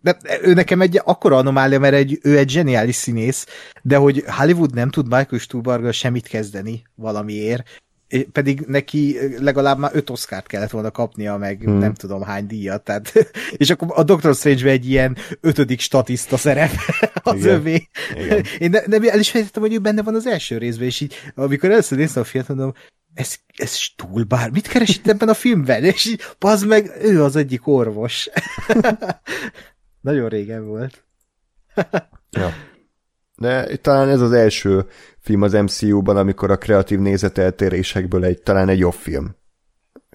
[0.00, 3.46] de ő nekem egy akkora anomália, mert egy, ő egy zseniális színész,
[3.82, 7.68] de hogy Hollywood nem tud Michael Stuhlbarggal semmit kezdeni valamiért,
[8.32, 11.78] pedig neki legalább már öt oszkárt kellett volna kapnia, meg hmm.
[11.78, 13.12] nem tudom hány díjat, tehát,
[13.56, 16.70] és akkor a Doctor strange egy ilyen ötödik statiszta szerep
[17.22, 17.54] az Igen.
[17.54, 17.88] övé.
[18.14, 18.44] Igen.
[18.58, 21.14] Én ne, nem, el is fejtettem, hogy ő benne van az első részben, és így,
[21.34, 22.74] amikor először néztem a filmet, mondom,
[23.14, 25.84] ez, ez túl bár, mit keres itt ebben a filmben?
[25.84, 28.28] És így, az meg, ő az egyik orvos.
[30.00, 31.04] Nagyon régen volt.
[32.30, 32.52] ja.
[33.38, 34.86] De talán ez az első
[35.18, 39.36] film az MCU-ban, amikor a kreatív nézeteltérésekből egy, talán egy jobb film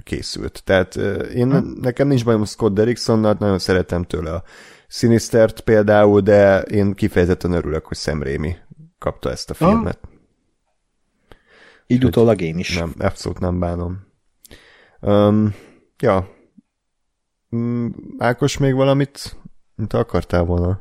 [0.03, 0.61] készült.
[0.63, 0.95] Tehát
[1.33, 1.81] én, hm.
[1.81, 4.43] nekem nincs bajom Scott Derricksonnal, nagyon szeretem tőle a
[4.87, 8.55] Sinistert például, de én kifejezetten örülök, hogy Sam Raimi
[8.99, 9.99] kapta ezt a filmet.
[10.01, 10.09] Ha?
[11.87, 12.77] Így utólag én is.
[12.77, 13.99] Nem, abszolút nem bánom.
[14.99, 15.55] Um,
[15.99, 16.29] ja.
[17.49, 19.37] Um, Ákos még valamit,
[19.75, 20.79] mint akartál volna?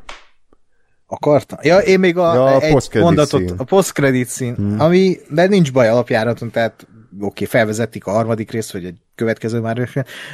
[1.15, 1.59] Akartam?
[1.63, 3.55] Ja, én még a, ja, a egy mondatot, szín.
[3.57, 4.81] a post-credit szín, hmm.
[4.81, 9.61] ami, de nincs baj alapjáraton, tehát oké, okay, felvezetik a harmadik részt, vagy egy következő
[9.61, 9.89] már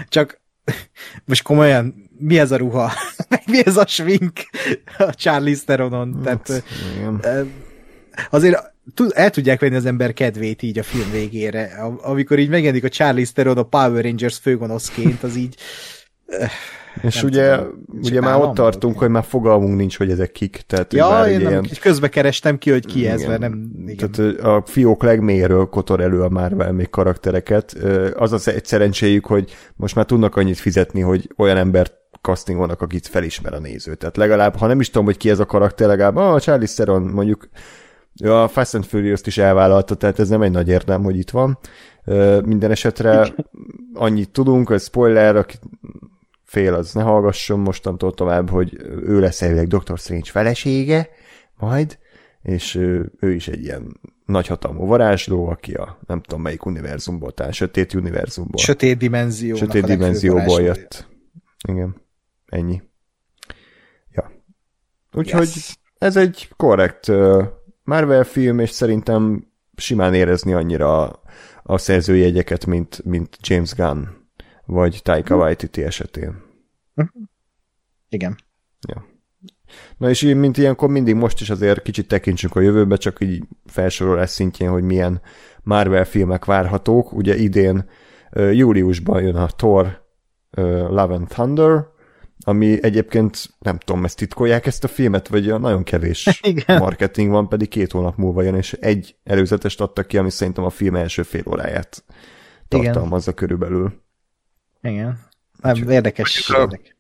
[0.09, 0.41] csak
[1.25, 2.93] most komolyan, mi ez a ruha?
[3.51, 4.33] mi ez a svink
[5.09, 6.21] a Charlie Theronon?
[6.25, 6.63] Hát,
[7.21, 7.47] tehát,
[8.31, 8.73] azért
[9.09, 11.71] el tudják venni az ember kedvét így a film végére.
[12.03, 15.57] Amikor így megjelenik a Charlie Theron a Power Rangers főgonoszként, az így
[17.03, 19.07] és ugye, tudom, ugye már ott tartunk, okay.
[19.07, 20.63] hogy már fogalmunk nincs, hogy ezek kik.
[20.67, 21.67] Tehát ja, én nem, ilyen...
[21.81, 23.13] közbe kerestem ki, hogy ki igen.
[23.13, 23.71] ez, mert nem...
[23.87, 24.11] Igen.
[24.11, 27.73] Tehát a fiók legmélyéről kotor elő a Marvel még karaktereket.
[28.17, 33.07] Az az egy szerencséjük, hogy most már tudnak annyit fizetni, hogy olyan embert castingolnak, akit
[33.07, 33.95] felismer a néző.
[33.95, 37.03] Tehát legalább, ha nem is tudom, hogy ki ez a karakter, legalább, ah, Charlie Theron
[37.03, 37.49] mondjuk
[38.25, 41.59] a Fast and Furious-t is elvállalta, tehát ez nem egy nagy érdem, hogy itt van.
[42.45, 43.35] Minden esetre
[43.95, 45.61] annyit tudunk, hogy spoiler, akit
[46.49, 49.99] fél az ne hallgasson mostantól tovább, hogy ő lesz elvileg Dr.
[49.99, 51.09] Strange felesége,
[51.57, 51.99] majd,
[52.43, 57.53] és ő, ő is egy ilyen nagyhatalmú varázsló, aki a nem tudom melyik univerzumból, tehát
[57.53, 58.63] sötét univerzumból.
[58.63, 59.57] Sötét dimenzió.
[59.57, 61.09] Sötét dimenzióból jött.
[61.69, 61.97] Igen.
[62.47, 62.83] Ennyi.
[64.11, 64.31] Ja.
[65.13, 65.79] Úgyhogy yes.
[65.99, 67.07] ez egy korrekt
[67.85, 69.47] Marvel film, és szerintem
[69.77, 71.23] simán érezni annyira a,
[71.63, 74.18] a szerzőjegyeket, mint, mint James Gunn,
[74.69, 75.41] vagy Taika hm.
[75.41, 76.43] Waititi esetén.
[76.95, 77.03] Hm.
[78.09, 78.37] Igen.
[78.89, 79.07] Ja.
[79.97, 83.45] Na és így, mint ilyenkor mindig most is azért kicsit tekintsünk a jövőbe, csak így
[83.67, 85.21] felsorolás szintjén, hogy milyen
[85.63, 87.13] Marvel filmek várhatók.
[87.13, 87.89] Ugye idén
[88.33, 90.07] júliusban jön a Thor
[90.91, 91.87] Love and Thunder,
[92.45, 96.79] ami egyébként, nem tudom, ezt titkolják ezt a filmet, vagy nagyon kevés Igen.
[96.79, 100.71] marketing van, pedig két hónap múlva jön, és egy előzetest adtak ki, ami szerintem a
[100.71, 102.05] film első fél óráját
[102.69, 103.35] tartalmazza Igen.
[103.35, 104.07] körülbelül.
[104.83, 105.19] Igen.
[105.65, 106.51] Érdekes.
[106.51, 106.97] érdekes.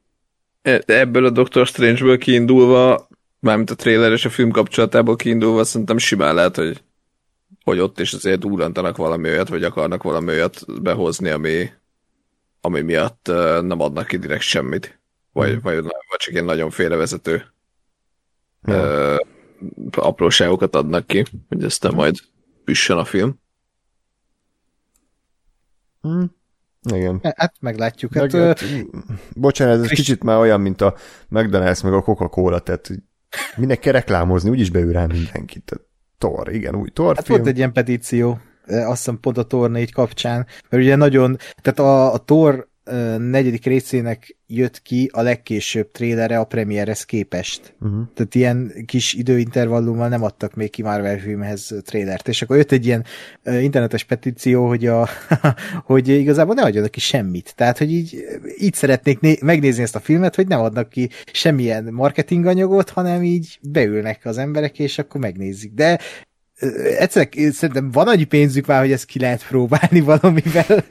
[0.62, 3.08] E, ebből a Doctor Strange-ből kiindulva,
[3.38, 6.82] mármint a trailer és a film kapcsolatából kiindulva, szerintem simán lehet, hogy,
[7.64, 11.70] hogy ott is azért úrantanak valami olyat, vagy akarnak valami olyat behozni, ami,
[12.60, 13.26] ami miatt
[13.62, 15.00] nem adnak ki direkt semmit.
[15.32, 15.58] Vagy, mm.
[15.62, 17.52] vagy, vagy csak ilyen nagyon félrevezető
[18.62, 18.74] ja.
[18.74, 19.16] ö,
[19.96, 22.16] apróságokat adnak ki, hogy aztán majd
[22.64, 23.40] püssön a film.
[26.08, 26.24] Mm.
[26.94, 27.20] Igen.
[27.36, 28.14] Hát meglátjuk.
[28.14, 28.64] Hát, meg, hát,
[29.34, 30.94] bocsánat, ez kicsit már olyan, mint a
[31.30, 32.90] McDonald's meg a Coca-Cola, tehát
[33.56, 35.64] minek kell reklámozni, úgyis beül rá mindenkit.
[35.64, 35.84] Tehát,
[36.18, 37.38] Tor, igen, új Tor hát film.
[37.38, 41.78] volt egy ilyen petíció, azt hiszem pont a Tor 4 kapcsán, mert ugye nagyon, tehát
[41.78, 42.67] a, a Tor
[43.18, 47.74] negyedik részének jött ki a legkésőbb trélere a premierhez képest.
[47.80, 48.00] Uh-huh.
[48.14, 52.28] Tehát ilyen kis időintervallummal nem adtak még ki Marvel filmhez trélert.
[52.28, 53.04] És akkor jött egy ilyen
[53.44, 55.08] internetes petíció, hogy, a,
[55.84, 57.52] hogy igazából ne adjanak ki semmit.
[57.56, 58.24] Tehát, hogy így,
[58.58, 63.58] így szeretnék né- megnézni ezt a filmet, hogy nem adnak ki semmilyen marketinganyagot, hanem így
[63.62, 65.72] beülnek az emberek, és akkor megnézik.
[65.72, 65.98] De
[66.98, 70.84] egyszer szerintem van annyi pénzük már, hogy ezt ki lehet próbálni valamivel,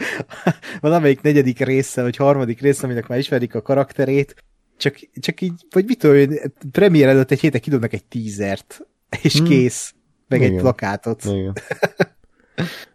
[0.80, 4.36] valamelyik negyedik része, vagy harmadik része, aminek már ismerik a karakterét,
[4.78, 6.30] csak, csak így, vagy mit tudom,
[6.72, 8.80] premier előtt egy héten kidobnak egy tízert,
[9.22, 9.48] és hmm.
[9.48, 9.94] kész,
[10.28, 10.54] meg Igen.
[10.54, 11.24] egy plakátot.
[11.24, 11.54] Igen.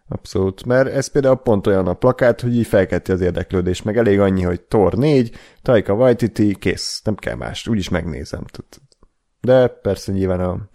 [0.07, 4.19] Abszolút, mert ez például pont olyan a plakát, hogy így felkelti az érdeklődés, meg elég
[4.19, 8.45] annyi, hogy Thor 4, Taika Waititi, kész, nem kell más, úgyis megnézem.
[9.41, 10.69] De persze nyilván a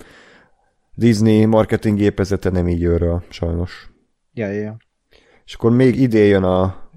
[0.98, 3.90] Disney marketing gépezete nem így őről, sajnos.
[4.32, 4.76] Ja, ja.
[5.44, 6.90] És akkor még idén jön a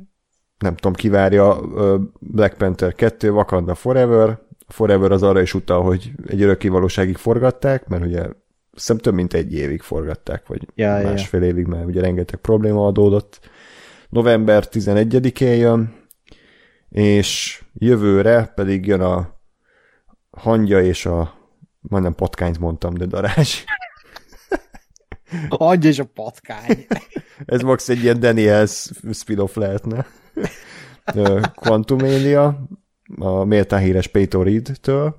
[0.57, 1.59] nem tudom, kivárja
[2.19, 4.39] Black Panther 2, Wakanda Forever.
[4.67, 8.25] Forever az arra is utal, hogy egy örökkévalóságig forgatták, mert ugye
[8.71, 11.47] hiszem több mint egy évig forgatták, vagy ja, másfél ja.
[11.47, 13.39] évig, mert ugye rengeteg probléma adódott.
[14.09, 15.93] November 11-én jön,
[16.89, 19.39] és jövőre pedig jön a
[20.29, 21.33] hangya és a
[21.79, 23.63] majdnem patkányt mondtam, de darás.
[25.49, 26.85] Adj és a patkány.
[27.45, 30.05] Ez max egy ilyen Daniels spin-off lehetne.
[31.55, 32.67] Quantumania,
[33.19, 35.15] a méltán híres Peyton Reed-től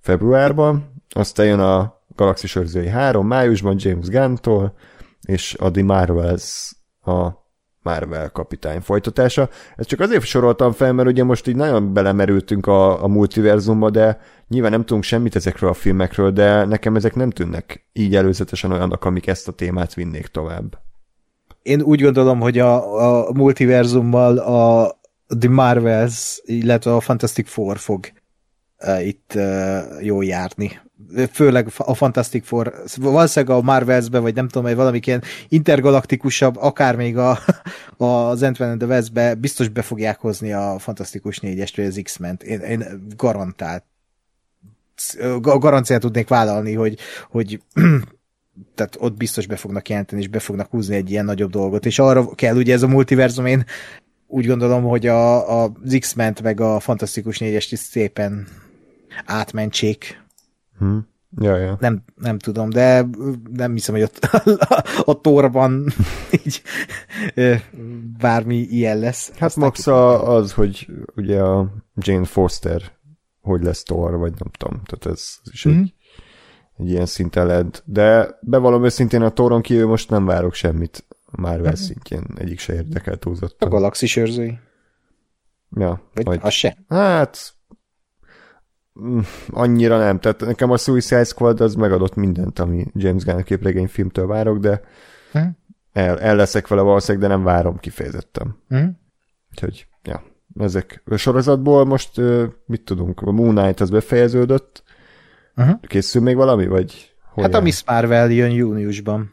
[0.00, 4.74] februárban, aztán jön a Galaxis Őrzői 3 májusban James Gunn-tól,
[5.20, 7.39] és a The Marvels a
[7.82, 9.48] Marvel kapitány folytatása.
[9.76, 14.20] Ezt csak azért soroltam fel, mert ugye most így nagyon belemerültünk a, a multiverzumba, de
[14.48, 19.04] nyilván nem tudunk semmit ezekről a filmekről, de nekem ezek nem tűnnek így előzetesen olyanok,
[19.04, 20.78] amik ezt a témát vinnék tovább.
[21.62, 24.98] Én úgy gondolom, hogy a, a multiverzummal a
[25.38, 28.06] The Marvels, illetve a Fantastic Four fog
[28.78, 30.80] uh, itt uh, jól járni
[31.32, 36.96] főleg a Fantastic Four, valószínűleg a Marvelsbe, vagy nem tudom, hogy valami ilyen intergalaktikusabb, akár
[36.96, 37.38] még a,
[38.06, 42.42] az Ant-Man and the West-be biztos be fogják hozni a Fantasztikus négyest, vagy az X-ment.
[42.42, 42.84] Én, én
[43.16, 43.84] garantált
[45.40, 46.98] garanciát tudnék vállalni, hogy,
[47.30, 47.60] hogy
[48.74, 51.98] tehát ott biztos be fognak jelenteni, és be fognak húzni egy ilyen nagyobb dolgot, és
[51.98, 53.64] arra kell ugye ez a multiverzum, én
[54.26, 58.46] úgy gondolom, hogy a, a, X-ment meg a Fantasztikus négyest is szépen
[59.24, 60.22] átmentsék
[60.80, 61.08] Hmm.
[61.40, 61.76] Ja, ja.
[61.80, 63.06] Nem, nem tudom, de
[63.52, 64.24] nem hiszem, hogy ott
[65.12, 65.86] a torban
[66.44, 66.62] így
[68.18, 69.32] bármi ilyen lesz.
[69.38, 70.86] Hát max a, az, hogy
[71.16, 72.82] ugye a Jane Foster
[73.40, 75.78] hogy lesz Thor, vagy nem tudom, tehát ez is mm-hmm.
[75.78, 75.94] egy,
[76.76, 76.82] mhm.
[76.82, 77.82] egy ilyen szinten lehet.
[77.86, 81.74] De bevallom őszintén a Thoron kívül most nem várok semmit a Marvel mm-hmm.
[81.74, 83.68] szintjén, egyik se érdekel túlzottan.
[83.68, 84.58] A galaxis őrzői.
[85.76, 86.02] Ja.
[86.14, 86.76] Vagy, vagy az se?
[86.88, 87.54] Hát
[89.50, 90.20] annyira nem.
[90.20, 94.80] Tehát nekem a Suicide Squad az megadott mindent, ami James Gunn képregényfilmtől várok, de
[95.32, 95.46] hm?
[95.92, 98.56] el, el leszek vele valószínűleg, de nem várom kifejezetten.
[98.68, 98.86] Hm?
[99.50, 100.22] Úgyhogy, ja,
[100.58, 101.02] ezek.
[101.04, 102.20] A sorozatból most
[102.66, 103.20] mit tudunk?
[103.20, 104.82] A Moon Knight az befejeződött.
[105.56, 105.80] Uh-huh.
[105.80, 107.14] Készül még valami, vagy?
[107.32, 107.60] Hol hát jár?
[107.60, 109.32] a Miss Marvel jön júniusban.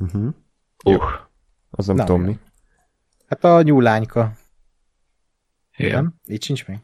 [0.00, 0.34] Uh-huh.
[0.84, 1.02] Uh.
[1.70, 2.38] Az nem Na, tudom mi.
[3.28, 4.32] Hát a nyúlányka.
[5.76, 5.94] Igen.
[5.94, 6.14] Nem?
[6.26, 6.78] Így sincs még?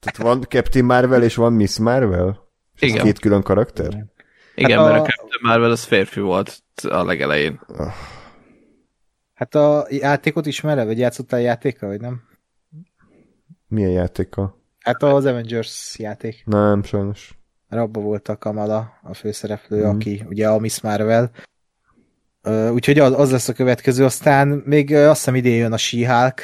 [0.00, 2.48] Tehát van Captain Marvel és van Miss Marvel?
[2.74, 3.04] És Igen.
[3.04, 4.04] Két külön karakter?
[4.54, 7.60] Igen, Hát mert a- a Captain Marvel az férfi volt a legelején.
[9.34, 12.22] Hát a játékot ismered, vagy játszottál játékkal, vagy nem?
[13.68, 14.60] Milyen játéka?
[14.78, 16.42] Hát az Avengers játék.
[16.46, 17.38] Nem, sajnos.
[17.68, 19.88] Mert abban volt a Kamala, a főszereplő, mm.
[19.88, 21.30] aki ugye a Miss Marvel.
[22.72, 26.40] Úgyhogy az, az lesz a következő, aztán még azt hiszem idén jön a She-Hulk,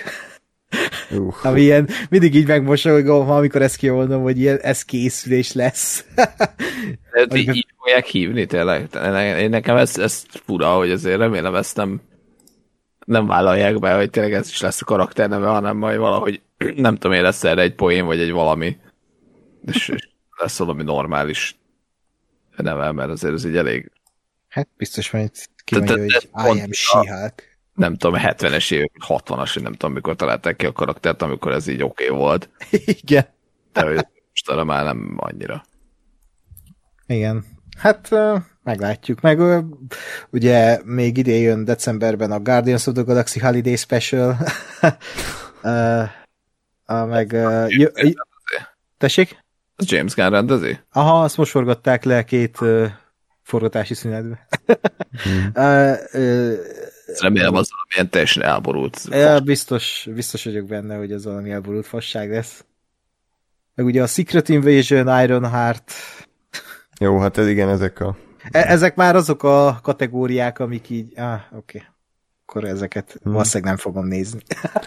[1.10, 6.05] Uh, ami ilyen, mindig így megmosolygom, amikor ezt kimondom, hogy ilyen, ez készülés lesz.
[7.12, 8.88] De Hogy így, fogják hívni tényleg.
[9.38, 12.00] Én nekem ez, ez fura, hogy azért remélem ezt nem
[13.08, 16.40] nem vállalják be, hogy tényleg ez is lesz a karakterneve, hanem majd valahogy
[16.76, 18.76] nem tudom én lesz erre egy poén, vagy egy valami
[19.66, 21.58] és, és lesz valami normális
[22.56, 23.90] neve, mert azért ez így elég
[24.48, 25.10] Hát biztos
[25.64, 27.57] kimondja, te- hogy I am She-Hulk.
[27.78, 31.66] Nem tudom, 70-es évek, 60-as, vagy nem tudom, mikor találták ki a karaktert, amikor ez
[31.66, 32.50] így oké okay volt,
[33.02, 33.26] Igen.
[33.73, 35.65] de hogy most arra már nem annyira.
[37.07, 37.44] Igen.
[37.78, 38.08] Hát
[38.62, 39.20] meglátjuk.
[39.20, 39.65] Meg
[40.31, 44.36] ugye még idén jön decemberben a Guardians of the Galaxy Holiday Special.
[46.84, 47.89] A, meg jö, jö,
[48.98, 49.44] tessék?
[49.76, 50.78] Az James Gunn rendezi?
[50.92, 52.58] Aha, azt most forgatták le két
[53.42, 54.48] forgatási szünetbe.
[55.52, 56.88] Ezt
[57.20, 59.00] remélem az valamilyen teljesen elborult.
[59.10, 62.64] Ja, biztos, biztos vagyok benne, hogy ez valami elborult fasság lesz.
[63.74, 65.92] Meg ugye a Secret Invasion, Ironheart,
[66.98, 68.16] jó, hát ez igen, ezek a...
[68.50, 71.78] e- ezek már azok a kategóriák, amik így, ah, oké.
[71.78, 71.82] Okay.
[72.46, 73.32] Akkor ezeket hmm.
[73.32, 74.40] valószínűleg nem fogom nézni.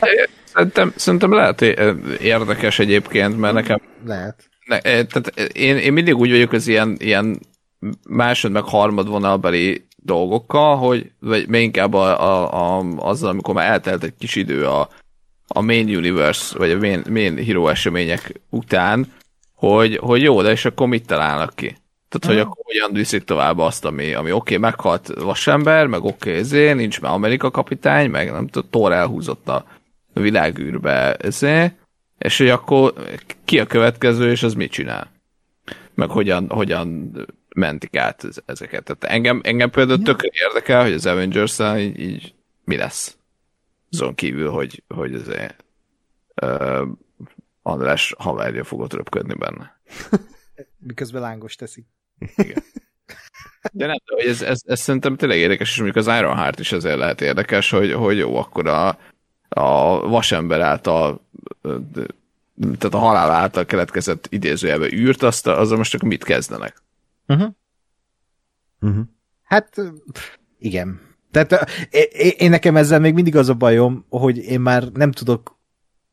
[0.53, 1.61] Szerintem, szerintem lehet
[2.21, 4.49] érdekes egyébként, mert nekem Lehet.
[4.65, 7.39] ne, eh, tehát én, én mindig úgy vagyok az ilyen, ilyen
[8.09, 14.03] másod meg harmad vonalbeli dolgokkal, hogy vagy inkább a, a, a, azzal, amikor már eltelt
[14.03, 14.89] egy kis idő a,
[15.47, 19.13] a main universe, vagy a main, main hero események után,
[19.55, 21.75] hogy, hogy jó, de és akkor mit találnak ki?
[22.09, 26.29] Tehát, hogy akkor hogyan viszik tovább azt, ami, ami oké, okay, meghalt vasember, meg oké,
[26.29, 29.65] okay, ezért, nincs már Amerika kapitány, meg nem tudom, Thor elhúzott a
[30.13, 31.73] világűrbe, ezért,
[32.17, 32.93] és hogy akkor
[33.45, 35.11] ki a következő, és az mit csinál?
[35.93, 37.11] Meg hogyan, hogyan
[37.55, 38.83] mentik át ez- ezeket.
[38.83, 43.17] Tehát engem, engem például tök érdekel, hogy az avengers így, így mi lesz.
[43.91, 45.63] Azon kívül, hogy, hogy azért
[46.41, 46.87] uh,
[47.61, 49.79] András haverja fogott röpködni benne.
[50.87, 51.85] Miközben lángos teszik.
[53.71, 56.97] De nem, hogy ez, ez, ez szerintem tényleg érdekes, és mondjuk az Ironheart is ezért
[56.97, 58.87] lehet érdekes, hogy, hogy jó, akkor a,
[59.49, 61.25] a vasember által
[62.61, 66.81] tehát a halál által keletkezett idézőjelbe űrt, azt, azzal most akkor mit kezdenek?
[67.31, 67.53] Uh-huh.
[68.81, 69.03] Uh-huh.
[69.43, 69.81] Hát
[70.59, 70.99] igen.
[71.31, 71.55] Tehát ö,
[71.89, 75.59] é- é- én nekem ezzel még mindig az a bajom, hogy én már nem tudok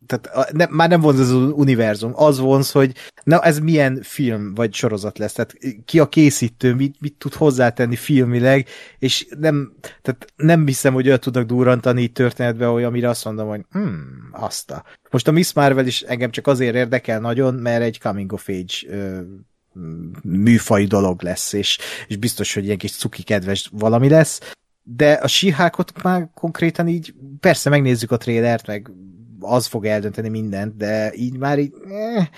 [0.09, 4.75] tehát ne, már nem vonz az univerzum, az vonz, hogy na ez milyen film vagy
[4.75, 8.67] sorozat lesz, tehát ki a készítő, mit, mit tud hozzátenni filmileg,
[8.99, 9.73] és nem,
[10.03, 14.29] tehát nem hiszem, hogy olyat tudnak durrantani így történetbe, hogy amire azt mondom, hogy hmm,
[14.33, 14.85] azt a.
[15.11, 18.75] Most a Miss Marvel is engem csak azért érdekel nagyon, mert egy coming of age
[18.89, 19.21] ö,
[20.23, 24.41] műfai dolog lesz, és, és biztos, hogy ilyen kis cuki kedves valami lesz,
[24.83, 28.91] de a síhákot már konkrétan így, persze megnézzük a trélert, meg
[29.41, 32.29] az fog eldönteni mindent, de így már így, eh,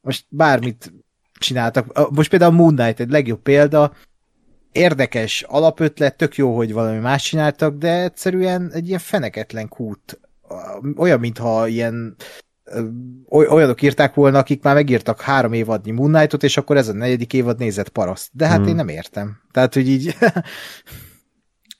[0.00, 0.92] most bármit
[1.38, 2.10] csináltak.
[2.10, 3.92] Most például a Moon Knight egy legjobb példa,
[4.72, 10.20] érdekes alapötlet, tök jó, hogy valami más csináltak, de egyszerűen egy ilyen feneketlen kút.
[10.96, 12.16] Olyan, mintha ilyen
[13.28, 17.32] olyanok írták volna, akik már megírtak három évadnyi Moon Knight-ot, és akkor ez a negyedik
[17.32, 18.30] évad nézett paraszt.
[18.32, 18.66] De hát Hmm.
[18.68, 19.40] én nem értem.
[19.50, 20.16] Tehát, hogy így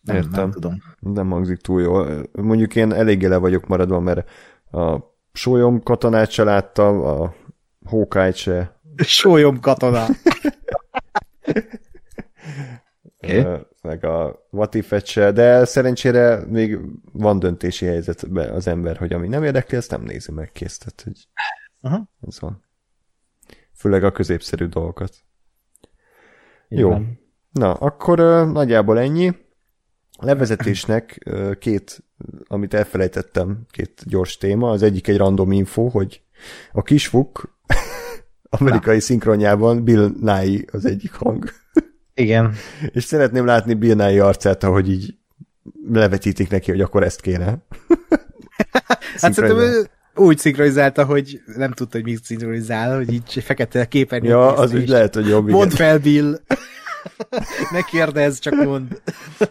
[0.02, 0.30] nem, Értem.
[0.32, 0.74] nem tudom.
[1.00, 2.22] Nem hangzik túl jól.
[2.32, 4.28] Mondjuk én eléggé le vagyok maradva, mert
[4.72, 4.98] a
[5.32, 7.34] sólyom katonát se láttam, a
[7.84, 10.06] hókájt se, Sólyom katona.
[13.22, 13.38] Oké.
[13.38, 16.78] ö, meg a Vatifet se, de szerencsére még
[17.12, 20.78] van döntési helyzetben az ember, hogy ami nem érdekli, azt nem nézi meg kész.
[20.78, 21.28] Tehát, hogy
[21.80, 22.08] Aha.
[22.28, 22.64] ez van.
[23.74, 25.14] Főleg a középszerű dolgokat.
[26.68, 26.88] Jó.
[26.88, 27.18] Igen.
[27.52, 29.36] Na, akkor ö, nagyjából ennyi.
[30.18, 32.04] Levezetésnek ö, két,
[32.46, 34.70] amit elfelejtettem, két gyors téma.
[34.70, 36.22] Az egyik egy random info, hogy
[36.72, 37.58] a kisfuk
[38.58, 41.50] amerikai szinkronjában Bill Nye az egyik hang.
[42.20, 42.54] Igen.
[42.92, 45.14] És szeretném látni Bill Nye arcát, ahogy így
[45.88, 47.58] levetítik neki, hogy akkor ezt kéne.
[48.70, 54.24] Hát szerintem ő úgy szinkronizálta, hogy nem tudta, hogy mit szinkronizál, hogy így fekete képen.
[54.24, 55.48] Ja, az úgy lehet, hogy jobb.
[55.48, 56.40] Mondd fel, Bill!
[57.72, 58.92] ne kérdezz, csak mondd.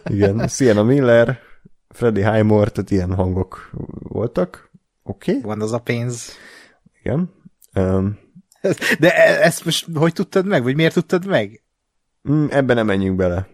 [0.04, 0.48] igen.
[0.48, 1.38] Sienna Miller,
[1.88, 4.70] Freddie Highmore, tehát ilyen hangok voltak.
[5.02, 5.30] Oké.
[5.30, 5.42] Okay.
[5.42, 6.32] Van az a pénz.
[7.02, 7.30] Igen.
[7.74, 8.18] Um,
[8.98, 10.62] De e- ezt most hogy tudtad meg?
[10.62, 11.62] Vagy miért tudtad meg?
[12.28, 13.48] Mm, ebben nem menjünk bele.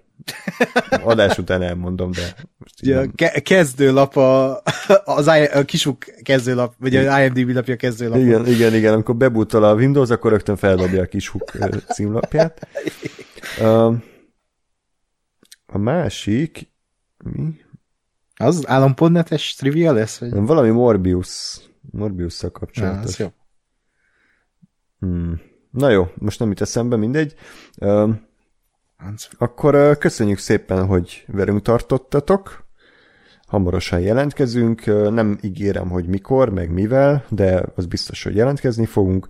[0.90, 4.62] Adás után elmondom, de most ja, ke- kezdőlap a,
[5.04, 8.18] az I- a kisuk kezdőlap, vagy a IMDb lapja kezdőlap.
[8.18, 11.52] Igen, igen, igen, amikor bebútol a Windows, akkor rögtön feldobja a kisuk
[11.88, 12.68] címlapját.
[15.66, 16.70] A másik,
[17.24, 17.54] mi?
[18.36, 20.18] Az állampodnetes trivia lesz?
[20.18, 20.32] Vagy?
[20.32, 23.18] Valami Morbius, Morbius-szal kapcsolatos.
[23.18, 23.32] Ja, jó.
[25.08, 25.40] Hmm.
[25.70, 27.34] Na jó, most nem itt eszembe, mindegy.
[27.78, 28.14] Uh,
[29.38, 32.64] akkor uh, köszönjük szépen, hogy velünk tartottatok.
[33.46, 34.82] Hamarosan jelentkezünk.
[34.86, 39.28] Uh, nem ígérem, hogy mikor, meg mivel, de az biztos, hogy jelentkezni fogunk.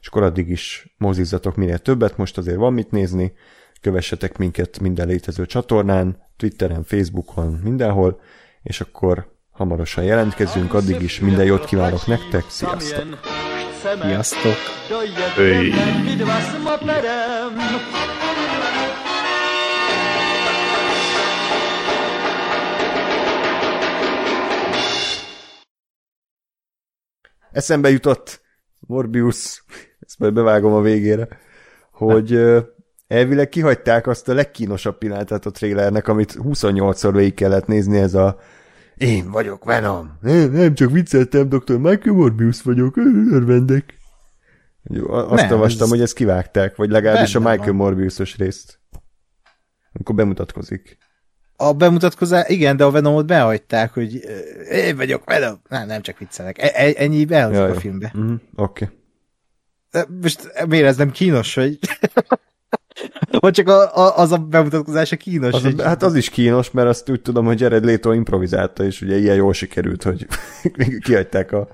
[0.00, 3.32] És akkor addig is mozizzatok minél többet, most azért van mit nézni.
[3.80, 8.20] Kövessetek minket minden létező csatornán, Twitteren, Facebookon, mindenhol,
[8.62, 13.18] és akkor hamarosan jelentkezünk, addig is minden jót kívánok nektek, sziasztok!
[13.80, 14.56] Sziasztok!
[15.34, 15.72] Hey.
[27.52, 28.40] Eszembe jutott
[28.80, 29.64] Morbius,
[30.00, 31.28] ezt majd bevágom a végére,
[31.92, 32.40] hogy
[33.06, 38.38] elvileg kihagyták azt a legkínosabb pillanatát a trailernek, amit 28-szor végig kellett nézni, ez a
[38.98, 40.18] én vagyok Venom.
[40.20, 41.76] Nem, nem csak vicceltem, Dr.
[41.76, 42.96] Michael Morbius vagyok,
[43.30, 43.98] örvendek.
[45.06, 45.88] Azt nem, olvastam, ez...
[45.88, 48.80] hogy ezt kivágták, vagy legalábbis a Michael Morbiusos részt.
[49.92, 50.98] Amikor bemutatkozik.
[51.60, 54.24] A bemutatkozás, igen, de a Venomot behagyták, hogy
[54.70, 55.60] én vagyok Venom.
[55.68, 56.62] Nem, nem csak viccelek.
[56.62, 58.12] E- e- ennyi behozott a filmbe.
[58.18, 58.90] Mm, Oké.
[59.90, 60.16] Okay.
[60.20, 61.78] Most miért ez nem kínos, hogy...
[63.40, 65.54] Vagy csak a, a, az a bemutatkozása kínos.
[65.54, 65.82] Az, hogy...
[65.82, 69.36] Hát az is kínos, mert azt úgy tudom, hogy Jared Leto improvizálta, és ugye ilyen
[69.36, 70.26] jól sikerült, hogy
[71.04, 71.68] kihagyták a,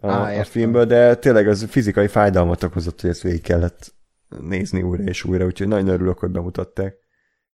[0.00, 3.94] a, Á, a filmből, de tényleg az fizikai fájdalmat okozott, hogy ezt végig kellett
[4.40, 6.96] nézni újra és újra, úgyhogy nagyon örülök, hogy bemutatták.